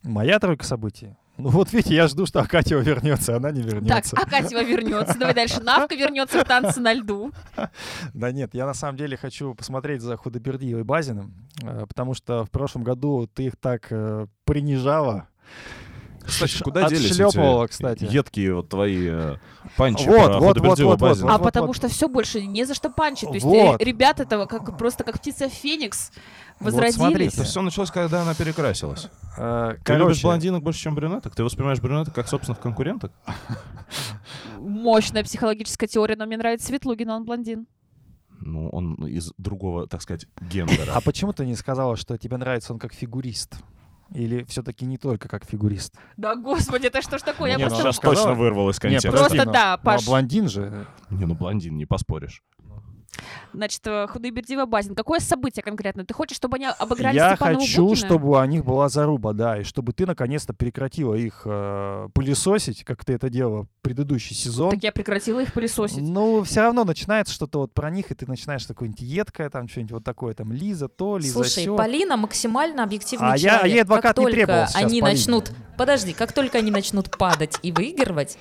Моя 0.04 0.40
тройка 0.40 0.64
событий. 0.66 1.16
Ну 1.38 1.50
вот 1.50 1.74
видите, 1.74 1.96
я 1.96 2.08
жду, 2.08 2.28
что 2.28 2.42
Акатьева 2.42 2.82
вернется, 2.82 3.36
она 3.36 3.50
не 3.50 3.64
Так, 3.64 3.74
вернется. 3.74 4.16
Акатьева 4.16 4.64
вернется. 4.64 5.18
Давай 5.18 5.34
дальше. 5.34 5.62
Навка 5.62 5.96
вернется 5.96 6.44
в 6.44 6.48
танцы 6.48 6.80
на 6.80 6.94
льду. 6.94 7.32
Да 8.14 8.32
нет, 8.32 8.54
я 8.54 8.66
на 8.66 8.74
самом 8.74 8.98
деле 8.98 9.18
хочу 9.18 9.56
посмотреть 9.56 10.02
за 10.02 10.16
Худобердиевой 10.16 10.82
и 10.82 10.86
Базиным, 10.86 11.34
э, 11.62 11.86
потому 11.88 12.14
что 12.14 12.46
в 12.46 12.52
прошлом 12.52 12.84
году 12.84 13.28
ты 13.34 13.46
их 13.46 13.56
так 13.56 13.88
э, 13.90 14.28
принижала. 14.46 15.28
Кстати, 16.26 16.62
куда 16.64 16.88
делись 16.88 17.12
эти 17.12 17.22
Отшлёпывала, 17.22 17.68
кстати. 17.68 18.08
едкие 18.10 18.56
вот 18.56 18.70
твои 18.70 19.08
э, 19.10 19.36
панчи 19.76 20.08
Вот, 20.08 20.26
про 20.26 20.40
вот, 20.40 20.60
вот, 20.60 20.80
вот, 20.80 21.00
Базина? 21.00 21.34
А 21.34 21.38
вот, 21.38 21.44
потому 21.44 21.68
вот. 21.68 21.76
что 21.76 21.90
все 21.90 22.08
больше 22.08 22.46
не 22.46 22.66
за 22.66 22.74
что 22.74 22.90
панчить. 22.90 23.28
То 23.30 23.34
есть 23.34 23.46
Вот. 23.46 23.82
ребят 23.82 24.20
этого 24.20 24.46
как 24.46 24.78
просто 24.78 25.04
как 25.04 25.20
птица 25.20 25.50
Феникс 25.50 26.12
Вот 26.64 26.74
возродились. 26.74 26.96
смотрите. 26.96 27.36
Это 27.36 27.44
все 27.44 27.62
началось, 27.62 27.92
когда 27.92 28.22
она 28.24 28.34
перекрасилась. 28.34 29.10
Э, 29.38 29.76
Ты 29.84 29.94
любишь 29.94 30.04
Короче, 30.06 30.22
блондинок 30.24 30.64
больше, 30.64 30.80
чем 30.80 30.96
брюнеток? 30.96 31.36
Ты 31.36 31.44
воспринимаешь 31.44 31.80
брюнеток 31.80 32.14
как 32.14 32.28
собственных 32.28 32.60
конкуренток? 32.60 33.12
Мощная 34.60 35.24
психологическая 35.24 35.88
теория, 35.88 36.16
но 36.16 36.26
мне 36.26 36.38
нравится 36.38 36.68
Светлугин, 36.68 37.10
он 37.10 37.26
блондин. 37.26 37.68
Ну, 38.40 38.70
он 38.70 38.96
из 39.08 39.32
другого, 39.38 39.88
так 39.88 40.02
сказать, 40.02 40.26
гендера. 40.42 40.92
а 40.94 41.02
почему 41.02 41.32
ты 41.34 41.46
не 41.46 41.56
сказала, 41.56 41.96
что 41.96 42.18
тебе 42.18 42.38
нравится 42.38 42.74
он 42.74 42.80
как 42.80 42.94
фигурист? 42.94 43.56
Или 44.14 44.44
все-таки 44.44 44.86
не 44.86 44.98
только 44.98 45.28
как 45.30 45.46
фигурист? 45.46 45.96
Да 46.18 46.36
господи, 46.36 46.88
это 46.88 47.02
что 47.02 47.18
ж 47.18 47.22
такое? 47.22 47.52
Я 47.52 47.56
Не, 47.58 47.64
ну 47.64 47.70
просто... 47.70 47.84
Сейчас 47.86 47.96
сказала- 47.96 48.16
точно 48.28 48.34
вырвал 48.36 48.70
из 48.70 48.76
Не, 48.76 48.82
контекста. 48.82 49.12
Просто 49.12 49.46
ну- 49.46 49.52
да, 49.52 49.52
ну, 49.52 49.74
а 49.74 49.78
Паш. 49.78 50.06
блондин 50.06 50.50
же. 50.50 50.86
Не, 51.10 51.26
ну 51.26 51.36
блондин, 51.36 51.78
не 51.78 51.86
поспоришь. 51.86 52.44
Значит, 53.54 53.82
э, 53.86 54.08
Худоибердиева 54.08 54.66
Базин. 54.66 54.96
Какое 54.96 55.20
событие 55.20 55.64
конкретно? 55.64 56.06
Ты 56.06 56.14
хочешь, 56.14 56.36
чтобы 56.38 56.56
они 56.58 56.66
обыграли 56.66 57.16
Я 57.16 57.32
Степанова 57.36 57.60
хочу, 57.62 57.88
Букина? 57.90 58.08
чтобы 58.08 58.30
у 58.40 58.46
них 58.46 58.66
была 58.66 58.90
заруба, 58.90 59.34
да, 59.34 59.60
и 59.60 59.64
чтобы 59.64 59.94
ты 59.94 60.06
наконец-то 60.06 60.54
прекратила 60.54 61.14
их 61.14 61.44
э, 61.46 62.10
пылесосить, 62.14 62.84
как 62.84 63.06
ты 63.06 63.14
это 63.14 63.30
делала 63.30 63.68
предыдущий 63.82 64.36
сезон. 64.36 64.72
Так 64.72 64.84
я 64.84 64.92
прекратила 64.92 65.40
их 65.42 65.54
пылесосить. 65.54 66.00
Ну, 66.02 66.44
все 66.44 66.62
равно 66.62 66.84
начинается 66.84 67.34
что-то 67.34 67.60
вот 67.60 67.74
про 67.74 67.90
них, 67.92 68.12
и 68.12 68.16
ты 68.16 68.26
начинаешь 68.26 68.66
такое-нибудь 68.66 69.02
едкое, 69.02 69.50
там 69.50 69.68
что-нибудь 69.68 69.92
вот 69.92 70.04
такое, 70.04 70.34
там 70.34 70.52
Лиза 70.52 70.88
то, 70.88 71.18
Лиза 71.18 71.34
Слушай, 71.34 71.66
сё. 71.66 71.76
Полина 71.76 72.18
максимально 72.18 72.84
объективный 72.84 73.28
А 73.34 73.38
я- 73.38 73.56
а 73.56 73.58
человек. 73.60 73.74
ей 73.76 73.82
адвокат 73.84 74.04
как 74.04 74.18
не 74.18 74.24
только 74.24 74.36
требовался 74.38 74.74
сейчас, 74.74 74.82
они 74.84 75.02
Полине. 75.02 75.18
начнут... 75.18 75.52
Подожди, 75.78 76.14
как 76.14 76.32
только 76.34 76.58
они 76.60 76.72
начнут 76.72 77.16
падать 77.18 77.58
и 77.64 77.72
выигрывать, 77.72 78.38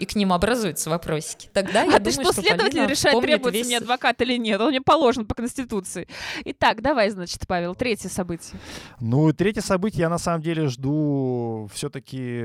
и 0.00 0.06
к 0.06 0.14
ним 0.14 0.32
образуются 0.32 0.88
вопросики, 0.90 1.48
тогда 1.52 1.82
я 1.82 1.96
а 1.96 1.98
ты 2.00 2.10
думаю, 2.10 2.32
что, 2.32 2.42
следователь 2.42 2.70
Полина 2.78 2.86
решает, 2.86 3.20
требуется 3.20 3.50
весь- 3.58 3.66
мне 3.66 3.78
адвокат 3.78 4.20
или 4.22 4.36
нет? 4.38 4.60
Он 4.60 4.68
мне 4.70 4.80
положен 4.80 5.26
по 5.26 5.34
Конституции. 5.34 6.08
Итак, 6.44 6.80
давай, 6.82 7.10
значит, 7.10 7.46
Павел, 7.46 7.74
третье 7.74 8.08
событие. 8.08 8.58
Ну, 9.00 9.28
и 9.28 9.32
третье 9.32 9.60
событие 9.60 10.00
я 10.00 10.08
на 10.08 10.18
самом 10.18 10.42
деле 10.42 10.68
жду 10.68 11.68
все-таки, 11.72 12.42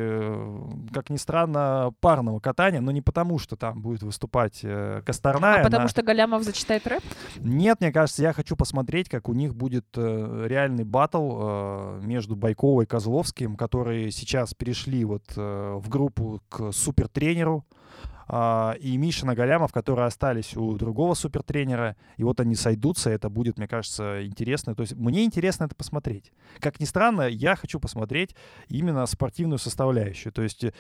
как 0.93 1.10
ни 1.10 1.18
странно, 1.18 1.93
парного 2.01 2.39
катания, 2.39 2.82
но 2.82 2.91
не 2.91 3.01
потому, 3.01 3.39
что 3.39 3.56
там 3.56 3.82
будет 3.82 4.03
выступать 4.03 4.60
э, 4.64 5.01
Косторная. 5.06 5.62
А 5.62 5.64
потому 5.64 5.84
на- 5.84 5.89
что 5.89 6.01
Галямов 6.01 6.43
зачитает 6.43 6.86
рэп? 6.88 7.03
Нет, 7.38 7.80
мне 7.80 7.91
кажется, 7.91 8.22
я 8.22 8.34
хочу 8.34 8.56
посмотреть, 8.56 9.10
как 9.10 9.30
у 9.30 9.34
них 9.34 9.56
будет 9.56 9.86
э, 9.95 10.45
реальный 10.47 10.84
батл 10.84 11.38
э, 11.39 11.99
между 12.03 12.36
Байковой 12.36 12.84
и 12.86 12.88
Козловским, 12.88 13.56
которые 13.56 14.12
сейчас 14.12 14.53
перешли 14.53 15.06
вот 15.06 15.24
э, 15.38 15.76
в 15.82 15.88
группу 15.89 16.41
к 16.49 16.72
супертренеру, 16.72 17.45
а, 18.28 18.76
и 18.80 18.98
Мишина 18.98 19.36
Галямов, 19.36 19.72
которые 19.72 20.08
остались 20.08 20.56
у 20.58 20.76
другого 20.76 21.14
супертренера, 21.14 21.96
и 22.18 22.24
вот 22.24 22.39
они 22.39 22.56
сойдутся, 22.56 23.10
это 23.10 23.30
будет, 23.30 23.58
мне 23.58 23.68
кажется, 23.68 24.26
интересно. 24.26 24.76
То 24.76 24.82
есть 24.82 24.96
мне 24.96 25.24
интересно 25.24 25.66
это 25.66 25.76
посмотреть. 25.76 26.32
Как 26.60 26.80
ни 26.80 26.86
странно, 26.86 27.24
я 27.24 27.56
хочу 27.56 27.80
посмотреть 27.80 28.36
именно 28.68 29.06
спортивную 29.06 29.60
составляющую. 29.60 30.34
То 30.34 30.41
есть 30.41 30.64
э, 30.64 30.74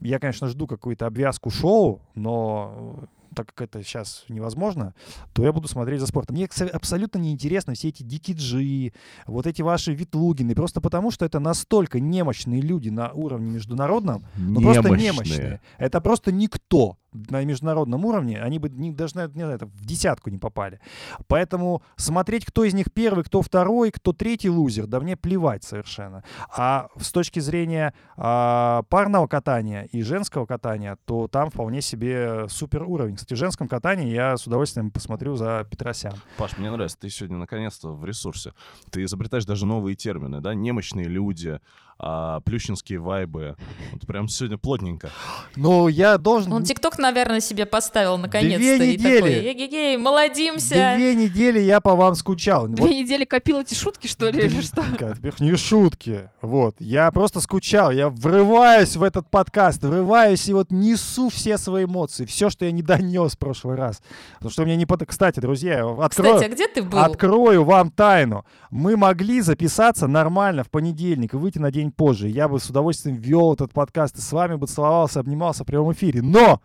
я, 0.00 0.18
конечно, 0.18 0.48
жду 0.48 0.66
какую-то 0.66 1.06
обвязку 1.06 1.50
шоу, 1.50 2.02
но 2.14 2.98
э, 3.02 3.06
так 3.34 3.54
как 3.54 3.68
это 3.68 3.82
сейчас 3.82 4.24
невозможно, 4.28 4.94
то 5.32 5.44
я 5.44 5.52
буду 5.52 5.68
смотреть 5.68 6.00
за 6.00 6.06
спортом. 6.06 6.36
Мне 6.36 6.48
абсолютно 6.72 7.18
неинтересны 7.18 7.74
все 7.74 7.88
эти 7.88 8.02
дикиджи, 8.02 8.92
вот 9.26 9.46
эти 9.46 9.62
ваши 9.62 9.92
Витлугины, 9.94 10.54
просто 10.54 10.80
потому 10.80 11.10
что 11.10 11.24
это 11.24 11.40
настолько 11.40 12.00
немощные 12.00 12.60
люди 12.60 12.88
на 12.88 13.10
уровне 13.12 13.50
международном, 13.50 14.24
ну 14.36 14.60
просто 14.60 14.90
немощные. 14.90 15.60
Это 15.78 16.00
просто 16.00 16.32
никто 16.32 16.96
на 17.12 17.44
международном 17.44 18.04
уровне, 18.04 18.40
они 18.40 18.58
бы 18.58 18.68
не, 18.68 18.90
даже 18.90 19.14
не 19.34 19.42
знаю, 19.42 19.58
в 19.60 19.86
десятку 19.86 20.30
не 20.30 20.38
попали. 20.38 20.80
Поэтому 21.26 21.82
смотреть, 21.96 22.44
кто 22.44 22.64
из 22.64 22.74
них 22.74 22.92
первый, 22.92 23.24
кто 23.24 23.42
второй, 23.42 23.90
кто 23.90 24.12
третий 24.12 24.50
лузер, 24.50 24.86
да 24.86 25.00
мне 25.00 25.16
плевать 25.16 25.64
совершенно. 25.64 26.24
А 26.56 26.88
с 27.00 27.12
точки 27.12 27.40
зрения 27.40 27.94
а, 28.16 28.82
парного 28.88 29.26
катания 29.26 29.84
и 29.92 30.02
женского 30.02 30.46
катания, 30.46 30.98
то 31.04 31.28
там 31.28 31.50
вполне 31.50 31.82
себе 31.82 32.48
супер 32.48 32.84
уровень. 32.84 33.16
Кстати, 33.16 33.34
в 33.34 33.38
женском 33.38 33.68
катании 33.68 34.08
я 34.08 34.36
с 34.36 34.46
удовольствием 34.46 34.90
посмотрю 34.90 35.36
за 35.36 35.66
Петросян. 35.70 36.14
Паш, 36.36 36.58
мне 36.58 36.70
нравится, 36.70 36.98
ты 36.98 37.10
сегодня 37.10 37.36
наконец-то 37.36 37.92
в 37.92 38.04
ресурсе. 38.04 38.52
Ты 38.90 39.04
изобретаешь 39.04 39.44
даже 39.44 39.66
новые 39.66 39.96
термины, 39.96 40.40
да? 40.40 40.54
Немощные 40.54 41.06
люди, 41.06 41.60
а, 41.98 42.40
плющинские 42.40 42.98
вайбы. 42.98 43.56
Вот 43.92 44.06
прям 44.06 44.28
сегодня 44.28 44.58
плотненько. 44.58 45.10
Но 45.56 45.88
я 45.88 46.18
должен... 46.18 46.52
Он 46.52 46.64
ТикТок, 46.64 46.98
наверное, 46.98 47.40
себе 47.40 47.66
поставил 47.66 48.18
наконец-то. 48.18 48.58
Две 48.58 48.94
и 48.94 48.98
такой, 48.98 49.20
недели. 49.20 49.52
эгегей, 49.52 49.96
молодимся. 49.96 50.94
Две 50.96 51.14
недели 51.14 51.60
я 51.60 51.80
по 51.80 51.94
вам 51.94 52.14
скучал. 52.14 52.66
Вот 52.66 52.76
Две 52.76 53.02
недели 53.02 53.24
копил 53.24 53.60
эти 53.60 53.74
шутки, 53.74 54.06
что 54.06 54.28
ли, 54.30 54.44
или 54.46 54.60
что? 54.60 54.84
Не 55.38 55.56
шутки. 55.56 56.30
Вот. 56.40 56.76
Я 56.78 57.10
просто 57.12 57.40
скучал. 57.40 57.90
Я 57.90 58.08
врываюсь 58.08 58.96
в 58.96 59.02
этот 59.02 59.28
подкаст, 59.30 59.82
врываюсь 59.82 60.48
и 60.48 60.52
вот 60.52 60.70
несу 60.70 61.28
все 61.28 61.58
свои 61.58 61.84
эмоции. 61.84 62.24
Все, 62.24 62.50
что 62.50 62.64
я 62.64 62.72
не 62.72 62.82
донес 62.82 63.32
в 63.32 63.38
прошлый 63.38 63.76
раз. 63.76 64.02
Потому 64.34 64.50
что 64.50 64.62
мне 64.64 64.76
не 64.76 64.86
под... 64.86 65.06
Кстати, 65.06 65.40
друзья, 65.40 65.78
я 65.78 65.88
открою, 65.88 66.34
Кстати, 66.34 66.44
а 66.44 66.54
где 66.54 66.68
ты 66.68 66.82
был? 66.82 66.98
открою 66.98 67.64
вам 67.64 67.90
тайну. 67.90 68.44
Мы 68.70 68.96
могли 68.96 69.40
записаться 69.40 70.06
нормально 70.06 70.64
в 70.64 70.70
понедельник 70.70 71.34
и 71.34 71.36
выйти 71.36 71.58
на 71.58 71.70
день 71.70 71.81
позже. 71.90 72.28
Я 72.28 72.48
бы 72.48 72.60
с 72.60 72.70
удовольствием 72.70 73.16
вел 73.16 73.54
этот 73.54 73.72
подкаст 73.72 74.18
и 74.18 74.20
с 74.20 74.30
вами 74.32 74.54
бы 74.54 74.66
целовался, 74.66 75.20
обнимался 75.20 75.64
в 75.64 75.66
прямом 75.66 75.92
эфире. 75.92 76.22
Но 76.22 76.60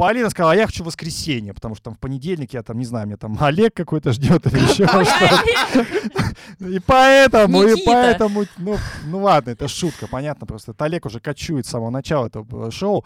Полина 0.00 0.30
сказала, 0.30 0.52
«А 0.52 0.56
я 0.56 0.66
хочу 0.66 0.82
воскресенье, 0.82 1.52
потому 1.52 1.74
что 1.74 1.84
там 1.84 1.94
в 1.94 1.98
понедельник 1.98 2.54
я 2.54 2.62
там, 2.62 2.78
не 2.78 2.86
знаю, 2.86 3.06
меня 3.06 3.18
там 3.18 3.36
Олег 3.40 3.74
какой-то 3.74 4.14
ждет 4.14 4.46
или 4.46 4.58
еще 4.58 4.86
что-то. 4.86 5.86
И 6.60 6.78
поэтому, 6.78 7.62
и 7.64 7.84
поэтому, 7.84 8.46
ну, 8.56 8.78
ну 9.04 9.18
ладно, 9.22 9.50
это 9.50 9.68
шутка, 9.68 10.06
понятно, 10.06 10.46
просто 10.46 10.72
это 10.72 10.86
Олег 10.86 11.04
уже 11.04 11.20
кочует 11.20 11.66
с 11.66 11.68
самого 11.68 11.90
начала 11.90 12.28
этого 12.28 12.70
шоу. 12.70 13.04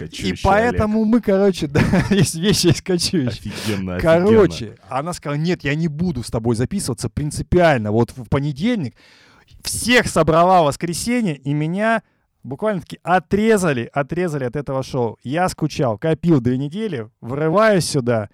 И 0.00 0.34
поэтому 0.44 1.04
мы, 1.04 1.20
короче, 1.20 1.66
да, 1.68 1.80
есть 2.10 2.36
вещи, 2.36 2.68
есть 2.68 2.82
кочующие. 2.82 3.52
Офигенно. 3.52 3.98
Короче, 3.98 4.76
она 4.88 5.14
сказала, 5.14 5.38
нет, 5.38 5.64
я 5.64 5.74
не 5.74 5.88
буду 5.88 6.22
с 6.22 6.30
тобой 6.30 6.54
записываться 6.54 7.08
принципиально. 7.08 7.90
Вот 7.90 8.12
в 8.16 8.28
понедельник 8.28 8.94
всех 9.62 10.08
собрала 10.08 10.62
в 10.62 10.66
воскресенье, 10.66 11.36
и 11.36 11.52
меня 11.52 12.02
буквально-таки 12.42 12.98
отрезали, 13.02 13.90
отрезали 13.92 14.44
от 14.44 14.56
этого 14.56 14.82
шоу. 14.82 15.18
Я 15.22 15.48
скучал, 15.48 15.98
копил 15.98 16.40
две 16.40 16.56
недели, 16.58 17.10
врываюсь 17.20 17.88
сюда 17.88 18.30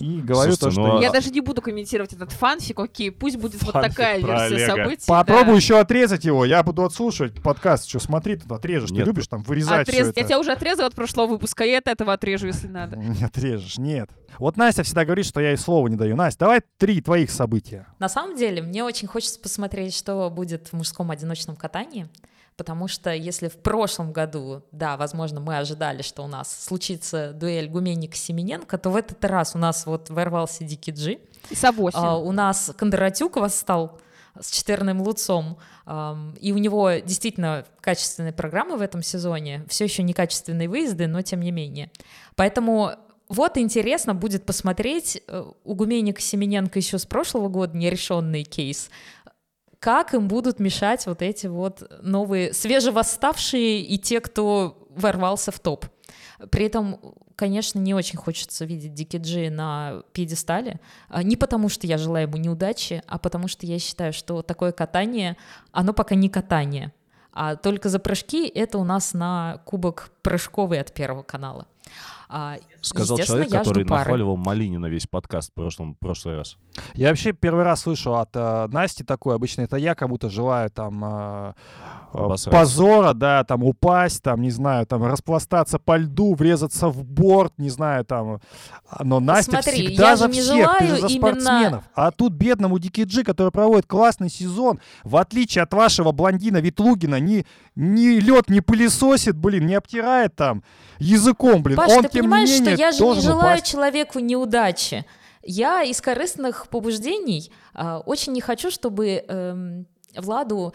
и 0.00 0.20
говорю 0.20 0.52
то, 0.52 0.56
Слушайте, 0.56 0.70
что... 0.70 0.80
ну, 0.94 0.98
а- 0.98 1.02
Я 1.02 1.10
даже 1.10 1.30
не 1.30 1.40
буду 1.40 1.60
комментировать 1.60 2.12
этот 2.12 2.32
фанфик, 2.32 2.78
окей, 2.80 3.10
пусть 3.10 3.36
будет 3.36 3.62
вот 3.62 3.72
Фанфик 3.72 3.90
такая 3.90 4.20
про 4.20 4.48
версия 4.48 4.54
Олега. 4.64 4.82
событий. 4.84 5.04
Попробуй 5.06 5.52
да. 5.52 5.56
еще 5.56 5.78
отрезать 5.78 6.24
его, 6.24 6.44
я 6.44 6.62
буду 6.62 6.84
отслушивать 6.84 7.42
подкаст. 7.42 7.88
Что, 7.88 8.00
смотри, 8.00 8.36
тут 8.36 8.50
отрежешь. 8.50 8.90
Нет. 8.90 9.04
Ты 9.04 9.10
любишь 9.10 9.26
там 9.28 9.42
вырезать 9.42 9.88
Отрезать. 9.88 10.16
Я 10.16 10.24
тебя 10.24 10.38
уже 10.38 10.52
отрезала 10.52 10.86
от 10.88 10.94
прошлого 10.94 11.26
выпуска, 11.26 11.64
я 11.64 11.78
от 11.78 11.88
этого 11.88 12.12
отрежу, 12.14 12.46
если 12.46 12.66
надо. 12.66 12.96
Не 13.20 13.24
отрежешь, 13.24 13.78
нет. 13.78 14.10
Вот 14.38 14.56
Настя 14.56 14.82
всегда 14.84 15.04
говорит, 15.04 15.26
что 15.26 15.40
я 15.40 15.50
ей 15.50 15.56
слова 15.56 15.86
не 15.88 15.96
даю. 15.96 16.16
Настя, 16.16 16.40
давай 16.40 16.60
три 16.78 17.00
твоих 17.02 17.30
события. 17.30 17.86
На 17.98 18.08
самом 18.08 18.36
деле, 18.36 18.62
мне 18.62 18.84
очень 18.84 19.06
хочется 19.08 19.38
посмотреть, 19.38 19.94
что 19.94 20.30
будет 20.30 20.68
в 20.68 20.72
мужском 20.74 21.10
одиночном 21.10 21.56
катании, 21.56 22.08
потому 22.60 22.88
что 22.88 23.10
если 23.10 23.48
в 23.48 23.56
прошлом 23.56 24.12
году, 24.12 24.62
да, 24.70 24.98
возможно, 24.98 25.40
мы 25.40 25.56
ожидали, 25.56 26.02
что 26.02 26.22
у 26.22 26.26
нас 26.26 26.64
случится 26.66 27.32
дуэль 27.32 27.70
Гуменник-Семененко, 27.70 28.76
то 28.76 28.90
в 28.90 28.96
этот 28.96 29.24
раз 29.24 29.54
у 29.54 29.58
нас 29.58 29.86
вот 29.86 30.10
ворвался 30.10 30.62
Дикий 30.64 30.90
Джи, 30.92 31.20
И 31.48 31.54
Савосин. 31.54 31.98
а, 31.98 32.18
у 32.18 32.32
нас 32.32 32.70
Кондратюк 32.76 33.36
восстал 33.36 33.98
с 34.38 34.50
четверным 34.50 35.00
луцом, 35.00 35.56
и 36.38 36.52
у 36.52 36.58
него 36.58 36.90
действительно 37.02 37.64
качественные 37.80 38.34
программы 38.34 38.76
в 38.76 38.82
этом 38.82 39.02
сезоне, 39.02 39.64
все 39.66 39.84
еще 39.84 40.02
некачественные 40.02 40.68
выезды, 40.68 41.06
но 41.06 41.22
тем 41.22 41.40
не 41.40 41.52
менее. 41.52 41.90
Поэтому 42.36 42.92
вот 43.30 43.56
интересно 43.56 44.12
будет 44.12 44.44
посмотреть 44.44 45.22
э, 45.28 45.44
у 45.62 45.74
Гуменника 45.74 46.20
Семененко 46.20 46.80
еще 46.80 46.98
с 46.98 47.06
прошлого 47.06 47.48
года 47.48 47.76
нерешенный 47.76 48.42
кейс, 48.42 48.90
как 49.80 50.12
им 50.14 50.28
будут 50.28 50.60
мешать 50.60 51.06
вот 51.06 51.22
эти 51.22 51.46
вот 51.46 51.90
новые, 52.02 52.52
свежевосставшие 52.52 53.80
и 53.80 53.98
те, 53.98 54.20
кто 54.20 54.86
ворвался 54.90 55.50
в 55.50 55.58
топ. 55.58 55.86
При 56.50 56.66
этом, 56.66 57.00
конечно, 57.34 57.78
не 57.78 57.94
очень 57.94 58.18
хочется 58.18 58.66
видеть 58.66 58.92
Дики 58.94 59.16
Джи 59.16 59.48
на 59.50 60.02
пьедестале. 60.12 60.80
А, 61.08 61.22
Не 61.22 61.36
потому, 61.36 61.70
что 61.70 61.86
я 61.86 61.96
желаю 61.96 62.28
ему 62.28 62.36
неудачи, 62.36 63.02
а 63.06 63.18
потому 63.18 63.48
что 63.48 63.66
я 63.66 63.78
считаю, 63.78 64.12
что 64.12 64.42
такое 64.42 64.72
катание, 64.72 65.36
оно 65.72 65.92
пока 65.92 66.14
не 66.14 66.28
катание. 66.28 66.92
а 67.32 67.56
только 67.56 67.88
за 67.88 68.00
прыжки 68.00 68.48
это 68.48 68.76
у 68.78 68.84
нас 68.84 69.14
на 69.14 69.62
кубок 69.64 70.10
прыжковый 70.22 70.80
от 70.80 70.92
Первого 70.92 71.22
канала. 71.22 71.66
А, 72.32 72.58
Сказал 72.80 73.18
человек, 73.18 73.50
я 73.50 73.58
который 73.58 73.84
нахваливал 73.84 74.36
Малинина 74.36 74.86
весь 74.86 75.06
подкаст 75.06 75.50
в 75.50 75.54
прошлом, 75.54 75.96
прошлый 75.98 76.36
раз. 76.36 76.56
Я 76.94 77.08
вообще 77.08 77.32
первый 77.32 77.64
раз 77.64 77.80
слышу 77.80 78.14
от 78.14 78.30
э, 78.34 78.68
Насти 78.68 79.02
такое. 79.02 79.34
Обычно 79.34 79.62
это 79.62 79.76
я 79.76 79.96
кому-то 79.96 80.30
желаю 80.30 80.70
там 80.70 81.04
э, 81.04 81.52
э, 82.14 82.28
позора, 82.50 83.14
да, 83.14 83.42
там 83.42 83.64
упасть, 83.64 84.22
там, 84.22 84.42
не 84.42 84.50
знаю, 84.50 84.86
там 84.86 85.02
распластаться 85.04 85.80
по 85.80 85.96
льду, 85.96 86.34
врезаться 86.34 86.88
в 86.88 87.04
борт, 87.04 87.54
не 87.58 87.68
знаю, 87.68 88.04
там. 88.04 88.40
Но 89.00 89.18
Настя 89.18 89.60
Смотри, 89.62 89.88
всегда 89.88 90.10
я 90.10 90.16
за 90.16 90.28
всех, 90.28 90.78
ты 90.78 90.86
же 90.86 90.96
за 91.00 91.06
именно- 91.08 91.18
спортсменов. 91.18 91.84
А 91.94 92.12
тут 92.12 92.32
бедному 92.34 92.78
Дики 92.78 93.02
Джи, 93.02 93.24
который 93.24 93.50
проводит 93.50 93.86
классный 93.86 94.30
сезон, 94.30 94.78
в 95.02 95.16
отличие 95.16 95.64
от 95.64 95.74
вашего 95.74 96.12
блондина 96.12 96.58
Ветлугина, 96.58 97.18
ни, 97.18 97.44
ни 97.74 98.20
лед 98.20 98.48
не 98.48 98.60
пылесосит, 98.60 99.36
блин, 99.36 99.66
не 99.66 99.74
обтирает 99.74 100.36
там 100.36 100.62
языком, 101.00 101.62
блин. 101.62 101.76
Паш, 101.76 101.90
Он, 101.90 102.04
ты 102.04 102.19
тем 102.20 102.30
понимаешь, 102.30 102.50
не 102.50 102.60
менее, 102.60 102.74
что 102.74 102.80
я 102.80 102.92
же 102.92 103.04
не 103.04 103.20
желаю 103.20 103.58
упасть. 103.58 103.70
человеку 103.70 104.18
неудачи. 104.18 105.04
Я 105.42 105.82
из 105.82 106.00
корыстных 106.00 106.68
побуждений 106.68 107.52
а, 107.72 107.98
очень 108.00 108.32
не 108.32 108.40
хочу, 108.40 108.70
чтобы 108.70 109.24
эм, 109.26 109.86
Владу, 110.16 110.74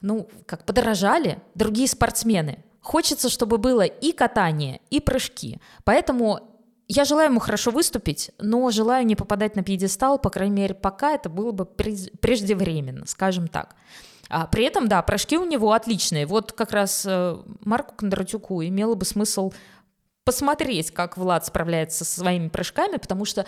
ну, 0.00 0.28
как 0.46 0.64
подорожали 0.64 1.40
другие 1.54 1.88
спортсмены. 1.88 2.64
Хочется, 2.80 3.28
чтобы 3.28 3.58
было 3.58 3.82
и 3.82 4.12
катание, 4.12 4.80
и 4.90 5.00
прыжки. 5.00 5.60
Поэтому 5.84 6.40
я 6.86 7.04
желаю 7.04 7.28
ему 7.28 7.40
хорошо 7.40 7.70
выступить, 7.70 8.30
но 8.38 8.70
желаю 8.70 9.04
не 9.04 9.14
попадать 9.14 9.56
на 9.56 9.62
пьедестал, 9.62 10.18
по 10.18 10.30
крайней 10.30 10.56
мере, 10.56 10.74
пока 10.74 11.12
это 11.12 11.28
было 11.28 11.52
бы 11.52 11.66
преждевременно, 11.66 13.06
скажем 13.06 13.46
так. 13.46 13.76
А 14.30 14.46
при 14.46 14.64
этом, 14.64 14.88
да, 14.88 15.02
прыжки 15.02 15.38
у 15.38 15.44
него 15.44 15.72
отличные. 15.72 16.26
Вот 16.26 16.52
как 16.52 16.72
раз 16.72 17.04
э, 17.06 17.36
Марку 17.60 17.94
Кондратюку 17.94 18.62
имело 18.62 18.94
бы 18.94 19.04
смысл 19.04 19.52
посмотреть, 20.28 20.90
как 20.90 21.16
Влад 21.16 21.46
справляется 21.46 22.04
со 22.04 22.20
своими 22.20 22.48
прыжками, 22.48 22.98
потому 22.98 23.24
что 23.24 23.46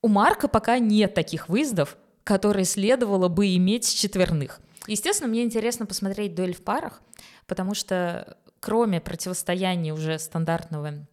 у 0.00 0.08
Марка 0.08 0.48
пока 0.48 0.78
нет 0.78 1.12
таких 1.12 1.50
выездов, 1.50 1.98
которые 2.24 2.64
следовало 2.64 3.28
бы 3.28 3.54
иметь 3.54 3.84
с 3.84 3.90
четверных. 3.90 4.60
Естественно, 4.86 5.28
мне 5.28 5.42
интересно 5.42 5.84
посмотреть 5.84 6.34
дуэль 6.34 6.54
в 6.54 6.64
парах, 6.64 7.02
потому 7.46 7.74
что 7.74 8.38
кроме 8.60 8.98
противостояния 8.98 9.92
уже 9.92 10.18
стандартного 10.18 11.06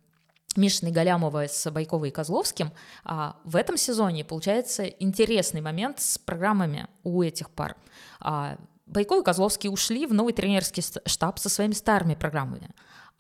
Мишины 0.55 0.89
Галямова 0.89 1.49
с 1.49 1.69
Байковой 1.69 2.07
и 2.07 2.11
Козловским, 2.11 2.71
а, 3.03 3.35
в 3.43 3.57
этом 3.57 3.75
сезоне 3.75 4.23
получается 4.23 4.85
интересный 4.85 5.59
момент 5.59 5.99
с 5.99 6.17
программами 6.17 6.87
у 7.03 7.21
этих 7.23 7.49
пар. 7.49 7.75
А, 8.21 8.55
Байков 8.85 9.19
и 9.21 9.25
Козловский 9.25 9.69
ушли 9.69 10.05
в 10.05 10.13
новый 10.13 10.31
тренерский 10.31 10.81
штаб 11.05 11.39
со 11.39 11.49
своими 11.49 11.73
старыми 11.73 12.15
программами. 12.15 12.69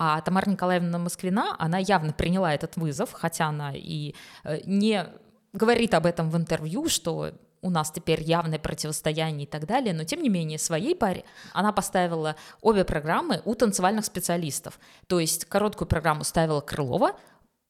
А 0.05 0.19
Тамара 0.19 0.49
Николаевна 0.49 0.97
Москвина, 0.97 1.55
она 1.57 1.77
явно 1.77 2.11
приняла 2.11 2.53
этот 2.53 2.75
вызов, 2.75 3.13
хотя 3.13 3.45
она 3.45 3.71
и 3.73 4.15
э, 4.43 4.59
не 4.65 5.07
говорит 5.53 5.93
об 5.93 6.05
этом 6.05 6.29
в 6.29 6.35
интервью, 6.35 6.89
что 6.89 7.31
у 7.61 7.69
нас 7.69 7.89
теперь 7.89 8.21
явное 8.21 8.59
противостояние 8.59 9.45
и 9.45 9.49
так 9.49 9.65
далее, 9.65 9.93
но 9.93 10.03
тем 10.03 10.21
не 10.21 10.27
менее 10.27 10.59
своей 10.59 10.93
паре 10.93 11.23
она 11.53 11.71
поставила 11.71 12.35
обе 12.59 12.83
программы 12.83 13.41
у 13.45 13.55
танцевальных 13.55 14.03
специалистов. 14.03 14.77
То 15.07 15.21
есть 15.21 15.45
короткую 15.45 15.87
программу 15.87 16.25
ставила 16.25 16.59
Крылова, 16.59 17.15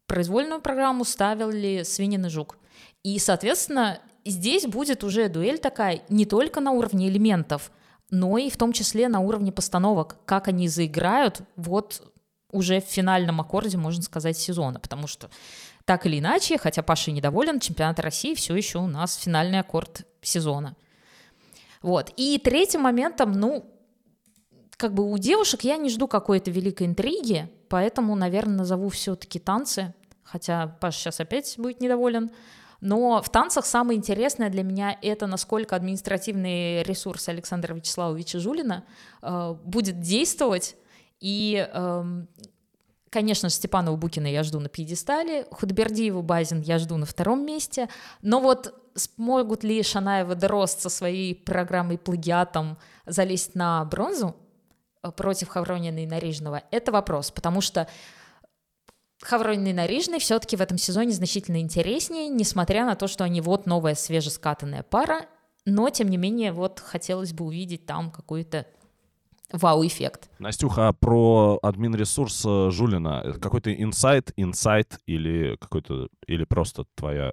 произвольную 0.07 0.59
программу 0.59 1.05
ставили 1.05 1.83
Свинин 1.83 2.25
и 2.25 2.29
Жук. 2.29 2.57
И, 3.03 3.19
соответственно, 3.19 3.99
здесь 4.25 4.65
будет 4.65 5.03
уже 5.03 5.29
дуэль 5.29 5.59
такая 5.59 6.01
не 6.09 6.25
только 6.25 6.61
на 6.61 6.71
уровне 6.71 7.09
элементов, 7.09 7.71
но 8.09 8.39
и 8.39 8.49
в 8.49 8.57
том 8.57 8.73
числе 8.73 9.07
на 9.07 9.19
уровне 9.19 9.51
постановок, 9.51 10.17
как 10.25 10.47
они 10.47 10.67
заиграют 10.67 11.41
вот 11.55 12.12
уже 12.53 12.79
в 12.79 12.85
финальном 12.85 13.41
аккорде, 13.41 13.77
можно 13.77 14.01
сказать, 14.01 14.37
сезона, 14.37 14.79
потому 14.79 15.07
что 15.07 15.29
так 15.85 16.05
или 16.05 16.19
иначе, 16.19 16.57
хотя 16.57 16.81
Паша 16.81 17.11
недоволен, 17.11 17.59
чемпионат 17.59 17.99
России 17.99 18.35
все 18.35 18.55
еще 18.55 18.79
у 18.79 18.87
нас 18.87 19.15
финальный 19.15 19.59
аккорд 19.59 20.05
сезона. 20.21 20.75
Вот. 21.81 22.13
И 22.15 22.39
третьим 22.39 22.81
моментом, 22.81 23.33
ну, 23.33 23.65
как 24.77 24.93
бы 24.93 25.11
у 25.11 25.17
девушек 25.17 25.61
я 25.61 25.77
не 25.77 25.89
жду 25.89 26.07
какой-то 26.07 26.49
великой 26.51 26.87
интриги, 26.87 27.49
поэтому, 27.69 28.15
наверное, 28.15 28.59
назову 28.59 28.89
все-таки 28.89 29.39
танцы, 29.39 29.93
хотя 30.23 30.67
Паша 30.79 30.99
сейчас 30.99 31.19
опять 31.19 31.55
будет 31.57 31.81
недоволен. 31.81 32.31
Но 32.79 33.21
в 33.21 33.29
танцах 33.29 33.65
самое 33.65 33.97
интересное 33.97 34.49
для 34.49 34.61
меня 34.61 34.97
это 35.01 35.25
насколько 35.25 35.75
административный 35.75 36.83
ресурс 36.83 37.29
Александра 37.29 37.73
Вячеславовича 37.73 38.39
Жулина 38.39 38.83
э, 39.21 39.55
будет 39.63 40.01
действовать. 40.01 40.75
И, 41.23 41.65
эм, 41.73 42.27
конечно 43.09 43.47
же, 43.47 43.55
Степанова 43.55 43.95
Букина 43.95 44.27
я 44.27 44.43
жду 44.43 44.59
на 44.59 44.67
пьедестале, 44.67 45.47
Худбердиеву 45.51 46.21
Базин 46.21 46.59
я 46.59 46.79
жду 46.79 46.97
на 46.97 47.05
втором 47.05 47.45
месте. 47.45 47.87
Но 48.21 48.41
вот 48.41 48.77
смогут 48.95 49.63
ли 49.63 49.81
Шанаева 49.81 50.35
Дорост 50.35 50.81
со 50.81 50.89
своей 50.89 51.33
программой 51.33 51.97
плагиатом 51.97 52.77
залезть 53.05 53.55
на 53.55 53.85
бронзу 53.85 54.35
э, 55.01 55.11
против 55.11 55.47
Хавронина 55.47 56.03
и 56.03 56.05
Нарижного, 56.05 56.61
это 56.71 56.91
вопрос, 56.91 57.31
потому 57.31 57.61
что 57.61 57.87
Хавронин 59.21 59.67
и 59.67 59.73
Нарижный 59.73 60.19
все-таки 60.19 60.57
в 60.57 60.61
этом 60.61 60.77
сезоне 60.77 61.11
значительно 61.11 61.61
интереснее, 61.61 62.27
несмотря 62.27 62.85
на 62.85 62.95
то, 62.95 63.07
что 63.07 63.23
они 63.23 63.39
вот 63.39 63.65
новая 63.65 63.95
свежескатанная 63.95 64.83
пара, 64.83 65.25
но, 65.63 65.89
тем 65.89 66.09
не 66.09 66.17
менее, 66.17 66.51
вот 66.51 66.81
хотелось 66.81 67.31
бы 67.31 67.45
увидеть 67.45 67.85
там 67.85 68.11
какой-то 68.11 68.67
вау-эффект. 69.53 70.29
Настюха, 70.39 70.89
а 70.89 70.93
про 70.93 71.59
админ-ресурс 71.61 72.43
э, 72.45 72.69
Жулина, 72.71 73.21
это 73.23 73.39
какой-то 73.39 73.73
инсайт, 73.73 74.33
инсайт 74.35 74.99
или 75.05 75.55
какой-то, 75.61 76.09
или 76.27 76.43
просто 76.43 76.85
твоя 76.95 77.31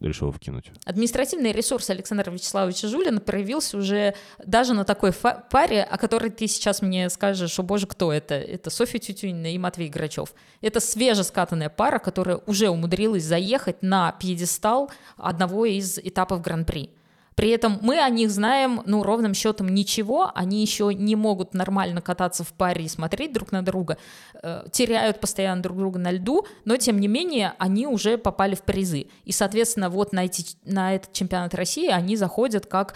решила 0.00 0.32
вкинуть? 0.32 0.70
Административный 0.84 1.52
ресурс 1.52 1.90
Александра 1.90 2.30
Вячеславовича 2.30 2.88
Жулина 2.88 3.20
проявился 3.20 3.76
уже 3.76 4.14
даже 4.44 4.74
на 4.74 4.84
такой 4.84 5.12
паре, 5.12 5.82
о 5.82 5.98
которой 5.98 6.30
ты 6.30 6.46
сейчас 6.46 6.82
мне 6.82 7.08
скажешь, 7.10 7.58
о 7.58 7.62
боже, 7.62 7.86
кто 7.86 8.12
это? 8.12 8.34
Это 8.34 8.70
Софья 8.70 8.98
Тютюнина 8.98 9.52
и 9.52 9.58
Матвей 9.58 9.88
Грачев. 9.88 10.34
Это 10.60 10.80
свежескатанная 10.80 11.68
пара, 11.68 11.98
которая 11.98 12.38
уже 12.46 12.68
умудрилась 12.68 13.24
заехать 13.24 13.82
на 13.82 14.12
пьедестал 14.12 14.90
одного 15.16 15.66
из 15.66 15.98
этапов 15.98 16.40
Гран-при. 16.40 16.90
При 17.34 17.50
этом 17.50 17.78
мы 17.82 17.98
о 17.98 18.08
них 18.10 18.30
знаем, 18.30 18.82
ну, 18.84 19.02
ровным 19.02 19.34
счетом 19.34 19.68
ничего, 19.68 20.30
они 20.34 20.60
еще 20.60 20.92
не 20.94 21.16
могут 21.16 21.54
нормально 21.54 22.00
кататься 22.00 22.44
в 22.44 22.52
паре 22.52 22.84
и 22.84 22.88
смотреть 22.88 23.32
друг 23.32 23.52
на 23.52 23.62
друга, 23.62 23.96
э, 24.42 24.64
теряют 24.70 25.20
постоянно 25.20 25.62
друг 25.62 25.78
друга 25.78 25.98
на 25.98 26.10
льду, 26.10 26.46
но, 26.64 26.76
тем 26.76 27.00
не 27.00 27.08
менее, 27.08 27.54
они 27.58 27.86
уже 27.86 28.18
попали 28.18 28.54
в 28.54 28.62
призы. 28.62 29.06
И, 29.24 29.32
соответственно, 29.32 29.88
вот 29.88 30.12
на, 30.12 30.24
эти, 30.24 30.56
на 30.64 30.94
этот 30.94 31.12
чемпионат 31.12 31.54
России 31.54 31.88
они 31.88 32.16
заходят 32.16 32.66
как, 32.66 32.94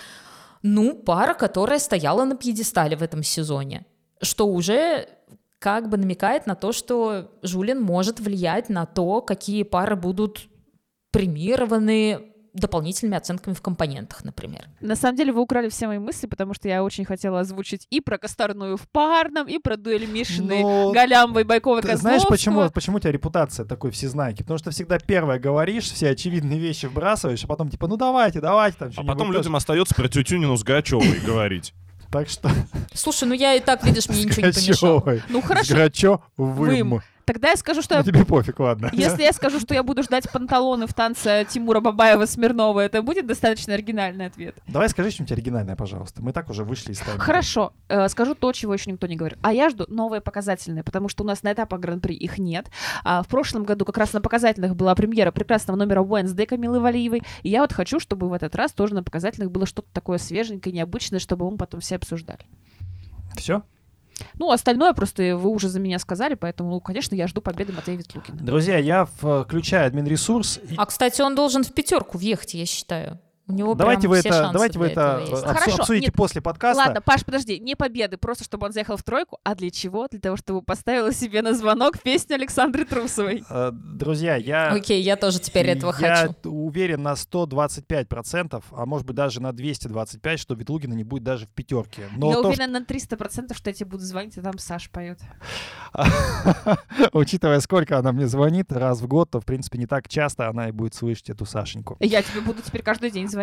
ну, 0.62 0.94
пара, 0.94 1.34
которая 1.34 1.78
стояла 1.78 2.24
на 2.24 2.36
пьедестале 2.36 2.96
в 2.96 3.02
этом 3.02 3.22
сезоне, 3.22 3.86
что 4.20 4.46
уже 4.46 5.08
как 5.58 5.88
бы 5.88 5.96
намекает 5.96 6.46
на 6.46 6.54
то, 6.54 6.72
что 6.72 7.30
Жулин 7.42 7.80
может 7.80 8.20
влиять 8.20 8.68
на 8.68 8.84
то, 8.84 9.22
какие 9.22 9.62
пары 9.62 9.96
будут 9.96 10.48
премированы 11.10 12.34
дополнительными 12.60 13.16
оценками 13.16 13.54
в 13.54 13.60
компонентах, 13.62 14.24
например. 14.24 14.68
На 14.80 14.96
самом 14.96 15.16
деле 15.16 15.32
вы 15.32 15.40
украли 15.40 15.68
все 15.68 15.86
мои 15.86 15.98
мысли, 15.98 16.26
потому 16.26 16.54
что 16.54 16.68
я 16.68 16.82
очень 16.82 17.04
хотела 17.04 17.40
озвучить 17.40 17.86
и 17.90 18.00
про 18.00 18.18
Косторную 18.18 18.76
в 18.76 18.88
парном, 18.88 19.46
и 19.46 19.58
про 19.58 19.76
дуэль 19.76 20.06
Мишины, 20.06 20.60
Но 20.62 20.92
Галямбой, 20.92 21.44
Байковой, 21.44 21.82
Ты 21.82 21.96
знаешь, 21.96 22.22
почему, 22.28 22.68
почему 22.70 22.96
у 22.96 23.00
тебя 23.00 23.12
репутация 23.12 23.64
такой 23.64 23.90
всезнайки? 23.90 24.42
Потому 24.42 24.58
что 24.58 24.70
всегда 24.70 24.98
первое 24.98 25.38
говоришь, 25.38 25.84
все 25.84 26.10
очевидные 26.10 26.58
вещи 26.58 26.86
вбрасываешь, 26.86 27.44
а 27.44 27.46
потом 27.46 27.68
типа, 27.68 27.86
ну 27.86 27.96
давайте, 27.96 28.40
давайте 28.40 28.78
там 28.78 28.90
А 28.96 29.04
потом 29.04 29.28
тоже. 29.28 29.38
людям 29.38 29.56
остается 29.56 29.94
про 29.94 30.08
Тютюнину 30.08 30.56
с 30.56 30.62
Грачевой 30.62 31.20
говорить. 31.24 31.74
Так 32.10 32.28
что 32.28 32.50
Слушай, 32.94 33.28
ну 33.28 33.34
я 33.34 33.54
и 33.54 33.60
так, 33.60 33.84
видишь, 33.84 34.08
мне 34.08 34.22
ничего 34.24 34.46
не 34.46 34.52
помешало. 34.52 35.20
Ну 35.28 35.42
хорошо, 35.42 35.74
Грачевым. 35.74 36.20
Вым. 36.36 37.02
Тогда 37.26 37.50
я 37.50 37.56
скажу, 37.56 37.82
что 37.82 37.98
Ну 37.98 38.04
тебе 38.04 38.24
пофиг, 38.24 38.58
ладно. 38.60 38.88
если 38.92 39.22
я 39.22 39.32
скажу, 39.32 39.60
что 39.60 39.74
я 39.74 39.82
буду 39.82 40.02
ждать 40.02 40.30
панталоны 40.30 40.86
в 40.86 40.94
танце 40.94 41.46
Тимура 41.50 41.80
Бабаева-Смирнова, 41.80 42.80
это 42.80 43.02
будет 43.02 43.26
достаточно 43.26 43.74
оригинальный 43.74 44.26
ответ. 44.26 44.56
Давай 44.66 44.88
скажи 44.88 45.10
что-нибудь 45.10 45.32
оригинальное, 45.32 45.76
пожалуйста. 45.76 46.22
Мы 46.22 46.32
так 46.32 46.48
уже 46.48 46.64
вышли 46.64 46.92
из 46.92 46.98
тайминга. 46.98 47.22
Хорошо, 47.22 47.72
э, 47.88 48.08
скажу 48.08 48.34
то, 48.34 48.52
чего 48.52 48.72
еще 48.72 48.90
никто 48.90 49.06
не 49.06 49.16
говорил. 49.16 49.38
А 49.42 49.52
я 49.52 49.68
жду 49.68 49.84
новые 49.88 50.20
показательные, 50.20 50.84
потому 50.84 51.08
что 51.08 51.24
у 51.24 51.26
нас 51.26 51.42
на 51.42 51.52
этапах 51.52 51.80
Гран-при 51.80 52.14
их 52.14 52.38
нет. 52.38 52.68
А 53.04 53.22
в 53.22 53.28
прошлом 53.28 53.64
году 53.64 53.84
как 53.84 53.98
раз 53.98 54.12
на 54.12 54.20
показательных 54.20 54.76
была 54.76 54.94
премьера 54.94 55.32
прекрасного 55.32 55.76
номера 55.76 56.02
Wednesday 56.02 56.46
Камилы 56.46 56.80
Валиевой. 56.80 57.22
И 57.42 57.50
я 57.50 57.60
вот 57.60 57.72
хочу, 57.72 57.98
чтобы 58.00 58.28
в 58.28 58.32
этот 58.32 58.54
раз 58.54 58.72
тоже 58.72 58.94
на 58.94 59.02
показательных 59.02 59.50
было 59.50 59.66
что-то 59.66 59.88
такое 59.92 60.18
свеженькое, 60.18 60.74
необычное, 60.74 61.18
чтобы 61.18 61.50
мы 61.50 61.56
потом 61.56 61.80
все 61.80 61.96
обсуждали. 61.96 62.40
Все? 63.36 63.62
Ну, 64.38 64.50
остальное 64.50 64.92
просто 64.92 65.36
вы 65.36 65.50
уже 65.50 65.68
за 65.68 65.80
меня 65.80 65.98
сказали, 65.98 66.34
поэтому, 66.34 66.70
ну, 66.70 66.80
конечно, 66.80 67.14
я 67.14 67.26
жду 67.26 67.40
победы 67.40 67.72
Матвея 67.72 67.98
Ветлукина. 67.98 68.38
Друзья, 68.40 68.78
я 68.78 69.04
включаю 69.04 69.86
админ 69.86 70.06
ресурс. 70.06 70.58
и- 70.70 70.74
А, 70.76 70.86
кстати, 70.86 71.20
он 71.22 71.34
должен 71.34 71.64
в 71.64 71.72
пятерку 71.72 72.18
въехать, 72.18 72.54
я 72.54 72.66
считаю. 72.66 73.18
У 73.48 73.52
него 73.52 73.74
Давайте 73.74 74.02
прям 74.02 74.10
вы 74.10 74.18
все 74.18 74.28
это, 74.28 74.38
шансы 74.38 74.52
давайте 74.52 74.78
вы 74.80 74.86
это 74.86 75.22
обсу- 75.22 75.46
Хорошо, 75.46 75.80
обсудите 75.82 76.06
нет, 76.06 76.14
после 76.14 76.40
подкаста. 76.40 76.82
Ладно, 76.82 77.00
Паш, 77.00 77.24
подожди, 77.24 77.60
не 77.60 77.76
победы, 77.76 78.16
просто 78.16 78.42
чтобы 78.42 78.66
он 78.66 78.72
заехал 78.72 78.96
в 78.96 79.04
тройку. 79.04 79.38
А 79.44 79.54
для 79.54 79.70
чего? 79.70 80.08
Для 80.08 80.18
того, 80.18 80.36
чтобы 80.36 80.62
поставила 80.62 81.12
себе 81.12 81.42
на 81.42 81.54
звонок 81.54 82.00
песню 82.00 82.34
Александры 82.34 82.84
Трусовой. 82.84 83.44
Э, 83.48 83.70
Друзья, 83.72 84.34
я... 84.34 84.72
Окей, 84.72 85.00
я 85.00 85.14
тоже 85.16 85.38
теперь 85.38 85.68
этого 85.68 85.94
я 86.00 86.28
хочу. 86.28 86.50
уверен 86.50 87.02
на 87.02 87.12
125%, 87.12 88.64
а 88.72 88.86
может 88.86 89.06
быть 89.06 89.14
даже 89.14 89.40
на 89.40 89.52
225, 89.52 90.40
что 90.40 90.54
Ветлугина 90.54 90.94
не 90.94 91.04
будет 91.04 91.22
даже 91.22 91.46
в 91.46 91.50
пятерке. 91.50 92.08
Но 92.16 92.30
Я 92.30 92.42
то, 92.42 92.48
уверена 92.48 92.80
на 92.80 92.84
300%, 92.84 93.54
что 93.54 93.70
я 93.70 93.74
тебе 93.74 93.86
буду 93.86 94.02
звонить, 94.02 94.36
и 94.36 94.40
там 94.40 94.58
Саш 94.58 94.90
поет. 94.90 95.20
учитывая, 97.12 97.60
сколько 97.60 97.96
она 97.98 98.10
мне 98.10 98.26
звонит 98.26 98.72
раз 98.72 99.00
в 99.00 99.06
год, 99.06 99.30
то, 99.30 99.40
в 99.40 99.44
принципе, 99.44 99.78
не 99.78 99.86
так 99.86 100.08
часто 100.08 100.48
она 100.48 100.68
и 100.68 100.72
будет 100.72 100.94
слышать 100.94 101.30
эту 101.30 101.46
Сашеньку. 101.46 101.96
Я 102.00 102.22
тебе 102.22 102.40
буду 102.40 102.60
теперь 102.62 102.82
каждый 102.82 103.12
день 103.12 103.28
звонить. 103.28 103.35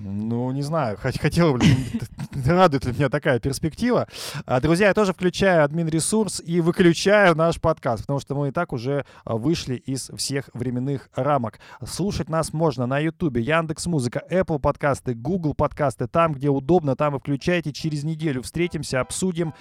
Ну, 0.00 0.50
не 0.50 0.62
знаю, 0.62 0.98
хот- 1.00 1.20
хотел 1.20 1.52
бы, 1.52 1.60
радует 2.46 2.84
ли 2.84 2.92
меня 2.92 3.08
такая 3.08 3.38
перспектива. 3.38 4.08
А, 4.44 4.60
Друзья, 4.60 4.88
я 4.88 4.94
тоже 4.94 5.12
включаю 5.12 5.62
админ 5.64 5.86
ресурс 5.88 6.42
и 6.44 6.60
выключаю 6.60 7.36
наш 7.36 7.60
подкаст, 7.60 8.02
потому 8.02 8.18
что 8.18 8.34
мы 8.34 8.48
и 8.48 8.50
так 8.50 8.72
уже 8.72 9.06
а, 9.24 9.36
вышли 9.36 9.76
из 9.76 10.10
всех 10.16 10.50
временных 10.52 11.08
рамок. 11.14 11.60
Слушать 11.86 12.28
нас 12.28 12.52
можно 12.52 12.86
на 12.86 12.98
Ютубе, 12.98 13.40
Яндекс 13.40 13.86
Музыка, 13.86 14.20
Apple 14.28 14.58
подкасты, 14.58 15.14
Google 15.14 15.54
подкасты, 15.54 16.08
там, 16.08 16.32
где 16.32 16.48
удобно, 16.48 16.96
там 16.96 17.14
и 17.14 17.20
включайте. 17.20 17.72
Через 17.72 18.02
неделю 18.02 18.42
встретимся, 18.42 19.00
обсудим 19.00 19.54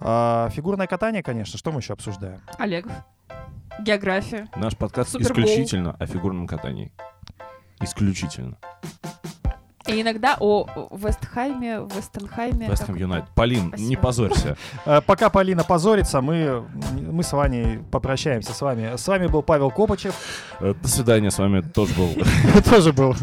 А, 0.00 0.48
фигурное 0.50 0.88
катание, 0.88 1.22
конечно. 1.22 1.56
Что 1.58 1.70
мы 1.70 1.78
еще 1.78 1.92
обсуждаем? 1.92 2.40
Олегов. 2.58 2.92
География. 3.80 4.48
Наш 4.56 4.76
подкаст 4.76 5.10
Супербол. 5.12 5.44
исключительно 5.44 5.92
о 5.92 6.06
фигурном 6.06 6.48
катании. 6.48 6.92
Исключительно. 7.80 8.56
И 9.86 10.02
иногда 10.02 10.36
о 10.38 10.66
Вестхайме, 10.92 11.80
Вестенхайме. 11.96 12.68
Вест 12.68 12.84
Хэм 12.84 12.94
как- 12.94 13.00
Юнайтед. 13.00 13.30
Полин, 13.34 13.70
не 13.70 13.96
Спасибо. 13.96 14.00
позорься. 14.02 14.56
А, 14.86 15.00
Пока 15.00 15.30
Полина 15.30 15.64
позорится, 15.64 16.20
мы, 16.20 16.64
мы 16.92 17.24
с 17.24 17.32
Ваней 17.32 17.80
попрощаемся 17.90 18.52
с 18.52 18.60
вами. 18.60 18.96
С 18.96 19.08
вами 19.08 19.26
был 19.26 19.42
Павел 19.42 19.70
Копачев. 19.72 20.14
Э, 20.60 20.74
До 20.80 20.86
свидания, 20.88 21.30
с 21.32 21.38
вами 21.38 21.62
тоже 21.62 21.92
был 21.94 22.10
Тоже 22.70 22.92
был. 22.92 23.16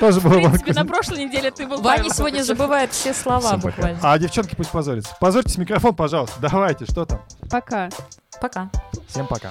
Тоже 0.00 0.20
был. 0.20 0.30
В 0.30 0.50
принципе, 0.50 0.72
на 0.72 0.86
прошлой 0.86 1.26
неделе 1.26 1.50
ты 1.50 1.66
был 1.66 1.82
Ваня 1.82 2.08
сегодня 2.08 2.42
забывает 2.42 2.92
все 2.92 3.12
слова 3.12 3.56
буквально. 3.58 3.98
А 4.00 4.18
девчонки 4.18 4.54
пусть 4.54 4.70
позорятся. 4.70 5.14
Позорьтесь 5.20 5.58
микрофон, 5.58 5.94
пожалуйста. 5.94 6.40
Давайте, 6.40 6.86
что 6.86 7.04
там? 7.04 7.20
Пока. 7.50 7.90
Пока. 8.40 8.70
Всем 9.08 9.26
пока. 9.26 9.50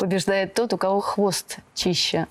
Побеждает 0.00 0.54
тот, 0.54 0.72
у 0.72 0.78
кого 0.78 1.00
хвост 1.00 1.58
чище. 1.74 2.26